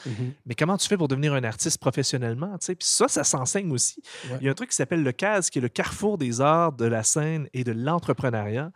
mais 0.47 0.55
comment 0.55 0.77
tu 0.77 0.89
fais 0.89 0.97
pour 0.97 1.09
devenir 1.09 1.35
un 1.35 1.45
artiste 1.45 1.79
professionnellement? 1.79 2.57
Puis 2.59 2.77
ça, 2.81 3.09
ça 3.09 3.25
s'enseigne 3.25 3.71
aussi. 3.73 4.03
Ouais. 4.31 4.39
Il 4.41 4.47
y 4.47 4.49
a 4.49 4.53
un 4.53 4.55
truc 4.55 4.71
qui 4.71 4.77
s'appelle 4.77 5.03
le 5.03 5.13
CAS, 5.13 5.51
qui 5.51 5.59
est 5.59 5.63
le 5.63 5.69
carrefour 5.69 6.19
des 6.19 6.41
arts, 6.41 6.73
de 6.73 6.87
la 6.87 7.03
scène 7.03 7.49
et 7.53 7.65
de 7.65 7.73
l'entrepreneuriat. 7.73 8.71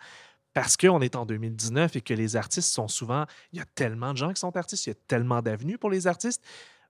Parce 0.54 0.76
qu'on 0.76 1.00
est 1.00 1.16
en 1.16 1.24
2019 1.24 1.96
et 1.96 2.00
que 2.02 2.12
les 2.12 2.36
artistes 2.36 2.72
sont 2.72 2.88
souvent. 2.88 3.24
Il 3.52 3.58
y 3.58 3.62
a 3.62 3.64
tellement 3.74 4.12
de 4.12 4.18
gens 4.18 4.32
qui 4.32 4.40
sont 4.40 4.54
artistes, 4.54 4.86
il 4.86 4.90
y 4.90 4.92
a 4.92 4.96
tellement 5.08 5.40
d'avenues 5.40 5.78
pour 5.78 5.88
les 5.88 6.06
artistes, 6.06 6.44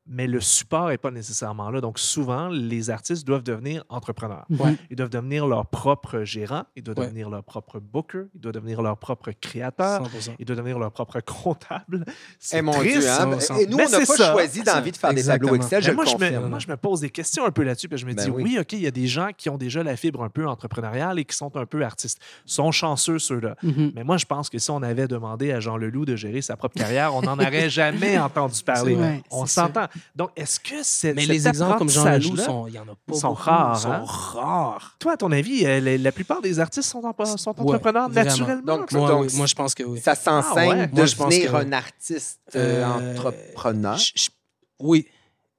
mais 0.07 0.27
le 0.27 0.41
support 0.41 0.89
n'est 0.89 0.99
pas 0.99 1.11
nécessairement 1.13 1.71
là. 1.71 1.81
Donc 1.81 1.99
souvent, 1.99 2.49
les 2.49 2.91
artistes 2.91 3.27
doivent 3.27 3.43
devenir 3.45 3.85
entrepreneurs. 3.89 4.45
Ouais. 4.51 4.75
Ils 4.91 4.97
doivent 4.97 5.11
devenir 5.11 5.47
leur 5.47 5.67
propre 5.67 6.23
gérant, 6.25 6.65
ils 6.77 6.83
doivent 6.83 6.99
Ouais. 6.99 7.07
devenir 7.07 7.31
leur 7.31 7.45
propre 7.45 7.79
booker, 7.79 8.25
ils 8.35 8.41
doivent 8.41 8.55
devenir 8.55 8.83
leur 8.83 8.97
propre 8.99 9.31
créateur, 9.31 10.03
100%. 10.05 10.35
ils 10.39 10.45
doivent 10.45 10.59
devenir 10.59 10.79
leur 10.79 10.91
propre 10.91 11.21
comptable. 11.21 12.05
C'est 12.39 12.59
Eh 12.59 12.63
mon 12.63 12.73
triste. 12.73 12.99
Dieu, 13.01 13.09
hein? 13.11 13.31
Et 13.61 13.67
nous, 13.67 13.77
Mais 13.77 13.87
on 13.87 13.91
n'a 13.91 13.99
pas 13.99 14.05
ça. 14.07 14.33
choisi 14.33 14.63
d'envie 14.63 14.91
de 14.93 14.97
faire 14.97 15.15
des 15.15 15.25
tableaux 15.25 15.55
Excel, 15.55 15.83
je 15.83 15.91
moi, 15.93 16.05
le 16.05 16.11
je 16.11 16.15
me, 16.17 16.21
confirme. 16.21 16.49
moi, 16.49 16.59
je 16.59 16.69
me 16.69 16.77
pose 16.77 17.01
des 17.01 17.11
questions 17.11 17.45
un 17.47 17.51
peu 17.51 17.63
là-dessus. 17.63 17.89
Puis 17.89 17.99
je 17.99 18.07
me 18.07 18.15
Ben 18.15 18.25
dis, 18.25 18.31
oui. 18.31 18.43
oui. 18.43 18.59
OK, 18.61 18.73
il 18.73 18.81
y 18.83 18.87
a 18.87 18.91
des 18.91 19.07
gens 19.07 19.29
qui 19.37 19.49
ont 19.51 19.57
déjà 19.59 19.83
la 19.83 19.97
fibre 19.97 20.23
un 20.25 20.29
peu 20.31 20.47
entrepreneuriale 20.49 21.19
et 21.19 21.25
qui 21.25 21.37
sont 21.37 21.57
un 21.57 21.67
peu 21.67 21.83
artistes. 21.85 22.19
Ils 22.47 22.53
sont 22.53 22.73
chanceux, 22.73 23.19
ceux-là. 23.19 23.55
Mhm. 23.63 23.93
Mais 23.95 24.05
moi, 24.05 24.17
je 24.17 24.27
pense 24.27 24.51
que 24.51 24.59
si 24.59 24.71
on 24.71 24.83
avait 24.83 25.07
demandé 25.09 25.53
à 25.53 25.61
Jean 25.61 25.77
Leloup 25.77 26.05
de 26.07 26.17
gérer 26.17 26.43
sa 26.43 26.57
propre 26.57 26.77
carrière, 26.77 27.15
on 27.15 27.23
n'en 27.23 27.35
aurait 27.39 27.71
jamais 27.71 28.19
entendu 28.19 28.63
parler. 28.65 28.95
Vrai, 28.95 29.23
on 29.31 29.47
s'entend. 29.47 29.87
Donc, 30.16 30.30
est-ce 30.36 30.59
que 30.61 30.82
c'est. 30.82 31.14
Mais 31.14 31.26
les 31.26 31.47
exemples 31.49 31.78
comme 31.78 31.88
Jean 31.88 32.05
Leloup, 32.05 32.36
sont- 32.36 32.66
il 32.66 32.74
y 32.74 32.78
en 32.78 32.82
a 32.88 32.95
pas 33.07 33.14
sont 33.14 33.28
beaucoup. 33.30 33.43
rares, 33.43 33.78
sont 33.80 33.90
hein? 33.90 34.05
rares. 34.07 34.97
Toi, 34.99 35.12
à 35.12 35.16
ton 35.16 35.32
avis, 35.32 35.64
euh, 35.66 35.80
la, 35.80 35.99
la 35.99 36.12
plupart 36.12 36.40
des 36.43 36.59
artistes 36.61 36.88
sont, 36.88 37.03
en- 37.05 37.36
sont 37.36 37.51
Ouais, 37.51 37.61
entrepreneurs 37.61 38.09
vraiment. 38.09 38.30
naturellement. 38.30 38.76
Donc? 38.78 38.93
Moi, 38.93 39.09
Donc, 39.09 39.22
oui, 39.30 39.36
moi, 39.36 39.47
je 39.47 39.55
pense 39.55 39.74
que 39.74 39.82
oui. 39.82 40.01
Ça 40.01 40.14
s'enseigne 40.14 40.72
Ah 40.72 40.78
ouais? 40.78 40.86
devenir 40.88 41.51
que- 41.53 41.57
un 41.57 41.72
artiste 41.72 42.40
euh, 42.57 42.82
Euh, 42.84 43.12
entrepreneur. 43.14 43.97
Je- 43.97 44.12
je- 44.14 44.30
oui, 44.78 45.07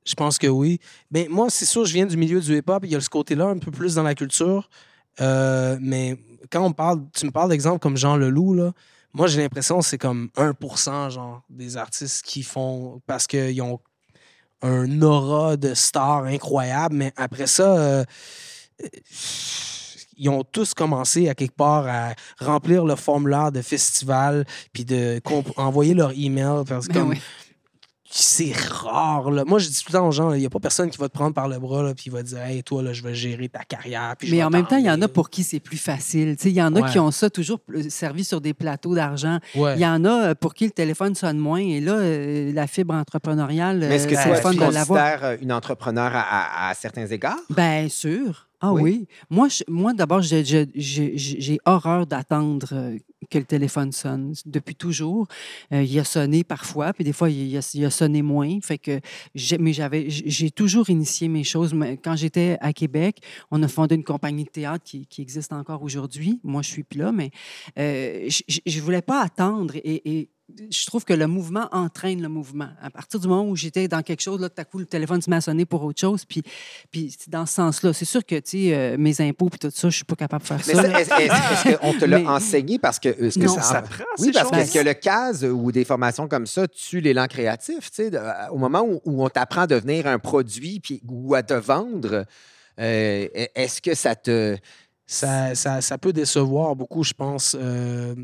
je 0.05 0.13
pense 0.15 0.37
que 0.37 0.47
oui. 0.47 0.79
Mais 1.11 1.27
moi, 1.29 1.49
c'est 1.49 1.65
sûr, 1.65 1.85
je 1.85 1.93
viens 1.93 2.05
du 2.05 2.17
milieu 2.17 2.39
du 2.41 2.57
hip-hop. 2.57 2.83
Il 2.85 2.91
y 2.91 2.95
a 2.95 3.01
ce 3.01 3.09
côté-là 3.09 3.45
un 3.47 3.57
peu 3.57 3.71
plus 3.71 3.95
dans 3.95 4.03
la 4.03 4.15
culture. 4.15 4.69
Euh, 5.21 5.77
mais 5.79 6.17
quand 6.51 6.61
on 6.65 6.73
parle, 6.73 7.03
tu 7.13 7.25
me 7.25 7.31
parles 7.31 7.49
d'exemples 7.49 7.79
comme 7.79 7.97
Jean 7.97 8.15
Leloup, 8.17 8.53
là, 8.55 8.71
moi, 9.13 9.27
j'ai 9.27 9.41
l'impression 9.41 9.77
que 9.79 9.85
c'est 9.85 9.99
comme 9.99 10.29
1% 10.35 11.09
genre, 11.11 11.43
des 11.49 11.77
artistes 11.77 12.25
qui 12.25 12.41
font 12.41 12.99
parce 13.05 13.27
qu'ils 13.27 13.61
ont 13.61 13.79
un 14.63 15.01
aura 15.01 15.57
de 15.57 15.73
star 15.73 16.23
incroyable. 16.23 16.95
Mais 16.95 17.13
après 17.17 17.47
ça, 17.47 17.77
euh, 17.77 18.03
ils 20.17 20.29
ont 20.29 20.43
tous 20.43 20.73
commencé 20.73 21.29
à 21.29 21.35
quelque 21.35 21.55
part 21.55 21.85
à 21.87 22.13
remplir 22.39 22.85
le 22.85 22.95
formulaire 22.95 23.51
de 23.51 23.61
festival 23.61 24.45
puis 24.71 24.85
de 24.85 25.21
envoyer 25.57 25.93
leur 25.93 26.11
email 26.11 26.63
parce 26.67 26.87
que 26.87 26.93
Ben 26.93 27.01
comme 27.01 27.09
oui. 27.09 27.21
C'est 28.15 28.53
rare. 28.55 29.31
Là. 29.31 29.43
Moi, 29.45 29.57
je 29.59 29.67
dis 29.69 29.79
tout 29.83 29.91
le 29.91 29.93
temps 29.97 30.07
aux 30.07 30.11
gens, 30.11 30.33
il 30.33 30.39
n'y 30.39 30.45
a 30.45 30.49
pas 30.49 30.59
personne 30.59 30.89
qui 30.89 30.97
va 30.99 31.09
te 31.09 31.13
prendre 31.13 31.33
par 31.33 31.47
le 31.47 31.57
bras 31.57 31.89
et 31.89 31.93
qui 31.95 32.09
va 32.09 32.21
te 32.21 32.27
dire 32.27 32.39
Hey, 32.41 32.61
toi, 32.63 32.83
là, 32.83 32.93
je 32.93 33.01
vais 33.01 33.15
gérer 33.15 33.49
ta 33.49 33.63
carrière. 33.63 34.15
puis 34.17 34.27
je 34.27 34.35
Mais 34.35 34.43
en 34.43 34.49
même 34.49 34.65
temps, 34.67 34.77
il 34.77 34.85
y 34.85 34.89
en 34.91 35.01
a 35.01 35.07
pour 35.07 35.29
qui 35.29 35.43
c'est 35.43 35.59
plus 35.59 35.77
facile. 35.77 36.35
Tu 36.37 36.43
sais, 36.43 36.49
Il 36.49 36.55
y 36.55 36.61
en 36.61 36.75
a 36.75 36.81
Ouais. 36.81 36.89
qui 36.91 36.99
ont 36.99 37.11
ça 37.11 37.29
toujours 37.29 37.59
euh, 37.73 37.83
servi 37.89 38.23
sur 38.23 38.39
des 38.41 38.53
plateaux 38.53 38.93
d'argent. 38.93 39.39
Ouais. 39.55 39.73
Il 39.75 39.81
y 39.81 39.85
en 39.87 40.03
a 40.05 40.27
euh, 40.29 40.35
pour 40.35 40.53
qui 40.53 40.65
le 40.65 40.71
téléphone 40.71 41.15
sonne 41.15 41.37
moins. 41.39 41.59
Et 41.61 41.79
là, 41.81 41.93
euh, 41.93 42.51
la 42.53 42.67
fibre 42.67 42.93
entrepreneuriale, 42.93 43.81
est-ce 43.83 44.07
que 44.07 44.13
euh, 44.15 44.19
c'est 44.21 44.29
le 44.29 44.35
fun 44.35 44.51
tu 44.51 44.57
de 44.57 44.61
l'avoir. 44.65 45.11
considères 45.19 45.37
une 45.41 45.51
entrepreneur 45.51 46.11
à, 46.15 46.21
à- 46.21 46.69
à 46.69 46.73
certains 46.75 47.07
égards? 47.07 47.37
Bien 47.49 47.87
sûr. 47.89 48.47
Ah 48.65 48.71
Oui. 48.71 48.81
oui? 48.81 49.07
Moi, 49.29 49.49
je- 49.49 49.63
moi 49.67 49.93
d'abord, 49.93 50.21
j'ai- 50.21 51.59
horreur 51.65 52.07
d'attendre 52.07 52.69
euh, 52.71 52.97
que 53.29 53.37
le 53.37 53.43
téléphone 53.43 53.91
sonne. 53.91 54.33
Depuis 54.45 54.73
toujours. 54.75 55.27
Euh, 55.73 55.83
il 55.83 55.99
a 55.99 56.05
sonné 56.05 56.45
parfois, 56.45 56.93
puis 56.93 57.03
des 57.03 57.11
fois, 57.11 57.29
il 57.29 57.57
a, 57.57 57.71
il 57.73 57.83
a 57.85 57.89
sonné 57.89 58.21
moins. 58.21 58.59
Fait 58.61 58.77
que 58.77 59.01
mais 59.59 59.73
j'avais, 59.73 60.09
j'ai 60.09 60.49
toujours 60.49 60.89
initié 60.89 61.27
mes 61.27 61.43
choses. 61.43 61.75
Quand 62.03 62.15
j'étais 62.15 62.57
à 62.61 62.71
Québec, 62.71 63.19
on 63.51 63.61
a 63.63 63.67
fondé 63.67 63.95
une 63.95 64.03
compagnie 64.05 64.45
de 64.45 64.49
théâtre 64.49 64.85
qui, 64.85 65.05
qui 65.07 65.21
existe 65.21 65.51
encore 65.51 65.83
aujourd'hui. 65.83 66.39
Moi, 66.43 66.61
je 66.61 66.69
suis 66.69 66.83
plus 66.83 66.99
là, 66.99 67.11
mais 67.11 67.31
euh, 67.77 68.29
je 68.29 68.59
ne 68.77 68.81
voulais 68.81 69.01
pas 69.01 69.21
attendre. 69.21 69.75
Et, 69.75 70.01
et 70.19 70.29
je 70.69 70.85
trouve 70.85 71.03
que 71.05 71.13
le 71.13 71.27
mouvement 71.27 71.67
entraîne 71.71 72.21
le 72.21 72.29
mouvement. 72.29 72.69
À 72.81 72.89
partir 72.89 73.19
du 73.19 73.27
moment 73.27 73.47
où 73.49 73.55
j'étais 73.55 73.87
dans 73.87 74.01
quelque 74.01 74.21
chose, 74.21 74.39
là, 74.41 74.49
tout 74.49 74.61
à 74.61 74.65
coup, 74.65 74.79
le 74.79 74.85
téléphone 74.85 75.21
se 75.21 75.29
met 75.29 75.35
à 75.37 75.41
sonner 75.41 75.65
pour 75.65 75.83
autre 75.83 75.99
chose. 75.99 76.25
Puis, 76.25 76.43
puis 76.91 77.15
c'est 77.17 77.29
dans 77.29 77.45
ce 77.45 77.53
sens-là, 77.55 77.93
c'est 77.93 78.05
sûr 78.05 78.25
que, 78.25 78.35
tu 78.35 78.41
sais, 78.67 78.75
euh, 78.75 78.95
mes 78.97 79.19
impôts 79.21 79.49
puis 79.49 79.59
tout 79.59 79.71
ça, 79.73 79.89
je 79.89 79.95
suis 79.95 80.05
pas 80.05 80.15
capable 80.15 80.43
de 80.43 80.47
faire 80.47 80.61
Mais 80.67 80.73
ça. 80.73 81.05
ça, 81.05 81.21
est-ce 81.21 81.75
qu'on 81.77 81.93
te 81.93 82.05
l'a 82.05 82.19
Mais- 82.19 82.27
enseigné 82.27 82.79
parce 82.79 82.99
que. 82.99 83.09
Est-ce 83.09 83.39
que 83.39 83.45
Non. 83.45 83.55
Ça 83.55 83.61
ça- 83.61 83.73
s'apprend, 83.73 84.03
Oui, 84.19 84.31
parce 84.31 84.49
que 84.49 84.55
choses. 84.55 84.63
est-ce 84.65 84.73
que 84.79 84.83
le 84.85 84.93
CAS 84.93 85.43
ou 85.43 85.71
des 85.71 85.85
formations 85.85 86.27
comme 86.27 86.45
ça 86.47 86.67
tuent 86.67 87.01
l'élan 87.01 87.27
créatif? 87.27 87.91
tu 87.91 88.09
sais, 88.09 88.11
au 88.51 88.57
moment 88.57 88.81
où, 88.83 89.01
où 89.05 89.23
on 89.25 89.29
t'apprend 89.29 89.61
à 89.61 89.67
devenir 89.67 90.07
un 90.07 90.19
produit 90.19 90.79
puis, 90.79 91.01
ou 91.07 91.33
à 91.35 91.43
te 91.43 91.53
vendre, 91.53 92.25
euh, 92.79 93.27
est-ce 93.55 93.81
que 93.81 93.93
ça 93.95 94.15
te. 94.15 94.57
ça, 95.05 95.53
ça, 95.55 95.81
ça 95.81 95.97
peut 95.97 96.13
décevoir 96.13 96.75
beaucoup, 96.75 97.03
je 97.03 97.13
pense. 97.13 97.55
euh, 97.59 98.15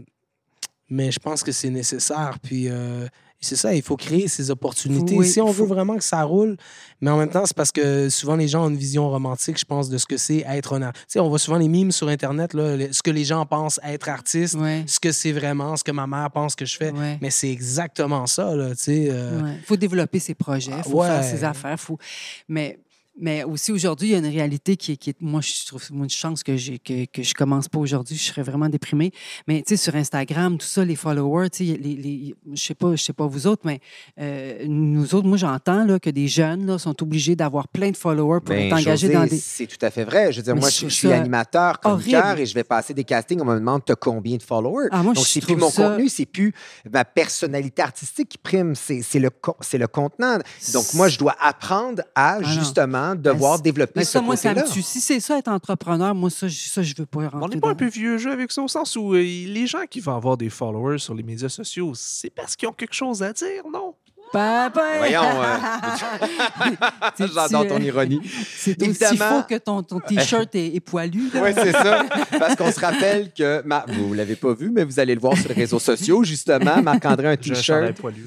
mais 0.89 1.11
je 1.11 1.19
pense 1.19 1.43
que 1.43 1.51
c'est 1.51 1.69
nécessaire. 1.69 2.37
Puis 2.41 2.67
euh, 2.69 3.07
c'est 3.41 3.55
ça, 3.55 3.73
il 3.73 3.81
faut 3.81 3.95
créer 3.95 4.27
ces 4.27 4.51
opportunités. 4.51 5.15
Oui, 5.15 5.25
si 5.25 5.39
on 5.39 5.47
faut- 5.47 5.63
veut 5.63 5.69
vraiment 5.69 5.95
que 5.95 6.03
ça 6.03 6.23
roule, 6.23 6.57
mais 6.99 7.09
en 7.09 7.17
même 7.17 7.29
temps, 7.29 7.45
c'est 7.45 7.55
parce 7.55 7.71
que 7.71 8.09
souvent 8.09 8.35
les 8.35 8.49
gens 8.49 8.65
ont 8.65 8.69
une 8.69 8.75
vision 8.75 9.09
romantique, 9.09 9.57
je 9.57 9.63
pense, 9.63 9.87
de 9.87 9.97
ce 9.97 10.05
que 10.05 10.17
c'est 10.17 10.39
être 10.47 10.73
un 10.73 10.81
artiste. 10.81 11.05
Tu 11.07 11.13
sais, 11.13 11.19
on 11.21 11.29
voit 11.29 11.39
souvent 11.39 11.57
les 11.57 11.69
mimes 11.69 11.93
sur 11.93 12.09
Internet, 12.09 12.53
là, 12.53 12.75
ce 12.91 13.01
que 13.01 13.11
les 13.11 13.23
gens 13.23 13.45
pensent 13.45 13.79
être 13.83 14.09
artiste, 14.09 14.55
Ouais, 14.55 14.83
ce 14.87 14.99
que 14.99 15.13
c'est 15.13 15.31
vraiment, 15.31 15.77
ce 15.77 15.85
que 15.85 15.91
ma 15.91 16.05
mère 16.05 16.29
pense 16.31 16.53
que 16.55 16.65
je 16.65 16.75
fais. 16.75 16.91
ouais. 16.91 17.17
Mais 17.21 17.29
c'est 17.29 17.49
exactement 17.49 18.27
ça, 18.27 18.53
sais. 18.75 19.07
euh, 19.09 19.39
Il 19.57 19.65
faut 19.65 19.77
développer 19.77 20.19
ses 20.19 20.33
projets, 20.35 20.71
il 20.75 20.83
faut 20.91 20.99
Ouais. 21.01 21.07
faire 21.07 21.23
ses 21.23 21.43
affaires. 21.45 21.79
Faut... 21.79 21.97
Mais, 22.49 22.77
mais 23.19 23.43
aussi, 23.43 23.71
aujourd'hui, 23.71 24.09
il 24.09 24.11
y 24.11 24.15
a 24.15 24.19
une 24.19 24.25
réalité 24.25 24.77
qui 24.77 24.93
est, 24.93 24.97
qui 24.97 25.09
est- 25.11 25.21
moi, 25.21 25.41
je 25.41 25.65
trouve 25.67 25.83
une 25.91 26.09
chance 26.09 26.43
que, 26.43 26.55
j'ai, 26.55 26.79
que, 26.79 27.05
que 27.05 27.23
je 27.23 27.33
commence 27.33 27.67
pas 27.67 27.79
aujourd'hui. 27.79 28.15
Je 28.15 28.23
serais 28.23 28.41
vraiment 28.43 28.69
déprimée. 28.69 29.11
Mais, 29.47 29.61
tu 29.61 29.75
sais, 29.75 29.77
sur 29.77 29.95
Instagram, 29.95 30.57
tout 30.57 30.65
ça, 30.67 30.83
les 30.85 30.95
followers, 30.95 31.49
tu 31.49 31.65
sais, 31.67 31.77
les, 31.77 31.95
les, 31.95 32.35
je 32.53 32.63
sais 32.63 32.75
pas, 32.75 32.95
je 32.95 33.03
sais 33.03 33.13
pas 33.13 33.27
vous 33.27 33.47
autres, 33.47 33.63
mais 33.65 33.79
euh, 34.19 34.65
nous 34.67 35.13
autres, 35.15 35.27
moi, 35.27 35.37
j'entends 35.37 35.85
là, 35.85 35.99
que 35.99 36.09
des 36.09 36.27
jeunes 36.27 36.65
là, 36.65 36.77
sont 36.79 37.01
obligés 37.03 37.35
d'avoir 37.35 37.67
plein 37.67 37.91
de 37.91 37.97
followers 37.97 38.39
pour 38.39 38.55
Ben, 38.55 38.67
être 38.67 38.73
engagés 38.73 39.07
José, 39.07 39.13
dans 39.13 39.25
des... 39.25 39.37
C'est 39.37 39.67
tout 39.67 39.83
à 39.85 39.89
fait 39.91 40.03
vrai. 40.03 40.31
Je 40.31 40.37
veux 40.37 40.43
dire, 40.43 40.55
Mais 40.55 40.61
moi, 40.61 40.69
je 40.69 40.87
suis 40.87 41.11
animateur, 41.11 41.79
chroniqueur 41.79 42.37
et 42.39 42.45
je 42.45 42.53
vais 42.53 42.63
passer 42.63 42.93
des 42.93 43.03
castings. 43.03 43.39
On 43.41 43.45
me 43.45 43.55
demande 43.55 43.83
t'as 43.85 43.95
combien 43.95 44.37
de 44.37 44.43
followers? 44.43 44.87
Ah, 44.91 45.03
moi, 45.03 45.13
Donc, 45.13 45.25
c'est 45.27 45.41
plus 45.41 45.55
mon 45.55 45.69
ça- 45.69 45.89
contenu, 45.89 46.09
c'est 46.09 46.25
plus 46.25 46.53
ma 46.91 47.05
personnalité 47.05 47.81
artistique 47.81 48.29
qui 48.29 48.37
prime, 48.37 48.75
c'est 48.75 49.01
c'est 49.01 49.19
le, 49.19 49.29
c'est 49.61 49.77
le 49.77 49.87
contenant. 49.87 50.37
Donc, 50.73 50.93
moi, 50.93 51.07
je 51.09 51.17
dois 51.17 51.35
apprendre 51.39 52.03
à 52.15 52.39
non. 52.39 52.47
justement 52.47 53.08
devoir 53.15 53.57
Ben, 53.57 53.63
développer 53.63 54.03
ce 54.03 54.11
ça, 54.11 54.21
moi, 54.21 54.35
ça 54.35 54.53
me 54.53 54.71
tue. 54.71 54.81
Si 54.81 54.99
c'est 55.01 55.19
ça, 55.19 55.37
être 55.37 55.47
entrepreneur, 55.47 56.13
moi, 56.15 56.29
ça, 56.29 56.47
je- 56.47 56.69
ça 56.69 56.81
je 56.83 56.93
veux 56.97 57.05
pas 57.05 57.23
rentrer 57.29 57.39
On 57.41 57.47
n'est 57.47 57.59
pas 57.59 57.69
un 57.69 57.75
peu 57.75 57.87
vieux 57.87 58.17
jeu 58.17 58.31
avec 58.31 58.51
ça, 58.51 58.61
au 58.61 58.67
sens 58.67 58.95
où 58.95 59.13
euh, 59.13 59.19
les 59.21 59.67
gens 59.67 59.85
qui 59.89 59.99
vont 59.99 60.15
avoir 60.15 60.37
des 60.37 60.49
followers 60.49 60.99
sur 60.99 61.13
les 61.13 61.23
médias 61.23 61.49
sociaux, 61.49 61.93
c'est 61.95 62.29
parce 62.29 62.55
qu'ils 62.55 62.67
ont 62.69 62.73
quelque 62.73 62.93
chose 62.95 63.21
à 63.23 63.33
dire, 63.33 63.63
non? 63.71 63.95
Papa. 64.31 64.81
Voyons, 64.99 65.21
euh, 65.21 66.69
J'adore 67.33 67.67
ton 67.67 67.79
ironie. 67.79 68.19
C'est 68.55 68.81
aussi 68.81 68.89
Évidemment- 68.91 69.41
faux 69.41 69.45
que 69.49 69.55
ton, 69.57 69.83
ton 69.83 69.99
T-shirt 69.99 70.53
est, 70.55 70.75
est 70.75 70.79
poilu. 70.79 71.29
là. 71.33 71.41
Oui, 71.43 71.49
c'est 71.53 71.71
ça. 71.71 72.05
Parce 72.37 72.55
qu'on 72.55 72.71
se 72.71 72.79
rappelle 72.79 73.31
que, 73.33 73.61
Ma- 73.65 73.85
vous 73.87 74.09
ne 74.11 74.15
l'avez 74.15 74.35
pas 74.35 74.53
vu, 74.53 74.71
mais 74.73 74.83
vous 74.83 74.99
allez 74.99 75.15
le 75.15 75.21
voir 75.21 75.37
sur 75.37 75.49
les 75.49 75.55
réseaux 75.55 75.79
sociaux, 75.79 76.23
justement. 76.23 76.81
Marc-André 76.81 77.27
a 77.27 77.31
un 77.31 77.35
J'ai 77.39 77.51
un 77.51 77.55
chandail 77.55 77.93
T-shirt, 77.93 78.01
poilu. 78.01 78.25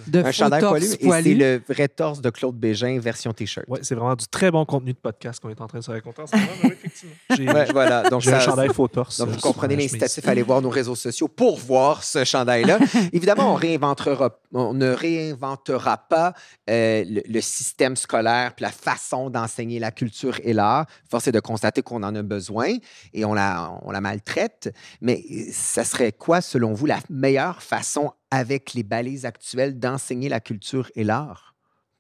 Torse 0.61 0.69
poilu, 0.69 0.85
et 0.85 0.89
c'est 0.89 0.97
poilu. 0.99 1.35
le 1.35 1.63
vrai 1.69 1.89
torse 1.89 2.21
de 2.21 2.31
Claude 2.31 2.57
Bégin 2.57 2.99
version 3.01 3.33
T-shirt. 3.33 3.67
Ouais, 3.69 3.81
c'est 3.83 3.95
vraiment 3.95 4.15
du 4.15 4.27
très 4.27 4.51
bon 4.51 4.65
contenu 4.65 4.93
de 4.93 4.99
podcast 4.99 5.41
qu'on 5.41 5.51
est 5.51 5.61
en 5.61 5.67
train 5.67 5.79
de 5.79 5.85
se 5.85 5.91
raconter 5.91 6.23
en 6.23 6.27
ce 6.27 6.37
moment. 6.37 6.47
oui, 6.65 6.71
effectivement. 6.73 7.53
Ouais, 7.53 7.67
voilà. 7.73 8.09
Donc, 8.11 8.23
j'ai 8.23 8.33
un 8.33 8.41
ça- 8.41 8.47
chandail 8.47 8.69
faux 8.73 8.89
torse. 8.89 9.19
Donc, 9.19 9.29
vous 9.31 9.41
comprenez 9.41 9.77
l'incitatif 9.77 10.27
à 10.27 10.31
aller 10.33 10.43
voir 10.43 10.61
nos 10.63 10.71
réseaux 10.71 10.95
sociaux 10.97 11.29
pour 11.29 11.59
voir 11.59 12.03
ce 12.03 12.25
chandail-là. 12.25 12.79
Évidemment, 13.13 13.53
on, 13.53 13.57
réinventera, 13.57 14.31
on 14.53 14.75
ne 14.75 14.91
réinventera 14.91 15.92
pas 15.97 16.35
euh, 16.71 17.05
le, 17.07 17.23
le 17.27 17.41
système 17.41 17.97
scolaire 17.97 18.55
puis 18.55 18.63
la 18.65 18.71
façon 18.71 19.31
d'enseigner 19.31 19.79
la 19.79 19.91
culture 19.91 20.39
et 20.43 20.53
l'art. 20.53 20.87
Force 21.11 21.29
est 21.29 21.33
de 21.33 21.41
constater 21.41 21.83
qu'on 21.83 22.03
en 22.03 22.15
a 22.15 22.23
besoin 22.23 22.77
et 23.13 23.25
on 23.25 23.35
la, 23.35 23.79
on 23.83 23.91
la 23.91 24.01
maltraite. 24.01 24.75
Mais 25.01 25.23
euh, 25.31 25.45
ça 25.53 25.85
serait 25.85 26.13
quoi, 26.13 26.41
selon 26.41 26.73
vous, 26.73 26.87
la 26.87 27.01
meilleure 27.11 27.63
façon 27.63 28.13
avec 28.31 28.75
les 28.75 28.83
balises 28.83 29.27
actuelles 29.27 29.79
d'enseigner 29.79 30.29
la 30.29 30.41
culture 30.41 30.91
et 30.95 31.05
l'art? 31.05 31.52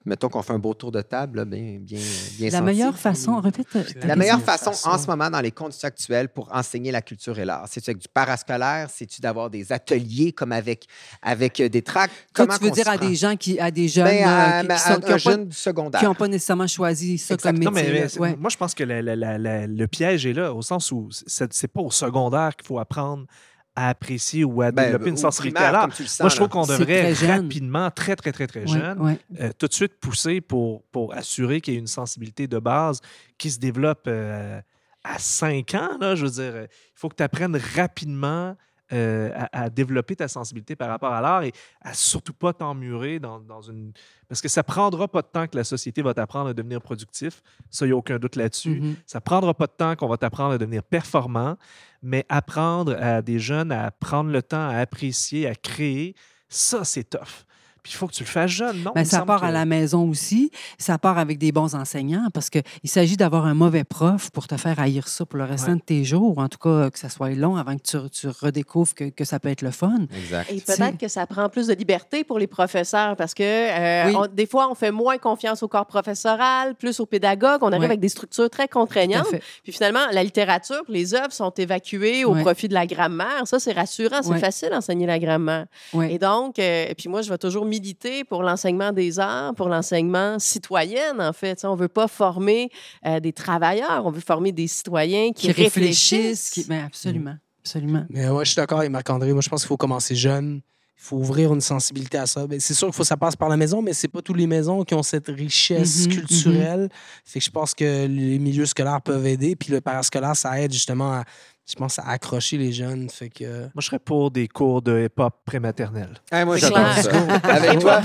Mettons 0.05 0.28
qu'on 0.28 0.42
fait 0.42 0.53
un 0.53 0.59
beau 0.59 0.74
tour 0.74 0.90
de 0.90 1.00
table, 1.00 1.38
là, 1.38 1.44
bien, 1.44 1.78
bien, 1.80 1.98
bien 2.38 2.46
La 2.50 2.59
senti. 2.59 2.62
meilleure 2.64 2.98
façon, 2.98 3.38
répète. 3.40 3.66
ta 4.00 4.07
La 4.07 4.16
meilleure 4.16 4.40
façon, 4.40 4.72
façon. 4.72 4.88
en 4.90 4.98
ce 4.98 5.07
moment 5.07 5.30
dans 5.30 5.40
les 5.40 5.53
conditions 5.53 5.86
actuelles 5.86 6.28
pour 6.28 6.48
enseigner 6.53 6.90
la 6.90 7.03
culture 7.03 7.38
et 7.38 7.44
l'art, 7.44 7.66
c'est-tu 7.68 7.90
avec 7.90 8.03
du 8.03 8.09
parascolaire, 8.09 8.88
c'est-tu 8.92 9.20
d'avoir 9.20 9.48
des 9.48 9.72
ateliers 9.72 10.32
comme 10.32 10.50
avec, 10.53 10.86
avec 11.22 11.61
euh, 11.61 11.68
des 11.68 11.82
tracts? 11.82 12.12
Toi, 12.34 12.46
Comment 12.46 12.59
tu 12.59 12.64
veux 12.64 12.70
dire 12.72 12.88
à 12.88 12.98
des 12.98 13.14
gens 13.14 13.36
qui, 13.36 13.61
à 13.61 13.70
des 13.70 13.86
jeunes 13.88 14.07
Ben, 14.07 14.24
à, 14.26 14.59
euh, 14.59 14.61
qui, 14.62 14.66
qui 14.66 14.72
à 14.72 14.78
sont- 14.78 15.00
qui 15.00 15.12
un 15.12 15.14
ont 15.14 15.18
jeune 15.18 15.42
du 15.44 15.48
pas, 15.50 15.55
secondaire. 15.55 16.00
qui 16.00 16.07
n'ont 16.07 16.14
pas 16.14 16.28
nécessairement 16.28 16.66
choisi 16.66 17.18
ça 17.18 17.36
comme 17.36 17.53
métier. 17.59 17.66
Non, 17.66 17.70
mais, 17.72 18.18
Ouais. 18.18 18.36
moi, 18.36 18.50
je 18.50 18.57
pense 18.57 18.74
que 18.74 18.84
la- 18.84 19.03
la- 19.03 19.14
la- 19.16 19.38
la- 19.38 19.66
le 19.66 19.86
piège 19.86 20.26
est 20.26 20.32
là, 20.32 20.53
au 20.53 20.62
sens 20.62 20.90
où 20.90 21.09
c'est 21.12 21.68
pas 21.68 21.80
au 21.80 21.90
secondaire 21.90 22.57
qu'il 22.57 22.66
faut 22.66 22.78
apprendre 22.78 23.26
à 23.74 23.88
apprécier 23.88 24.44
ou 24.44 24.60
à 24.62 24.70
Ben, 24.70 24.84
développer 24.84 25.08
une 25.10 25.16
sensibilité 25.16 25.54
primaire, 25.54 25.68
à 25.70 25.72
l'art. 25.72 25.82
comme 25.82 25.92
tu 25.92 26.02
le 26.02 26.08
sens, 26.08 26.20
Moi, 26.20 26.28
je 26.28 26.36
trouve 26.36 26.48
qu'on 26.48 26.66
devrait 26.66 27.14
très 27.14 27.36
rapidement, 27.36 27.90
très, 27.90 28.16
très, 28.16 28.32
très, 28.32 28.46
très 28.46 28.66
jeune, 28.66 29.00
ouais. 29.00 29.18
euh, 29.40 29.50
tout 29.58 29.66
de 29.66 29.72
suite 29.72 29.98
pousser 29.98 30.40
pour, 30.40 30.82
pour 30.92 31.14
assurer 31.14 31.60
qu'il 31.60 31.74
y 31.74 31.76
ait 31.76 31.80
une 31.80 31.86
sensibilité 31.86 32.46
de 32.46 32.58
base 32.58 33.00
qui 33.38 33.50
se 33.50 33.58
développe 33.58 34.04
euh, 34.08 34.60
à 35.04 35.18
5 35.18 35.74
ans. 35.74 35.98
Là, 36.00 36.14
je 36.14 36.26
veux 36.26 36.30
dire, 36.32 36.62
il 36.64 36.68
faut 36.94 37.08
que 37.08 37.16
tu 37.16 37.22
apprennes 37.22 37.58
rapidement 37.74 38.56
euh, 38.92 39.30
à, 39.34 39.64
à 39.64 39.70
développer 39.70 40.16
ta 40.16 40.28
sensibilité 40.28 40.76
par 40.76 40.88
rapport 40.88 41.12
à 41.12 41.20
l'art 41.20 41.42
et 41.44 41.52
à 41.80 41.94
surtout 41.94 42.34
pas 42.34 42.52
t'emmurer 42.52 43.18
dans, 43.18 43.40
dans 43.40 43.62
une... 43.62 43.92
Parce 44.28 44.40
que 44.42 44.48
ça 44.48 44.62
prendra 44.62 45.08
pas 45.08 45.22
de 45.22 45.28
temps 45.28 45.46
que 45.46 45.56
la 45.56 45.64
société 45.64 46.02
va 46.02 46.14
t'apprendre 46.14 46.50
à 46.50 46.54
devenir 46.54 46.80
productif. 46.80 47.42
Ça, 47.70 47.86
il 47.86 47.88
n'y 47.88 47.92
a 47.92 47.96
aucun 47.96 48.18
doute 48.18 48.36
là-dessus. 48.36 48.80
Mhm. 48.80 48.96
Ça 49.06 49.20
prendra 49.20 49.54
pas 49.54 49.66
de 49.66 49.72
temps 49.72 49.96
qu'on 49.96 50.08
va 50.08 50.16
t'apprendre 50.16 50.54
à 50.54 50.58
devenir 50.58 50.82
performant, 50.82 51.56
mais 52.02 52.26
apprendre 52.28 52.96
à 53.00 53.22
des 53.22 53.38
jeunes 53.38 53.72
à 53.72 53.90
prendre 53.90 54.30
le 54.30 54.42
temps 54.42 54.68
à 54.68 54.76
apprécier, 54.76 55.46
à 55.46 55.54
créer, 55.54 56.14
ça, 56.48 56.84
c'est 56.84 57.08
tough. 57.08 57.46
Puis 57.82 57.92
il 57.94 57.96
faut 57.96 58.06
que 58.06 58.12
tu 58.12 58.22
le 58.22 58.28
fasses 58.28 58.50
jeune, 58.50 58.82
non? 58.82 58.92
Ben, 58.94 59.00
me 59.00 59.04
ça 59.04 59.22
part 59.24 59.40
que- 59.40 59.46
à 59.46 59.50
la 59.50 59.64
maison 59.64 60.08
aussi. 60.08 60.50
Ça 60.78 60.98
part 60.98 61.18
avec 61.18 61.38
des 61.38 61.50
bons 61.52 61.74
enseignants 61.74 62.28
parce 62.32 62.48
qu'il 62.48 62.62
s'agit 62.84 63.16
d'avoir 63.16 63.44
un 63.46 63.54
mauvais 63.54 63.82
prof 63.84 64.30
pour 64.30 64.46
te 64.46 64.56
faire 64.56 64.78
haïr 64.78 65.08
ça 65.08 65.26
pour 65.26 65.38
le 65.38 65.44
restant 65.44 65.72
Ouais. 65.72 65.78
de 65.78 65.82
tes 65.82 66.04
jours. 66.04 66.38
En 66.38 66.48
tout 66.48 66.58
cas, 66.58 66.90
que 66.90 66.98
ça 66.98 67.08
soit 67.08 67.30
long 67.30 67.56
avant 67.56 67.76
que 67.76 67.82
tu, 67.82 67.96
tu 68.10 68.28
redécouvres 68.28 68.94
que, 68.94 69.04
que 69.10 69.24
ça 69.24 69.40
peut 69.40 69.48
être 69.48 69.62
le 69.62 69.70
fun. 69.72 70.06
Exact. 70.16 70.50
Et 70.52 70.60
peut-être 70.60 70.98
que 70.98 71.08
ça 71.08 71.26
prend 71.26 71.48
plus 71.48 71.66
de 71.66 71.74
liberté 71.74 72.22
pour 72.24 72.38
les 72.38 72.46
professeurs 72.46 73.16
parce 73.16 73.34
que 73.34 73.42
euh, 73.42 74.06
Oui. 74.08 74.14
on- 74.16 74.26
des 74.32 74.46
fois, 74.46 74.70
on 74.70 74.74
fait 74.74 74.92
moins 74.92 75.18
confiance 75.18 75.62
au 75.62 75.68
corps 75.68 75.86
professoral, 75.86 76.74
plus 76.76 77.00
aux 77.00 77.06
pédagogues. 77.06 77.62
On 77.62 77.68
arrive 77.68 77.80
Ouais. 77.80 77.86
avec 77.86 78.00
des 78.00 78.08
structures 78.08 78.48
très 78.50 78.68
contraignantes. 78.68 79.26
Puis 79.64 79.72
finalement, 79.72 80.06
la 80.12 80.22
littérature, 80.22 80.82
les 80.88 81.14
œuvres 81.14 81.32
sont 81.32 81.50
évacuées 81.50 82.24
au 82.24 82.34
Ouais. 82.34 82.42
profit 82.42 82.68
de 82.68 82.74
la 82.74 82.86
grammaire. 82.86 83.42
Ça, 83.46 83.58
c'est 83.58 83.72
rassurant. 83.72 84.22
C'est 84.22 84.28
Ouais. 84.30 84.38
facile 84.38 84.70
d'enseigner 84.70 85.06
la 85.06 85.18
grammaire. 85.18 85.66
Ouais. 85.92 86.12
Et 86.14 86.18
donc, 86.18 86.58
euh, 86.58 86.86
puis 86.96 87.08
moi, 87.08 87.22
je 87.22 87.30
vais 87.30 87.38
toujours 87.38 87.64
militer 87.72 88.24
pour 88.24 88.42
l'enseignement 88.42 88.92
des 88.92 89.18
arts, 89.18 89.54
pour 89.54 89.68
l'enseignement 89.68 90.38
citoyen, 90.38 91.18
en 91.18 91.32
fait. 91.32 91.64
On 91.64 91.74
veut 91.74 91.88
pas 91.88 92.06
former 92.06 92.68
euh, 93.06 93.18
des 93.18 93.32
travailleurs, 93.32 94.04
on 94.04 94.10
veut 94.10 94.20
former 94.20 94.52
des 94.52 94.66
citoyens 94.68 95.32
qui, 95.32 95.46
Qui 95.46 95.52
réfléchissent. 95.52 96.50
Qui... 96.50 96.60
réfléchissent. 96.60 96.68
Ben, 96.68 96.84
absolument. 96.84 97.36
Absolument. 97.64 98.04
Mais 98.10 98.28
ouais, 98.28 98.44
je 98.44 98.50
suis 98.50 98.56
d'accord 98.56 98.80
avec 98.80 98.90
Marc-André. 98.90 99.32
Moi, 99.32 99.40
je 99.40 99.48
pense 99.48 99.62
qu'il 99.62 99.68
faut 99.68 99.76
commencer 99.76 100.14
jeune. 100.14 100.60
Il 100.98 101.04
faut 101.08 101.16
ouvrir 101.16 101.52
une 101.52 101.60
sensibilité 101.60 102.18
à 102.18 102.26
ça. 102.26 102.46
Ben, 102.46 102.60
c'est 102.60 102.74
sûr 102.74 102.86
qu'il 102.88 102.94
faut 102.94 103.02
que 103.02 103.08
ça 103.08 103.16
passe 103.16 103.34
par 103.34 103.48
la 103.48 103.56
maison, 103.56 103.82
mais 103.82 103.92
c'est 103.92 104.06
pas 104.08 104.20
toutes 104.22 104.36
les 104.36 104.46
maisons 104.46 104.84
qui 104.84 104.94
ont 104.94 105.02
cette 105.02 105.28
richesse 105.28 106.06
Mhm, 106.06 106.12
culturelle. 106.12 106.88
Fait 107.24 107.38
que 107.40 107.44
je 107.44 107.50
pense 107.50 107.74
que 107.74 108.06
les 108.06 108.38
milieux 108.38 108.66
scolaires 108.66 109.00
peuvent 109.00 109.26
aider. 109.26 109.56
Puis 109.56 109.72
le 109.72 109.80
parascolaire, 109.80 110.36
ça 110.36 110.60
aide 110.60 110.72
justement 110.72 111.12
à, 111.12 111.24
je 111.72 111.76
pense, 111.76 111.98
à 111.98 112.08
accrocher 112.08 112.58
les 112.58 112.72
jeunes. 112.72 113.08
Fait 113.10 113.28
que... 113.30 113.60
Moi, 113.62 113.70
je 113.80 113.86
serais 113.86 113.98
pour 113.98 114.30
des 114.30 114.46
cours 114.48 114.82
de 114.82 115.04
hip-hop 115.06 115.34
prématernel. 115.44 116.08
Ah, 116.30 116.44
moi, 116.44 116.58
C'est 116.58 116.66
j'adore 116.68 116.92
ça. 116.92 117.10
Avec 117.44 117.78
toi, 117.80 118.00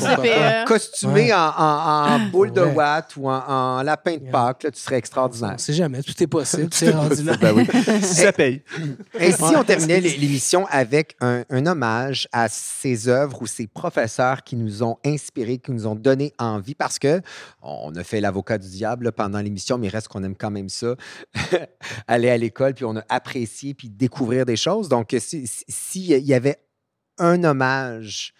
costumé 0.65 1.13
Ouais. 1.28 1.34
en, 1.34 1.38
en- 1.57 2.07
en 2.15 2.20
boule 2.30 2.51
de 2.51 2.61
watt 2.61 3.15
ou 3.18 3.28
en, 3.30 3.38
en 3.47 3.82
lapin 3.84 4.18
de. 4.18 4.30
Pâques, 4.32 4.63
là, 4.63 4.72
tu 4.72 4.80
serais 4.80 4.95
On 4.95 4.99
extraordinaire. 4.99 5.59
sait 5.59 5.74
jamais. 5.74 6.01
Tout 6.03 6.22
est 6.22 6.28
possible. 6.28 6.68
C'est 6.72 6.91
rendu 6.91 7.24
là. 7.24 7.36
Ben 7.38 7.53
oui. 7.55 7.65
Ça 8.01 8.32
paye. 8.32 8.61
Ainsi, 9.20 9.41
on 9.55 9.63
terminait 9.63 9.99
l'é- 10.01 10.18
l'émission 10.18 10.65
avec 10.70 11.15
un, 11.22 11.43
un 11.49 11.65
hommage 11.65 12.28
à 12.32 12.47
ces 12.49 13.07
œuvres 13.07 13.41
ou 13.41 13.47
ces 13.47 13.68
professeurs 13.68 14.43
qui 14.43 14.55
nous 14.55 14.84
ont 14.84 14.97
inspirés, 15.05 15.57
qui 15.57 15.72
nous 15.72 15.88
ont 15.88 15.95
donné 15.95 16.34
envie, 16.38 16.76
parce 16.76 16.99
que 16.99 17.22
on 17.61 17.95
a 17.95 18.03
fait 18.03 18.22
l'avocat 18.22 18.57
du 18.57 18.70
diable 18.70 19.05
là, 19.05 19.11
pendant 19.11 19.39
l'émission, 19.39 19.78
mais 19.78 19.88
il 19.88 19.89
reste 19.89 20.07
qu'on 20.07 20.24
aime 20.24 20.36
quand 20.36 20.51
même 20.51 20.70
ça, 20.70 20.95
aller 22.07 22.30
à 22.30 22.38
l'école, 22.38 22.74
puis 22.74 22.86
on 22.86 22.95
a 22.97 23.03
apprécié, 23.09 23.47
puis 23.74 23.89
découvrir 23.89 24.45
des 24.45 24.55
choses. 24.55 24.89
Donc, 24.89 25.16
s'il 25.20 25.47
si, 25.47 25.64
s'il 25.68 26.26
y 26.26 26.34
avait 26.34 26.58
un 27.18 27.43
hommage 27.43 28.34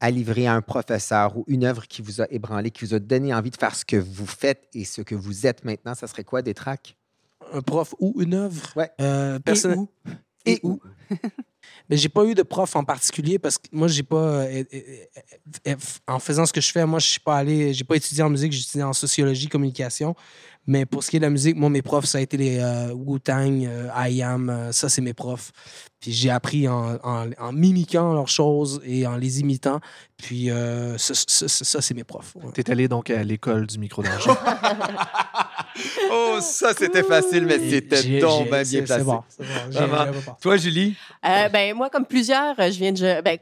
à 0.00 0.10
livrer 0.10 0.46
à 0.46 0.54
un 0.54 0.60
professeur 0.62 1.36
ou 1.36 1.44
une 1.46 1.64
œuvre 1.64 1.86
qui 1.86 2.02
vous 2.02 2.20
a 2.20 2.26
ébranlé, 2.30 2.70
qui 2.70 2.84
vous 2.84 2.94
a 2.94 2.98
donné 2.98 3.32
envie 3.34 3.50
de 3.50 3.56
faire 3.56 3.74
ce 3.74 3.84
que 3.84 3.96
vous 3.96 4.26
faites 4.26 4.68
et 4.74 4.84
ce 4.84 5.00
que 5.02 5.14
vous 5.14 5.46
êtes 5.46 5.64
maintenant, 5.64 5.94
ça 5.94 6.06
serait 6.06 6.24
quoi, 6.24 6.42
des 6.42 6.54
tracks? 6.54 6.96
Un 7.52 7.62
prof 7.62 7.94
ou 8.00 8.20
une 8.20 8.34
œuvre? 8.34 8.62
Ouais. 8.76 8.90
Euh, 9.00 9.36
Et 9.36 9.40
personnel- 9.40 9.78
où? 9.78 9.88
Et 10.46 10.60
où? 10.62 10.80
Mais 11.88 11.96
j'ai 11.96 12.08
pas 12.10 12.24
eu 12.26 12.34
de 12.34 12.42
prof 12.42 12.76
en 12.76 12.84
particulier 12.84 13.38
parce 13.38 13.56
que 13.56 13.68
moi, 13.72 13.88
j'ai 13.88 14.02
pas. 14.02 14.16
euh, 14.44 14.64
euh, 14.74 14.80
euh, 15.68 15.76
en 16.06 16.18
faisant 16.18 16.44
ce 16.44 16.52
que 16.52 16.60
je 16.60 16.70
fais, 16.70 16.84
moi, 16.84 16.98
je 16.98 17.06
suis 17.06 17.20
pas 17.20 17.36
allé. 17.38 17.72
J'ai 17.72 17.84
pas 17.84 17.96
étudié 17.96 18.22
en 18.22 18.28
musique, 18.30 18.52
j'ai 18.52 18.60
étudié 18.60 18.82
en 18.82 18.92
sociologie, 18.92 19.48
communication. 19.48 20.14
Mais 20.66 20.86
pour 20.86 21.04
ce 21.04 21.10
qui 21.10 21.16
est 21.16 21.20
de 21.20 21.24
la 21.24 21.30
musique, 21.30 21.56
moi, 21.56 21.68
mes 21.68 21.82
profs, 21.82 22.06
ça 22.06 22.18
a 22.18 22.20
été 22.22 22.36
les 22.38 22.58
euh, 22.58 22.92
Wu-Tang, 22.94 23.64
euh, 23.66 23.88
I 24.08 24.22
Am, 24.22 24.48
euh, 24.48 24.72
ça, 24.72 24.88
c'est 24.88 25.02
mes 25.02 25.12
profs. 25.12 25.52
Puis 26.00 26.12
j'ai 26.12 26.30
appris 26.30 26.68
en, 26.68 26.96
en, 27.02 27.30
en 27.38 27.52
mimiquant 27.52 28.12
leurs 28.14 28.28
choses 28.28 28.80
et 28.84 29.06
en 29.06 29.16
les 29.16 29.40
imitant. 29.40 29.80
Puis 30.16 30.50
euh, 30.50 30.96
ça, 30.98 31.14
ça, 31.14 31.48
ça, 31.48 31.64
ça, 31.64 31.80
c'est 31.82 31.94
mes 31.94 32.04
profs. 32.04 32.34
ouais. 32.36 32.50
Tu 32.54 32.60
es 32.62 32.70
allé 32.70 32.88
donc 32.88 33.10
à 33.10 33.22
l'école 33.22 33.66
du 33.66 33.78
micro 33.78 34.02
d'argent. 34.02 34.36
Oh, 36.10 36.38
ça, 36.40 36.72
c'était 36.72 37.02
facile, 37.02 37.46
mais 37.46 37.58
c'était 37.58 38.20
donc 38.20 38.48
bien 38.48 38.64
c'est- 38.64 38.82
placé. 38.82 38.98
C'est 39.00 39.04
bon. 39.04 39.22
c'est 39.72 39.86
bon. 39.88 40.32
Toi, 40.40 40.56
Julie? 40.56 40.94
Euh, 41.26 41.48
ben, 41.48 41.74
moi, 41.74 41.90
comme 41.90 42.04
plusieurs, 42.06 42.54
je 42.56 42.78
viens 42.78 42.92
de. 42.92 43.20
Ben, 43.22 43.38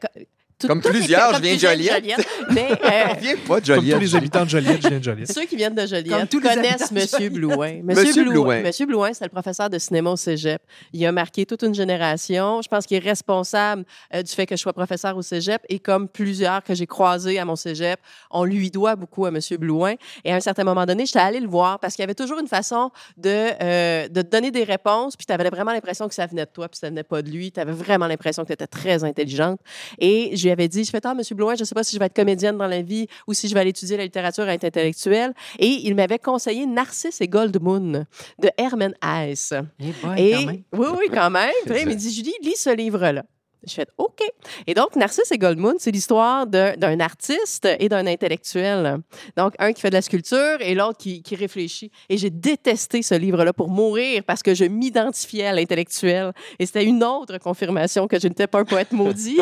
tout- 0.63 0.69
Comme 0.69 0.81
les- 0.81 0.91
plusieurs, 0.91 1.33
comme 1.33 1.37
je 1.37 1.43
viens 1.43 1.53
de 1.55 1.59
plusieurs 1.59 1.97
Joliette. 1.97 2.29
Mais 2.51 2.69
euh, 2.85 3.15
Viens 3.21 3.35
pas 3.37 3.61
de 3.61 3.67
Comme 3.67 3.77
Joliette. 3.77 3.95
tous 3.97 4.01
les 4.01 4.17
habitants 4.17 4.45
de 4.45 4.49
Joliette, 4.49 4.83
je 4.83 4.89
viens 4.89 4.99
de 4.99 5.05
Joliette. 5.05 5.33
ceux 5.33 5.45
qui 5.45 5.57
viennent 5.57 5.75
de 5.75 5.81
Comme 5.81 5.89
Joliette 5.89 6.31
tous 6.31 6.41
les 6.41 6.49
connaissent 6.49 6.91
Monsieur 6.93 7.19
Joliette. 7.19 7.33
Blouin. 7.33 7.81
Monsieur 7.83 8.25
Blouin. 8.25 8.61
Monsieur 8.63 8.87
Blouin, 8.87 9.13
c'est 9.13 9.25
le 9.25 9.31
professeur 9.31 9.69
de 9.69 9.79
cinéma 9.79 10.11
au 10.11 10.17
cégep. 10.17 10.63
Il 10.93 11.05
a 11.07 11.13
marqué 11.13 11.45
toute 11.47 11.63
une 11.63 11.75
génération. 11.75 12.63
Je 12.63 12.69
pense 12.69 12.87
qu'il 12.87 12.97
est 12.97 13.01
responsable 13.09 13.85
euh, 14.15 14.23
du 14.23 14.33
fait 14.33 14.47
que 14.47 14.57
je 14.57 14.61
sois 14.61 14.73
professeur 14.73 15.17
au 15.17 15.23
cégep. 15.23 15.61
Et 15.69 15.79
comme 15.79 16.09
plusieurs 16.09 16.63
que 16.63 16.75
j'ai 16.75 16.87
croisés 16.87 17.39
à 17.39 17.45
mon 17.45 17.57
cégep, 17.57 18.01
on 18.31 18.45
lui 18.45 18.71
doit 18.71 18.97
beaucoup 18.97 19.27
à 19.27 19.31
Monsieur 19.31 19.57
Blouin. 19.57 19.95
Et 20.25 20.33
à 20.33 20.37
un 20.37 20.41
certain 20.41 20.65
moment 20.65 20.87
donné, 20.87 21.07
j'étais 21.07 21.19
allée 21.19 21.41
le 21.41 21.49
voir 21.49 21.79
parce 21.79 21.95
qu'il 21.95 22.03
y 22.03 22.05
avait 22.05 22.15
toujours 22.15 22.39
une 22.39 22.49
façon 22.49 22.91
de, 23.17 23.31
euh, 23.63 24.09
de 24.09 24.23
te 24.23 24.29
donner 24.31 24.51
des 24.51 24.65
réponses. 24.65 25.17
Puis 25.17 25.27
tu 25.27 25.33
avais 25.33 25.49
vraiment 25.51 25.73
l'impression 25.73 26.09
que 26.09 26.15
ça 26.15 26.27
venait 26.27 26.45
de 26.45 26.51
toi, 26.53 26.69
puis 26.69 26.79
ça 26.79 26.89
venait 26.89 27.03
pas 27.03 27.23
de 27.23 27.31
lui. 27.31 27.51
Tu 27.53 27.61
avais 27.61 27.73
vraiment 27.73 28.07
l'impression 28.07 28.43
que 28.43 28.49
tu 28.49 28.53
étais 28.53 28.67
très 28.67 29.05
intelligente. 29.05 29.61
Et 29.99 30.31
lui 30.37 30.51
avais 30.53 30.69
dit, 30.69 30.85
je 30.85 30.91
fais, 30.91 31.01
ah, 31.05 31.15
Monsieur 31.15 31.35
Blouin, 31.35 31.55
je 31.57 31.65
sais 31.65 31.75
pas 31.75 31.83
si 31.85 31.95
je 31.97 31.99
vais 32.01 32.07
être 32.07 32.15
comédienne 32.17 32.57
dans 32.57 32.67
la 32.67 32.83
vie 32.83 33.07
ou 33.27 33.35
si 33.35 33.49
je 33.49 33.55
vais 33.55 33.61
aller 33.61 33.71
étudier 33.71 33.97
la 33.97 34.05
littérature 34.05 34.49
et 34.49 34.53
être 34.55 34.65
intellectuelle. 34.65 35.33
Et 35.59 35.67
il 35.87 35.95
m'avait 35.95 36.19
conseillé 36.19 36.67
Narcisse 36.67 37.21
et 37.21 37.29
Goldmoon 37.29 38.05
de 38.41 38.51
Hermann 38.57 38.95
Hesse. 39.05 39.55
Eh 39.81 39.93
boy, 40.03 40.21
et 40.21 40.33
quand 40.33 40.47
même. 40.47 40.63
oui, 40.75 40.87
oui, 40.99 41.07
quand 41.13 41.31
même. 41.31 41.51
Puis 41.67 41.75
il 41.75 41.81
Je- 41.81 41.87
m'a 41.89 41.95
dit, 41.95 42.13
Julie, 42.15 42.35
lis 42.43 42.57
ce 42.57 42.75
livre-là. 42.75 43.25
Je 43.67 43.75
fais 43.75 43.87
OK. 43.99 44.21
Et 44.67 44.75
donc, 44.75 44.97
Narcisse 44.97 45.31
et 45.31 45.39
Goldmoon, 45.39 45.75
c'est 45.79 45.91
l'histoire 45.93 46.47
d'un 46.47 47.01
artiste 47.01 47.69
et 47.79 47.89
d'un 47.89 48.07
intellectuel. 48.07 48.99
Donc, 49.37 49.55
un 49.59 49.73
qui 49.73 49.81
fait 49.81 49.91
de 49.91 49.95
la 49.95 50.03
sculpture 50.03 50.57
et 50.61 50.75
l'autre 50.75 50.99
qui, 50.99 51.23
qui 51.23 51.37
réfléchit. 51.37 51.91
Et 52.09 52.17
j'ai 52.19 52.31
détesté 52.31 53.03
ce 53.03 53.15
livre-là 53.15 53.53
pour 53.53 53.69
mourir 53.69 54.23
parce 54.27 54.43
que 54.43 54.55
je 54.55 54.65
m'identifiais 54.65 55.47
à 55.47 55.53
l'intellectuel. 55.53 56.33
Et 56.59 56.67
c'était 56.67 56.85
une 56.85 57.05
autre 57.05 57.39
confirmation 57.39 58.09
que 58.09 58.19
je 58.19 58.27
n'étais 58.29 58.47
pas 58.49 58.61
un 58.61 58.65
poète 58.65 58.91
maudit. 58.93 59.39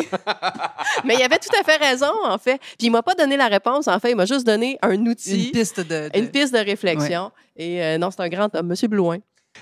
Mais 1.05 1.15
il 1.15 1.23
avait 1.23 1.39
tout 1.39 1.55
à 1.59 1.63
fait 1.63 1.77
raison, 1.77 2.11
en 2.25 2.37
fait. 2.37 2.57
Puis 2.77 2.87
il 2.87 2.91
m'a 2.91 3.01
pas 3.03 3.15
donné 3.15 3.37
la 3.37 3.47
réponse, 3.47 3.87
en 3.87 3.99
fait. 3.99 4.11
Il 4.11 4.15
m'a 4.15 4.25
juste 4.25 4.45
donné 4.45 4.77
un 4.81 5.03
outil, 5.05 5.45
Une 5.45 5.51
piste 5.51 5.79
de. 5.79 6.09
de- 6.09 6.17
une 6.17 6.29
piste 6.29 6.53
de 6.53 6.59
réflexion. 6.59 7.31
Et 7.55 7.83
euh, 7.83 7.97
non, 7.97 8.09
c'est 8.11 8.21
un 8.21 8.29
grand 8.29 8.53
homme, 8.55 8.67
Monsieur 8.67 8.87
Blouin. 8.87 9.17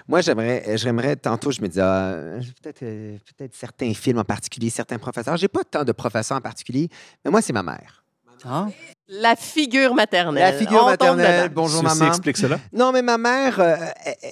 Moi, 0.07 0.21
j'aimerais, 0.21 0.77
j'aimerais 0.77 1.15
tantôt, 1.15 1.51
je 1.51 1.61
me 1.61 1.67
disais, 1.67 1.81
ah, 1.81 2.39
peut-être, 2.61 2.83
euh, 2.83 3.17
peut-être 3.37 3.55
certains 3.55 3.93
films 3.93 4.19
en 4.19 4.23
particulier, 4.23 4.69
certains 4.69 4.97
professeurs. 4.97 5.37
J'ai 5.37 5.47
pas 5.47 5.63
tant 5.63 5.83
de 5.83 5.91
professeurs 5.91 6.37
en 6.37 6.41
particulier, 6.41 6.89
mais 7.23 7.31
moi, 7.31 7.41
c'est 7.41 7.53
ma 7.53 7.63
mère. 7.63 8.03
Ah. 8.45 8.67
La 9.11 9.35
figure 9.35 9.95
maternelle. 9.95 10.43
La 10.43 10.53
figure 10.53 10.83
On 10.83 10.85
maternelle. 10.85 11.49
Bonjour, 11.49 11.81
Ceci 11.81 11.97
maman. 11.97 12.11
explique 12.11 12.37
cela. 12.37 12.59
Non, 12.71 12.91
mais 12.91 13.01
ma 13.01 13.17
mère, 13.17 13.59
euh, 13.59 13.75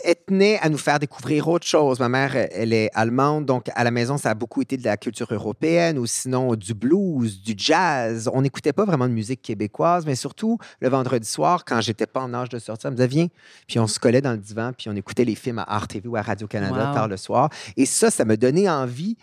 elle, 0.04 0.16
tenait 0.28 0.60
à 0.60 0.70
nous 0.70 0.78
faire 0.78 1.00
découvrir 1.00 1.48
autre 1.48 1.66
chose. 1.66 2.00
Ma 2.00 2.10
mère, 2.10 2.36
elle 2.36 2.74
est 2.74 2.92
allemande, 2.94 3.46
donc 3.48 3.72
à 3.74 3.84
la 3.84 3.90
maison, 3.90 4.20
ça 4.20 4.30
a 4.30 4.34
beaucoup 4.36 4.62
été 4.62 4.78
de 4.78 4.84
la 4.84 4.96
culture 4.96 5.28
européenne 5.32 5.98
ou 5.98 6.06
sinon 6.06 6.54
du 6.54 6.76
blues, 6.76 7.42
du 7.42 7.56
jazz. 7.58 8.30
On 8.32 8.44
n'écoutait 8.44 8.72
pas 8.72 8.86
vraiment 8.86 9.08
de 9.08 9.14
musique 9.14 9.42
québécoise, 9.42 10.06
mais 10.06 10.14
surtout 10.14 10.60
le 10.80 10.90
vendredi 10.90 11.28
soir, 11.28 11.66
quand 11.66 11.82
j'étais 11.82 12.06
pas 12.06 12.22
en 12.22 12.32
âge 12.36 12.50
de 12.50 12.60
sortir, 12.60 12.90
elle 12.90 12.92
me 12.92 12.98
disait 12.98 13.08
Viens. 13.08 13.28
Puis 13.68 13.80
on 13.80 13.88
se 13.88 13.98
collait 14.00 14.22
dans 14.22 14.34
le 14.34 14.38
divan, 14.38 14.74
puis 14.78 14.90
on 14.90 14.96
écoutait 14.96 15.26
les 15.26 15.36
films 15.36 15.58
à 15.58 15.80
RTV 15.80 16.08
ou 16.08 16.16
à 16.18 16.22
Radio-Canada 16.22 16.90
Wow. 16.90 16.94
tard 16.94 17.08
le 17.08 17.18
soir. 17.18 17.50
Et 17.78 17.88
ça, 17.88 18.12
ça 18.12 18.26
me 18.26 18.38
donnait 18.38 18.70
envie 18.70 19.18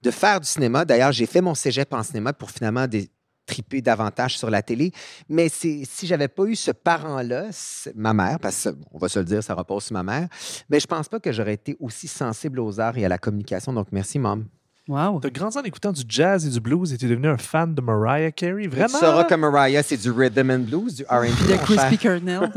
de 0.00 0.10
faire 0.10 0.40
du 0.40 0.46
cinéma. 0.46 0.84
D'ailleurs, 0.86 1.12
j'ai 1.12 1.26
fait 1.26 1.42
mon 1.42 1.54
cégep 1.54 1.92
en 1.92 2.02
cinéma 2.02 2.32
pour 2.32 2.50
finalement 2.50 2.86
des 2.86 3.10
triper 3.46 3.80
davantage 3.82 4.38
sur 4.38 4.50
la 4.50 4.62
télé. 4.62 4.92
Mais 5.28 5.48
c'est- 5.48 5.82
si 5.88 6.06
j'avais 6.06 6.28
pas 6.28 6.44
eu 6.44 6.54
ce 6.56 6.70
parent-là, 6.70 7.50
ma 7.94 8.12
mère, 8.14 8.38
parce 8.40 8.68
qu'on 8.90 8.98
va 8.98 9.08
se 9.08 9.18
le 9.18 9.24
dire, 9.24 9.42
ça 9.42 9.54
repose 9.54 9.84
sur 9.84 9.92
ma 9.94 10.02
mère, 10.02 10.28
mais 10.68 10.80
je 10.80 10.86
pense 10.86 11.08
pas 11.08 11.20
que 11.20 11.32
j'aurais 11.32 11.54
été 11.54 11.76
aussi 11.80 12.08
sensible 12.08 12.60
aux 12.60 12.80
arts 12.80 12.96
et 12.98 13.04
à 13.04 13.08
la 13.08 13.18
communication. 13.18 13.72
Donc, 13.72 13.88
merci, 13.92 14.18
maman. 14.18 14.44
Wow. 14.86 15.18
Tu 15.20 15.28
as 15.28 15.30
grandi 15.30 15.56
en 15.56 15.62
écoutant 15.62 15.92
du 15.92 16.02
jazz 16.06 16.46
et 16.46 16.50
du 16.50 16.60
blues 16.60 16.92
et 16.92 16.98
tu 16.98 17.06
es 17.06 17.08
devenu 17.08 17.28
un 17.28 17.38
fan 17.38 17.74
de 17.74 17.80
Mariah 17.80 18.30
Carey. 18.32 18.66
Vraiment? 18.66 18.86
Tu 18.88 18.98
sauras 18.98 19.24
que 19.24 19.34
Mariah, 19.34 19.82
c'est 19.82 19.96
du 19.96 20.10
rhythm 20.10 20.50
and 20.50 20.58
blues, 20.58 20.94
du 20.96 21.04
R&B. 21.04 21.24
De. 21.48 21.56
Crispy 21.64 21.96
Kernel. 21.96 22.50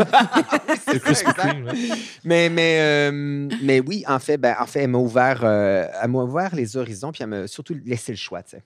Kreme, 1.35 1.65
ouais. 1.67 1.73
Mais, 2.25 2.49
mais, 2.49 2.77
euh, 2.81 3.49
mais 3.63 3.79
oui, 3.79 4.03
en 4.07 4.19
fait, 4.19 4.37
ben, 4.37 4.55
en 4.59 4.65
fait 4.65 4.81
elle 4.81 4.89
m'a 4.89 4.97
ouvert, 4.97 5.39
euh, 5.43 5.87
elle 6.01 6.09
m'a 6.09 6.19
ouvert 6.23 6.53
les 6.55 6.75
horizons, 6.75 7.11
puis 7.13 7.23
elle 7.23 7.29
m'a 7.29 7.47
surtout 7.47 7.75
laissé 7.85 8.11
le 8.11 8.17
choix. 8.17 8.43
tu 8.43 8.51
sais. 8.57 8.63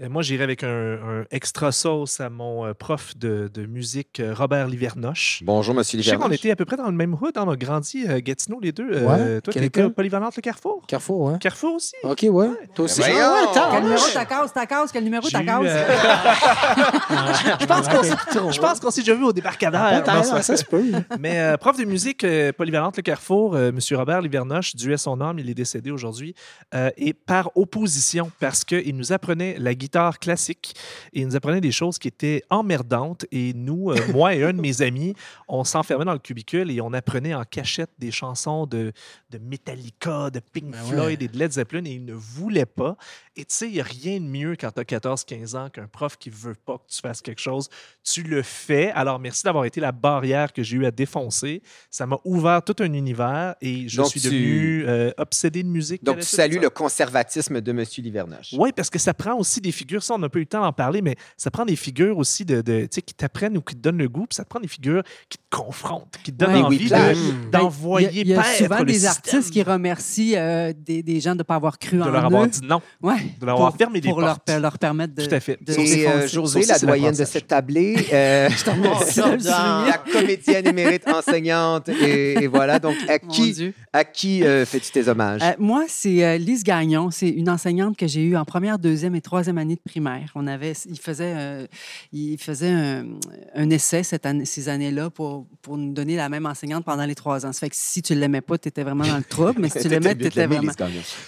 Euh, 0.00 0.08
Moi, 0.08 0.22
j'irais 0.22 0.44
avec 0.44 0.62
un, 0.62 0.68
un 0.68 1.24
extra 1.32 1.72
sauce 1.72 2.20
à 2.20 2.30
mon 2.30 2.64
euh, 2.64 2.72
prof 2.72 3.16
de, 3.16 3.50
de 3.52 3.66
musique, 3.66 4.20
euh, 4.20 4.32
Robert 4.32 4.68
Livernoche. 4.68 5.40
Bonjour, 5.44 5.74
monsieur 5.74 5.98
Je 5.98 6.04
sais 6.04 6.10
qu'on 6.12 6.16
Livernoche. 6.18 6.38
était 6.38 6.50
à 6.52 6.56
peu 6.56 6.64
près 6.64 6.76
dans 6.76 6.86
le 6.86 6.92
même 6.92 7.14
hood. 7.14 7.32
hein, 7.36 7.42
On 7.44 7.50
a 7.50 7.56
grandi 7.56 8.06
à 8.06 8.20
Gatineau, 8.20 8.60
les 8.60 8.70
deux. 8.70 8.88
Euh, 8.92 9.06
Ouais, 9.08 9.40
toi, 9.40 9.52
tu 9.52 9.58
étais 9.58 9.66
école? 9.80 9.92
polyvalente 9.92 10.36
le 10.36 10.40
Carrefour? 10.42 10.82
Carrefour, 10.86 11.30
hein? 11.30 11.38
Carrefour 11.40 11.74
aussi? 11.74 11.94
OK, 12.04 12.26
ouais. 12.30 12.48
Toi 12.76 12.84
aussi? 12.84 13.00
Ben! 13.00 13.10
Ah 13.20 13.32
ouais, 13.32 13.60
Quel 13.72 13.82
numéro 13.82 14.04
ouais. 14.04 14.12
ta 14.14 14.24
case, 14.24 14.52
ta 14.52 14.66
case? 14.66 14.92
Quel 14.92 15.02
numéro 15.04 15.28
ta 15.28 15.42
case? 15.42 15.64
euh, 15.66 15.84
Je 17.60 17.66
pense 17.66 17.88
qu'on 17.88 18.02
s'est- 18.04 18.52
je 18.52 18.60
pense 18.60 18.78
qu'on 18.80 18.90
s'est 18.92 19.00
déjà 19.00 19.14
vu 19.14 19.24
au 19.24 19.32
débarcadère. 19.32 19.82
Attends, 19.84 20.14
Non, 20.14 20.22
ça- 20.22 20.42
ça 20.42 20.56
se 20.56 20.64
peut. 20.64 20.84
Mais 21.18 21.40
euh, 21.40 21.56
prof 21.56 21.76
de 21.76 21.84
musique 21.84 22.22
euh, 22.22 22.52
polyvalente 22.52 22.96
Le 22.98 23.02
Carrefour, 23.02 23.56
euh, 23.56 23.70
M. 23.70 23.80
Robert 23.96 24.20
Livernoche, 24.20 24.76
Dieu 24.76 24.92
ait 24.92 24.96
son 24.96 25.20
âme, 25.20 25.40
il 25.40 25.50
est 25.50 25.54
décédé 25.54 25.90
aujourd'hui, 25.90 26.34
euh, 26.74 26.90
et 26.96 27.14
par 27.14 27.50
opposition, 27.56 28.30
parce 28.38 28.64
qu'il 28.64 28.94
nous 28.96 29.12
apprenait 29.12 29.56
la 29.58 29.74
guitare 29.74 29.87
classique 30.20 30.74
et 31.12 31.20
il 31.20 31.26
nous 31.26 31.36
apprenait 31.36 31.60
des 31.60 31.72
choses 31.72 31.98
qui 31.98 32.08
étaient 32.08 32.42
emmerdantes. 32.50 33.24
Et 33.32 33.52
nous, 33.54 33.90
euh, 33.90 33.96
moi 34.12 34.34
et 34.34 34.42
un 34.44 34.52
de 34.52 34.60
mes 34.60 34.82
amis, 34.82 35.14
on 35.48 35.64
s'enfermait 35.64 36.04
dans 36.04 36.12
le 36.12 36.18
cubicule 36.18 36.70
et 36.70 36.80
on 36.80 36.92
apprenait 36.92 37.34
en 37.34 37.44
cachette 37.44 37.90
des 37.98 38.10
chansons 38.10 38.66
de, 38.66 38.92
de 39.30 39.38
Metallica, 39.38 40.30
de 40.30 40.40
Pink 40.40 40.66
Ben 40.70 40.80
ouais. 40.82 40.88
Floyd 40.90 41.22
et 41.22 41.28
de 41.28 41.38
Led 41.38 41.52
Zeppelin 41.52 41.84
et 41.84 41.90
il 41.92 42.04
ne 42.04 42.14
voulait 42.14 42.66
pas. 42.66 42.96
Et 43.36 43.44
tu 43.44 43.54
sais, 43.54 43.66
il 43.68 43.74
n'y 43.74 43.80
a 43.80 43.84
rien 43.84 44.18
de 44.20 44.24
mieux 44.26 44.56
quand 44.58 44.70
tu 44.72 44.80
as 44.80 44.84
14-15 44.98 45.56
ans 45.56 45.68
qu'un 45.70 45.86
prof 45.86 46.16
qui 46.18 46.30
veut 46.30 46.54
pas 46.56 46.78
que 46.78 46.92
tu 46.92 47.00
fasses 47.00 47.22
quelque 47.22 47.40
chose. 47.40 47.68
Tu 48.02 48.22
le 48.22 48.42
fais. 48.42 48.90
Alors, 48.90 49.18
merci 49.18 49.44
d'avoir 49.44 49.64
été 49.64 49.80
la 49.80 49.92
barrière 49.92 50.52
que 50.52 50.62
j'ai 50.62 50.76
eu 50.78 50.86
à 50.86 50.90
défoncer. 50.90 51.62
Ça 51.90 52.06
m'a 52.06 52.18
ouvert 52.24 52.62
tout 52.64 52.74
un 52.80 52.92
univers 52.92 53.54
et 53.60 53.88
je 53.88 53.98
Donc, 53.98 54.08
suis 54.10 54.20
tu- 54.20 54.28
devenu 54.30 54.84
euh, 54.88 55.12
obsédé 55.18 55.62
de 55.62 55.68
musique. 55.68 56.02
Donc, 56.02 56.18
tu 56.18 56.24
salues 56.24 56.58
le 56.58 56.70
conservatisme 56.70 57.60
de 57.60 57.72
monsieur 57.72 58.02
Livernoche. 58.02 58.54
Oui, 58.58 58.72
parce 58.72 58.90
que 58.90 58.98
ça 58.98 59.14
prend 59.14 59.34
aussi 59.38 59.60
des 59.60 59.72
figures. 59.78 60.02
Ça, 60.02 60.14
on 60.14 60.18
n'a 60.18 60.28
pas 60.28 60.38
eu 60.38 60.42
le 60.42 60.46
temps 60.46 60.60
d'en 60.62 60.72
parler, 60.72 61.02
mais 61.02 61.16
ça 61.36 61.50
prend 61.50 61.64
des 61.64 61.76
figures 61.76 62.18
aussi 62.18 62.44
de, 62.44 62.60
de, 62.60 62.82
tu 62.82 62.88
sais, 62.92 63.02
qui 63.02 63.14
t'apprennent 63.14 63.56
ou 63.56 63.60
qui 63.62 63.74
te 63.74 63.80
donnent 63.80 63.98
le 63.98 64.08
goût. 64.08 64.26
Puis 64.28 64.36
ça 64.36 64.44
te 64.44 64.48
prend 64.48 64.60
des 64.60 64.68
figures 64.68 65.02
qui 65.28 65.38
te 65.38 65.44
confrontent, 65.56 66.14
qui 66.24 66.32
te 66.32 66.36
donnent 66.44 66.48
Ouais. 66.56 66.62
envie 66.62 66.84
de-. 66.86 66.90
Ben, 66.90 67.16
d'envoyer 67.52 68.08
Il 68.12 68.16
y 68.16 68.20
a, 68.20 68.22
il 68.22 68.28
y 68.28 68.34
a 68.34 68.42
paître 68.42 68.56
souvent 68.64 68.84
des 68.84 68.92
système, 68.94 69.10
artistes 69.10 69.50
qui 69.52 69.62
remercient 69.62 70.36
euh, 70.36 70.72
des, 70.76 71.02
des 71.02 71.20
gens 71.20 71.32
de 71.32 71.38
ne 71.38 71.42
pas 71.42 71.54
avoir 71.56 71.78
cru 71.78 71.96
de 71.98 72.02
en 72.02 72.08
leur 72.10 72.24
avoir 72.24 72.44
eux. 72.44 72.48
dit 72.48 72.60
non, 72.62 72.80
Ouais, 73.02 73.16
de 73.40 73.46
leur 73.46 73.56
avoir 73.56 73.76
fermé 73.76 74.00
les 74.00 74.08
pour 74.10 74.20
leur, 74.20 74.40
portes. 74.40 74.60
leur 74.60 74.78
permettre 74.78 75.14
de. 75.14 75.24
Tout 75.24 75.34
à 75.34 75.40
fait. 75.40 75.58
de 75.62 75.72
Et 75.74 76.06
euh. 76.08 76.26
José, 76.26 76.62
la 76.66 76.78
doyenne 76.78 77.14
de 77.14 77.24
cette 77.24 77.46
tablée, 77.46 77.94
euh, 78.12 78.48
Je 78.50 78.64
de 78.64 79.44
la 79.88 79.98
comédienne 80.12 80.66
émérite 80.66 81.06
enseignante, 81.08 81.88
et, 81.88 82.44
et 82.44 82.46
voilà. 82.46 82.78
Donc, 82.78 82.96
à 83.08 83.18
qui, 83.18 83.72
à 83.92 84.04
qui 84.04 84.42
euh, 84.44 84.64
fais-tu 84.66 84.90
tes 84.90 85.08
hommages? 85.08 85.40
Euh, 85.42 85.52
moi, 85.58 85.84
c'est 85.88 86.24
euh, 86.24 86.36
Lise 86.38 86.64
Gagnon. 86.64 87.10
C'est 87.10 87.28
une 87.28 87.48
enseignante 87.50 87.96
que 87.96 88.06
j'ai 88.06 88.22
eue 88.22 88.36
en 88.36 88.44
première, 88.44 88.78
deuxième 88.78 89.14
et 89.14 89.20
troisième 89.20 89.58
année 89.58 89.67
de 89.74 89.80
primaire. 89.80 90.30
On 90.34 90.46
avait, 90.46 90.72
il 90.86 90.98
faisait, 90.98 91.34
euh, 91.36 91.66
il 92.12 92.38
faisait 92.38 92.70
un, 92.70 93.06
un 93.54 93.70
essai 93.70 94.02
cette 94.02 94.26
année, 94.26 94.44
ces 94.44 94.68
années-là 94.68 95.10
pour, 95.10 95.46
pour 95.62 95.76
nous 95.76 95.92
donner 95.92 96.16
la 96.16 96.28
même 96.28 96.46
enseignante 96.46 96.84
pendant 96.84 97.04
les 97.04 97.14
trois 97.14 97.44
ans. 97.46 97.52
Ça 97.52 97.60
fait 97.60 97.70
que 97.70 97.76
si 97.76 98.02
tu 98.02 98.14
ne 98.14 98.20
l'aimais 98.20 98.40
pas, 98.40 98.58
tu 98.58 98.68
étais 98.68 98.82
vraiment 98.82 99.06
dans 99.06 99.16
le 99.18 99.24
trouble, 99.24 99.60
mais 99.60 99.68
si 99.68 99.78
tu 99.82 99.88
l'aimais, 99.88 100.14
tu 100.14 100.26
étais 100.28 100.40
vraiment. 100.46 100.72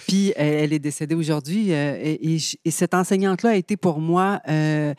Puis 0.07 0.33
elle, 0.35 0.53
elle 0.63 0.73
est 0.73 0.79
décédée 0.79 1.15
aujourd'hui. 1.15 1.73
euh, 1.73 1.97
et, 2.01 2.33
et 2.33 2.39
je- 2.39 2.55
et 2.63 2.71
cette 2.71 2.93
enseignante-là 2.93 3.51
a 3.51 3.55
été 3.55 3.77
pour 3.77 3.99
moi 3.99 4.41
euh, 4.47 4.93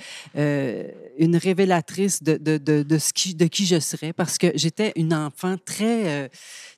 une 1.18 1.36
révélatrice 1.36 2.22
de, 2.22 2.36
de, 2.36 2.58
de, 2.58 2.82
de 2.82 2.98
ce 2.98 3.12
qui, 3.12 3.34
de 3.34 3.46
qui 3.46 3.66
je 3.66 3.78
serais 3.80 4.12
parce 4.12 4.38
que 4.38 4.48
j'étais 4.54 4.92
une 4.96 5.14
enfant 5.14 5.56
très. 5.64 6.30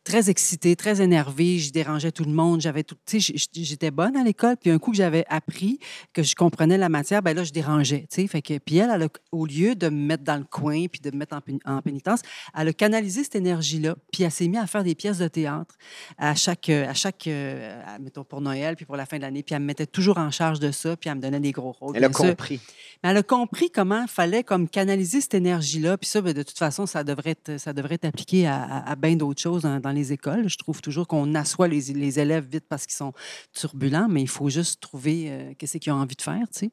très 0.05 0.29
excitée, 0.29 0.77
très 0.77 1.01
énervée, 1.01 1.59
je 1.59 1.73
dérangeais 1.73 2.13
tout 2.13 2.25
le 2.25 2.31
monde, 2.33 2.61
j'avais 2.61 2.83
tout, 2.83 2.95
tu 3.07 3.21
sais, 3.23 3.35
j- 3.39 3.49
j'étais 3.65 3.91
bonne 3.91 4.17
à 4.19 4.23
l'école, 4.23 4.57
puis 4.61 4.71
un 4.71 4.79
coup 4.79 4.91
que 4.91 4.99
j'avais 4.99 5.25
appris 5.31 5.79
que 6.13 6.23
je 6.23 6.35
comprenais 6.35 6.54
la 6.59 6.89
matière, 6.89 7.23
ben 7.23 7.35
là 7.37 7.45
je 7.45 7.53
dérangeais, 7.53 8.07
fait 8.11 8.43
que 8.43 8.59
puis 8.59 8.77
elle, 8.79 8.91
elle 8.95 9.03
a- 9.05 9.09
au 9.33 9.47
lieu 9.47 9.75
de 9.75 9.89
me 9.89 10.07
mettre 10.07 10.25
dans 10.25 10.37
le 10.37 10.45
coin 10.45 10.87
puis 10.87 11.01
de 11.01 11.11
me 11.11 11.19
mettre 11.19 11.35
en, 11.37 11.41
péni- 11.41 11.61
en 11.65 11.81
pénitence, 11.83 12.21
elle 12.57 12.69
a 12.69 12.73
canalisé 12.73 13.25
cette 13.25 13.37
énergie-là, 13.37 13.97
puis 14.13 14.23
elle 14.23 14.31
s'est 14.31 14.49
mise 14.49 14.61
à 14.61 14.67
faire 14.67 14.85
des 14.85 14.95
pièces 14.95 15.19
de 15.19 15.29
théâtre 15.29 15.75
à 16.19 16.35
chaque, 16.35 16.69
euh, 16.69 16.89
à 16.89 16.95
chaque, 16.95 17.27
euh, 17.27 17.81
à- 17.87 17.99
mettons 17.99 18.25
pour 18.25 18.41
Noël 18.41 18.77
puis 18.77 18.85
pour 18.85 18.97
la 18.97 19.07
fin 19.07 19.17
de 19.17 19.23
l'année, 19.23 19.43
puis 19.43 19.55
elle 19.55 19.61
me 19.63 19.67
mettait 19.67 19.87
toujours 19.87 20.19
en 20.19 20.31
charge 20.31 20.61
de 20.61 20.71
ça, 20.71 20.97
puis 20.97 21.11
elle 21.11 21.17
me 21.17 21.23
donnait 21.23 21.41
des 21.41 21.53
gros 21.53 21.73
rôles. 21.73 21.97
Elle 21.97 22.05
a 22.05 22.13
sûr. 22.13 22.25
compris. 22.31 22.61
Mais 23.03 23.11
elle 23.11 23.17
a 23.19 23.23
compris 23.23 23.71
comment 23.71 24.03
il 24.03 24.09
fallait 24.09 24.45
comme 24.45 24.69
canaliser 24.69 25.21
cette 25.21 25.35
énergie-là. 25.35 25.99
Puis 25.99 26.09
ça, 26.09 26.21
ben, 26.21 26.33
de 26.33 26.43
toute 26.43 26.59
façon, 26.59 26.87
ça 26.87 27.05
devrait 27.05 27.31
être, 27.31 27.59
ça 27.59 27.73
devrait 27.73 27.97
être 27.97 28.05
appliqué 28.07 28.47
à, 28.47 28.63
à- 28.63 28.91
à 28.93 28.97
bien 28.97 29.17
d'autres 29.17 29.41
choses 29.43 29.63
dans, 29.63 29.79
dans 29.81 29.91
les 29.93 30.13
écoles. 30.13 30.49
Je 30.49 30.57
trouve 30.57 30.81
toujours 30.81 31.07
qu'on 31.07 31.35
assoit 31.35 31.69
les, 31.69 31.81
les 31.93 32.19
élèves 32.21 32.47
vite 32.51 32.65
parce 32.69 32.87
qu'ils 32.87 32.97
sont 32.97 33.13
turbulents, 33.53 34.09
mais 34.09 34.23
il 34.23 34.29
faut 34.29 34.49
juste 34.49 34.81
trouver 34.81 35.27
euh, 35.29 35.53
qu'est-ce 35.59 35.79
qu'ils 35.79 35.93
ont 35.93 35.97
envie 35.97 36.17
de 36.17 36.23
faire, 36.23 36.44
sais. 36.53 36.71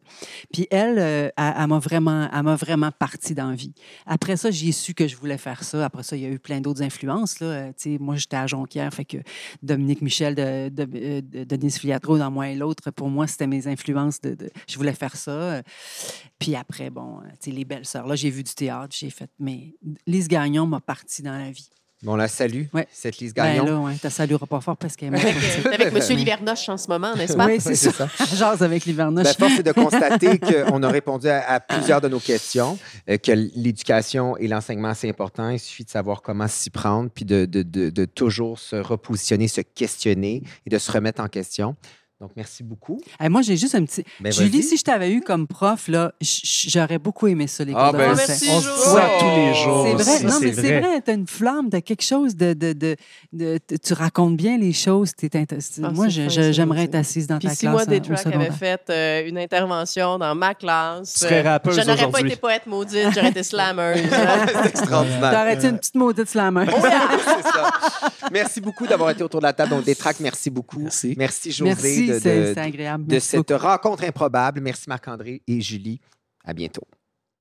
Puis 0.53 0.67
elle, 0.71 0.99
euh, 0.99 1.29
elle, 1.37 1.53
elle 1.57 1.67
m'a 1.67 1.79
vraiment, 1.79 2.29
elle 2.33 2.43
m'a 2.43 2.55
vraiment 2.55 2.91
parti 2.91 3.33
d'envie. 3.33 3.73
Après 4.05 4.37
ça, 4.37 4.51
j'ai 4.51 4.71
su 4.71 4.93
que 4.93 5.07
je 5.07 5.15
voulais 5.15 5.37
faire 5.37 5.63
ça. 5.63 5.85
Après 5.85 6.03
ça, 6.03 6.15
il 6.15 6.23
y 6.23 6.25
a 6.25 6.29
eu 6.29 6.39
plein 6.39 6.61
d'autres 6.61 6.81
influences. 6.83 7.39
Là. 7.39 7.47
Euh, 7.47 7.71
tu 7.77 7.97
moi, 7.99 8.15
j'étais 8.15 8.37
à 8.37 8.47
Jonquière, 8.47 8.93
fait 8.93 9.05
que 9.05 9.17
Dominique 9.63 10.01
Michel 10.01 10.35
de, 10.35 10.69
de, 10.69 10.87
euh, 10.95 11.21
de 11.21 11.43
Denise 11.43 11.77
Filiatro, 11.77 12.17
dans 12.17 12.31
moi 12.31 12.49
et 12.49 12.55
l'autre, 12.55 12.91
pour 12.91 13.09
moi, 13.09 13.27
c'était 13.27 13.47
mes 13.47 13.67
influences. 13.67 14.21
De, 14.21 14.35
de- 14.35 14.49
je 14.67 14.77
voulais 14.77 14.93
faire 14.93 15.15
ça. 15.15 15.61
Puis 16.39 16.55
après, 16.55 16.89
bon, 16.89 17.19
tu 17.41 17.51
les 17.51 17.65
belles 17.65 17.85
sœurs. 17.85 18.07
Là, 18.07 18.15
j'ai 18.15 18.29
vu 18.29 18.43
du 18.43 18.53
théâtre, 18.53 18.95
j'ai 18.97 19.09
fait. 19.09 19.29
Mais 19.39 19.75
Lise 20.07 20.27
Gagnon 20.27 20.65
m'a 20.65 20.79
parti 20.79 21.21
dans 21.21 21.37
la 21.37 21.51
vie. 21.51 21.69
On 22.07 22.15
la 22.15 22.27
salue, 22.27 22.63
Ouais. 22.73 22.87
cette 22.91 23.19
Lise 23.19 23.33
Ben 23.35 23.43
Gagnon. 23.57 23.63
là, 23.65 23.79
ouais, 23.79 23.93
tu 24.01 24.09
salueras 24.09 24.47
pas 24.47 24.59
fort 24.59 24.75
parce 24.75 24.95
qu'elle 24.95 25.09
est 25.09 25.11
morte. 25.23 25.25
Avec, 25.67 25.81
avec 25.87 26.09
M. 26.09 26.17
Livernoche 26.17 26.67
en 26.69 26.77
ce 26.77 26.87
moment, 26.87 27.15
n'est-ce 27.15 27.33
pas? 27.37 27.45
Oui, 27.45 27.59
c'est 27.61 27.75
ça. 27.75 28.09
Jase 28.35 28.63
avec 28.63 28.85
l'hivernoche. 28.85 29.37
Ben, 29.37 29.47
force 29.49 29.59
est 29.59 29.63
de 29.63 29.71
constater 29.71 30.39
qu'on 30.67 30.81
a 30.81 30.89
répondu 30.89 31.27
à, 31.27 31.47
à 31.47 31.59
plusieurs 31.59 32.01
de 32.01 32.07
nos 32.07 32.19
questions, 32.19 32.79
euh, 33.07 33.17
que 33.17 33.31
l'éducation 33.31 34.35
et 34.37 34.47
l'enseignement, 34.47 34.93
c'est 34.95 35.09
important. 35.09 35.49
Il 35.49 35.59
suffit 35.59 35.83
de 35.85 35.91
savoir 35.91 36.21
comment 36.23 36.47
s'y 36.47 36.71
prendre, 36.71 37.09
puis 37.13 37.23
de, 37.25 37.45
de- 37.45 37.61
de- 37.61 37.91
de 37.91 38.05
toujours 38.05 38.57
se 38.57 38.75
repositionner, 38.77 39.47
se 39.47 39.61
questionner 39.61 40.41
et 40.65 40.69
de 40.71 40.77
se 40.79 40.91
remettre 40.91 41.21
en 41.21 41.27
question. 41.27 41.75
Donc, 42.21 42.33
merci 42.35 42.61
beaucoup. 42.61 43.01
Hey, 43.19 43.29
moi, 43.29 43.41
j'ai 43.41 43.57
juste 43.57 43.73
un 43.73 43.83
petit. 43.83 44.03
Ben, 44.19 44.31
Julie, 44.31 44.61
si 44.61 44.77
je 44.77 44.83
t'avais 44.83 45.11
eu 45.11 45.21
comme 45.21 45.47
prof, 45.47 45.87
là, 45.87 46.13
j'aurais 46.67 46.99
beaucoup 46.99 47.25
aimé 47.25 47.47
ça, 47.47 47.63
les 47.63 47.71
cours 47.71 47.81
Ah, 47.81 47.91
de 47.91 47.97
ben, 47.97 48.15
français. 48.15 48.27
merci, 48.27 48.49
On 48.51 48.61
se 48.61 48.67
ça 48.67 49.09
tous 49.19 49.25
les 49.25 49.53
jours. 49.55 49.87
C'est 49.87 50.03
vrai, 50.03 50.13
aussi, 50.13 50.25
non, 50.25 50.39
mais 50.39 50.53
c'est 50.53 50.61
c'est 50.61 50.79
vrai, 50.79 51.01
t'as 51.01 51.15
une 51.15 51.25
flamme, 51.25 51.71
t'as 51.71 51.81
quelque 51.81 52.03
chose 52.03 52.35
de, 52.35 52.53
de, 52.53 52.73
de, 53.33 53.57
Tu 53.83 53.93
racontes 53.93 54.37
bien 54.37 54.59
les 54.59 54.71
choses. 54.71 55.13
Ah, 55.33 55.89
moi, 55.91 56.09
j'aimerais 56.09 56.83
être 56.83 56.93
assise 56.93 57.25
dans 57.25 57.39
Puis 57.39 57.47
ta 57.47 57.55
si 57.55 57.61
classe 57.61 57.73
moi, 57.73 57.81
euh, 57.81 57.85
des 57.85 58.01
tracks 58.01 58.27
avait 58.27 58.51
fait 58.51 58.81
euh, 58.91 59.27
une 59.27 59.39
intervention 59.39 60.19
dans 60.19 60.35
ma 60.35 60.53
classe, 60.53 61.13
Tu 61.13 61.19
serais 61.21 61.43
euh, 61.43 61.49
rappeuse 61.49 61.75
je 61.75 61.87
n'aurais 61.87 62.11
pas 62.11 62.21
été 62.21 62.35
poète 62.35 62.67
maudite, 62.67 63.07
j'aurais 63.15 63.29
été 63.29 63.41
slammeuse. 63.41 63.97
C'est 64.61 64.69
extraordinaire. 64.69 65.31
T'aurais 65.31 65.55
été 65.55 65.69
une 65.69 65.79
petite 65.79 65.95
maudite 65.95 66.29
slammer. 66.29 66.67
C'est 66.69 67.49
ça. 67.49 67.71
Merci 68.31 68.61
beaucoup 68.61 68.85
d'avoir 68.85 69.09
été 69.09 69.23
autour 69.23 69.39
de 69.39 69.47
la 69.47 69.53
table. 69.53 69.71
Donc, 69.71 69.85
des 69.85 69.95
tracks, 69.95 70.19
merci 70.19 70.51
beaucoup. 70.51 70.79
Merci. 70.79 71.15
Merci, 71.17 71.51
José, 71.51 72.10
De, 72.19 72.53
de- 72.53 72.59
agréable. 72.59 73.05
de 73.05 73.19
cette 73.19 73.51
rencontre 73.51 74.03
improbable. 74.03 74.61
Merci, 74.61 74.85
Marc-André 74.87 75.41
et 75.47 75.61
Julie. 75.61 75.99
À 76.43 76.53
bientôt. 76.53 76.83